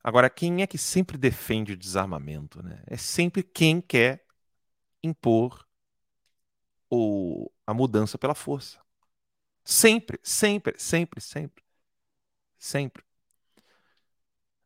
Agora, 0.02 0.30
quem 0.30 0.62
é 0.62 0.66
que 0.66 0.78
sempre 0.78 1.18
defende 1.18 1.72
o 1.72 1.76
desarmamento? 1.76 2.62
Né? 2.62 2.82
É 2.86 2.96
sempre 2.96 3.42
quem 3.42 3.80
quer 3.80 4.24
impor 5.02 5.66
o, 6.90 7.50
a 7.66 7.74
mudança 7.74 8.16
pela 8.16 8.34
força. 8.34 8.80
Sempre, 9.64 10.18
sempre, 10.22 10.74
sempre, 10.78 11.20
sempre. 11.20 11.62
Sempre. 12.58 13.04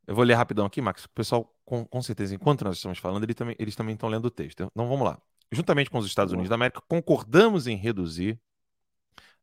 Eu 0.06 0.14
vou 0.14 0.24
ler 0.24 0.34
rapidão 0.34 0.66
aqui, 0.66 0.80
Max. 0.80 1.04
O 1.04 1.10
pessoal, 1.10 1.52
com, 1.64 1.84
com 1.84 2.02
certeza, 2.02 2.34
enquanto 2.34 2.64
nós 2.64 2.76
estamos 2.76 2.98
falando, 2.98 3.24
ele 3.24 3.34
também, 3.34 3.56
eles 3.58 3.74
também 3.74 3.94
estão 3.94 4.08
lendo 4.08 4.26
o 4.26 4.30
texto. 4.30 4.62
Então 4.62 4.88
vamos 4.88 5.04
lá. 5.04 5.20
Juntamente 5.50 5.90
com 5.90 5.98
os 5.98 6.06
Estados 6.06 6.32
Unidos 6.32 6.48
da 6.48 6.54
América, 6.54 6.80
concordamos 6.82 7.66
em 7.66 7.76
reduzir 7.76 8.40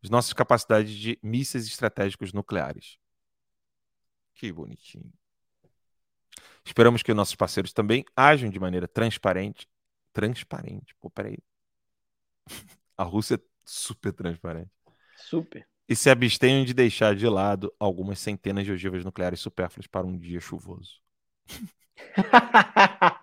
as 0.03 0.09
nossas 0.09 0.33
capacidades 0.33 0.91
de 0.91 1.19
mísseis 1.21 1.65
estratégicos 1.65 2.33
nucleares. 2.33 2.97
Que 4.33 4.51
bonitinho. 4.51 5.11
Esperamos 6.63 7.03
que 7.03 7.13
nossos 7.13 7.35
parceiros 7.35 7.73
também 7.73 8.05
ajam 8.15 8.49
de 8.49 8.59
maneira 8.59 8.87
transparente. 8.87 9.67
Transparente. 10.13 10.95
Pô, 10.99 11.09
peraí. 11.09 11.37
A 12.97 13.03
Rússia 13.03 13.35
é 13.35 13.39
super 13.65 14.13
transparente. 14.13 14.71
Super. 15.15 15.67
E 15.87 15.95
se 15.95 16.09
abstenham 16.09 16.63
de 16.63 16.73
deixar 16.73 17.15
de 17.15 17.27
lado 17.27 17.73
algumas 17.79 18.19
centenas 18.19 18.65
de 18.65 18.71
ogivas 18.71 19.03
nucleares 19.03 19.39
supérfluas 19.39 19.87
para 19.87 20.05
um 20.05 20.17
dia 20.17 20.39
chuvoso. 20.39 21.01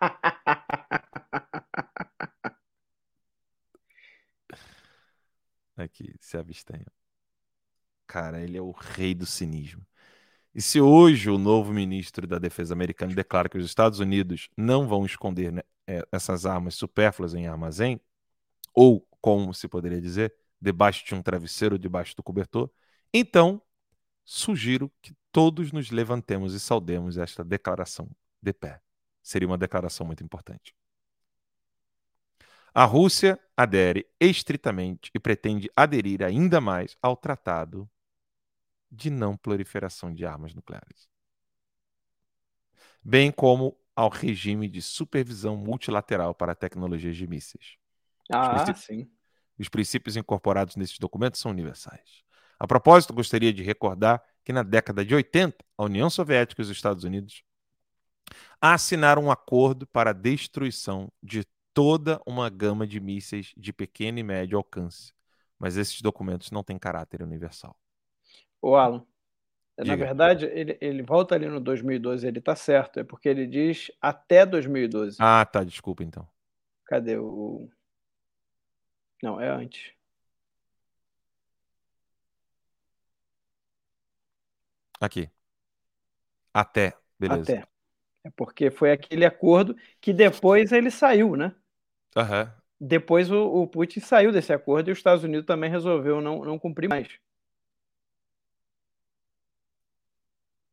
Aqui, 5.76 6.14
se 6.20 6.36
abstenham. 6.36 6.86
Cara, 8.06 8.40
ele 8.42 8.56
é 8.56 8.62
o 8.62 8.70
rei 8.70 9.14
do 9.14 9.26
cinismo. 9.26 9.86
E 10.54 10.62
se 10.62 10.80
hoje 10.80 11.28
o 11.28 11.36
novo 11.38 11.72
ministro 11.72 12.26
da 12.26 12.38
Defesa 12.38 12.72
americano 12.72 13.14
declara 13.14 13.48
que 13.48 13.58
os 13.58 13.66
Estados 13.66 14.00
Unidos 14.00 14.48
não 14.56 14.88
vão 14.88 15.04
esconder 15.04 15.52
né, 15.52 15.62
é, 15.86 16.02
essas 16.10 16.46
armas 16.46 16.74
supérfluas 16.74 17.34
em 17.34 17.46
armazém, 17.46 18.00
ou, 18.74 19.06
como 19.20 19.52
se 19.52 19.68
poderia 19.68 20.00
dizer, 20.00 20.34
debaixo 20.60 21.04
de 21.04 21.14
um 21.14 21.22
travesseiro, 21.22 21.78
debaixo 21.78 22.16
do 22.16 22.22
cobertor, 22.22 22.70
então 23.12 23.60
sugiro 24.24 24.90
que 25.02 25.14
todos 25.30 25.72
nos 25.72 25.90
levantemos 25.90 26.54
e 26.54 26.60
saudemos 26.60 27.18
esta 27.18 27.44
declaração 27.44 28.10
de 28.42 28.52
pé. 28.52 28.80
Seria 29.22 29.48
uma 29.48 29.58
declaração 29.58 30.06
muito 30.06 30.24
importante. 30.24 30.74
A 32.78 32.84
Rússia 32.84 33.40
adere 33.56 34.06
estritamente 34.20 35.10
e 35.14 35.18
pretende 35.18 35.70
aderir 35.74 36.22
ainda 36.22 36.60
mais 36.60 36.94
ao 37.00 37.16
Tratado 37.16 37.88
de 38.92 39.08
não 39.08 39.34
proliferação 39.34 40.12
de 40.12 40.26
armas 40.26 40.54
nucleares, 40.54 41.08
bem 43.02 43.32
como 43.32 43.74
ao 43.94 44.10
regime 44.10 44.68
de 44.68 44.82
supervisão 44.82 45.56
multilateral 45.56 46.34
para 46.34 46.54
tecnologias 46.54 47.16
de 47.16 47.26
mísseis. 47.26 47.78
Ah, 48.30 48.70
os 48.70 48.84
sim. 48.84 49.10
Os 49.58 49.70
princípios 49.70 50.14
incorporados 50.14 50.76
nesses 50.76 50.98
documentos 50.98 51.40
são 51.40 51.52
universais. 51.52 52.22
A 52.58 52.66
propósito, 52.66 53.14
gostaria 53.14 53.54
de 53.54 53.62
recordar 53.62 54.22
que 54.44 54.52
na 54.52 54.62
década 54.62 55.02
de 55.02 55.14
80, 55.14 55.64
a 55.78 55.84
União 55.84 56.10
Soviética 56.10 56.60
e 56.60 56.64
os 56.64 56.68
Estados 56.68 57.04
Unidos 57.04 57.42
assinaram 58.60 59.24
um 59.24 59.30
acordo 59.30 59.86
para 59.86 60.10
a 60.10 60.12
destruição 60.12 61.10
de 61.22 61.42
toda 61.76 62.18
uma 62.24 62.48
gama 62.48 62.86
de 62.86 62.98
mísseis 62.98 63.52
de 63.54 63.70
pequeno 63.70 64.18
e 64.18 64.22
médio 64.22 64.56
alcance, 64.56 65.12
mas 65.58 65.76
esses 65.76 66.00
documentos 66.00 66.50
não 66.50 66.64
têm 66.64 66.78
caráter 66.78 67.20
universal. 67.20 67.78
O 68.62 68.74
Alan, 68.74 69.06
Diga. 69.78 69.90
na 69.90 69.96
verdade, 69.96 70.46
ele, 70.46 70.78
ele 70.80 71.02
volta 71.02 71.34
ali 71.34 71.46
no 71.46 71.60
2012, 71.60 72.26
ele 72.26 72.38
está 72.38 72.56
certo, 72.56 72.98
é 72.98 73.04
porque 73.04 73.28
ele 73.28 73.46
diz 73.46 73.90
até 74.00 74.46
2012. 74.46 75.18
Ah, 75.20 75.44
tá, 75.44 75.62
desculpa 75.62 76.02
então. 76.02 76.26
Cadê 76.86 77.18
o. 77.18 77.68
Não, 79.22 79.38
é 79.38 79.50
antes. 79.50 79.92
Aqui. 84.98 85.28
Até, 86.54 86.96
beleza. 87.18 87.52
Até. 87.52 87.68
É 88.24 88.30
porque 88.34 88.70
foi 88.70 88.92
aquele 88.92 89.26
acordo 89.26 89.76
que 90.00 90.14
depois 90.14 90.72
ele 90.72 90.90
saiu, 90.90 91.36
né? 91.36 91.54
Uhum. 92.16 92.50
Depois 92.80 93.30
o, 93.30 93.62
o 93.62 93.66
Putin 93.68 94.00
saiu 94.00 94.32
desse 94.32 94.52
acordo 94.52 94.88
e 94.88 94.92
os 94.92 94.98
Estados 94.98 95.24
Unidos 95.24 95.46
também 95.46 95.70
resolveu 95.70 96.20
não, 96.20 96.44
não 96.44 96.58
cumprir 96.58 96.88
mais. 96.88 97.08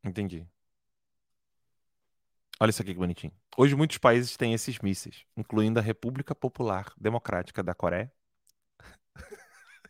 Entendi. 0.02 0.46
Olha 2.60 2.70
isso 2.70 2.82
aqui 2.82 2.92
que 2.92 2.98
bonitinho. 2.98 3.32
Hoje 3.56 3.74
muitos 3.74 3.98
países 3.98 4.36
têm 4.36 4.54
esses 4.54 4.78
mísseis, 4.78 5.24
incluindo 5.36 5.78
a 5.78 5.82
República 5.82 6.34
Popular 6.34 6.92
Democrática 6.96 7.62
da 7.62 7.74
Coreia, 7.74 8.12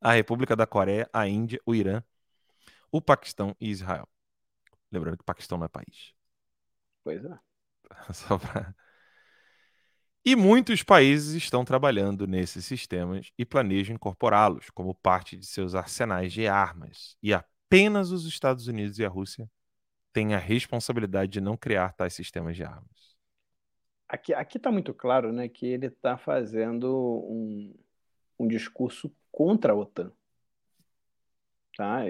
a 0.00 0.12
República 0.12 0.54
da 0.56 0.66
Coreia, 0.66 1.08
a 1.12 1.26
Índia, 1.26 1.60
o 1.64 1.74
Irã, 1.74 2.02
o 2.92 3.00
Paquistão 3.00 3.56
e 3.60 3.70
Israel. 3.70 4.08
Lembrando 4.92 5.16
que 5.18 5.22
o 5.22 5.26
Paquistão 5.26 5.58
não 5.58 5.66
é 5.66 5.68
país. 5.68 6.14
Pois 7.04 7.24
é. 7.24 7.38
Só 8.12 8.38
pra... 8.38 8.74
E 10.24 10.36
muitos 10.36 10.82
países 10.82 11.34
estão 11.34 11.64
trabalhando 11.64 12.26
nesses 12.26 12.64
sistemas 12.64 13.30
e 13.38 13.44
planejam 13.44 13.94
incorporá-los 13.94 14.68
como 14.70 14.94
parte 14.94 15.36
de 15.36 15.46
seus 15.46 15.74
arsenais 15.74 16.32
de 16.32 16.46
armas. 16.46 17.16
E 17.22 17.32
apenas 17.32 18.10
os 18.10 18.26
Estados 18.26 18.66
Unidos 18.66 18.98
e 18.98 19.04
a 19.04 19.08
Rússia 19.08 19.48
têm 20.12 20.34
a 20.34 20.38
responsabilidade 20.38 21.32
de 21.32 21.40
não 21.40 21.56
criar 21.56 21.92
tais 21.92 22.14
sistemas 22.14 22.56
de 22.56 22.64
armas. 22.64 23.16
Aqui 24.08 24.56
está 24.56 24.72
muito 24.72 24.94
claro 24.94 25.32
né, 25.32 25.48
que 25.48 25.66
ele 25.66 25.86
está 25.86 26.16
fazendo 26.16 26.96
um, 27.28 27.74
um 28.38 28.48
discurso 28.48 29.14
contra 29.30 29.72
a 29.72 29.76
OTAN. 29.76 30.10
Tá? 31.76 32.00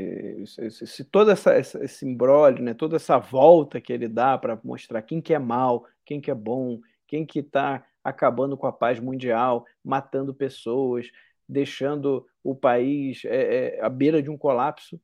Se, 0.71 1.05
toda 1.05 1.33
essa, 1.33 1.59
esse 1.59 2.07
embrólio, 2.07 2.63
né, 2.63 2.73
toda 2.73 2.97
essa 2.97 3.19
volta 3.19 3.81
que 3.81 3.93
ele 3.93 4.09
dá 4.09 4.39
para 4.39 4.59
mostrar 4.65 5.03
quem 5.03 5.21
que 5.21 5.35
é 5.35 5.39
mal, 5.39 5.85
quem 6.07 6.21
que 6.21 6.31
é 6.31 6.35
bom, 6.35 6.81
quem 7.07 7.27
que 7.27 7.41
está 7.41 7.85
acabando 8.09 8.57
com 8.57 8.67
a 8.67 8.73
paz 8.73 8.99
mundial, 8.99 9.65
matando 9.85 10.35
pessoas, 10.35 11.11
deixando 11.49 12.27
o 12.43 12.55
país 12.55 13.25
é, 13.25 13.77
é, 13.79 13.85
à 13.85 13.89
beira 13.89 14.23
de 14.23 14.31
um 14.31 14.37
colapso, 14.37 15.01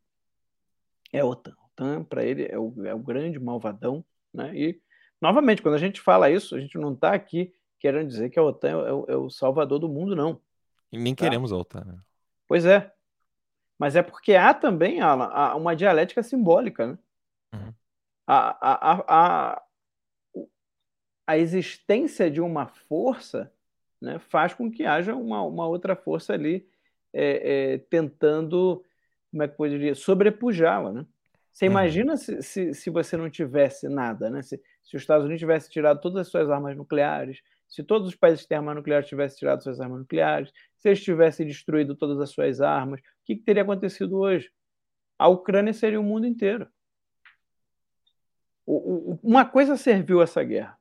é 1.13 1.21
a 1.21 1.27
OTAN. 1.27 1.55
A 1.57 1.65
OTAN, 1.65 2.05
para 2.05 2.25
ele, 2.25 2.47
é 2.47 2.59
o, 2.59 2.75
é 2.85 2.95
o 2.95 2.99
grande 2.99 3.39
malvadão. 3.39 4.05
Né? 4.33 4.55
E, 4.55 4.81
novamente, 5.21 5.63
quando 5.63 5.75
a 5.75 5.79
gente 5.79 6.01
fala 6.01 6.31
isso, 6.31 6.55
a 6.55 6.61
gente 6.61 6.77
não 6.77 6.93
está 6.93 7.13
aqui 7.13 7.55
querendo 7.79 8.09
dizer 8.09 8.31
que 8.31 8.39
a 8.39 8.43
OTAN 8.43 8.69
é 8.69 8.93
o, 8.93 9.05
é 9.09 9.17
o 9.17 9.31
salvador 9.31 9.79
do 9.79 9.89
mundo, 9.89 10.17
não. 10.17 10.41
E 10.91 10.99
nem 10.99 11.15
tá? 11.15 11.25
queremos 11.25 11.53
a 11.53 11.57
OTAN. 11.57 11.85
Né? 11.85 11.99
Pois 12.49 12.65
é. 12.65 12.93
Mas 13.79 13.97
é 13.97 14.03
porque 14.03 14.35
há 14.35 14.55
também, 14.55 15.01
Alan, 15.01 15.55
uma 15.57 15.77
dialética 15.77 16.23
simbólica. 16.23 16.87
Né? 16.87 16.99
Uhum. 17.53 17.75
A, 18.27 18.59
a, 18.61 19.05
a, 19.07 19.63
a, 21.27 21.39
existência 21.39 22.31
de 22.31 22.41
uma 22.41 22.67
força 22.67 23.53
né, 24.01 24.19
faz 24.19 24.55
com 24.55 24.71
que 24.71 24.85
haja 24.85 25.15
uma, 25.15 25.43
uma 25.43 25.67
outra 25.67 25.97
força 25.97 26.33
ali 26.33 26.69
é, 27.13 27.75
é, 27.75 27.79
tentando, 27.79 28.85
como 29.31 29.43
é 29.43 29.49
que 29.49 29.69
dizer, 29.69 29.97
sobrepujá-la. 29.97 30.93
Né? 30.93 31.07
Você 31.53 31.67
uhum. 31.67 31.73
imagina 31.73 32.17
se, 32.17 32.43
se, 32.43 32.75
se, 32.75 32.91
você 32.91 33.17
não 33.17 33.31
tivesse 33.31 33.89
nada, 33.89 34.29
né? 34.29 34.43
se, 34.43 34.61
se 34.83 34.97
os 34.97 35.03
Estados 35.03 35.25
Unidos 35.25 35.41
tivessem 35.41 35.71
tirado 35.71 36.01
todas 36.01 36.19
as 36.19 36.29
suas 36.29 36.51
armas 36.51 36.77
nucleares, 36.77 37.41
se 37.69 37.83
todos 37.83 38.09
os 38.09 38.15
países 38.15 38.43
que 38.43 38.49
têm 38.49 38.59
armas 38.59 38.77
nucleares 38.77 39.09
tivessem 39.09 39.39
tirado 39.39 39.63
suas 39.63 39.81
armas 39.81 40.01
nucleares, 40.01 40.53
se 40.77 40.89
eles 40.89 41.03
tivessem 41.03 41.47
destruído 41.47 41.97
todas 41.97 42.21
as 42.21 42.31
suas 42.31 42.61
armas, 42.61 43.01
o 43.01 43.03
que, 43.25 43.37
que 43.37 43.43
teria 43.43 43.63
acontecido 43.63 44.19
hoje? 44.19 44.51
A 45.19 45.29
Ucrânia 45.29 45.73
seria 45.73 46.01
o 46.01 46.05
mundo 46.05 46.27
inteiro. 46.27 46.69
O, 48.67 49.13
o, 49.13 49.21
uma 49.23 49.45
coisa 49.45 49.77
serviu 49.77 50.23
essa 50.23 50.43
guerra, 50.43 50.79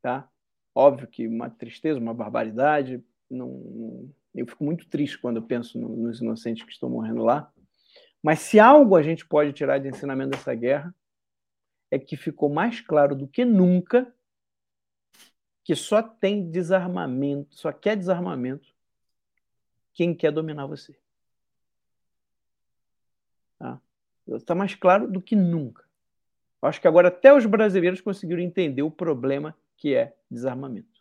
tá? 0.00 0.28
Óbvio 0.74 1.06
que 1.08 1.26
uma 1.26 1.50
tristeza, 1.50 1.98
uma 1.98 2.14
barbaridade. 2.14 3.02
Não, 3.28 4.08
eu 4.34 4.46
fico 4.46 4.64
muito 4.64 4.88
triste 4.88 5.18
quando 5.18 5.42
penso 5.42 5.78
nos 5.78 6.20
inocentes 6.20 6.64
que 6.64 6.72
estão 6.72 6.88
morrendo 6.88 7.22
lá. 7.22 7.52
Mas 8.22 8.40
se 8.40 8.60
algo 8.60 8.96
a 8.96 9.02
gente 9.02 9.26
pode 9.26 9.52
tirar 9.52 9.78
de 9.78 9.88
ensinamento 9.88 10.30
dessa 10.30 10.54
guerra, 10.54 10.94
é 11.90 11.98
que 11.98 12.16
ficou 12.16 12.48
mais 12.48 12.80
claro 12.80 13.14
do 13.16 13.26
que 13.26 13.44
nunca 13.44 14.12
que 15.64 15.74
só 15.74 16.02
tem 16.02 16.50
desarmamento, 16.50 17.54
só 17.54 17.72
quer 17.72 17.96
desarmamento 17.96 18.74
quem 19.92 20.14
quer 20.14 20.32
dominar 20.32 20.66
você. 20.66 20.96
Está 24.36 24.54
mais 24.54 24.74
claro 24.74 25.10
do 25.10 25.20
que 25.20 25.34
nunca. 25.34 25.84
Acho 26.62 26.80
que 26.80 26.88
agora 26.88 27.08
até 27.08 27.32
os 27.32 27.46
brasileiros 27.46 28.00
conseguiram 28.00 28.42
entender 28.42 28.82
o 28.82 28.90
problema 28.90 29.56
que 29.80 29.94
é 29.94 30.14
desarmamento. 30.30 31.00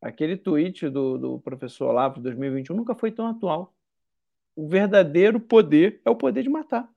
Aquele 0.00 0.36
tweet 0.36 0.88
do, 0.88 1.16
do 1.16 1.38
professor 1.38 1.88
Olavo 1.88 2.16
de 2.16 2.22
2021 2.22 2.74
nunca 2.74 2.94
foi 2.96 3.12
tão 3.12 3.28
atual. 3.28 3.72
O 4.56 4.68
verdadeiro 4.68 5.38
poder 5.38 6.02
é 6.04 6.10
o 6.10 6.16
poder 6.16 6.42
de 6.42 6.48
matar. 6.48 6.92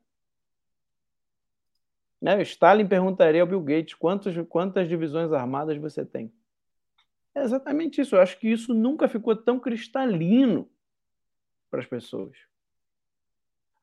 Né? 2.19 2.41
Stalin 2.41 2.87
perguntaria 2.87 3.41
ao 3.41 3.47
Bill 3.47 3.61
Gates 3.61 3.93
quantos, 3.93 4.35
quantas 4.49 4.89
divisões 4.89 5.31
armadas 5.31 5.77
você 5.77 6.03
tem. 6.03 6.33
É 7.35 7.43
exatamente 7.43 8.01
isso. 8.01 8.15
Eu 8.15 8.21
acho 8.21 8.39
que 8.39 8.49
isso 8.49 8.73
nunca 8.73 9.07
ficou 9.07 9.35
tão 9.35 9.59
cristalino 9.59 10.67
para 11.69 11.81
as 11.81 11.85
pessoas. 11.85 12.35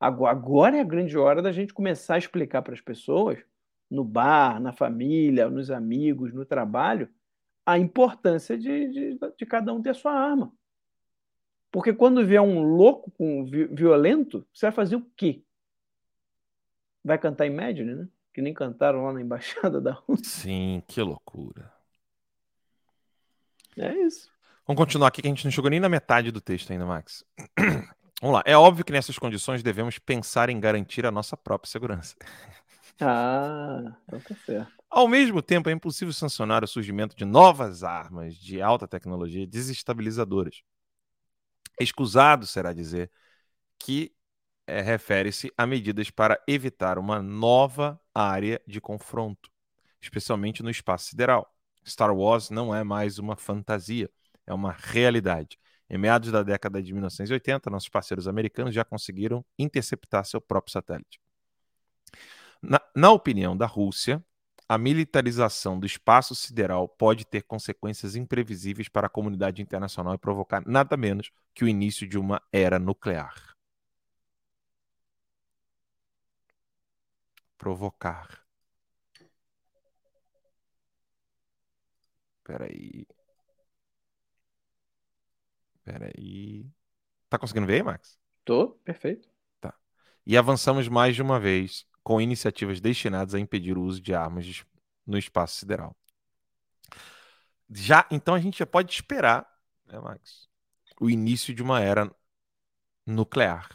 Agora 0.00 0.76
é 0.76 0.80
a 0.80 0.84
grande 0.84 1.16
hora 1.16 1.40
da 1.40 1.52
gente 1.52 1.72
começar 1.72 2.16
a 2.16 2.18
explicar 2.18 2.62
para 2.62 2.74
as 2.74 2.80
pessoas, 2.80 3.38
no 3.92 4.04
bar, 4.04 4.58
na 4.58 4.72
família, 4.72 5.50
nos 5.50 5.70
amigos, 5.70 6.32
no 6.32 6.46
trabalho, 6.46 7.08
a 7.64 7.78
importância 7.78 8.56
de, 8.56 8.88
de, 8.88 9.18
de 9.36 9.46
cada 9.46 9.72
um 9.72 9.82
ter 9.82 9.90
a 9.90 9.94
sua 9.94 10.12
arma. 10.12 10.52
Porque 11.70 11.92
quando 11.92 12.26
vier 12.26 12.40
um 12.40 12.62
louco 12.62 13.10
com 13.12 13.44
violento, 13.44 14.46
você 14.52 14.66
vai 14.66 14.72
fazer 14.72 14.96
o 14.96 15.06
quê? 15.16 15.42
Vai 17.04 17.18
cantar 17.18 17.46
Imagine, 17.46 17.94
né? 17.94 18.08
Que 18.32 18.40
nem 18.40 18.54
cantaram 18.54 19.04
lá 19.04 19.12
na 19.12 19.20
embaixada 19.20 19.80
da 19.80 19.92
Rússia. 19.92 20.24
Sim, 20.24 20.82
que 20.86 21.00
loucura. 21.02 21.70
É 23.76 23.94
isso. 23.94 24.30
Vamos 24.66 24.80
continuar 24.80 25.08
aqui 25.08 25.20
que 25.20 25.28
a 25.28 25.30
gente 25.30 25.44
não 25.44 25.50
chegou 25.50 25.70
nem 25.70 25.80
na 25.80 25.88
metade 25.88 26.30
do 26.30 26.40
texto 26.40 26.70
ainda, 26.70 26.86
Max. 26.86 27.24
Vamos 28.22 28.36
lá. 28.36 28.42
É 28.46 28.56
óbvio 28.56 28.84
que 28.84 28.92
nessas 28.92 29.18
condições 29.18 29.62
devemos 29.62 29.98
pensar 29.98 30.48
em 30.48 30.60
garantir 30.60 31.04
a 31.04 31.10
nossa 31.10 31.36
própria 31.36 31.70
segurança. 31.70 32.14
Ah, 33.02 33.96
então 34.06 34.20
tá 34.20 34.34
certo. 34.46 34.72
Ao 34.90 35.08
mesmo 35.08 35.40
tempo, 35.42 35.68
é 35.68 35.72
impossível 35.72 36.12
sancionar 36.12 36.62
o 36.62 36.68
surgimento 36.68 37.16
de 37.16 37.24
novas 37.24 37.82
armas 37.82 38.36
de 38.36 38.60
alta 38.60 38.86
tecnologia 38.86 39.46
desestabilizadoras. 39.46 40.62
Escusado 41.80 42.46
será 42.46 42.72
dizer 42.72 43.10
que 43.78 44.14
é, 44.66 44.82
refere-se 44.82 45.52
a 45.56 45.66
medidas 45.66 46.10
para 46.10 46.40
evitar 46.48 46.98
uma 46.98 47.22
nova 47.22 48.00
área 48.14 48.60
de 48.66 48.80
confronto, 48.80 49.50
especialmente 50.00 50.62
no 50.62 50.70
espaço 50.70 51.06
sideral. 51.10 51.50
Star 51.86 52.14
Wars 52.14 52.50
não 52.50 52.74
é 52.74 52.84
mais 52.84 53.18
uma 53.18 53.36
fantasia, 53.36 54.10
é 54.46 54.54
uma 54.54 54.72
realidade. 54.72 55.58
Em 55.90 55.98
meados 55.98 56.32
da 56.32 56.42
década 56.42 56.82
de 56.82 56.92
1980, 56.92 57.70
nossos 57.70 57.88
parceiros 57.88 58.28
americanos 58.28 58.74
já 58.74 58.84
conseguiram 58.84 59.44
interceptar 59.58 60.26
seu 60.26 60.40
próprio 60.40 60.72
satélite. 60.72 61.21
Na, 62.62 62.80
na 62.94 63.10
opinião 63.10 63.56
da 63.56 63.66
Rússia, 63.66 64.24
a 64.68 64.78
militarização 64.78 65.78
do 65.78 65.84
espaço 65.84 66.34
sideral 66.34 66.88
pode 66.88 67.26
ter 67.26 67.42
consequências 67.42 68.14
imprevisíveis 68.16 68.88
para 68.88 69.06
a 69.06 69.10
comunidade 69.10 69.60
internacional 69.60 70.14
e 70.14 70.18
provocar 70.18 70.62
nada 70.66 70.96
menos 70.96 71.30
que 71.54 71.64
o 71.64 71.68
início 71.68 72.08
de 72.08 72.16
uma 72.18 72.40
era 72.52 72.78
nuclear. 72.78 73.34
Provocar. 77.58 78.42
Peraí. 82.44 83.06
Peraí. 85.84 86.66
Tá 87.28 87.38
conseguindo 87.38 87.66
ver 87.66 87.74
aí, 87.74 87.82
Max? 87.82 88.18
Tô, 88.44 88.70
perfeito. 88.84 89.28
Tá. 89.60 89.74
E 90.26 90.36
avançamos 90.36 90.88
mais 90.88 91.14
de 91.14 91.22
uma 91.22 91.40
vez 91.40 91.86
com 92.02 92.20
iniciativas 92.20 92.80
destinadas 92.80 93.34
a 93.34 93.40
impedir 93.40 93.76
o 93.76 93.82
uso 93.82 94.00
de 94.00 94.14
armas 94.14 94.64
no 95.06 95.18
espaço 95.18 95.56
sideral. 95.56 95.96
Já, 97.70 98.06
então 98.10 98.34
a 98.34 98.40
gente 98.40 98.58
já 98.58 98.66
pode 98.66 98.92
esperar, 98.92 99.48
né, 99.86 99.98
Max, 99.98 100.48
o 101.00 101.08
início 101.08 101.54
de 101.54 101.62
uma 101.62 101.80
era 101.80 102.10
nuclear. 103.06 103.68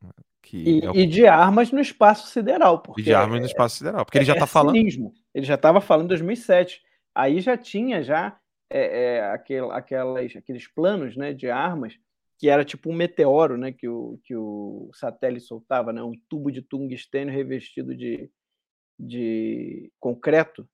Né, 0.00 0.10
e, 0.52 0.84
é 0.84 0.90
o... 0.90 0.94
e, 0.94 1.06
de 1.06 1.26
armas 1.26 1.70
no 1.70 1.80
espaço 1.80 2.28
sideral. 2.28 2.80
Porque 2.80 3.02
e 3.02 3.04
de 3.04 3.14
armas 3.14 3.40
no 3.40 3.46
espaço 3.46 3.78
sideral. 3.78 4.04
Porque 4.04 4.18
é, 4.18 4.20
ele 4.20 4.26
já 4.26 4.34
está 4.34 4.44
é 4.44 4.48
falando. 4.48 4.76
Ele 4.76 5.46
já 5.46 5.54
estava 5.54 5.80
falando 5.80 6.06
em 6.06 6.08
2007 6.08 6.82
aí 7.14 7.40
já 7.40 7.56
tinha 7.56 8.02
já 8.02 8.36
é, 8.70 9.16
é, 9.16 9.24
aquel, 9.30 9.70
aquelas, 9.70 10.34
aqueles 10.34 10.66
planos 10.66 11.16
né, 11.16 11.32
de 11.32 11.50
armas 11.50 11.98
que 12.42 12.48
era 12.48 12.64
tipo 12.64 12.90
um 12.90 12.92
meteoro 12.92 13.56
né, 13.56 13.70
que, 13.70 13.86
o, 13.86 14.18
que 14.24 14.34
o 14.34 14.90
satélite 14.92 15.46
soltava, 15.46 15.92
né, 15.92 16.02
um 16.02 16.14
tubo 16.28 16.50
de 16.50 16.60
tungstênio 16.60 17.32
revestido 17.32 17.94
de, 17.96 18.28
de 18.98 19.92
concreto. 20.00 20.68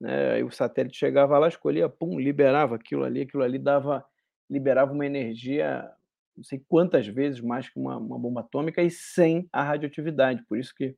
Né, 0.00 0.34
aí 0.34 0.44
o 0.44 0.50
satélite 0.52 0.96
chegava 0.96 1.36
lá, 1.36 1.48
escolhia, 1.48 1.88
pum, 1.88 2.20
liberava 2.20 2.76
aquilo 2.76 3.02
ali, 3.02 3.22
aquilo 3.22 3.42
ali 3.42 3.58
dava, 3.58 4.06
liberava 4.48 4.92
uma 4.92 5.04
energia 5.04 5.90
não 6.36 6.44
sei 6.44 6.62
quantas 6.68 7.08
vezes 7.08 7.40
mais 7.40 7.68
que 7.68 7.80
uma, 7.80 7.96
uma 7.96 8.16
bomba 8.16 8.42
atômica 8.42 8.80
e 8.80 8.88
sem 8.88 9.48
a 9.52 9.64
radioatividade. 9.64 10.44
Por 10.44 10.56
isso 10.56 10.72
que 10.72 10.94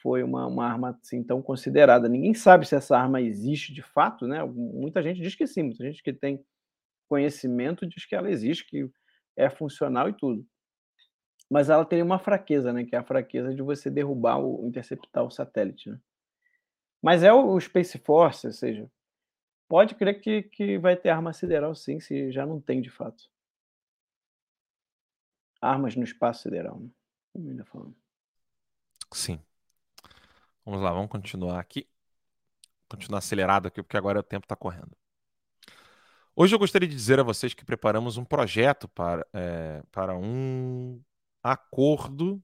foi 0.00 0.22
uma, 0.22 0.46
uma 0.46 0.64
arma 0.64 0.98
assim 1.02 1.22
tão 1.22 1.42
considerada. 1.42 2.08
Ninguém 2.08 2.32
sabe 2.32 2.66
se 2.66 2.74
essa 2.74 2.96
arma 2.96 3.20
existe 3.20 3.74
de 3.74 3.82
fato, 3.82 4.26
né? 4.26 4.42
Muita 4.42 5.02
gente 5.02 5.20
diz 5.20 5.34
que 5.34 5.46
sim, 5.46 5.64
muita 5.64 5.84
gente 5.84 6.02
que 6.02 6.14
tem 6.14 6.42
conhecimento 7.10 7.86
diz 7.86 8.06
que 8.06 8.14
ela 8.14 8.30
existe, 8.30 8.66
que 8.66 8.90
é 9.36 9.50
funcional 9.50 10.08
e 10.08 10.12
tudo. 10.12 10.46
Mas 11.50 11.68
ela 11.68 11.84
teria 11.84 12.04
uma 12.04 12.18
fraqueza, 12.18 12.72
né? 12.72 12.84
Que 12.84 12.96
é 12.96 12.98
a 12.98 13.04
fraqueza 13.04 13.54
de 13.54 13.62
você 13.62 13.90
derrubar 13.90 14.38
ou 14.38 14.66
interceptar 14.66 15.24
o 15.24 15.30
satélite, 15.30 15.90
né? 15.90 16.00
Mas 17.02 17.22
é 17.22 17.32
o, 17.32 17.60
Space 17.60 17.98
Force, 17.98 18.46
ou 18.46 18.52
seja, 18.52 18.90
pode 19.68 19.94
crer 19.94 20.20
que, 20.20 20.42
que 20.44 20.78
vai 20.78 20.96
ter 20.96 21.10
arma 21.10 21.34
sideral 21.34 21.74
sim, 21.74 22.00
se 22.00 22.32
já 22.32 22.46
não 22.46 22.60
tem 22.60 22.80
de 22.80 22.90
fato. 22.90 23.30
Armas 25.60 25.94
no 25.96 26.02
espaço 26.02 26.42
sideral, 26.42 26.80
né? 26.80 26.88
Como 27.32 27.50
ainda 27.50 27.64
falando. 27.64 27.94
Sim. 29.12 29.38
Vamos 30.64 30.80
lá, 30.80 30.92
vamos 30.92 31.10
continuar 31.10 31.60
aqui. 31.60 31.86
Continuar 32.88 33.18
acelerado 33.18 33.68
aqui, 33.68 33.82
porque 33.82 33.96
agora 33.96 34.20
o 34.20 34.22
tempo 34.22 34.46
está 34.46 34.56
correndo. 34.56 34.96
Hoje 36.36 36.54
eu 36.54 36.58
gostaria 36.58 36.88
de 36.88 36.94
dizer 36.94 37.20
a 37.20 37.22
vocês 37.22 37.54
que 37.54 37.64
preparamos 37.64 38.16
um 38.16 38.24
projeto 38.24 38.88
para, 38.88 39.26
é, 39.32 39.82
para 39.92 40.16
um 40.16 41.00
acordo 41.42 42.42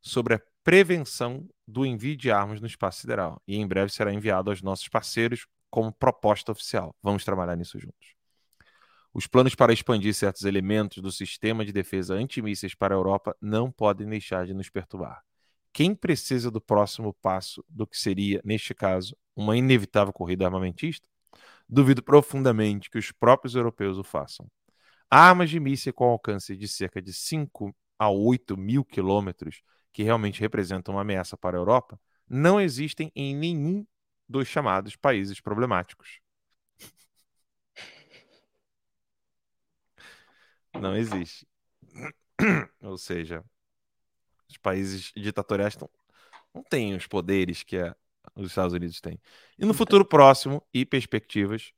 sobre 0.00 0.34
a 0.34 0.40
prevenção 0.64 1.46
do 1.66 1.84
envio 1.84 2.16
de 2.16 2.30
armas 2.30 2.60
no 2.60 2.66
espaço 2.66 3.00
sideral. 3.00 3.40
E 3.46 3.56
em 3.56 3.66
breve 3.66 3.92
será 3.92 4.12
enviado 4.12 4.50
aos 4.50 4.62
nossos 4.62 4.88
parceiros 4.88 5.46
como 5.70 5.92
proposta 5.92 6.52
oficial. 6.52 6.94
Vamos 7.02 7.24
trabalhar 7.24 7.56
nisso 7.56 7.78
juntos. 7.78 8.14
Os 9.12 9.26
planos 9.26 9.54
para 9.54 9.72
expandir 9.72 10.14
certos 10.14 10.44
elementos 10.44 11.02
do 11.02 11.12
sistema 11.12 11.64
de 11.64 11.72
defesa 11.72 12.14
antimísseis 12.14 12.74
para 12.74 12.94
a 12.94 12.98
Europa 12.98 13.36
não 13.40 13.70
podem 13.70 14.08
deixar 14.08 14.46
de 14.46 14.54
nos 14.54 14.70
perturbar 14.70 15.22
quem 15.76 15.94
precisa 15.94 16.50
do 16.50 16.58
próximo 16.58 17.12
passo 17.20 17.62
do 17.68 17.86
que 17.86 17.98
seria, 17.98 18.40
neste 18.42 18.72
caso, 18.72 19.14
uma 19.36 19.58
inevitável 19.58 20.10
corrida 20.10 20.46
armamentista? 20.46 21.06
Duvido 21.68 22.02
profundamente 22.02 22.88
que 22.88 22.98
os 22.98 23.10
próprios 23.10 23.54
europeus 23.54 23.98
o 23.98 24.04
façam. 24.04 24.46
Armas 25.10 25.50
de 25.50 25.60
míssil 25.60 25.92
com 25.92 26.04
alcance 26.04 26.56
de 26.56 26.68
cerca 26.68 27.00
de 27.02 27.12
5 27.12 27.74
a 27.98 28.10
8 28.10 28.56
mil 28.56 28.84
quilômetros, 28.84 29.62
que 29.92 30.02
realmente 30.02 30.40
representam 30.40 30.94
uma 30.94 31.00
ameaça 31.02 31.36
para 31.36 31.56
a 31.56 31.60
Europa, 31.60 31.98
não 32.28 32.60
existem 32.60 33.10
em 33.14 33.34
nenhum 33.34 33.86
dos 34.28 34.48
chamados 34.48 34.96
países 34.96 35.40
problemáticos. 35.40 36.20
Não 40.74 40.94
existe. 40.94 41.46
Ou 42.82 42.98
seja, 42.98 43.44
os 44.48 44.56
países 44.58 45.12
ditatoriais 45.16 45.76
não 46.54 46.62
têm 46.64 46.94
os 46.94 47.06
poderes 47.06 47.62
que 47.62 47.78
a, 47.78 47.96
os 48.34 48.48
Estados 48.48 48.72
Unidos 48.72 49.00
têm. 49.00 49.20
E 49.58 49.64
no 49.64 49.74
futuro 49.74 50.04
próximo 50.04 50.62
e 50.72 50.84
perspectivas, 50.84 51.72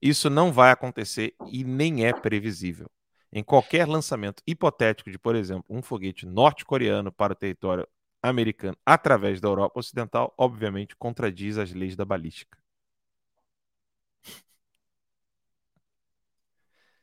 isso 0.00 0.28
não 0.28 0.52
vai 0.52 0.70
acontecer 0.70 1.34
e 1.50 1.64
nem 1.64 2.04
é 2.06 2.12
previsível. 2.12 2.90
Em 3.32 3.42
qualquer 3.42 3.86
lançamento 3.88 4.42
hipotético 4.46 5.10
de, 5.10 5.18
por 5.18 5.34
exemplo, 5.34 5.64
um 5.68 5.82
foguete 5.82 6.26
norte-coreano 6.26 7.10
para 7.12 7.32
o 7.32 7.36
território 7.36 7.86
americano 8.22 8.76
através 8.84 9.40
da 9.40 9.48
Europa 9.48 9.80
Ocidental, 9.80 10.34
obviamente 10.36 10.96
contradiz 10.96 11.58
as 11.58 11.72
leis 11.72 11.96
da 11.96 12.04
balística. 12.04 12.58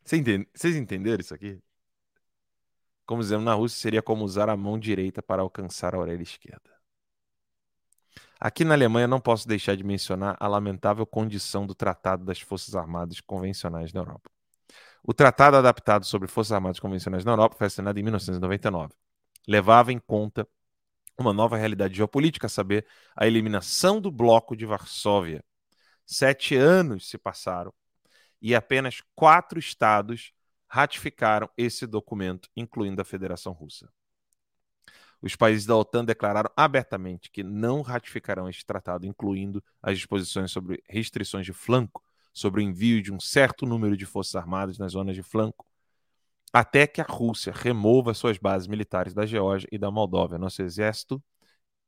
Vocês 0.03 0.75
entenderam 0.75 1.21
isso 1.21 1.33
aqui? 1.33 1.61
Como 3.05 3.21
dizemos 3.21 3.45
na 3.45 3.53
Rússia, 3.53 3.79
seria 3.79 4.01
como 4.01 4.23
usar 4.23 4.49
a 4.49 4.57
mão 4.57 4.77
direita 4.79 5.21
para 5.21 5.41
alcançar 5.41 5.95
a 5.95 5.99
orelha 5.99 6.21
esquerda. 6.21 6.78
Aqui 8.39 8.63
na 8.63 8.73
Alemanha 8.73 9.05
não 9.05 9.19
posso 9.19 9.45
deixar 9.45 9.75
de 9.75 9.83
mencionar 9.83 10.37
a 10.39 10.47
lamentável 10.47 11.05
condição 11.05 11.67
do 11.67 11.75
Tratado 11.75 12.23
das 12.23 12.39
Forças 12.39 12.73
Armadas 12.73 13.19
Convencionais 13.19 13.91
na 13.91 13.99
Europa. 13.99 14.31
O 15.03 15.13
Tratado 15.13 15.57
Adaptado 15.57 16.05
sobre 16.05 16.27
Forças 16.29 16.53
Armadas 16.53 16.79
Convencionais 16.79 17.25
na 17.25 17.33
Europa 17.33 17.57
foi 17.57 17.67
assinado 17.67 17.99
em 17.99 18.03
1999. 18.03 18.93
Levava 19.45 19.91
em 19.91 19.99
conta 19.99 20.47
uma 21.17 21.33
nova 21.33 21.57
realidade 21.57 21.95
geopolítica, 21.97 22.47
a 22.47 22.49
saber, 22.49 22.85
a 23.13 23.27
eliminação 23.27 23.99
do 23.99 24.09
bloco 24.09 24.55
de 24.55 24.65
Varsóvia. 24.65 25.43
Sete 26.05 26.55
anos 26.55 27.09
se 27.09 27.17
passaram 27.17 27.73
e 28.41 28.55
apenas 28.55 29.01
quatro 29.15 29.59
estados 29.59 30.31
ratificaram 30.65 31.49
esse 31.57 31.85
documento, 31.85 32.49
incluindo 32.55 33.01
a 33.01 33.05
Federação 33.05 33.51
Russa. 33.51 33.91
Os 35.21 35.35
países 35.35 35.65
da 35.65 35.75
OTAN 35.75 36.05
declararam 36.05 36.49
abertamente 36.55 37.29
que 37.29 37.43
não 37.43 37.81
ratificarão 37.81 38.47
este 38.47 38.65
tratado, 38.65 39.05
incluindo 39.05 39.61
as 39.81 39.97
disposições 39.97 40.51
sobre 40.51 40.81
restrições 40.87 41.45
de 41.45 41.51
flanco, 41.51 42.03
sobre 42.33 42.61
o 42.61 42.63
envio 42.63 43.01
de 43.01 43.11
um 43.11 43.19
certo 43.19 43.65
número 43.65 43.97
de 43.97 44.05
forças 44.05 44.35
armadas 44.35 44.77
nas 44.77 44.93
zonas 44.93 45.15
de 45.15 45.23
flanco, 45.23 45.65
até 46.53 46.87
que 46.87 47.01
a 47.01 47.05
Rússia 47.07 47.51
remova 47.53 48.13
suas 48.13 48.37
bases 48.37 48.67
militares 48.67 49.13
da 49.13 49.25
Geórgia 49.25 49.67
e 49.71 49.77
da 49.77 49.91
Moldóvia. 49.91 50.37
Nosso 50.37 50.61
exército 50.61 51.21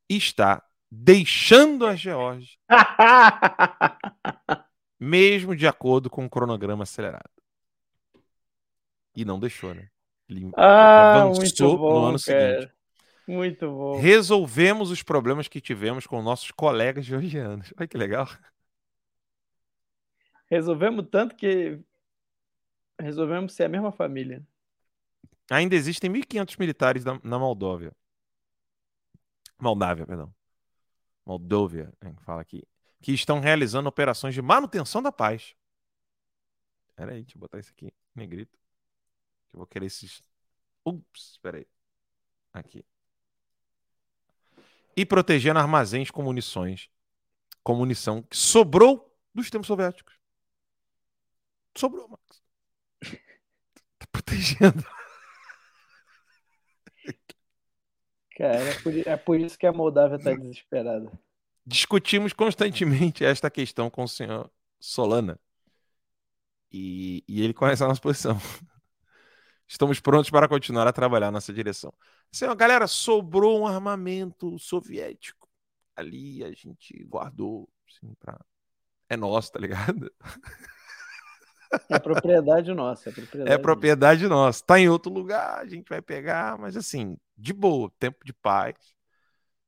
está 0.10 0.62
deixando 0.90 1.86
a 1.86 1.96
Geórgia, 1.96 2.58
mesmo 5.00 5.56
de 5.56 5.66
acordo 5.66 6.10
com 6.10 6.26
o 6.26 6.30
cronograma 6.30 6.84
acelerado. 6.84 7.30
E 9.16 9.24
não 9.24 9.40
deixou, 9.40 9.74
né? 9.74 9.90
Ele 10.28 10.52
ah, 10.56 11.24
avançou 11.24 11.78
bom, 11.78 11.94
no 11.94 12.06
ano 12.08 12.20
cara. 12.20 12.60
seguinte. 12.60 12.81
Muito 13.28 13.68
bom. 13.68 14.00
Resolvemos 14.00 14.92
os 14.92 15.04
problemas 15.04 15.48
que 15.48 15.62
tivemos 15.62 16.08
com 16.08 16.22
nossos 16.22 16.52
colegas 16.52 17.06
georgianos. 17.06 17.74
Olha 17.78 17.88
que 17.88 17.98
legal. 17.98 18.28
Resolvemos 20.50 21.08
tanto 21.10 21.36
que 21.36 21.80
resolvemos 23.00 23.54
ser 23.54 23.64
a 23.64 23.70
mesma 23.70 23.92
família. 23.92 24.46
Ainda 25.50 25.76
existem 25.76 26.12
1.500 26.12 26.60
militares 26.60 27.06
na, 27.06 27.20
na 27.24 27.40
Moldóvia. 27.40 27.94
Moldávia, 29.60 30.06
perdão. 30.06 30.34
Moldóvia, 31.26 31.94
fala 32.22 32.42
aqui. 32.42 32.64
Que 33.02 33.14
estão 33.14 33.40
realizando 33.40 33.88
operações 33.88 34.34
de 34.34 34.42
manutenção 34.42 35.02
da 35.02 35.12
paz. 35.12 35.56
Pera 36.96 37.14
aí, 37.14 37.22
deixa 37.22 37.38
eu 37.38 37.40
botar 37.40 37.60
isso 37.60 37.72
aqui, 37.72 37.94
negrito. 38.16 38.58
Que 39.50 39.56
eu 39.56 39.60
vou 39.60 39.68
querer 39.68 39.86
esses. 39.86 40.24
Ups, 40.86 41.32
espera 41.32 41.58
aí. 41.58 41.68
Aqui. 42.54 42.84
E 45.02 45.06
protegendo 45.06 45.58
armazéns 45.58 46.12
com 46.12 46.22
munições, 46.22 46.88
com 47.64 47.74
munição 47.74 48.22
que 48.22 48.38
sobrou 48.38 49.12
dos 49.34 49.50
tempos 49.50 49.66
soviéticos. 49.66 50.14
Sobrou, 51.76 52.08
Max. 52.08 52.44
Tá 53.98 54.06
protegendo. 54.12 54.86
Cara, 58.38 58.58
é 58.58 58.80
por, 58.80 59.08
é 59.08 59.18
por 59.18 59.40
isso 59.40 59.58
que 59.58 59.66
a 59.66 59.74
Moldávia 59.74 60.18
está 60.18 60.36
desesperada. 60.36 61.12
Discutimos 61.66 62.32
constantemente 62.32 63.26
esta 63.26 63.50
questão 63.50 63.90
com 63.90 64.04
o 64.04 64.08
senhor 64.08 64.52
Solana. 64.80 65.40
E, 66.72 67.24
e 67.28 67.42
ele 67.42 67.56
conhece 67.56 67.84
a 67.84 67.88
nossa 67.88 68.02
posição. 68.02 68.40
Estamos 69.72 70.02
prontos 70.02 70.30
para 70.30 70.50
continuar 70.50 70.86
a 70.86 70.92
trabalhar 70.92 71.32
nessa 71.32 71.54
direção. 71.54 71.94
Senhor, 72.30 72.54
galera, 72.58 72.88
sobrou 72.88 73.62
um 73.62 73.66
armamento 73.66 74.60
soviético. 74.60 75.48
Ali 75.96 76.44
a 76.44 76.52
gente 76.52 77.02
guardou. 77.06 77.70
Assim, 77.88 78.14
pra... 78.20 78.38
É 79.08 79.16
nosso, 79.16 79.50
tá 79.50 79.60
ligado? 79.60 80.12
É 81.88 81.98
propriedade 81.98 82.74
nossa. 82.74 83.10
É 83.10 83.14
propriedade, 83.14 83.54
é 83.54 83.58
propriedade 83.58 84.28
nossa. 84.28 84.62
Tá 84.62 84.78
em 84.78 84.90
outro 84.90 85.10
lugar, 85.10 85.60
a 85.60 85.66
gente 85.66 85.88
vai 85.88 86.02
pegar, 86.02 86.58
mas 86.60 86.76
assim, 86.76 87.18
de 87.38 87.54
boa, 87.54 87.90
tempo 87.98 88.26
de 88.26 88.34
paz. 88.34 88.76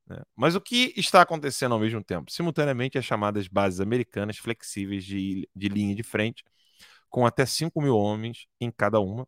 Né? 0.05 0.21
Mas 0.35 0.53
o 0.53 0.59
que 0.59 0.93
está 0.97 1.21
acontecendo 1.21 1.75
ao 1.75 1.79
mesmo 1.79 2.03
tempo? 2.03 2.29
Simultaneamente, 2.29 2.97
as 2.97 3.05
chamadas 3.05 3.47
bases 3.47 3.79
americanas 3.79 4.37
flexíveis 4.37 5.05
de, 5.05 5.47
de 5.55 5.69
linha 5.69 5.95
de 5.95 6.03
frente, 6.03 6.43
com 7.09 7.25
até 7.25 7.45
5 7.45 7.81
mil 7.81 7.95
homens 7.95 8.47
em 8.59 8.69
cada 8.69 8.99
uma. 8.99 9.25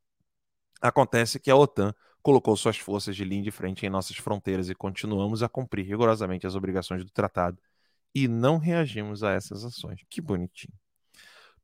Acontece 0.81 1.39
que 1.39 1.49
a 1.49 1.55
OTAN 1.55 1.93
colocou 2.21 2.55
suas 2.57 2.77
forças 2.77 3.15
de 3.15 3.23
linha 3.23 3.43
de 3.43 3.51
frente 3.51 3.85
em 3.85 3.89
nossas 3.89 4.17
fronteiras 4.17 4.69
e 4.69 4.75
continuamos 4.75 5.43
a 5.43 5.49
cumprir 5.49 5.85
rigorosamente 5.85 6.47
as 6.47 6.55
obrigações 6.55 7.03
do 7.03 7.11
tratado 7.11 7.61
e 8.13 8.27
não 8.27 8.57
reagimos 8.57 9.23
a 9.23 9.31
essas 9.31 9.63
ações. 9.63 10.01
Que 10.09 10.21
bonitinho. 10.21 10.73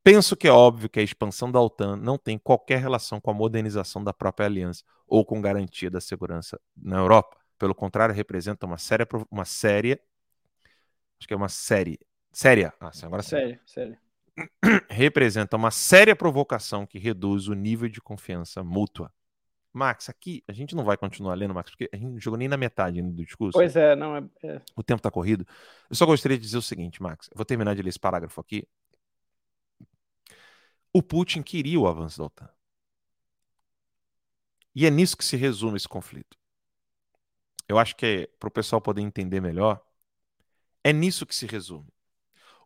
Penso 0.04 0.36
que 0.36 0.48
é 0.48 0.52
óbvio 0.52 0.88
que 0.88 0.98
a 0.98 1.02
expansão 1.02 1.50
da 1.50 1.60
OTAN 1.60 1.96
não 1.96 2.18
tem 2.18 2.36
qualquer 2.36 2.80
relação 2.80 3.20
com 3.20 3.30
a 3.30 3.34
modernização 3.34 4.02
da 4.02 4.12
própria 4.12 4.46
aliança 4.46 4.84
ou 5.06 5.24
com 5.24 5.40
garantia 5.40 5.90
da 5.90 6.00
segurança 6.00 6.60
na 6.76 6.98
Europa. 6.98 7.36
Pelo 7.58 7.74
contrário, 7.74 8.14
representa 8.14 8.66
uma 8.66 8.78
séria, 8.78 9.06
uma 9.30 9.44
séria, 9.44 10.00
acho 11.18 11.28
que 11.28 11.34
é 11.34 11.36
uma 11.36 11.48
série, 11.48 12.00
séria, 12.32 12.74
ah, 12.80 12.90
agora 13.02 13.22
séria, 13.22 13.60
séria. 13.64 13.98
Representa 14.90 15.56
uma 15.56 15.70
séria 15.70 16.16
provocação 16.16 16.86
que 16.86 16.98
reduz 16.98 17.48
o 17.48 17.54
nível 17.54 17.88
de 17.88 18.00
confiança 18.00 18.62
mútua. 18.62 19.12
Max, 19.72 20.08
aqui 20.08 20.44
a 20.46 20.52
gente 20.52 20.74
não 20.74 20.84
vai 20.84 20.96
continuar 20.96 21.34
lendo, 21.34 21.54
Max, 21.54 21.70
porque 21.70 21.88
a 21.92 21.96
gente 21.96 22.12
não 22.12 22.20
jogou 22.20 22.38
nem 22.38 22.48
na 22.48 22.58
metade 22.58 23.00
do 23.00 23.24
discurso. 23.24 23.52
Pois 23.52 23.74
é, 23.74 23.96
não 23.96 24.16
é. 24.16 24.24
é. 24.42 24.60
O 24.76 24.82
tempo 24.82 24.98
está 24.98 25.10
corrido. 25.10 25.46
Eu 25.88 25.96
só 25.96 26.04
gostaria 26.04 26.36
de 26.36 26.44
dizer 26.44 26.58
o 26.58 26.62
seguinte, 26.62 27.02
Max. 27.02 27.28
Eu 27.30 27.36
vou 27.36 27.44
terminar 27.44 27.74
de 27.74 27.82
ler 27.82 27.88
esse 27.88 27.98
parágrafo 27.98 28.40
aqui. 28.40 28.68
O 30.92 31.02
Putin 31.02 31.42
queria 31.42 31.80
o 31.80 31.88
avanço 31.88 32.18
da 32.18 32.24
OTAN. 32.24 32.50
E 34.74 34.86
é 34.86 34.90
nisso 34.90 35.16
que 35.16 35.24
se 35.24 35.36
resume 35.36 35.76
esse 35.76 35.88
conflito. 35.88 36.36
Eu 37.66 37.78
acho 37.78 37.96
que 37.96 38.04
é, 38.04 38.26
para 38.38 38.48
o 38.48 38.52
pessoal 38.52 38.80
poder 38.80 39.00
entender 39.00 39.40
melhor, 39.40 39.82
é 40.84 40.92
nisso 40.92 41.24
que 41.24 41.34
se 41.34 41.46
resume. 41.46 41.88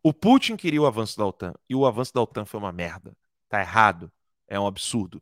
O 0.08 0.14
Putin 0.14 0.56
queria 0.56 0.80
o 0.80 0.86
avanço 0.86 1.18
da 1.18 1.26
OTAN 1.26 1.52
e 1.68 1.74
o 1.74 1.84
avanço 1.84 2.14
da 2.14 2.22
OTAN 2.22 2.44
foi 2.44 2.60
uma 2.60 2.70
merda. 2.70 3.12
Tá 3.48 3.60
errado. 3.60 4.12
É 4.46 4.56
um 4.56 4.64
absurdo. 4.64 5.20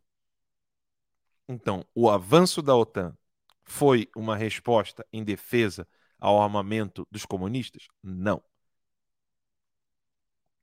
Então, 1.47 1.83
o 1.95 2.07
avanço 2.07 2.61
da 2.61 2.75
OTAN 2.75 3.17
foi 3.63 4.07
uma 4.15 4.37
resposta 4.37 5.03
em 5.11 5.23
defesa 5.23 5.87
ao 6.19 6.39
armamento 6.39 7.07
dos 7.09 7.25
comunistas? 7.25 7.87
Não. 8.03 8.43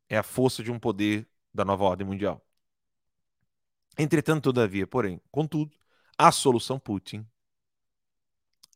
É 0.09 0.17
a 0.17 0.23
força 0.23 0.63
de 0.63 0.71
um 0.71 0.79
poder 0.79 1.29
da 1.53 1.65
nova 1.65 1.83
ordem 1.83 2.07
mundial. 2.07 2.47
Entretanto, 3.99 4.45
todavia, 4.45 4.87
porém, 4.87 5.21
contudo, 5.33 5.77
a 6.17 6.31
solução 6.31 6.79
Putin 6.79 7.27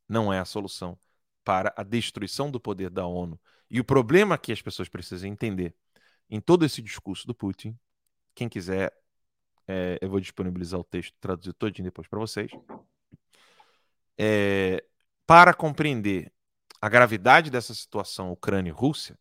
não 0.09 0.33
é 0.33 0.41
a 0.41 0.45
solução 0.45 0.99
para 1.45 1.73
a 1.77 1.85
destruição 1.85 2.51
do 2.51 2.59
poder 2.59 2.91
da 2.91 3.07
ONU. 3.07 3.41
E 3.71 3.81
o 3.81 3.85
problema 3.85 4.39
que 4.39 4.53
as 4.53 4.63
pessoas 4.63 4.89
precisam 4.89 5.29
entender 5.29 5.75
em 6.31 6.41
todo 6.41 6.65
esse 6.65 6.83
discurso 6.83 7.27
do 7.27 7.35
Putin, 7.35 7.77
quem 8.35 8.49
quiser, 8.49 8.93
é, 9.67 9.99
eu 10.01 10.09
vou 10.09 10.21
disponibilizar 10.21 10.79
o 10.79 10.85
texto, 10.85 11.15
traduzir 11.21 11.53
todinho 11.55 11.85
depois 11.85 12.07
para 12.09 12.19
vocês. 12.19 12.51
É, 14.19 14.85
para 15.27 15.53
compreender 15.53 16.33
a 16.81 16.89
gravidade 16.89 17.51
dessa 17.51 17.75
situação 17.75 18.31
Ucrânia 18.31 18.71
e 18.71 18.73
Rússia, 18.73 19.19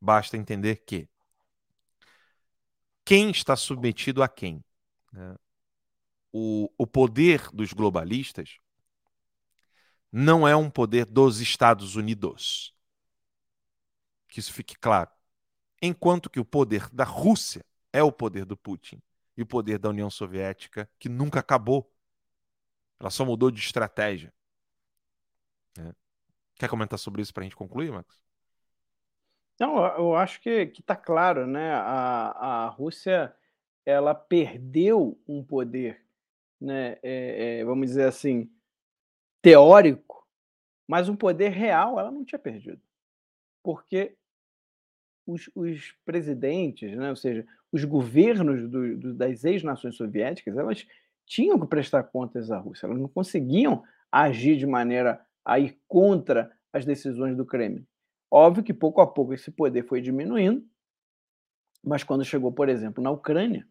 basta 0.00 0.36
entender 0.36 0.76
que 0.84 1.08
quem 3.04 3.30
está 3.30 3.56
submetido 3.56 4.22
a 4.22 4.28
quem? 4.28 4.62
Né? 5.12 5.34
O, 6.30 6.70
o 6.76 6.86
poder 6.86 7.50
dos 7.52 7.72
globalistas 7.72 8.58
não 10.12 10.46
é 10.46 10.54
um 10.54 10.70
poder 10.70 11.06
dos 11.06 11.40
Estados 11.40 11.96
Unidos. 11.96 12.74
Que 14.28 14.40
isso 14.40 14.52
fique 14.52 14.76
claro. 14.76 15.10
Enquanto 15.80 16.28
que 16.28 16.40
o 16.40 16.44
poder 16.44 16.88
da 16.90 17.04
Rússia 17.04 17.64
é 17.92 18.02
o 18.02 18.12
poder 18.12 18.44
do 18.44 18.56
Putin 18.56 19.00
e 19.36 19.42
o 19.42 19.46
poder 19.46 19.78
da 19.78 19.88
União 19.88 20.10
Soviética, 20.10 20.90
que 20.98 21.08
nunca 21.08 21.40
acabou. 21.40 21.90
Ela 22.98 23.10
só 23.10 23.24
mudou 23.24 23.50
de 23.50 23.60
estratégia. 23.60 24.32
É. 25.78 25.94
Quer 26.56 26.68
comentar 26.68 26.98
sobre 26.98 27.22
isso 27.22 27.32
para 27.32 27.42
a 27.42 27.44
gente 27.44 27.56
concluir, 27.56 27.92
Max? 27.92 28.20
Não, 29.60 29.84
eu 29.96 30.14
acho 30.14 30.40
que 30.40 30.72
está 30.78 30.96
claro, 30.96 31.46
né? 31.46 31.72
A, 31.72 32.64
a 32.64 32.68
Rússia 32.68 33.34
ela 33.86 34.14
perdeu 34.14 35.18
um 35.26 35.42
poder, 35.42 36.04
né? 36.60 36.98
É, 37.02 37.60
é, 37.60 37.64
vamos 37.64 37.86
dizer 37.86 38.08
assim, 38.08 38.52
teórico, 39.40 40.26
mas 40.86 41.08
um 41.08 41.16
poder 41.16 41.50
real 41.50 41.98
ela 41.98 42.10
não 42.10 42.24
tinha 42.24 42.38
perdido, 42.38 42.82
porque 43.62 44.17
os, 45.28 45.50
os 45.54 45.94
presidentes, 46.06 46.96
né? 46.96 47.10
Ou 47.10 47.16
seja, 47.16 47.46
os 47.70 47.84
governos 47.84 48.68
do, 48.68 48.96
do, 48.96 49.14
das 49.14 49.44
ex-nações 49.44 49.94
soviéticas, 49.94 50.56
elas 50.56 50.86
tinham 51.26 51.60
que 51.60 51.66
prestar 51.66 52.04
contas 52.04 52.50
à 52.50 52.58
Rússia, 52.58 52.86
elas 52.86 52.98
não 52.98 53.08
conseguiam 53.08 53.84
agir 54.10 54.56
de 54.56 54.66
maneira 54.66 55.20
a 55.44 55.58
ir 55.58 55.78
contra 55.86 56.50
as 56.72 56.86
decisões 56.86 57.36
do 57.36 57.44
Kremlin. 57.44 57.86
Óbvio 58.30 58.64
que 58.64 58.72
pouco 58.72 59.02
a 59.02 59.06
pouco 59.06 59.34
esse 59.34 59.50
poder 59.50 59.86
foi 59.86 60.00
diminuindo, 60.00 60.66
mas 61.84 62.02
quando 62.02 62.24
chegou, 62.24 62.50
por 62.50 62.68
exemplo, 62.68 63.02
na 63.02 63.10
Ucrânia, 63.10 63.66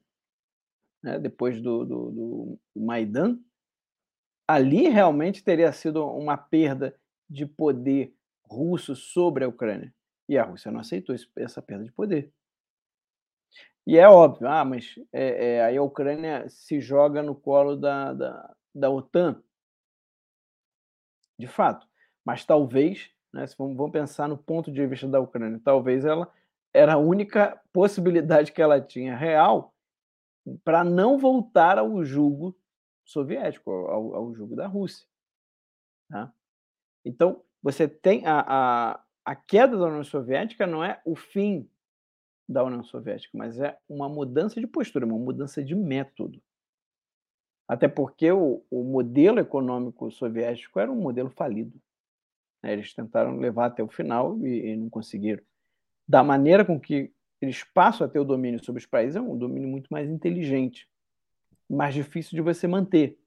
né, 1.04 1.18
depois 1.18 1.60
do, 1.60 1.84
do, 1.84 2.12
do 2.12 2.60
Maidan, 2.76 3.40
ali 4.48 4.88
realmente 4.90 5.44
teria 5.44 5.72
sido 5.72 6.06
uma 6.06 6.38
perda 6.38 6.96
de 7.30 7.46
poder 7.46 8.16
russo 8.46 8.96
sobre 8.96 9.44
a 9.44 9.48
Ucrânia. 9.48 9.94
E 10.28 10.38
a 10.38 10.44
Rússia 10.44 10.72
não 10.72 10.80
aceitou 10.80 11.16
essa 11.38 11.62
perda 11.62 11.84
de 11.84 11.92
poder. 11.92 12.32
E 13.86 13.98
é 13.98 14.08
óbvio, 14.08 14.50
ah, 14.50 14.66
mas 14.66 14.96
é, 15.14 15.56
é, 15.56 15.64
aí 15.64 15.78
a 15.78 15.82
Ucrânia 15.82 16.48
se 16.50 16.82
joga 16.82 17.24
no 17.24 17.34
colo 17.34 17.78
da, 17.78 18.14
da, 18.14 18.56
da 18.76 18.90
OTAN. 18.90 19.42
De 21.40 21.48
fato. 21.48 21.88
Mas 22.26 22.44
talvez, 22.44 23.10
né, 23.32 23.48
se 23.48 23.56
vamos, 23.58 23.78
vamos 23.78 23.94
pensar 23.94 24.28
no 24.28 24.38
ponto 24.38 24.70
de 24.70 24.86
vista 24.86 25.08
da 25.08 25.22
Ucrânia, 25.22 25.62
talvez 25.64 26.04
ela 26.04 26.30
era 26.74 26.96
a 26.96 26.98
única 26.98 27.62
possibilidade 27.72 28.52
que 28.52 28.62
ela 28.62 28.82
tinha 28.82 29.16
real 29.16 29.74
para 30.64 30.84
não 30.84 31.18
voltar 31.18 31.78
ao 31.78 32.04
jugo 32.04 32.58
soviético, 33.06 33.72
ao, 33.72 34.16
ao 34.16 34.36
jugo 34.36 34.56
da 34.56 34.68
Rússia. 34.68 35.08
Tá? 36.10 36.34
Então, 37.06 37.42
você 37.64 37.88
tem 37.88 38.26
a, 38.26 38.44
a, 38.46 39.04
a 39.28 39.36
queda 39.36 39.78
da 39.78 39.88
União 39.88 40.06
Soviética 40.06 40.66
não 40.66 40.82
é 40.82 41.02
o 41.04 41.14
fim 41.14 41.70
da 42.48 42.64
União 42.64 42.82
Soviética, 42.82 43.38
mas 43.38 43.60
é 43.60 43.78
uma 43.90 44.08
mudança 44.08 44.58
de 44.58 44.66
postura, 44.66 45.06
uma 45.06 45.20
mudança 45.20 45.62
de 45.62 45.76
método. 45.76 46.42
Até 47.68 47.90
porque 47.90 48.32
o, 48.32 48.64
o 48.72 48.86
modelo 48.86 49.40
econômico 49.40 50.10
soviético 50.10 50.80
era 50.80 50.90
um 50.90 50.96
modelo 50.96 51.30
falido. 51.30 51.78
Né? 52.64 52.72
Eles 52.72 52.94
tentaram 52.94 53.36
levar 53.36 53.66
até 53.66 53.84
o 53.84 53.90
final 53.90 54.40
e, 54.48 54.70
e 54.70 54.78
não 54.78 54.90
conseguiram. 54.90 55.44
Da 56.08 56.24
maneira 56.24 56.64
com 56.64 56.80
que 56.80 57.12
eles 57.42 57.66
passam 57.66 58.08
a 58.08 58.10
ter 58.10 58.20
o 58.20 58.26
domínio 58.26 58.64
sobre 58.64 58.80
os 58.80 58.86
países, 58.86 59.18
é 59.18 59.22
um 59.22 59.38
domínio 59.38 59.68
muito 59.68 59.90
mais 59.90 60.10
inteligente, 60.10 60.90
mais 61.70 61.94
difícil 61.94 62.34
de 62.34 62.42
você 62.42 62.66
manter. 62.66 63.20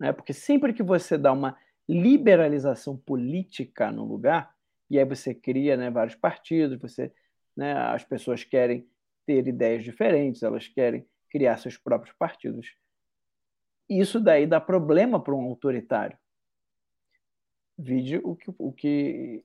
Né? 0.00 0.14
Porque 0.14 0.32
sempre 0.32 0.72
que 0.72 0.82
você 0.82 1.18
dá 1.18 1.30
uma 1.30 1.58
liberalização 1.86 2.96
política 2.96 3.92
no 3.92 4.06
lugar, 4.06 4.55
e 4.90 4.98
aí 4.98 5.04
você 5.04 5.34
cria 5.34 5.76
né, 5.76 5.90
vários 5.90 6.14
partidos, 6.14 6.78
você, 6.78 7.12
né, 7.56 7.72
as 7.72 8.04
pessoas 8.04 8.44
querem 8.44 8.88
ter 9.26 9.46
ideias 9.46 9.82
diferentes, 9.82 10.42
elas 10.42 10.68
querem 10.68 11.06
criar 11.30 11.56
seus 11.58 11.76
próprios 11.76 12.14
partidos. 12.16 12.76
Isso 13.88 14.20
daí 14.20 14.46
dá 14.46 14.60
problema 14.60 15.22
para 15.22 15.34
um 15.34 15.44
autoritário. 15.44 16.16
Vide 17.78 18.20
o 18.22 18.34
que, 18.34 18.54
o 18.58 18.72
que 18.72 19.44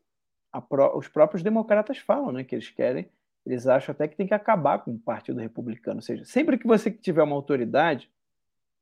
os 0.96 1.08
próprios 1.08 1.44
democratas 1.44 1.98
falam, 1.98 2.32
né, 2.32 2.44
que 2.44 2.56
eles 2.56 2.70
querem, 2.70 3.10
eles 3.46 3.68
acham 3.68 3.94
até 3.94 4.08
que 4.08 4.16
tem 4.16 4.28
que 4.28 4.34
acabar 4.34 4.80
com 4.80 4.92
o 4.92 5.00
Partido 5.00 5.40
Republicano. 5.40 5.98
Ou 5.98 6.02
seja, 6.02 6.24
sempre 6.26 6.58
que 6.58 6.68
você 6.68 6.92
tiver 6.92 7.24
uma 7.24 7.36
autoridade, 7.36 8.12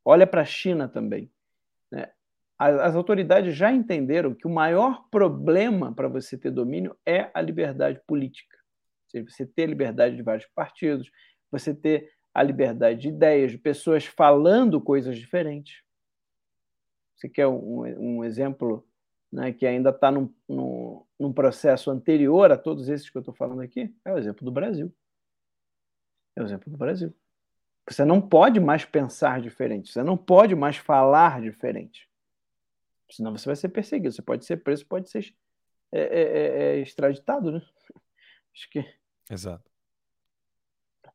olha 0.04 0.28
para 0.28 0.42
a 0.42 0.46
China 0.46 0.88
também. 0.88 1.32
As 2.60 2.94
autoridades 2.94 3.56
já 3.56 3.72
entenderam 3.72 4.36
que 4.36 4.46
o 4.46 4.50
maior 4.50 5.08
problema 5.10 5.94
para 5.94 6.10
você 6.10 6.38
ter 6.38 6.52
domínio 6.52 6.94
é 7.06 7.32
a 7.34 7.40
liberdade 7.40 8.02
política. 8.06 8.58
Ou 9.06 9.12
seja, 9.12 9.26
você 9.30 9.46
ter 9.46 9.66
liberdade 9.66 10.18
de 10.18 10.22
vários 10.22 10.46
partidos, 10.48 11.10
você 11.50 11.74
ter 11.74 12.12
a 12.34 12.44
liberdade 12.44 13.00
de 13.00 13.08
ideias, 13.08 13.54
de 13.54 13.58
pessoas 13.58 14.06
falando 14.06 14.82
coisas 14.82 15.18
diferentes. 15.18 15.82
Você 17.16 17.30
quer 17.30 17.48
um, 17.48 17.84
um 17.98 18.24
exemplo 18.26 18.86
né, 19.32 19.54
que 19.54 19.66
ainda 19.66 19.92
está 19.92 20.12
num, 20.12 20.30
num, 20.48 21.06
num, 21.18 21.32
processo 21.32 21.90
anterior 21.90 22.52
a 22.52 22.58
todos 22.58 22.90
esses 22.90 23.10
que 23.10 23.18
eu 23.18 23.22
estou 23.22 23.34
falando 23.34 23.62
aqui? 23.62 23.96
É 24.04 24.12
o 24.12 24.18
exemplo 24.18 24.44
do 24.44 24.52
Brasil. 24.52 24.94
É 26.36 26.42
o 26.42 26.46
exemplo 26.46 26.70
do 26.70 26.78
Brasil. 26.78 27.14
Você 27.88 28.04
não 28.04 28.20
pode 28.20 28.60
mais 28.60 28.84
pensar 28.84 29.40
diferente, 29.40 29.94
você 29.94 30.04
não 30.04 30.18
pode 30.18 30.56
mais 30.56 30.76
falar 30.76 31.42
diferente. 31.42 32.09
Senão 33.12 33.32
você 33.32 33.46
vai 33.46 33.56
ser 33.56 33.70
perseguido. 33.70 34.14
Você 34.14 34.22
pode 34.22 34.46
ser 34.46 34.58
preso, 34.58 34.86
pode 34.86 35.10
ser 35.10 35.34
é, 35.92 36.00
é, 36.00 36.22
é, 36.22 36.78
é 36.78 36.80
extraditado, 36.80 37.52
né? 37.52 37.62
Acho 38.54 38.70
que. 38.70 38.86
Exato. 39.30 39.70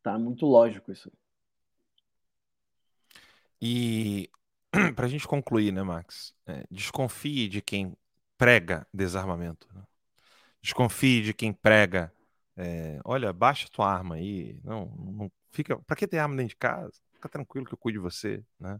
Tá 0.02 0.18
muito 0.18 0.44
lógico 0.44 0.92
isso. 0.92 1.10
E 3.60 4.30
para 4.94 5.06
a 5.06 5.08
gente 5.08 5.26
concluir, 5.26 5.72
né, 5.72 5.82
Max? 5.82 6.34
É, 6.46 6.64
desconfie 6.70 7.48
de 7.48 7.62
quem 7.62 7.96
prega 8.36 8.86
desarmamento. 8.92 9.66
Né? 9.72 9.82
Desconfie 10.60 11.22
de 11.22 11.32
quem 11.32 11.52
prega. 11.52 12.12
É, 12.56 13.00
olha, 13.04 13.32
baixa 13.32 13.68
tua 13.70 13.90
arma 13.90 14.16
aí. 14.16 14.60
Não, 14.62 14.86
não 14.96 15.32
fica. 15.50 15.78
Para 15.78 15.96
que 15.96 16.06
ter 16.06 16.18
arma 16.18 16.36
dentro 16.36 16.50
de 16.50 16.56
casa? 16.56 16.92
Fica 17.14 17.28
tranquilo 17.28 17.66
que 17.66 17.72
eu 17.72 17.78
cuido 17.78 17.98
de 17.98 18.02
você, 18.02 18.44
né? 18.60 18.78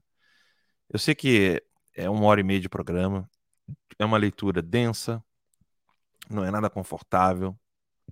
Eu 0.91 0.99
sei 0.99 1.15
que 1.15 1.63
é 1.95 2.09
uma 2.11 2.25
hora 2.27 2.41
e 2.41 2.45
meia 2.45 2.61
de 2.61 2.69
programa. 2.69 3.29
É 3.99 4.05
uma 4.05 4.19
leitura 4.19 4.61
densa, 4.61 5.23
não 6.31 6.45
é 6.45 6.51
nada 6.51 6.69
confortável, 6.69 7.59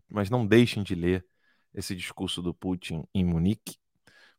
mas 0.08 0.30
não 0.30 0.46
deixem 0.46 0.82
de 0.82 0.94
ler 0.94 1.26
esse 1.74 1.94
discurso 1.96 2.42
do 2.42 2.54
Putin 2.54 3.04
em 3.14 3.24
Munique, 3.24 3.76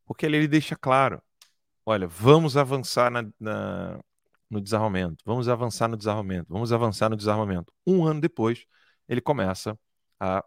porque 0.06 0.26
ele, 0.26 0.48
deixa 0.48 0.76
claro: 0.76 1.22
olha, 1.86 2.08
vamos 2.08 2.58
avançar 2.58 3.12
na, 3.12 3.24
na, 3.40 4.00
no 4.50 4.62
desarmamento, 4.62 5.24
vamos 5.26 5.50
avançar 5.50 5.88
no 5.88 5.98
desarmamento, 5.98 6.48
vamos 6.52 6.72
avançar 6.72 7.10
no 7.10 7.18
desarmamento. 7.18 7.74
Um 7.86 8.06
ano 8.06 8.22
depois, 8.22 8.66
ele 9.08 9.22
começa 9.22 9.78
a 10.20 10.44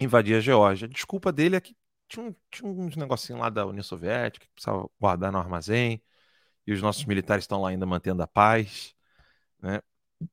invadir 0.00 0.36
a 0.36 0.40
Geórgia. 0.40 0.88
Desculpa 0.88 1.32
dele 1.32 1.56
é 1.56 1.60
que 1.60 1.76
tinha, 2.08 2.34
tinha 2.50 2.68
uns 2.70 2.96
negocinhos 2.96 3.40
lá 3.40 3.50
da 3.50 3.66
União 3.66 3.82
Soviética 3.82 4.46
que 4.46 4.52
precisava 4.52 4.88
guardar 5.00 5.32
no 5.32 5.38
armazém 5.38 6.02
e 6.66 6.72
os 6.72 6.82
nossos 6.82 7.04
militares 7.04 7.44
estão 7.44 7.62
lá 7.62 7.70
ainda 7.70 7.86
mantendo 7.86 8.22
a 8.22 8.26
paz. 8.26 8.94
Né? 9.60 9.80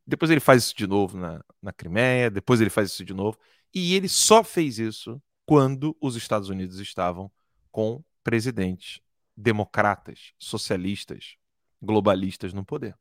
Depois 0.05 0.29
ele 0.31 0.39
faz 0.39 0.63
isso 0.63 0.75
de 0.75 0.87
novo 0.87 1.17
na, 1.17 1.43
na 1.61 1.73
Crimeia, 1.73 2.29
depois 2.29 2.61
ele 2.61 2.69
faz 2.69 2.89
isso 2.91 3.05
de 3.05 3.13
novo. 3.13 3.37
E 3.73 3.95
ele 3.95 4.09
só 4.09 4.43
fez 4.43 4.79
isso 4.79 5.21
quando 5.45 5.95
os 6.01 6.15
Estados 6.15 6.49
Unidos 6.49 6.79
estavam 6.79 7.31
com 7.71 8.03
presidentes 8.23 9.01
democratas, 9.35 10.33
socialistas, 10.37 11.37
globalistas 11.81 12.53
no 12.53 12.65
poder. 12.65 12.97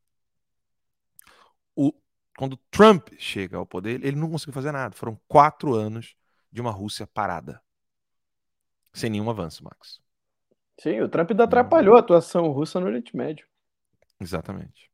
O, 1.74 1.92
quando 2.36 2.56
Trump 2.70 3.08
chega 3.18 3.56
ao 3.56 3.66
poder, 3.66 4.04
ele 4.04 4.16
não 4.16 4.30
conseguiu 4.30 4.52
fazer 4.52 4.70
nada. 4.70 4.94
Foram 4.94 5.20
quatro 5.26 5.74
anos 5.74 6.14
de 6.52 6.60
uma 6.60 6.70
Rússia 6.70 7.06
parada. 7.06 7.60
Sem 8.92 9.10
nenhum 9.10 9.28
avanço, 9.28 9.64
Max. 9.64 10.00
Sim, 10.78 11.00
o 11.00 11.08
Trump 11.08 11.30
ainda 11.30 11.44
atrapalhou 11.44 11.96
a 11.96 12.00
atuação 12.00 12.50
russa 12.50 12.78
no 12.78 12.86
Oriente 12.86 13.16
Médio. 13.16 13.46
Exatamente. 14.20 14.90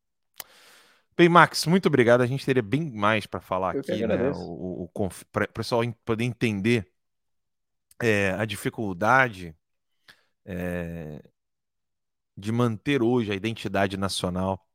Bem, 1.17 1.29
Max, 1.29 1.67
muito 1.67 1.87
obrigado. 1.87 2.23
A 2.23 2.27
gente 2.27 2.45
teria 2.45 2.63
bem 2.63 2.91
mais 2.91 3.27
para 3.27 3.41
falar 3.41 3.75
Eu 3.75 3.81
aqui, 3.81 4.07
né? 4.07 4.31
O, 4.31 4.85
o, 4.85 4.91
o 4.95 5.09
para 5.31 5.45
o 5.45 5.53
pessoal 5.53 5.83
poder 6.05 6.25
entender 6.25 6.89
é, 8.01 8.31
a 8.33 8.45
dificuldade 8.45 9.55
é, 10.45 11.23
de 12.37 12.51
manter 12.51 13.03
hoje 13.03 13.31
a 13.31 13.35
identidade 13.35 13.97
nacional 13.97 14.67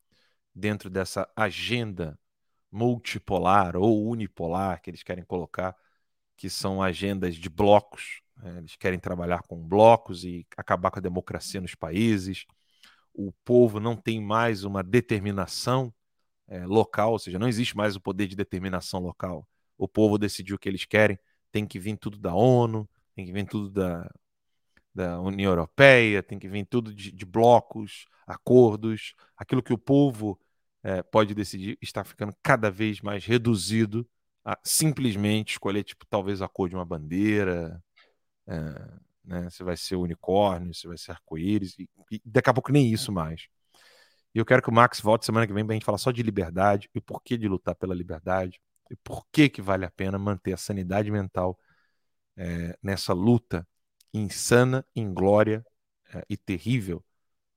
dentro 0.54 0.90
dessa 0.90 1.30
agenda 1.36 2.18
multipolar 2.72 3.76
ou 3.76 4.08
unipolar 4.08 4.82
que 4.82 4.90
eles 4.90 5.04
querem 5.04 5.24
colocar, 5.24 5.76
que 6.36 6.50
são 6.50 6.82
agendas 6.82 7.36
de 7.36 7.50
blocos 7.50 8.22
eles 8.43 8.76
querem 8.76 8.99
trabalhar 8.99 9.41
com 9.43 9.57
blocos 9.57 10.23
e 10.23 10.45
acabar 10.55 10.91
com 10.91 10.99
a 10.99 11.01
democracia 11.01 11.61
nos 11.61 11.76
países. 11.76 12.45
O 13.14 13.31
povo 13.43 13.80
não 13.80 13.95
tem 13.95 14.22
mais 14.22 14.64
uma 14.64 14.84
determinação 14.84 15.93
é, 16.47 16.65
local, 16.65 17.14
ou 17.14 17.19
seja, 17.19 17.39
não 17.39 17.47
existe 17.47 17.76
mais 17.76 17.95
o 17.95 18.01
poder 18.01 18.27
de 18.27 18.35
determinação 18.35 18.99
local. 18.99 19.47
O 19.77 19.88
povo 19.88 20.18
decidiu 20.18 20.55
o 20.55 20.59
que 20.59 20.69
eles 20.69 20.85
querem, 20.85 21.19
tem 21.51 21.65
que 21.65 21.80
vir 21.80 21.97
tudo 21.97 22.18
da 22.18 22.34
ONU, 22.34 22.88
tem 23.15 23.26
que 23.26 23.31
vir 23.31 23.47
tudo 23.47 23.69
da, 23.69 24.09
da 24.93 25.19
União 25.22 25.51
Europeia, 25.51 26.23
tem 26.23 26.39
que 26.39 26.47
vir 26.47 26.65
tudo 26.65 26.93
de, 26.93 27.11
de 27.11 27.26
blocos, 27.26 28.05
acordos. 28.26 29.14
Aquilo 29.35 29.64
que 29.64 29.73
o 29.73 29.77
povo 29.77 30.39
é, 30.84 31.03
pode 31.03 31.34
decidir 31.34 31.77
está 31.81 32.03
ficando 32.03 32.35
cada 32.41 32.72
vez 32.72 33.01
mais 33.01 33.26
reduzido 33.26 34.07
a 34.45 34.57
simplesmente 34.64 35.51
escolher, 35.51 35.84
tipo, 35.84 36.05
talvez 36.05 36.41
a 36.41 36.47
cor 36.47 36.69
de 36.69 36.76
uma 36.76 36.85
bandeira, 36.85 37.84
é, 38.48 39.07
né? 39.28 39.49
Se 39.49 39.64
vai 39.64 39.76
ser 39.78 39.95
unicórnio, 39.95 40.74
se 40.74 40.88
vai 40.88 40.98
ser 40.98 41.11
arco-íris, 41.11 41.78
e, 41.78 41.90
e, 42.11 42.22
daqui 42.26 42.49
a 42.49 42.53
pouco 42.53 42.72
nem 42.72 42.91
isso 42.91 43.11
mais. 43.11 43.48
E 44.34 44.40
eu 44.40 44.45
quero 44.45 44.61
que 44.61 44.69
o 44.69 44.74
Max 44.74 45.02
volte 45.02 45.26
semana 45.26 45.45
que 45.48 45.53
vem 45.53 45.65
para 45.65 45.74
a 45.74 45.76
gente 45.76 45.86
falar 45.86 45.98
só 45.98 46.11
de 46.11 46.24
liberdade 46.24 46.90
e 46.95 47.02
por 47.02 47.22
que 47.24 47.38
de 47.38 47.48
lutar 47.48 47.76
pela 47.76 47.94
liberdade 47.95 48.60
e 48.90 48.95
por 48.95 49.26
que 49.32 49.49
que 49.49 49.61
vale 49.61 49.86
a 49.86 49.91
pena 49.91 50.18
manter 50.18 50.53
a 50.53 50.57
sanidade 50.57 51.11
mental 51.11 51.60
é, 52.38 52.78
nessa 52.82 53.14
luta 53.14 53.68
insana, 54.14 54.86
inglória 54.95 55.65
é, 56.14 56.24
e 56.30 56.38
terrível 56.38 57.03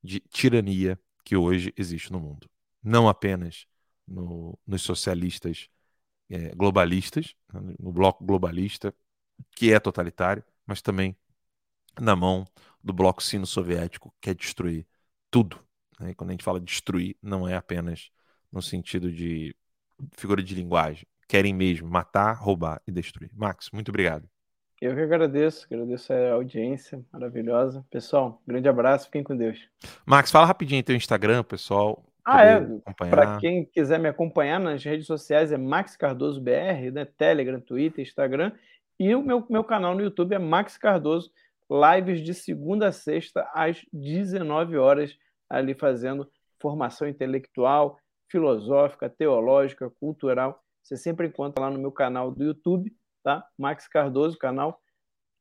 de 0.03 0.21
tirania 0.21 0.99
que 1.25 1.37
hoje 1.37 1.73
existe 1.77 2.11
no 2.13 2.21
mundo. 2.21 2.49
Não 2.83 3.09
apenas 3.09 3.67
no, 4.07 4.59
nos 4.67 4.83
socialistas 4.83 5.69
é, 6.29 6.55
globalistas, 6.55 7.35
né, 7.53 7.75
no 7.79 7.93
bloco 7.93 8.25
globalista, 8.25 8.95
que 9.53 9.73
é 9.73 9.79
totalitário, 9.79 10.43
mas 10.71 10.81
também 10.81 11.17
na 12.01 12.15
mão 12.15 12.47
do 12.83 12.93
bloco 12.93 13.21
sino-soviético, 13.21 14.15
que 14.21 14.31
é 14.31 14.35
destruir 14.35 14.87
tudo. 15.29 15.59
Né? 15.99 16.11
E 16.11 16.15
quando 16.15 16.31
a 16.31 16.33
gente 16.33 16.45
fala 16.45 16.61
destruir, 16.61 17.17
não 17.21 17.47
é 17.47 17.57
apenas 17.57 18.09
no 18.53 18.63
sentido 18.63 19.11
de 19.11 19.53
figura 20.13 20.41
de 20.41 20.55
linguagem. 20.55 21.05
Querem 21.27 21.53
mesmo 21.53 21.89
matar, 21.89 22.35
roubar 22.35 22.81
e 22.87 22.93
destruir. 22.93 23.33
Max, 23.35 23.69
muito 23.73 23.89
obrigado. 23.89 24.31
Eu 24.81 24.95
que 24.95 25.01
agradeço, 25.01 25.67
agradeço 25.69 26.13
a 26.13 26.35
audiência 26.35 27.05
maravilhosa. 27.13 27.85
Pessoal, 27.91 28.41
grande 28.47 28.69
abraço, 28.69 29.07
fiquem 29.07 29.25
com 29.25 29.37
Deus. 29.37 29.69
Max, 30.07 30.31
fala 30.31 30.47
rapidinho 30.47 30.85
teu 30.85 30.95
Instagram, 30.95 31.43
pessoal. 31.43 32.05
Ah, 32.25 32.45
é. 32.45 32.61
Para 33.11 33.39
quem 33.39 33.65
quiser 33.65 33.99
me 33.99 34.09
acompanhar 34.09 34.61
nas 34.61 34.85
redes 34.85 35.07
sociais 35.07 35.51
é 35.51 35.59
Max 35.59 35.97
Cardoso 35.97 36.41
BR, 36.41 36.93
né? 36.93 37.05
Telegram, 37.05 37.61
Twitter, 37.61 38.05
Instagram. 38.05 38.53
E 39.01 39.15
o 39.15 39.23
meu, 39.23 39.47
meu 39.49 39.65
canal 39.65 39.95
no 39.95 40.03
YouTube 40.03 40.35
é 40.35 40.39
Max 40.39 40.77
Cardoso, 40.77 41.33
lives 41.71 42.21
de 42.21 42.35
segunda 42.35 42.89
a 42.89 42.93
sexta 42.93 43.51
às 43.55 43.81
19 43.91 44.77
horas, 44.77 45.17
ali 45.49 45.73
fazendo 45.73 46.31
formação 46.61 47.09
intelectual, 47.09 47.99
filosófica, 48.31 49.09
teológica, 49.09 49.89
cultural. 49.89 50.63
Você 50.83 50.99
sempre 50.99 51.29
encontra 51.29 51.65
lá 51.65 51.71
no 51.71 51.79
meu 51.79 51.91
canal 51.91 52.31
do 52.31 52.45
YouTube, 52.45 52.95
tá? 53.23 53.43
Max 53.57 53.89
Cardoso, 53.89 54.37
canal. 54.37 54.79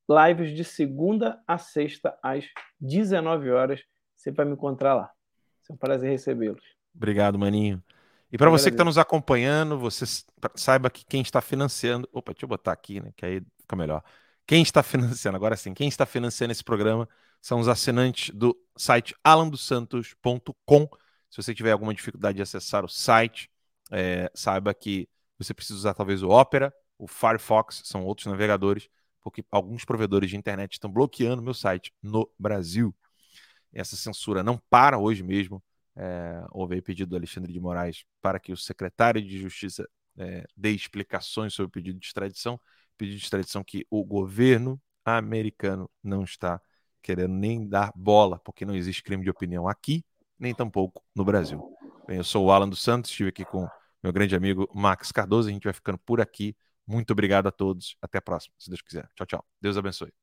Lives 0.10 0.56
de 0.56 0.64
segunda 0.64 1.38
a 1.46 1.58
sexta 1.58 2.18
às 2.24 2.46
19 2.80 3.52
horas. 3.52 3.82
Você 4.16 4.32
vai 4.32 4.46
me 4.46 4.54
encontrar 4.54 4.94
lá. 4.94 5.12
É 5.70 5.74
um 5.74 5.78
prazer 5.78 6.10
recebê-los. 6.10 6.64
Obrigado, 6.96 7.38
Maninho. 7.38 7.84
E 8.32 8.38
para 8.38 8.50
você 8.50 8.70
que 8.70 8.76
está 8.76 8.86
nos 8.86 8.98
acompanhando, 8.98 9.80
você 9.80 10.06
saiba 10.56 10.90
que 10.90 11.04
quem 11.06 11.22
está 11.22 11.42
financiando. 11.42 12.08
Opa, 12.14 12.32
deixa 12.32 12.46
eu 12.46 12.50
botar 12.50 12.72
aqui, 12.72 13.00
né? 13.00 13.12
Que 13.16 13.26
aí 13.26 13.42
fica 13.62 13.76
melhor. 13.76 14.04
Quem 14.46 14.62
está 14.62 14.82
financiando, 14.84 15.36
agora 15.36 15.56
sim, 15.56 15.74
quem 15.74 15.88
está 15.88 16.06
financiando 16.06 16.52
esse 16.52 16.64
programa 16.64 17.10
são 17.42 17.60
os 17.60 17.68
assinantes 17.68 18.36
do 18.36 18.56
site 18.78 19.16
alandosantos.com. 19.24 20.90
Se 21.30 21.38
você 21.42 21.54
tiver 21.54 21.72
alguma 21.72 21.94
dificuldade 21.94 22.36
de 22.36 22.42
acessar 22.42 22.84
o 22.84 22.90
site, 22.90 23.50
é, 23.92 24.30
saiba 24.34 24.74
que 24.74 25.08
você 25.38 25.54
precisa 25.54 25.78
usar 25.78 25.94
talvez 25.94 26.22
o 26.22 26.30
Opera, 26.30 26.74
o 26.98 27.08
Firefox, 27.08 27.82
são 27.86 28.04
outros 28.04 28.28
navegadores, 28.28 28.90
porque 29.22 29.44
alguns 29.52 29.86
provedores 29.86 30.30
de 30.30 30.38
internet 30.38 30.74
estão 30.74 30.92
bloqueando 30.92 31.42
meu 31.42 31.54
site 31.54 31.94
no 32.02 32.30
Brasil. 32.38 32.94
Essa 33.72 33.96
censura 33.96 34.44
não 34.44 34.58
para 34.70 34.98
hoje 34.98 35.24
mesmo. 35.24 35.64
É, 36.02 36.46
houve 36.52 36.76
aí 36.76 36.82
pedido 36.82 37.10
do 37.10 37.18
Alexandre 37.18 37.52
de 37.52 37.60
Moraes 37.60 38.06
para 38.22 38.40
que 38.40 38.54
o 38.54 38.58
secretário 38.58 39.22
de 39.22 39.38
Justiça 39.38 39.86
é, 40.18 40.46
dê 40.56 40.72
explicações 40.72 41.54
sobre 41.54 41.68
o 41.68 41.72
pedido 41.72 42.00
de 42.00 42.06
extradição. 42.06 42.60
Pedido 42.98 43.18
de 43.18 43.24
extradição 43.24 43.64
que 43.64 43.86
o 43.90 44.06
governo 44.06 44.82
americano 45.04 45.90
não 46.02 46.24
está 46.24 46.62
querendo 47.02 47.34
nem 47.34 47.68
dar 47.68 47.92
bola, 47.94 48.40
porque 48.40 48.66
não 48.66 48.76
existe 48.76 49.04
crime 49.04 49.24
de 49.24 49.30
opinião 49.30 49.68
aqui, 49.68 50.04
nem 50.38 50.56
tampouco 50.56 51.04
no 51.14 51.26
Brasil. 51.26 51.62
Bem, 52.08 52.18
eu 52.18 52.24
sou 52.24 52.46
o 52.46 52.52
Alan 52.52 52.70
dos 52.70 52.82
Santos, 52.82 53.12
estive 53.12 53.30
aqui 53.30 53.44
com 53.44 53.68
meu 54.02 54.14
grande 54.14 54.36
amigo 54.36 54.70
Max 54.74 55.12
Cardoso. 55.12 55.50
A 55.50 55.52
gente 55.52 55.64
vai 55.64 55.74
ficando 55.74 55.98
por 55.98 56.22
aqui. 56.22 56.56
Muito 56.88 57.12
obrigado 57.12 57.48
a 57.48 57.52
todos. 57.52 57.98
Até 58.02 58.18
a 58.20 58.22
próxima, 58.22 58.54
se 58.58 58.70
Deus 58.70 58.82
quiser. 58.82 59.10
Tchau, 59.16 59.28
tchau. 59.28 59.46
Deus 59.62 59.78
abençoe. 59.78 60.14